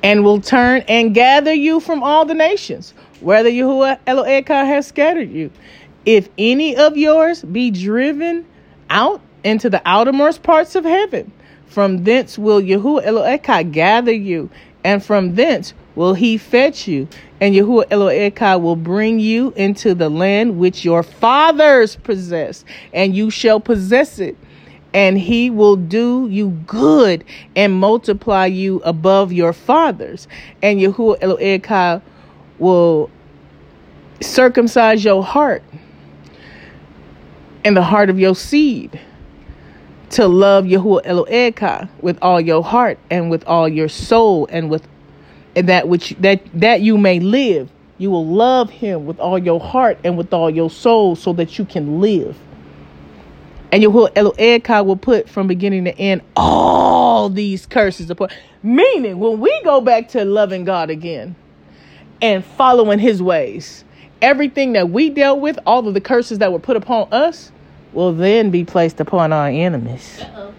And 0.03 0.23
will 0.23 0.41
turn 0.41 0.83
and 0.87 1.13
gather 1.13 1.53
you 1.53 1.79
from 1.79 2.03
all 2.03 2.25
the 2.25 2.33
nations, 2.33 2.93
whether 3.19 3.49
Yahuah 3.49 3.99
Elohayka 4.05 4.65
has 4.65 4.87
scattered 4.87 5.31
you. 5.31 5.51
If 6.05 6.29
any 6.37 6.75
of 6.75 6.95
yours 6.95 7.43
be 7.43 7.71
driven 7.71 8.45
out 8.89 9.21
into 9.43 9.69
the 9.69 9.81
outermost 9.85 10.43
parts 10.43 10.75
of 10.75 10.85
heaven, 10.85 11.31
from 11.65 12.03
thence 12.03 12.37
will 12.37 12.61
Yahuah 12.61 13.05
Elohayka 13.05 13.71
gather 13.71 14.13
you, 14.13 14.49
and 14.83 15.03
from 15.03 15.35
thence 15.35 15.73
will 15.95 16.13
he 16.13 16.37
fetch 16.37 16.87
you, 16.87 17.07
and 17.41 17.53
Yahuah 17.53 17.87
Elohayka 17.89 18.61
will 18.61 18.75
bring 18.75 19.19
you 19.19 19.51
into 19.55 19.93
the 19.93 20.09
land 20.09 20.57
which 20.57 20.85
your 20.85 21.03
fathers 21.03 21.95
possessed, 21.97 22.65
and 22.93 23.15
you 23.15 23.29
shall 23.29 23.59
possess 23.59 24.19
it 24.19 24.37
and 24.97 25.15
he 25.15 25.51
will 25.51 25.75
do 25.75 26.27
you 26.27 26.49
good 26.65 27.23
and 27.55 27.71
multiply 27.71 28.47
you 28.47 28.81
above 28.83 29.31
your 29.31 29.53
fathers. 29.53 30.27
And 30.63 30.79
Yahuah 30.79 31.19
Elohayka 31.19 32.01
will 32.57 33.11
circumcise 34.21 35.05
your 35.05 35.23
heart 35.23 35.61
and 37.63 37.77
the 37.77 37.83
heart 37.83 38.09
of 38.09 38.19
your 38.19 38.35
seed 38.35 38.99
to 40.09 40.27
love 40.27 40.65
Yahuah 40.65 41.05
Elohayka 41.05 41.87
with 42.01 42.17
all 42.23 42.41
your 42.41 42.63
heart 42.63 42.97
and 43.11 43.29
with 43.29 43.45
all 43.45 43.69
your 43.69 43.89
soul 43.89 44.47
and 44.49 44.67
with 44.67 44.87
and 45.55 45.69
that 45.69 45.87
which 45.87 46.15
that 46.21 46.41
that 46.55 46.81
you 46.81 46.97
may 46.97 47.19
live. 47.19 47.69
You 47.99 48.09
will 48.09 48.25
love 48.25 48.71
him 48.71 49.05
with 49.05 49.19
all 49.19 49.37
your 49.37 49.59
heart 49.59 49.99
and 50.03 50.17
with 50.17 50.33
all 50.33 50.49
your 50.49 50.71
soul 50.71 51.15
so 51.15 51.33
that 51.33 51.59
you 51.59 51.65
can 51.65 52.01
live. 52.01 52.35
And 53.71 53.83
Yahuah 53.83 54.13
Elohayka 54.13 54.85
will 54.85 54.95
put 54.95 55.27
from 55.27 55.47
beginning 55.47 55.85
to 55.85 55.97
end 55.97 56.21
all 56.35 57.29
these 57.29 57.65
curses 57.65 58.09
upon. 58.09 58.29
Meaning, 58.63 59.19
when 59.19 59.39
we 59.39 59.61
go 59.63 59.81
back 59.81 60.07
to 60.09 60.23
loving 60.23 60.63
God 60.63 60.89
again 60.89 61.35
and 62.21 62.43
following 62.43 62.99
his 62.99 63.21
ways, 63.21 63.83
everything 64.21 64.73
that 64.73 64.89
we 64.89 65.09
dealt 65.09 65.39
with, 65.39 65.59
all 65.65 65.87
of 65.87 65.93
the 65.93 66.01
curses 66.01 66.39
that 66.39 66.51
were 66.51 66.59
put 66.59 66.77
upon 66.77 67.07
us, 67.11 67.51
will 67.93 68.13
then 68.13 68.51
be 68.51 68.63
placed 68.63 68.99
upon 68.99 69.33
our 69.33 69.47
enemies. 69.47 70.21
Uh-oh. 70.21 70.53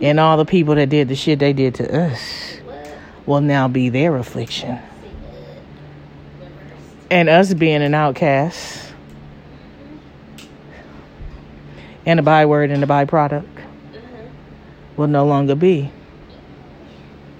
And 0.00 0.20
all 0.20 0.36
the 0.36 0.44
people 0.44 0.74
that 0.76 0.88
did 0.88 1.08
the 1.08 1.16
shit 1.16 1.38
they 1.38 1.52
did 1.52 1.74
to 1.76 2.06
us 2.06 2.56
will 3.26 3.40
now 3.40 3.68
be 3.68 3.88
their 3.88 4.16
affliction. 4.16 4.78
Say 4.78 5.08
good. 6.40 6.46
Reversed. 6.46 7.06
And 7.10 7.28
us 7.28 7.54
being 7.54 7.82
an 7.82 7.94
outcast 7.94 8.91
and 12.06 12.20
a 12.20 12.22
byword 12.22 12.70
and 12.70 12.82
a 12.82 12.86
byproduct 12.86 13.44
Uh-huh. 13.44 14.22
will 14.96 15.08
no 15.08 15.26
longer 15.26 15.54
be. 15.54 15.90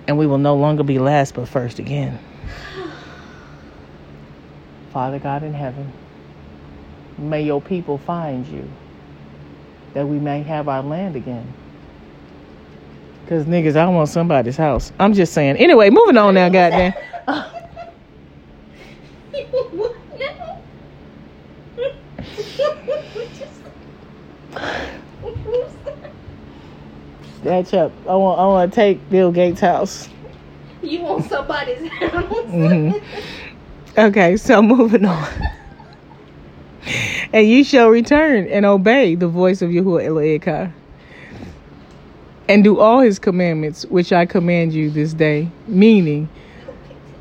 And 0.09 0.19
we 0.19 0.27
will 0.27 0.39
no 0.39 0.57
longer 0.57 0.83
be 0.83 0.99
last 0.99 1.35
but 1.35 1.49
first 1.49 1.79
again. 1.79 2.19
Father 4.93 5.19
God 5.19 5.43
in 5.43 5.55
heaven, 5.55 5.93
may 7.19 7.43
your 7.43 7.61
people 7.61 7.99
find 7.99 8.47
you 8.47 8.69
that 9.95 10.07
we 10.07 10.19
may 10.19 10.43
have 10.43 10.69
our 10.69 10.83
land 10.83 11.17
again. 11.17 11.47
Because 13.25 13.45
niggas, 13.47 13.77
I 13.77 13.87
want 13.87 14.09
somebody's 14.09 14.57
house. 14.57 14.93
I'm 14.99 15.15
just 15.15 15.33
saying. 15.33 15.57
Anyway, 15.57 15.91
moving 15.91 16.17
on 16.17 16.35
now, 16.35 16.49
goddamn. 16.49 16.93
That's 27.43 27.75
up. 27.75 27.93
I 28.09 28.15
want 28.15 28.39
I 28.39 28.47
want 28.47 28.73
to 28.73 28.75
take 28.75 29.11
Bill 29.11 29.33
Gates' 29.33 29.61
house. 29.61 30.09
you 30.83 31.01
want 31.01 31.29
somebody's 31.29 31.89
house? 31.91 32.13
Mhm. 32.47 33.03
Okay, 33.99 34.37
so 34.37 34.63
moving 34.63 35.05
on. 35.05 35.29
and 37.33 37.49
you 37.49 37.65
shall 37.65 37.89
return 37.89 38.47
and 38.47 38.65
obey 38.65 39.15
the 39.15 39.29
voice 39.29 39.61
of 39.63 39.71
Yahuah 39.71 40.05
Elohayka 40.07 40.73
and 42.49 42.65
do 42.65 42.79
all 42.79 43.01
his 43.01 43.19
commandments 43.19 43.85
which 43.87 44.13
I 44.13 44.27
command 44.27 44.73
you 44.73 44.91
this 44.91 45.13
day. 45.15 45.49
Meaning, 45.67 46.29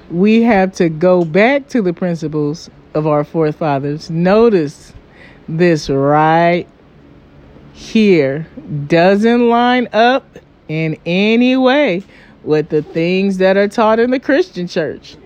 we 0.09 0.43
have 0.43 0.73
to 0.75 0.89
go 0.89 1.25
back 1.25 1.67
to 1.69 1.81
the 1.81 1.93
principles 1.93 2.69
of 2.93 3.07
our 3.07 3.23
forefathers. 3.23 4.09
Notice 4.09 4.93
this 5.47 5.89
right 5.89 6.67
here 7.81 8.47
doesn't 8.87 9.49
line 9.49 9.89
up 9.91 10.37
in 10.67 10.97
any 11.05 11.57
way 11.57 12.03
with 12.43 12.69
the 12.69 12.81
things 12.81 13.37
that 13.39 13.57
are 13.57 13.67
taught 13.67 13.99
in 13.99 14.11
the 14.11 14.19
Christian 14.19 14.67
church. 14.67 15.17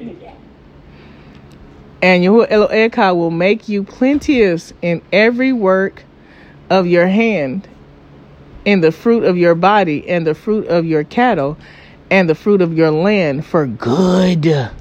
And 2.01 2.23
Yahuah 2.23 2.49
Elohayka 2.49 3.15
will 3.15 3.31
make 3.31 3.67
you 3.67 3.83
plenteous 3.83 4.73
in 4.81 5.01
every 5.11 5.51
work 5.53 6.03
of 6.69 6.87
your 6.87 7.07
hand 7.07 7.67
in 8.63 8.81
the 8.81 8.91
fruit 8.91 9.23
of 9.23 9.37
your 9.37 9.55
body 9.55 10.07
and 10.09 10.25
the 10.25 10.33
fruit 10.33 10.67
of 10.67 10.85
your 10.85 11.03
cattle 11.03 11.57
and 12.09 12.29
the 12.29 12.35
fruit 12.35 12.61
of 12.61 12.75
your 12.75 12.91
land 12.91 13.45
for 13.45 13.67
good. 13.67 14.71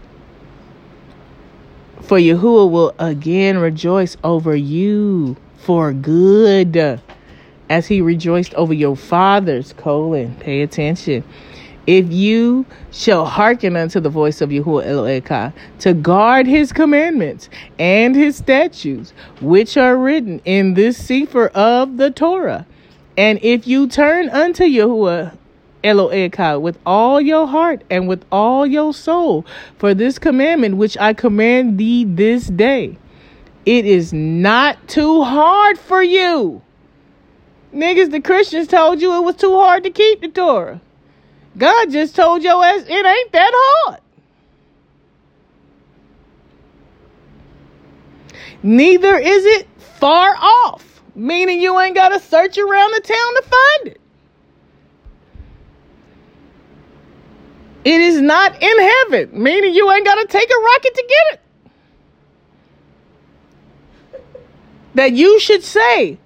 For 2.03 2.19
Yahuah 2.19 2.71
will 2.71 2.95
again 2.99 3.59
rejoice 3.59 4.17
over 4.23 4.55
you 4.55 5.37
for 5.57 5.93
good, 5.93 7.01
as 7.75 7.89
he 7.89 8.01
rejoiced 8.01 8.55
over 8.55 8.73
your 8.73 8.95
fathers. 8.95 9.73
Colon, 9.77 10.33
pay 10.37 10.63
attention. 10.63 11.25
If 11.89 12.11
you 12.13 12.65
shall 12.93 13.27
hearken 13.27 13.75
unto 13.75 13.99
the 13.99 14.09
voice 14.09 14.41
of 14.41 14.51
Yahuah 14.51 14.87
Elohayka 14.87 15.53
to 15.81 15.93
guard 15.93 16.47
his 16.47 16.73
commandments 16.73 17.51
and 17.77 18.15
his 18.15 18.37
statutes, 18.37 19.13
which 19.41 19.77
are 19.77 19.97
written 19.97 20.41
in 20.45 20.75
this 20.75 20.97
sefer 20.97 21.49
of 21.49 21.97
the 21.97 22.13
Torah, 22.13 22.65
and 23.19 23.41
if 23.43 23.67
you 23.67 23.89
turn 23.89 24.31
unto 24.31 24.63
Yahuah 24.63 25.37
Elohayka 25.83 26.61
with 26.61 26.79
all 26.87 27.21
your 27.21 27.49
heart 27.49 27.83
and 27.91 28.07
with 28.07 28.25
all 28.31 28.65
your 28.65 28.95
soul 28.95 29.45
for 29.79 29.95
this 29.95 30.17
commandment 30.21 30.77
which 30.77 30.97
I 30.99 31.13
command 31.13 31.77
thee 31.77 32.05
this 32.05 32.47
day, 32.47 32.97
it 33.67 33.85
is 33.85 34.13
not 34.13 34.87
too 34.87 35.25
hard 35.25 35.77
for 35.77 36.05
you. 36.05 36.63
Niggas, 37.75 38.13
the 38.13 38.21
Christians 38.21 38.69
told 38.69 39.03
you 39.03 39.15
it 39.17 39.25
was 39.25 39.35
too 39.35 39.57
hard 39.57 39.83
to 39.83 39.91
keep 39.91 40.21
the 40.21 40.29
Torah. 40.29 40.81
God 41.59 41.91
just 41.91 42.15
told 42.15 42.43
your 42.43 42.65
ass 42.65 42.85
it 42.87 43.07
ain't 43.07 43.33
that 43.33 43.51
hard. 43.55 44.01
Neither 48.63 49.19
is 49.19 49.45
it 49.45 49.69
far 49.79 50.37
off, 50.37 51.03
meaning 51.15 51.61
you 51.61 51.79
ain't 51.79 51.95
got 51.95 52.11
to 52.11 52.21
search 52.21 52.57
around 52.57 52.93
the 52.93 53.01
town 53.01 53.35
to 53.35 53.43
find 53.43 53.89
it. 53.89 54.01
It 57.85 58.01
is 58.01 58.21
not 58.21 58.63
in 58.63 58.81
heaven, 58.81 59.31
meaning 59.43 59.75
you 59.75 59.91
ain't 59.93 60.07
got 60.07 60.15
to 60.15 60.27
take 60.27 60.49
a 60.49 60.63
rocket 60.63 60.95
to 60.95 61.05
get 61.09 61.35
it. 61.35 61.41
That 64.95 65.13
you 65.13 65.39
should 65.41 65.63
say, 65.63 66.19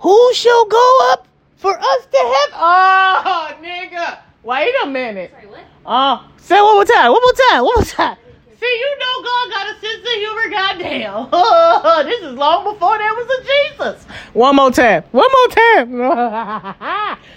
Who 0.00 0.34
shall 0.34 0.66
go 0.66 1.12
up 1.12 1.26
for 1.56 1.78
us 1.78 2.06
to 2.06 2.18
heaven? 2.18 2.54
Oh, 2.54 3.50
nigga. 3.62 4.18
Wait 4.42 4.74
a 4.82 4.86
minute. 4.86 5.30
Sorry, 5.32 5.46
what? 5.46 5.60
Uh, 5.84 6.22
say 6.38 6.58
it 6.58 6.62
one 6.62 6.74
more 6.74 6.84
time. 6.84 7.12
One 7.12 7.22
more 7.22 7.32
time. 7.50 7.64
One 7.64 7.74
more 7.76 7.84
time. 7.84 8.16
See, 8.58 8.78
you 8.80 8.98
know 8.98 9.22
God 9.22 9.50
got 9.50 9.76
a 9.76 9.80
sense 9.80 10.00
of 10.00 10.14
humor. 10.14 10.48
Goddamn. 10.50 11.28
Oh, 11.32 12.02
this 12.06 12.22
is 12.22 12.34
long 12.34 12.72
before 12.72 12.98
there 12.98 13.14
was 13.14 13.28
a 13.38 13.42
Jesus. 13.42 14.04
One 14.32 14.56
more 14.56 14.70
time. 14.70 15.04
One 15.12 15.30
more 15.30 15.48
time. 15.48 17.18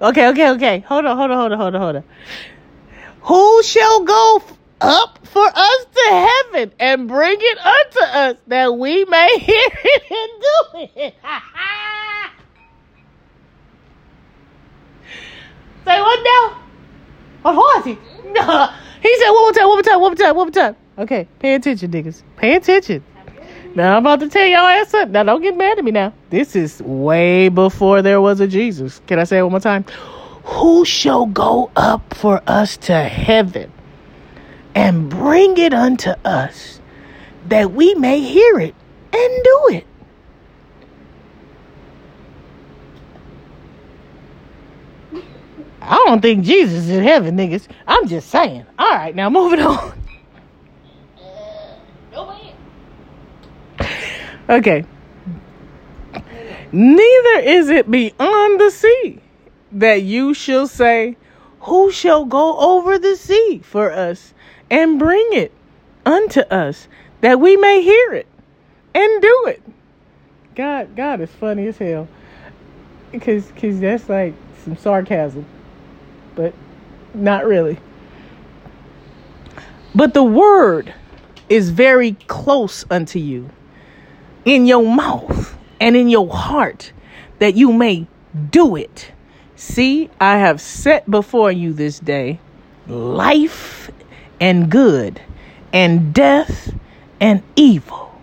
Okay, 0.00 0.28
okay, 0.28 0.50
okay. 0.50 0.78
Hold 0.80 1.06
on, 1.06 1.16
hold 1.16 1.30
on, 1.32 1.36
hold 1.38 1.52
on, 1.52 1.58
hold 1.58 1.74
on, 1.74 1.80
hold 1.80 1.96
on. 1.96 2.04
Who 3.22 3.62
shall 3.64 4.04
go 4.04 4.42
up 4.80 5.17
for 5.38 5.46
us 5.54 5.86
to 5.94 6.04
heaven 6.10 6.72
and 6.80 7.06
bring 7.06 7.36
it 7.38 7.58
unto 7.58 8.00
us 8.00 8.36
that 8.48 8.76
we 8.76 9.04
may 9.04 9.38
hear 9.40 9.68
it 9.84 10.02
and 10.10 10.42
do 10.42 10.56
it? 11.00 11.14
Say 15.84 16.00
what 16.00 16.20
now? 16.24 16.58
What 17.42 17.54
was 17.54 17.84
he? 17.84 17.96
No. 18.32 18.68
He 19.00 19.16
said 19.16 19.30
one 19.30 19.42
more 19.44 19.52
time, 19.52 19.68
one 19.68 19.76
more 19.76 19.82
time, 19.82 20.00
one 20.00 20.10
more 20.10 20.16
time, 20.16 20.34
one 20.34 20.46
more 20.46 20.52
time. 20.52 20.74
Okay, 20.98 21.28
pay 21.38 21.54
attention, 21.54 21.92
niggas. 21.92 22.24
Pay 22.36 22.56
attention. 22.56 23.04
Now 23.76 23.96
I'm 23.96 24.04
about 24.04 24.18
to 24.18 24.28
tell 24.28 24.44
y'all 24.44 24.66
ass 24.66 24.92
up. 24.92 25.10
Now 25.10 25.22
don't 25.22 25.40
get 25.40 25.56
mad 25.56 25.78
at 25.78 25.84
me 25.84 25.92
now. 25.92 26.12
This 26.30 26.56
is 26.56 26.82
way 26.82 27.48
before 27.48 28.02
there 28.02 28.20
was 28.20 28.40
a 28.40 28.48
Jesus. 28.48 29.00
Can 29.06 29.20
I 29.20 29.24
say 29.24 29.38
it 29.38 29.42
one 29.42 29.52
more 29.52 29.60
time? 29.60 29.84
Who 30.42 30.84
shall 30.84 31.26
go 31.26 31.70
up 31.76 32.12
for 32.14 32.42
us 32.48 32.76
to 32.78 33.04
heaven 33.04 33.72
and 34.78 35.10
bring 35.10 35.58
it 35.58 35.74
unto 35.74 36.10
us 36.24 36.80
that 37.48 37.72
we 37.72 37.96
may 37.96 38.20
hear 38.20 38.60
it 38.60 38.76
and 39.12 39.44
do 39.44 39.68
it? 39.72 39.86
I 45.82 46.04
don't 46.06 46.22
think 46.22 46.44
Jesus 46.44 46.84
is 46.84 46.90
in 46.90 47.02
heaven, 47.02 47.36
niggas. 47.36 47.66
I'm 47.88 48.06
just 48.06 48.30
saying. 48.30 48.66
All 48.78 48.88
right, 48.88 49.16
now 49.16 49.28
moving 49.28 49.60
on. 49.60 49.94
Okay. 54.50 54.82
Neither 56.72 57.40
is 57.40 57.68
it 57.68 57.90
beyond 57.90 58.58
the 58.58 58.70
sea 58.70 59.20
that 59.70 60.00
you 60.02 60.32
shall 60.32 60.66
say, 60.66 61.18
Who 61.60 61.92
shall 61.92 62.24
go 62.24 62.56
over 62.56 62.98
the 62.98 63.14
sea 63.14 63.60
for 63.62 63.92
us 63.92 64.32
and 64.70 64.98
bring 64.98 65.28
it 65.32 65.52
unto 66.04 66.40
us 66.40 66.88
that 67.20 67.40
we 67.40 67.56
may 67.56 67.82
hear 67.82 68.14
it 68.14 68.26
and 68.94 69.22
do 69.22 69.44
it? 69.48 69.62
God, 70.54 70.96
God 70.96 71.20
is 71.20 71.30
funny 71.30 71.66
as 71.68 71.78
hell. 71.78 72.08
Cause, 73.20 73.52
cause 73.56 73.80
that's 73.80 74.08
like 74.08 74.34
some 74.64 74.76
sarcasm, 74.76 75.46
but 76.34 76.52
not 77.14 77.46
really. 77.46 77.78
But 79.94 80.14
the 80.14 80.24
word 80.24 80.92
is 81.48 81.70
very 81.70 82.12
close 82.26 82.84
unto 82.90 83.18
you 83.18 83.48
in 84.44 84.66
your 84.66 84.84
mouth 84.84 85.56
and 85.80 85.96
in 85.96 86.08
your 86.08 86.28
heart 86.28 86.92
that 87.38 87.54
you 87.54 87.72
may 87.72 88.06
do 88.50 88.76
it. 88.76 89.12
See, 89.56 90.10
I 90.20 90.38
have 90.38 90.60
set 90.60 91.10
before 91.10 91.50
you 91.50 91.72
this 91.72 91.98
day 91.98 92.40
life 92.86 93.90
and 94.40 94.70
good 94.70 95.20
and 95.72 96.14
death 96.14 96.74
and 97.20 97.42
evil. 97.56 98.20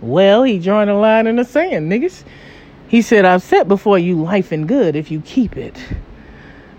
Well, 0.00 0.42
he 0.44 0.58
drawing 0.58 0.88
a 0.88 0.98
line 0.98 1.26
in 1.26 1.36
the 1.36 1.44
sand, 1.44 1.90
niggas. 1.90 2.24
He 2.88 3.02
said, 3.02 3.24
I've 3.24 3.42
set 3.42 3.66
before 3.66 3.98
you 3.98 4.22
life 4.22 4.52
and 4.52 4.68
good 4.68 4.94
if 4.94 5.10
you 5.10 5.20
keep 5.22 5.56
it. 5.56 5.76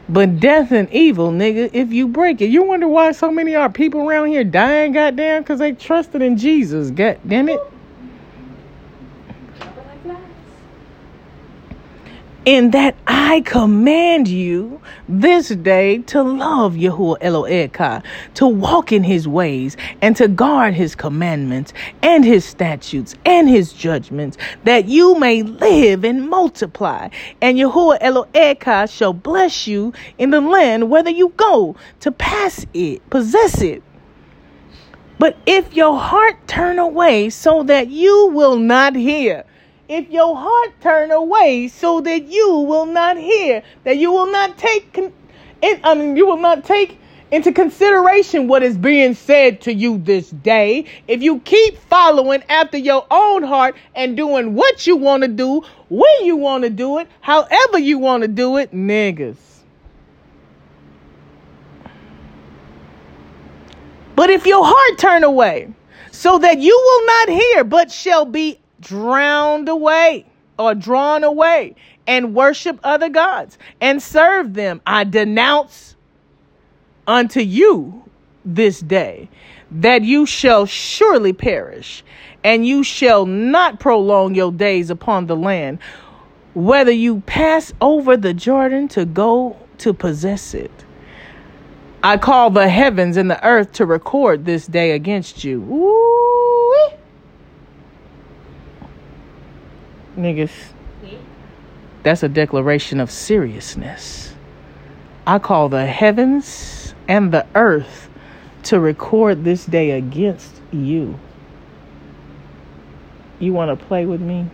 But 0.09 0.39
death 0.39 0.72
and 0.72 0.89
evil, 0.91 1.31
nigga, 1.31 1.69
if 1.73 1.91
you 1.91 2.07
break 2.07 2.39
it. 2.39 2.45
You 2.45 2.64
wonder 2.64 2.88
why 2.88 3.11
so 3.11 3.30
many 3.30 3.55
our 3.55 3.69
people 3.69 4.07
around 4.07 4.27
here 4.27 4.45
dying, 4.45 4.93
goddamn, 4.93 5.41
because 5.41 5.59
they 5.59 5.73
trusted 5.73 6.22
in 6.22 6.38
Jesus, 6.38 6.91
god 6.91 7.19
damn 7.27 7.49
it. 7.49 7.59
Drop 9.59 9.77
it 9.77 9.85
like 9.85 10.01
flies. 10.03 10.18
In 12.48 12.72
that 12.72 12.95
I 13.06 13.41
command 13.41 14.30
you 14.30 14.80
this 15.10 15.49
day 15.49 15.98
to 16.03 16.24
love 16.24 16.76
Yahuah 16.76 17.19
Elohayka, 17.19 18.02
to 18.36 18.48
walk 18.48 18.94
in 18.94 19.03
his 19.03 19.28
ways, 19.28 19.76
and 20.02 20.15
to 20.15 20.30
guard 20.30 20.74
his 20.74 20.95
commandments 20.95 21.74
and 22.02 22.24
his 22.24 22.45
statutes 22.45 23.15
and 23.26 23.49
his 23.49 23.74
judgments, 23.74 24.38
that 24.64 24.86
you 24.86 25.19
may 25.19 25.44
live 25.44 26.06
and 26.06 26.30
multiply. 26.30 27.10
And 27.41 27.57
Yahuah 27.57 27.99
Elohayka 27.99 28.90
shall 28.90 29.11
bless 29.11 29.68
you 29.68 29.91
in 30.18 30.30
the 30.30 30.40
land 30.40 30.90
whether 30.90 31.10
you 31.10 31.34
go 31.36 31.76
to 31.99 32.14
pass 32.14 32.65
it, 32.74 33.10
possess 33.10 33.61
it. 33.61 33.84
But 35.19 35.36
if 35.45 35.74
your 35.74 35.99
heart 35.99 36.48
turn 36.48 36.80
away 36.80 37.30
so 37.30 37.64
that 37.64 37.90
you 37.90 38.28
will 38.28 38.56
not 38.56 38.95
hear, 38.95 39.44
if 39.89 40.09
your 40.09 40.35
heart 40.35 40.73
turn 40.81 41.11
away 41.11 41.68
so 41.68 42.01
that 42.01 42.23
you 42.23 42.55
will 42.59 42.85
not 42.85 43.18
hear, 43.18 43.64
that 43.84 43.97
you 43.97 44.11
will 44.11 44.31
not 44.31 44.57
take, 44.57 44.93
con- 44.93 45.14
I 45.64 45.95
mean, 45.95 46.18
you 46.18 46.26
will 46.26 46.38
not 46.38 46.65
take 46.65 46.99
into 47.31 47.51
consideration 47.51 48.47
what 48.47 48.64
is 48.64 48.77
being 48.77 49.14
said 49.14 49.61
to 49.61 49.73
you 49.73 49.97
this 49.97 50.30
day, 50.30 50.85
if 51.07 51.22
you 51.22 51.39
keep 51.39 51.77
following 51.77 52.41
after 52.47 52.77
your 52.77 53.05
own 53.11 53.43
heart 53.43 53.76
and 53.95 54.15
doing 54.15 54.55
what 54.55 54.88
you 54.88 54.95
want 54.95 55.23
to 55.23 55.27
do, 55.27 55.61
when 55.89 56.23
you 56.23 56.38
want 56.38 56.64
to 56.64 56.69
do 56.69 56.99
it, 56.99 57.07
however 57.19 57.80
you 57.80 57.97
want 57.97 58.22
to 58.22 58.27
do 58.27 58.57
it, 58.57 58.72
niggas. 58.72 59.38
But 64.15 64.30
if 64.30 64.45
your 64.45 64.65
heart 64.65 64.97
turn 64.97 65.23
away, 65.23 65.73
so 66.11 66.39
that 66.39 66.57
you 66.57 66.76
will 66.76 67.05
not 67.05 67.30
hear, 67.30 67.64
but 67.64 67.91
shall 67.91 68.26
be 68.26 68.59
drowned 68.82 69.70
away 69.70 70.26
or 70.58 70.74
drawn 70.76 71.24
away 71.24 71.76
and 72.06 72.34
worship 72.34 72.80
other 72.84 73.10
gods 73.10 73.58
and 73.82 74.02
serve 74.02 74.54
them, 74.54 74.82
I 74.86 75.04
denounce 75.04 75.95
unto 77.06 77.41
you 77.41 78.04
this 78.45 78.80
day 78.80 79.30
that 79.70 80.04
you 80.04 80.26
shall 80.26 80.66
surely 80.66 81.34
perish, 81.34 82.04
and 82.44 82.66
you 82.66 82.84
shall 82.84 83.26
not 83.26 83.80
prolong 83.80 84.34
your 84.34 84.52
days 84.52 84.90
upon 84.90 85.28
the 85.28 85.36
land, 85.36 85.80
whether 86.54 86.91
you 86.91 87.22
pass 87.22 87.74
over 87.82 88.16
the 88.16 88.34
Jordan 88.34 88.88
to 88.90 89.06
go 89.06 89.58
to 89.80 89.94
possess 89.94 90.54
it. 90.54 90.72
I 92.04 92.18
call 92.18 92.52
the 92.52 92.70
heavens 92.70 93.18
and 93.18 93.30
the 93.30 93.44
earth 93.45 93.74
to 93.74 93.86
record 93.86 94.45
this 94.45 94.66
day 94.68 94.91
against 94.91 95.44
you. 95.44 95.62
Ooh. 95.64 96.06
Niggas, 100.18 100.52
hmm? 101.02 101.15
That's 102.03 102.23
a 102.23 102.30
declaration 102.30 102.99
of 102.99 103.11
seriousness. 103.11 104.34
I 105.26 105.39
call 105.39 105.69
the 105.69 105.85
heavens 105.85 106.95
and 107.07 107.31
the 107.34 107.45
earth 107.53 108.10
to 108.64 108.80
record 108.80 109.44
this 109.44 109.65
day 109.65 109.91
against 109.91 110.61
you. 110.72 111.19
You 113.39 113.53
want 113.53 113.77
to 113.77 113.85
play 113.85 114.06
with 114.06 114.22
me? 114.22 114.49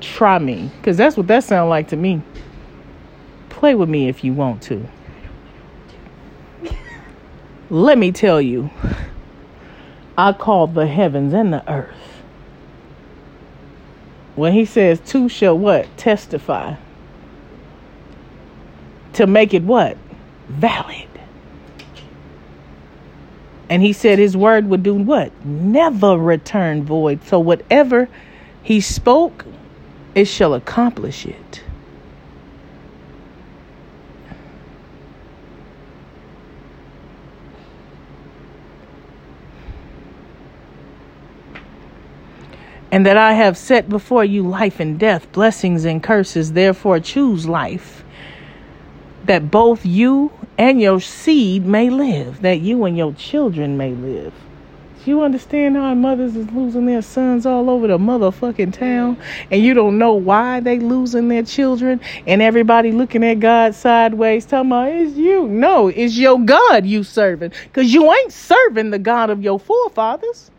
Try 0.00 0.38
me, 0.38 0.70
because 0.78 0.96
that's 0.96 1.16
what 1.16 1.26
that 1.28 1.44
sounds 1.44 1.68
like 1.68 1.88
to 1.88 1.96
me. 1.96 2.22
Play 3.50 3.74
with 3.74 3.88
me 3.88 4.08
if 4.08 4.24
you 4.24 4.32
want 4.32 4.62
to. 4.62 4.86
Let 7.70 7.98
me 7.98 8.10
tell 8.10 8.40
you, 8.40 8.70
I 10.18 10.32
call 10.32 10.66
the 10.66 10.86
heavens 10.86 11.32
and 11.32 11.52
the 11.52 11.68
earth. 11.70 12.01
When 14.34 14.52
he 14.52 14.64
says 14.64 15.00
two 15.00 15.28
shall 15.28 15.56
what? 15.56 15.94
Testify. 15.96 16.76
To 19.14 19.26
make 19.26 19.52
it 19.52 19.62
what? 19.62 19.96
Valid. 20.48 21.08
And 23.68 23.82
he 23.82 23.92
said 23.92 24.18
his 24.18 24.36
word 24.36 24.68
would 24.68 24.82
do 24.82 24.94
what? 24.94 25.32
Never 25.44 26.16
return 26.16 26.84
void. 26.84 27.24
So 27.24 27.38
whatever 27.38 28.08
he 28.62 28.80
spoke, 28.80 29.44
it 30.14 30.26
shall 30.26 30.54
accomplish 30.54 31.26
it. 31.26 31.61
And 42.92 43.04
that 43.06 43.16
I 43.16 43.32
have 43.32 43.56
set 43.56 43.88
before 43.88 44.24
you 44.24 44.46
life 44.46 44.78
and 44.78 45.00
death, 45.00 45.32
blessings 45.32 45.84
and 45.84 46.00
curses. 46.02 46.52
Therefore, 46.52 47.00
choose 47.00 47.48
life, 47.48 48.04
that 49.24 49.50
both 49.50 49.84
you 49.84 50.30
and 50.56 50.80
your 50.80 51.00
seed 51.00 51.66
may 51.66 51.90
live, 51.90 52.42
that 52.42 52.60
you 52.60 52.84
and 52.84 52.96
your 52.96 53.12
children 53.14 53.76
may 53.76 53.90
live. 53.90 54.32
Do 55.04 55.10
you 55.10 55.22
understand 55.22 55.74
how 55.74 55.92
mothers 55.94 56.36
is 56.36 56.48
losing 56.52 56.86
their 56.86 57.02
sons 57.02 57.44
all 57.44 57.68
over 57.68 57.88
the 57.88 57.98
motherfucking 57.98 58.72
town 58.72 59.16
and 59.50 59.60
you 59.60 59.74
don't 59.74 59.98
know 59.98 60.14
why 60.14 60.60
they 60.60 60.78
losing 60.78 61.26
their 61.26 61.42
children 61.42 62.00
and 62.24 62.40
everybody 62.40 62.92
looking 62.92 63.24
at 63.24 63.40
God 63.40 63.74
sideways 63.74 64.46
talking 64.46 64.70
about 64.70 64.92
it's 64.92 65.16
you. 65.16 65.48
No, 65.48 65.88
it's 65.88 66.16
your 66.16 66.38
God 66.38 66.86
you 66.86 67.02
serving 67.02 67.50
because 67.64 67.92
you 67.92 68.12
ain't 68.12 68.32
serving 68.32 68.90
the 68.90 69.00
God 69.00 69.30
of 69.30 69.42
your 69.42 69.58
forefathers. 69.58 70.51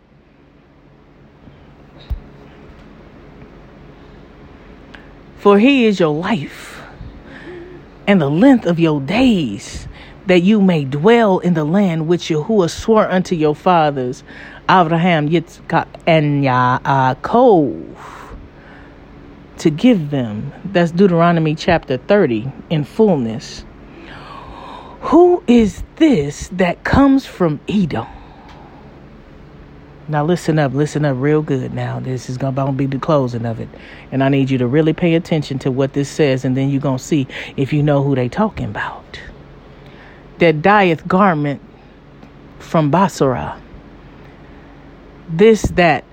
For 5.44 5.60
he 5.60 5.84
is 5.88 6.00
your 6.00 6.14
life 6.16 6.82
and 8.08 8.22
the 8.22 8.30
length 8.30 8.66
of 8.66 8.80
your 8.80 9.02
days 9.02 9.90
that 10.26 10.40
you 10.40 10.62
may 10.62 10.86
dwell 10.86 11.40
in 11.40 11.54
the 11.54 11.66
land 11.66 12.08
which 12.08 12.30
Yahuah 12.30 12.70
swore 12.70 13.10
unto 13.12 13.36
your 13.36 13.54
fathers, 13.54 14.24
Abraham, 14.72 15.28
Yitschaq, 15.28 15.88
and 16.08 16.46
Ya`aqov, 16.46 17.98
to 19.58 19.70
give 19.70 20.12
them. 20.12 20.54
That's 20.64 20.92
Deuteronomy 20.92 21.56
chapter 21.56 21.98
30 21.98 22.50
in 22.70 22.86
fullness. 22.86 23.66
Who 25.02 25.44
is 25.46 25.84
this 25.98 26.48
that 26.54 26.86
comes 26.86 27.26
from 27.26 27.60
Edom? 27.68 28.08
Now 30.14 30.24
listen 30.24 30.60
up, 30.60 30.76
listen 30.76 31.06
up 31.06 31.18
real 31.20 31.42
good 31.42 31.74
now. 31.74 32.00
This 32.00 32.30
is 32.30 32.38
gonna 32.38 32.72
be 32.72 32.86
the 32.86 33.00
closing 33.00 33.48
of 33.48 33.60
it. 33.60 33.68
And 34.12 34.24
I 34.24 34.30
need 34.30 34.52
you 34.52 34.60
to 34.60 34.68
really 34.68 34.94
pay 34.94 35.16
attention 35.16 35.58
to 35.60 35.72
what 35.72 35.94
this 35.94 36.08
says, 36.08 36.46
and 36.46 36.56
then 36.56 36.70
you're 36.70 36.80
gonna 36.80 37.00
see 37.00 37.28
if 37.58 37.74
you 37.74 37.82
know 37.82 38.04
who 38.04 38.14
they 38.14 38.30
talking 38.30 38.68
about 38.68 39.20
that 40.38 40.62
dieth 40.62 41.08
garment 41.08 41.62
from 42.60 42.92
Basara. 42.92 43.60
This 45.30 45.64
that 45.64 46.04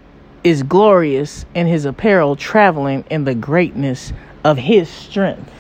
is 0.45 0.63
glorious 0.63 1.45
in 1.55 1.67
his 1.67 1.85
apparel, 1.85 2.37
traveling 2.37 3.05
in 3.11 3.25
the 3.25 3.35
greatness 3.35 4.15
of 4.45 4.57
his 4.57 4.89
strength. 4.89 5.53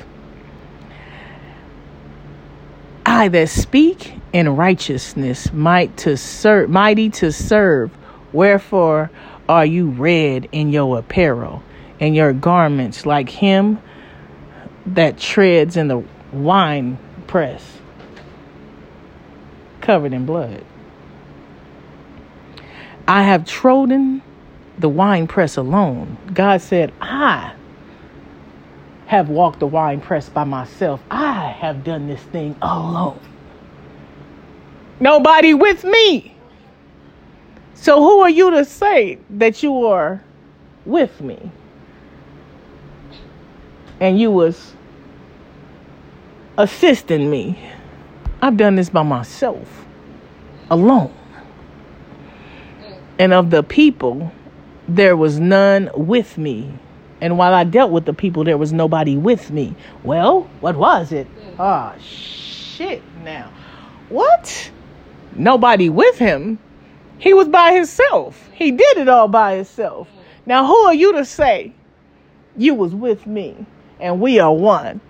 I 3.05 3.29
that 3.29 3.51
speak 3.51 4.15
in 4.33 4.57
righteousness, 4.57 5.53
might 5.53 5.95
to 5.99 6.17
serve, 6.17 6.71
mighty 6.71 7.11
to 7.11 7.33
serve. 7.33 7.91
Wherefore 8.33 9.11
are 9.49 9.67
you 9.67 9.91
red 9.91 10.49
in 10.53 10.71
your 10.71 10.99
apparel, 10.99 11.63
and 11.99 12.15
your 12.15 12.33
garments 12.33 13.05
like 13.05 13.29
him 13.29 13.79
that 14.87 15.19
treads 15.19 15.77
in 15.77 15.89
the 15.89 16.03
wine 16.33 16.99
press? 17.27 17.79
covered 19.81 20.13
in 20.13 20.27
blood. 20.27 20.65
I 23.09 23.23
have 23.25 23.45
trodden 23.45 24.23
the 24.79 24.89
wine 24.89 25.27
press 25.27 25.57
alone. 25.57 26.17
God 26.33 26.61
said, 26.61 26.93
I 27.01 27.55
have 29.07 29.29
walked 29.29 29.59
the 29.61 29.67
wine 29.67 30.01
press 30.01 30.29
by 30.29 30.45
myself. 30.45 31.03
I 31.11 31.49
have 31.59 31.83
done 31.83 32.07
this 32.07 32.23
thing 32.23 32.55
alone. 32.63 33.19
Nobody 35.01 35.55
with 35.55 35.83
me. 35.83 36.37
So 37.81 38.03
who 38.03 38.21
are 38.21 38.29
you 38.29 38.51
to 38.51 38.67
say 38.67 39.19
that 39.31 39.63
you 39.63 39.87
are 39.87 40.23
with 40.85 41.23
me? 41.23 41.51
And 44.01 44.21
you 44.21 44.31
was 44.31 44.75
assisting 46.59 47.31
me. 47.31 47.59
I've 48.43 48.59
done 48.59 48.75
this 48.75 48.91
by 48.91 49.03
myself, 49.03 49.87
alone. 50.71 51.15
And 53.19 53.33
of 53.33 53.49
the 53.49 53.63
people, 53.63 54.31
there 54.87 55.17
was 55.17 55.41
none 55.41 55.89
with 55.95 56.37
me. 56.37 56.75
And 57.23 57.39
while 57.39 57.55
I 57.55 57.65
dealt 57.65 57.93
with 57.93 58.05
the 58.05 58.13
people, 58.13 58.45
there 58.45 58.59
was 58.59 58.75
nobody 58.75 59.17
with 59.17 59.51
me. 59.51 59.75
Well, 60.05 60.43
what 60.61 60.77
was 60.77 61.13
it? 61.13 61.27
Ah, 61.59 61.95
oh, 61.97 61.99
shit 61.99 63.03
now. 63.25 63.51
What? 64.11 64.71
Nobody 65.35 65.89
with 65.89 66.19
him? 66.19 66.59
He 67.21 67.35
was 67.35 67.49
by 67.49 67.73
himself. 67.73 68.49
He 68.53 68.71
did 68.71 68.97
it 68.97 69.09
all 69.09 69.29
by 69.29 69.57
himself. 69.57 70.09
Now, 70.47 70.67
who 70.67 70.75
are 70.75 70.95
you 70.95 71.13
to 71.13 71.25
say 71.25 71.73
you 72.57 72.75
was 72.75 72.95
with 72.95 73.27
me 73.27 73.67
and 74.01 74.21
we 74.21 74.41
are 74.41 74.53
one 74.53 75.03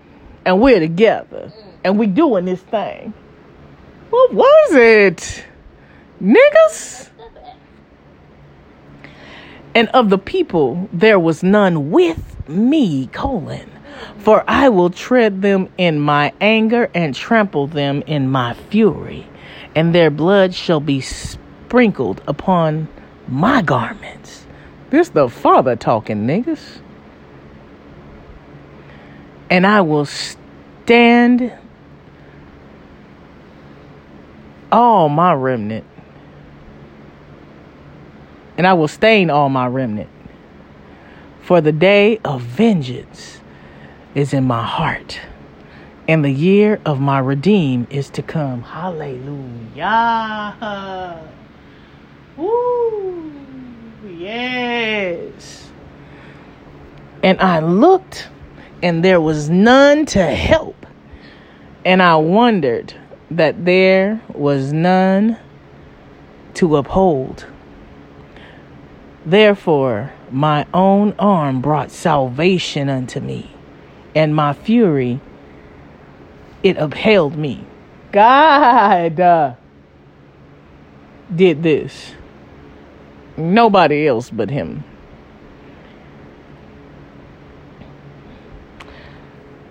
and 0.44 0.60
we're 0.60 0.80
together 0.80 1.52
and 1.84 1.98
we 1.98 2.08
doing 2.08 2.46
this 2.46 2.60
thing? 2.60 3.14
What 4.10 4.34
was 4.34 4.74
it? 4.74 5.44
Niggas? 6.20 7.10
And 9.76 9.88
of 9.90 10.10
the 10.10 10.18
people 10.18 10.88
there 10.92 11.18
was 11.18 11.44
none 11.44 11.92
with 11.92 12.48
me, 12.48 13.06
colon. 13.12 13.70
For 14.18 14.42
I 14.48 14.68
will 14.68 14.90
tread 14.90 15.42
them 15.42 15.68
in 15.78 16.00
my 16.00 16.32
anger 16.40 16.90
and 16.92 17.14
trample 17.14 17.68
them 17.68 18.02
in 18.06 18.28
my 18.28 18.54
fury, 18.54 19.28
and 19.76 19.94
their 19.94 20.10
blood 20.10 20.54
shall 20.54 20.80
be 20.80 21.00
sprinkled 21.70 22.20
upon 22.26 22.88
my 23.28 23.62
garments. 23.62 24.44
This 24.90 25.10
the 25.10 25.28
father 25.28 25.76
talking, 25.76 26.26
niggas. 26.26 26.80
And 29.48 29.64
I 29.64 29.80
will 29.80 30.04
stand 30.04 31.52
all 34.72 35.08
my 35.08 35.32
remnant, 35.32 35.84
and 38.58 38.66
I 38.66 38.72
will 38.72 38.88
stain 38.88 39.30
all 39.30 39.48
my 39.48 39.68
remnant. 39.68 40.10
For 41.42 41.60
the 41.60 41.70
day 41.70 42.18
of 42.24 42.42
vengeance 42.42 43.38
is 44.16 44.32
in 44.34 44.42
my 44.42 44.64
heart, 44.64 45.20
and 46.08 46.24
the 46.24 46.32
year 46.32 46.80
of 46.84 47.00
my 47.00 47.20
redeem 47.20 47.86
is 47.90 48.10
to 48.10 48.22
come. 48.22 48.62
Hallelujah. 48.62 49.86
Woo. 52.36 53.32
Yes. 54.06 55.70
And 57.22 57.40
I 57.40 57.60
looked, 57.60 58.28
and 58.82 59.04
there 59.04 59.20
was 59.20 59.50
none 59.50 60.06
to 60.06 60.24
help. 60.24 60.86
And 61.84 62.02
I 62.02 62.16
wondered 62.16 62.94
that 63.30 63.64
there 63.64 64.20
was 64.34 64.72
none 64.72 65.36
to 66.54 66.76
uphold. 66.76 67.46
Therefore, 69.24 70.12
my 70.30 70.66
own 70.72 71.14
arm 71.18 71.60
brought 71.60 71.90
salvation 71.90 72.88
unto 72.88 73.20
me, 73.20 73.50
and 74.14 74.34
my 74.34 74.52
fury 74.52 75.20
it 76.62 76.76
upheld 76.76 77.36
me. 77.36 77.64
God 78.12 79.20
uh, 79.20 79.54
did 81.34 81.62
this. 81.62 82.14
Nobody 83.40 84.06
else 84.06 84.30
but 84.30 84.50
him. 84.50 84.84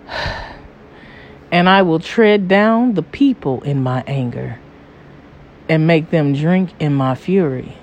And 1.52 1.68
I 1.68 1.82
will 1.82 1.98
tread 1.98 2.46
down 2.46 2.94
the 2.94 3.02
people 3.02 3.60
in 3.62 3.82
my 3.82 4.04
anger 4.06 4.60
and 5.68 5.84
make 5.84 6.10
them 6.10 6.32
drink 6.32 6.70
in 6.78 6.94
my 6.94 7.16
fury. 7.16 7.76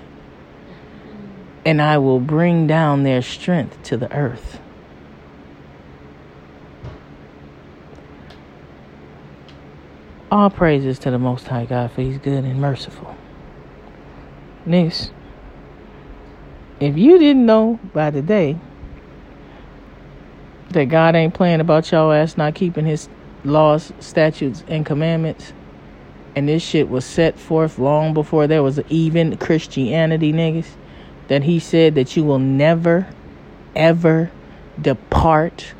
And 1.66 1.82
I 1.82 1.98
will 1.98 2.18
bring 2.18 2.66
down 2.66 3.02
their 3.02 3.20
strength 3.20 3.82
to 3.84 3.98
the 3.98 4.10
earth. 4.10 4.58
All 10.30 10.48
praises 10.48 10.98
to 11.00 11.10
the 11.10 11.18
Most 11.18 11.48
High 11.48 11.66
God, 11.66 11.92
for 11.92 12.00
He's 12.00 12.16
good 12.16 12.44
and 12.44 12.58
merciful. 12.58 13.16
Next 14.64 15.10
if 16.80 16.96
you 16.96 17.18
didn't 17.18 17.46
know 17.46 17.78
by 17.92 18.10
today 18.10 18.58
that 20.70 20.84
God 20.86 21.14
ain't 21.16 21.34
playing 21.34 21.60
about 21.60 21.90
y'all 21.90 22.12
ass 22.12 22.36
not 22.36 22.54
keeping 22.54 22.84
His 22.84 23.08
laws, 23.44 23.92
statutes, 24.00 24.64
and 24.68 24.84
commandments, 24.84 25.52
and 26.36 26.48
this 26.48 26.62
shit 26.62 26.88
was 26.88 27.04
set 27.04 27.38
forth 27.38 27.78
long 27.78 28.14
before 28.14 28.46
there 28.46 28.62
was 28.62 28.80
even 28.88 29.36
Christianity, 29.38 30.32
niggas, 30.32 30.68
that 31.28 31.42
He 31.42 31.58
said 31.58 31.94
that 31.94 32.16
you 32.16 32.24
will 32.24 32.38
never, 32.38 33.06
ever 33.74 34.30
depart 34.80 35.72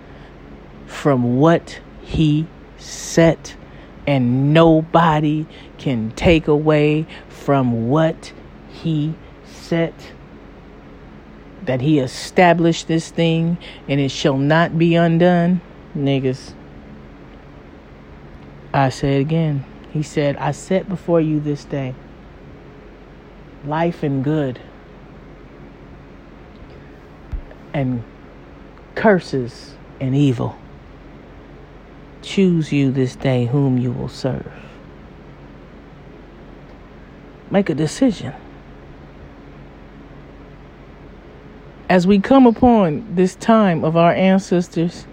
from 0.87 1.39
what 1.39 1.81
He 2.03 2.47
set 2.79 3.57
and 4.09 4.55
nobody 4.55 5.45
can 5.77 6.11
take 6.13 6.49
away 6.49 7.07
from 7.29 7.91
what 7.91 8.33
he 8.71 9.15
set 9.45 9.93
that 11.69 11.81
he 11.81 12.01
established 12.01 12.89
this 12.89 13.11
thing 13.11 13.57
and 13.87 14.01
it 14.01 14.11
shall 14.11 14.37
not 14.37 14.77
be 14.77 14.97
undone 14.97 15.61
niggas 15.97 16.53
i 18.75 18.89
say 18.89 19.19
it 19.19 19.21
again 19.21 19.65
he 19.93 20.03
said 20.03 20.37
i 20.39 20.51
set 20.51 20.89
before 20.89 21.21
you 21.21 21.39
this 21.39 21.65
day 21.65 21.95
life 23.65 24.03
and 24.03 24.25
good 24.25 24.59
and 27.73 28.03
curses 28.97 29.75
and 30.01 30.17
evil 30.17 30.59
Choose 32.23 32.73
you 32.73 32.91
this 32.91 33.17
day 33.17 33.47
whom 33.47 33.79
you 33.79 33.93
will 33.93 34.09
serve. 34.09 34.53
Make 37.51 37.71
a 37.71 37.75
decision. 37.75 38.35
As 41.89 42.07
we 42.07 42.19
come 42.19 42.47
upon 42.47 43.15
this 43.15 43.35
time 43.35 43.83
of 43.83 43.97
our 43.97 44.13
ancestors 44.13 45.07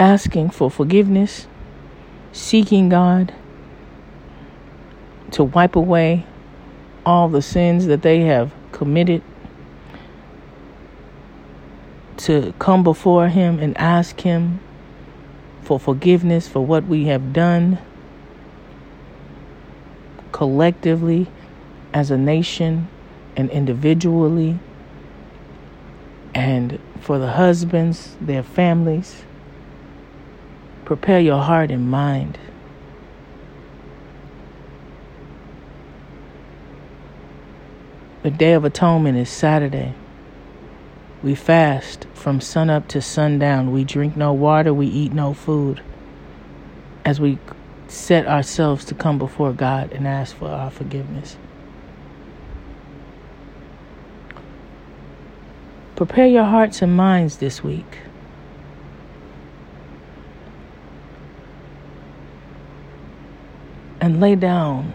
asking 0.00 0.50
for 0.50 0.68
forgiveness, 0.68 1.46
seeking 2.32 2.88
God 2.88 3.32
to 5.30 5.44
wipe 5.44 5.76
away 5.76 6.26
all 7.06 7.28
the 7.28 7.42
sins 7.42 7.86
that 7.86 8.02
they 8.02 8.22
have 8.22 8.52
committed, 8.72 9.22
to 12.16 12.52
come 12.58 12.82
before 12.82 13.28
Him 13.28 13.60
and 13.60 13.76
ask 13.78 14.20
Him 14.20 14.58
for 15.62 15.78
forgiveness 15.78 16.48
for 16.48 16.66
what 16.66 16.84
we 16.84 17.04
have 17.04 17.32
done 17.32 17.78
collectively 20.32 21.28
as 21.92 22.10
a 22.10 22.18
nation 22.18 22.88
and 23.36 23.48
individually, 23.50 24.58
and 26.40 26.80
for 27.00 27.18
the 27.18 27.32
husbands, 27.32 28.16
their 28.18 28.42
families. 28.42 29.24
Prepare 30.86 31.20
your 31.20 31.42
heart 31.42 31.70
and 31.70 31.90
mind. 31.90 32.38
The 38.22 38.30
Day 38.30 38.52
of 38.52 38.64
Atonement 38.64 39.18
is 39.18 39.28
Saturday. 39.28 39.94
We 41.22 41.34
fast 41.34 42.06
from 42.14 42.40
sunup 42.40 42.88
to 42.88 43.02
sundown. 43.02 43.70
We 43.70 43.84
drink 43.84 44.16
no 44.16 44.32
water, 44.32 44.72
we 44.72 44.86
eat 44.86 45.12
no 45.12 45.34
food. 45.34 45.82
As 47.04 47.20
we 47.20 47.38
set 47.86 48.26
ourselves 48.26 48.86
to 48.86 48.94
come 48.94 49.18
before 49.18 49.52
God 49.52 49.92
and 49.92 50.08
ask 50.08 50.34
for 50.34 50.48
our 50.48 50.70
forgiveness. 50.70 51.36
Prepare 56.00 56.28
your 56.28 56.44
hearts 56.44 56.80
and 56.80 56.96
minds 56.96 57.36
this 57.36 57.62
week. 57.62 57.98
And 64.00 64.18
lay 64.18 64.34
down 64.34 64.94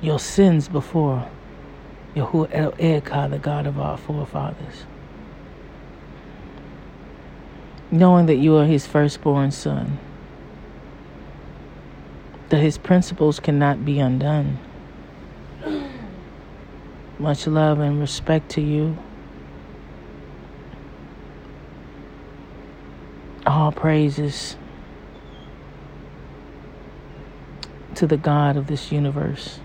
your 0.00 0.18
sins 0.18 0.66
before 0.66 1.28
Yahuah 2.14 2.48
Elohayka, 2.52 3.28
the 3.28 3.36
God 3.36 3.66
of 3.66 3.78
our 3.78 3.98
forefathers. 3.98 4.86
Knowing 7.90 8.24
that 8.24 8.36
you 8.36 8.56
are 8.56 8.64
his 8.64 8.86
firstborn 8.86 9.50
son, 9.50 9.98
that 12.48 12.60
his 12.60 12.78
principles 12.78 13.38
cannot 13.40 13.84
be 13.84 13.98
undone. 13.98 14.58
Much 17.18 17.46
love 17.46 17.78
and 17.80 18.00
respect 18.00 18.48
to 18.52 18.62
you. 18.62 18.96
All 23.46 23.72
praises 23.72 24.56
to 27.94 28.06
the 28.06 28.16
God 28.16 28.56
of 28.56 28.66
this 28.66 28.92
universe 28.92 29.60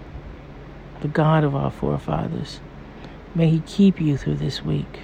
the 1.02 1.08
God 1.08 1.44
of 1.44 1.56
our 1.56 1.72
forefathers. 1.72 2.60
May 3.36 3.50
He 3.50 3.60
keep 3.62 4.00
you 4.00 4.18
through 4.18 4.36
this 4.36 4.64
week. 4.64 5.00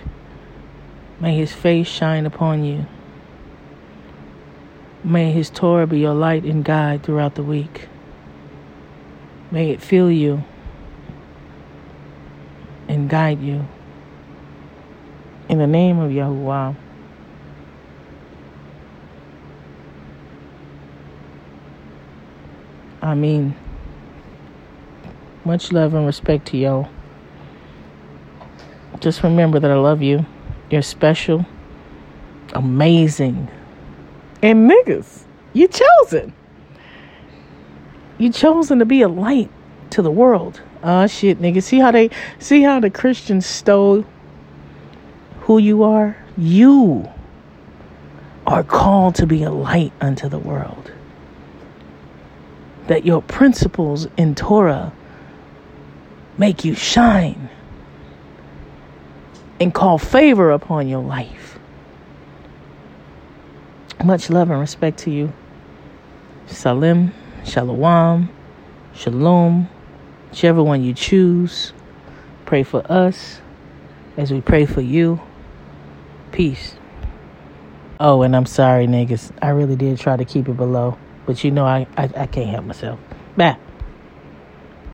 May 1.19 1.35
His 1.35 1.53
face 1.53 1.87
shine 1.87 2.25
upon 2.25 2.63
you. 2.63 2.85
May 5.03 5.31
His 5.31 5.49
Torah 5.49 5.87
be 5.87 5.99
your 5.99 6.13
light 6.13 6.43
and 6.43 6.63
guide 6.63 7.03
throughout 7.03 7.35
the 7.35 7.43
week. 7.43 7.87
May 9.49 9.71
it 9.71 9.81
fill 9.81 10.11
you 10.11 10.43
and 12.87 13.09
guide 13.09 13.41
you. 13.41 13.67
In 15.49 15.57
the 15.57 15.67
name 15.67 15.99
of 15.99 16.11
Yahuah. 16.11 16.75
I 23.01 23.15
mean, 23.15 23.55
much 25.45 25.71
love 25.71 25.93
and 25.93 26.05
respect 26.05 26.47
to 26.47 26.57
y'all. 26.57 26.89
Just 28.99 29.23
remember 29.23 29.59
that 29.59 29.69
I 29.69 29.75
love 29.75 30.01
you. 30.01 30.25
You're 30.69 30.81
special, 30.81 31.45
amazing, 32.53 33.47
and 34.41 34.69
niggas, 34.69 35.23
you 35.53 35.67
chosen. 35.67 36.33
You 38.17 38.31
chosen 38.31 38.79
to 38.79 38.85
be 38.85 39.01
a 39.01 39.07
light 39.07 39.49
to 39.91 40.01
the 40.01 40.11
world. 40.11 40.61
Ah, 40.83 41.03
uh, 41.03 41.07
shit, 41.07 41.39
niggas. 41.39 41.63
See 41.63 41.79
how 41.79 41.91
they 41.91 42.09
see 42.39 42.61
how 42.63 42.79
the 42.79 42.89
Christians 42.89 43.45
stole 43.45 44.05
who 45.47 45.59
you 45.59 45.83
are? 45.83 46.17
You 46.37 47.09
are 48.45 48.63
called 48.63 49.15
to 49.15 49.25
be 49.25 49.43
a 49.43 49.51
light 49.51 49.93
unto 50.01 50.27
the 50.27 50.37
world. 50.37 50.91
That 52.87 53.05
your 53.05 53.21
principles 53.21 54.07
in 54.17 54.35
Torah 54.35 54.93
make 56.37 56.63
you 56.63 56.75
shine 56.75 57.49
and 59.59 59.73
call 59.73 59.97
favor 59.97 60.51
upon 60.51 60.87
your 60.87 61.03
life. 61.03 61.59
Much 64.03 64.29
love 64.29 64.51
and 64.51 64.59
respect 64.59 64.99
to 64.99 65.11
you. 65.11 65.33
Salim, 66.45 67.11
Shalom, 67.43 68.29
Shalom, 68.93 69.69
whichever 70.29 70.63
one 70.63 70.83
you 70.83 70.93
choose. 70.93 71.73
Pray 72.45 72.63
for 72.63 72.89
us 72.89 73.41
as 74.15 74.31
we 74.31 74.39
pray 74.39 74.65
for 74.65 74.81
you. 74.81 75.19
Peace. 76.31 76.75
Oh, 77.99 78.21
and 78.21 78.35
I'm 78.35 78.45
sorry, 78.45 78.85
niggas. 78.85 79.31
I 79.41 79.49
really 79.49 79.75
did 79.75 79.97
try 79.97 80.15
to 80.15 80.25
keep 80.25 80.47
it 80.47 80.55
below, 80.55 80.97
but 81.27 81.43
you 81.43 81.51
know 81.51 81.65
I, 81.65 81.85
I, 81.95 82.09
I 82.15 82.25
can't 82.25 82.49
help 82.49 82.65
myself. 82.65 82.99
Bye. 83.35 83.57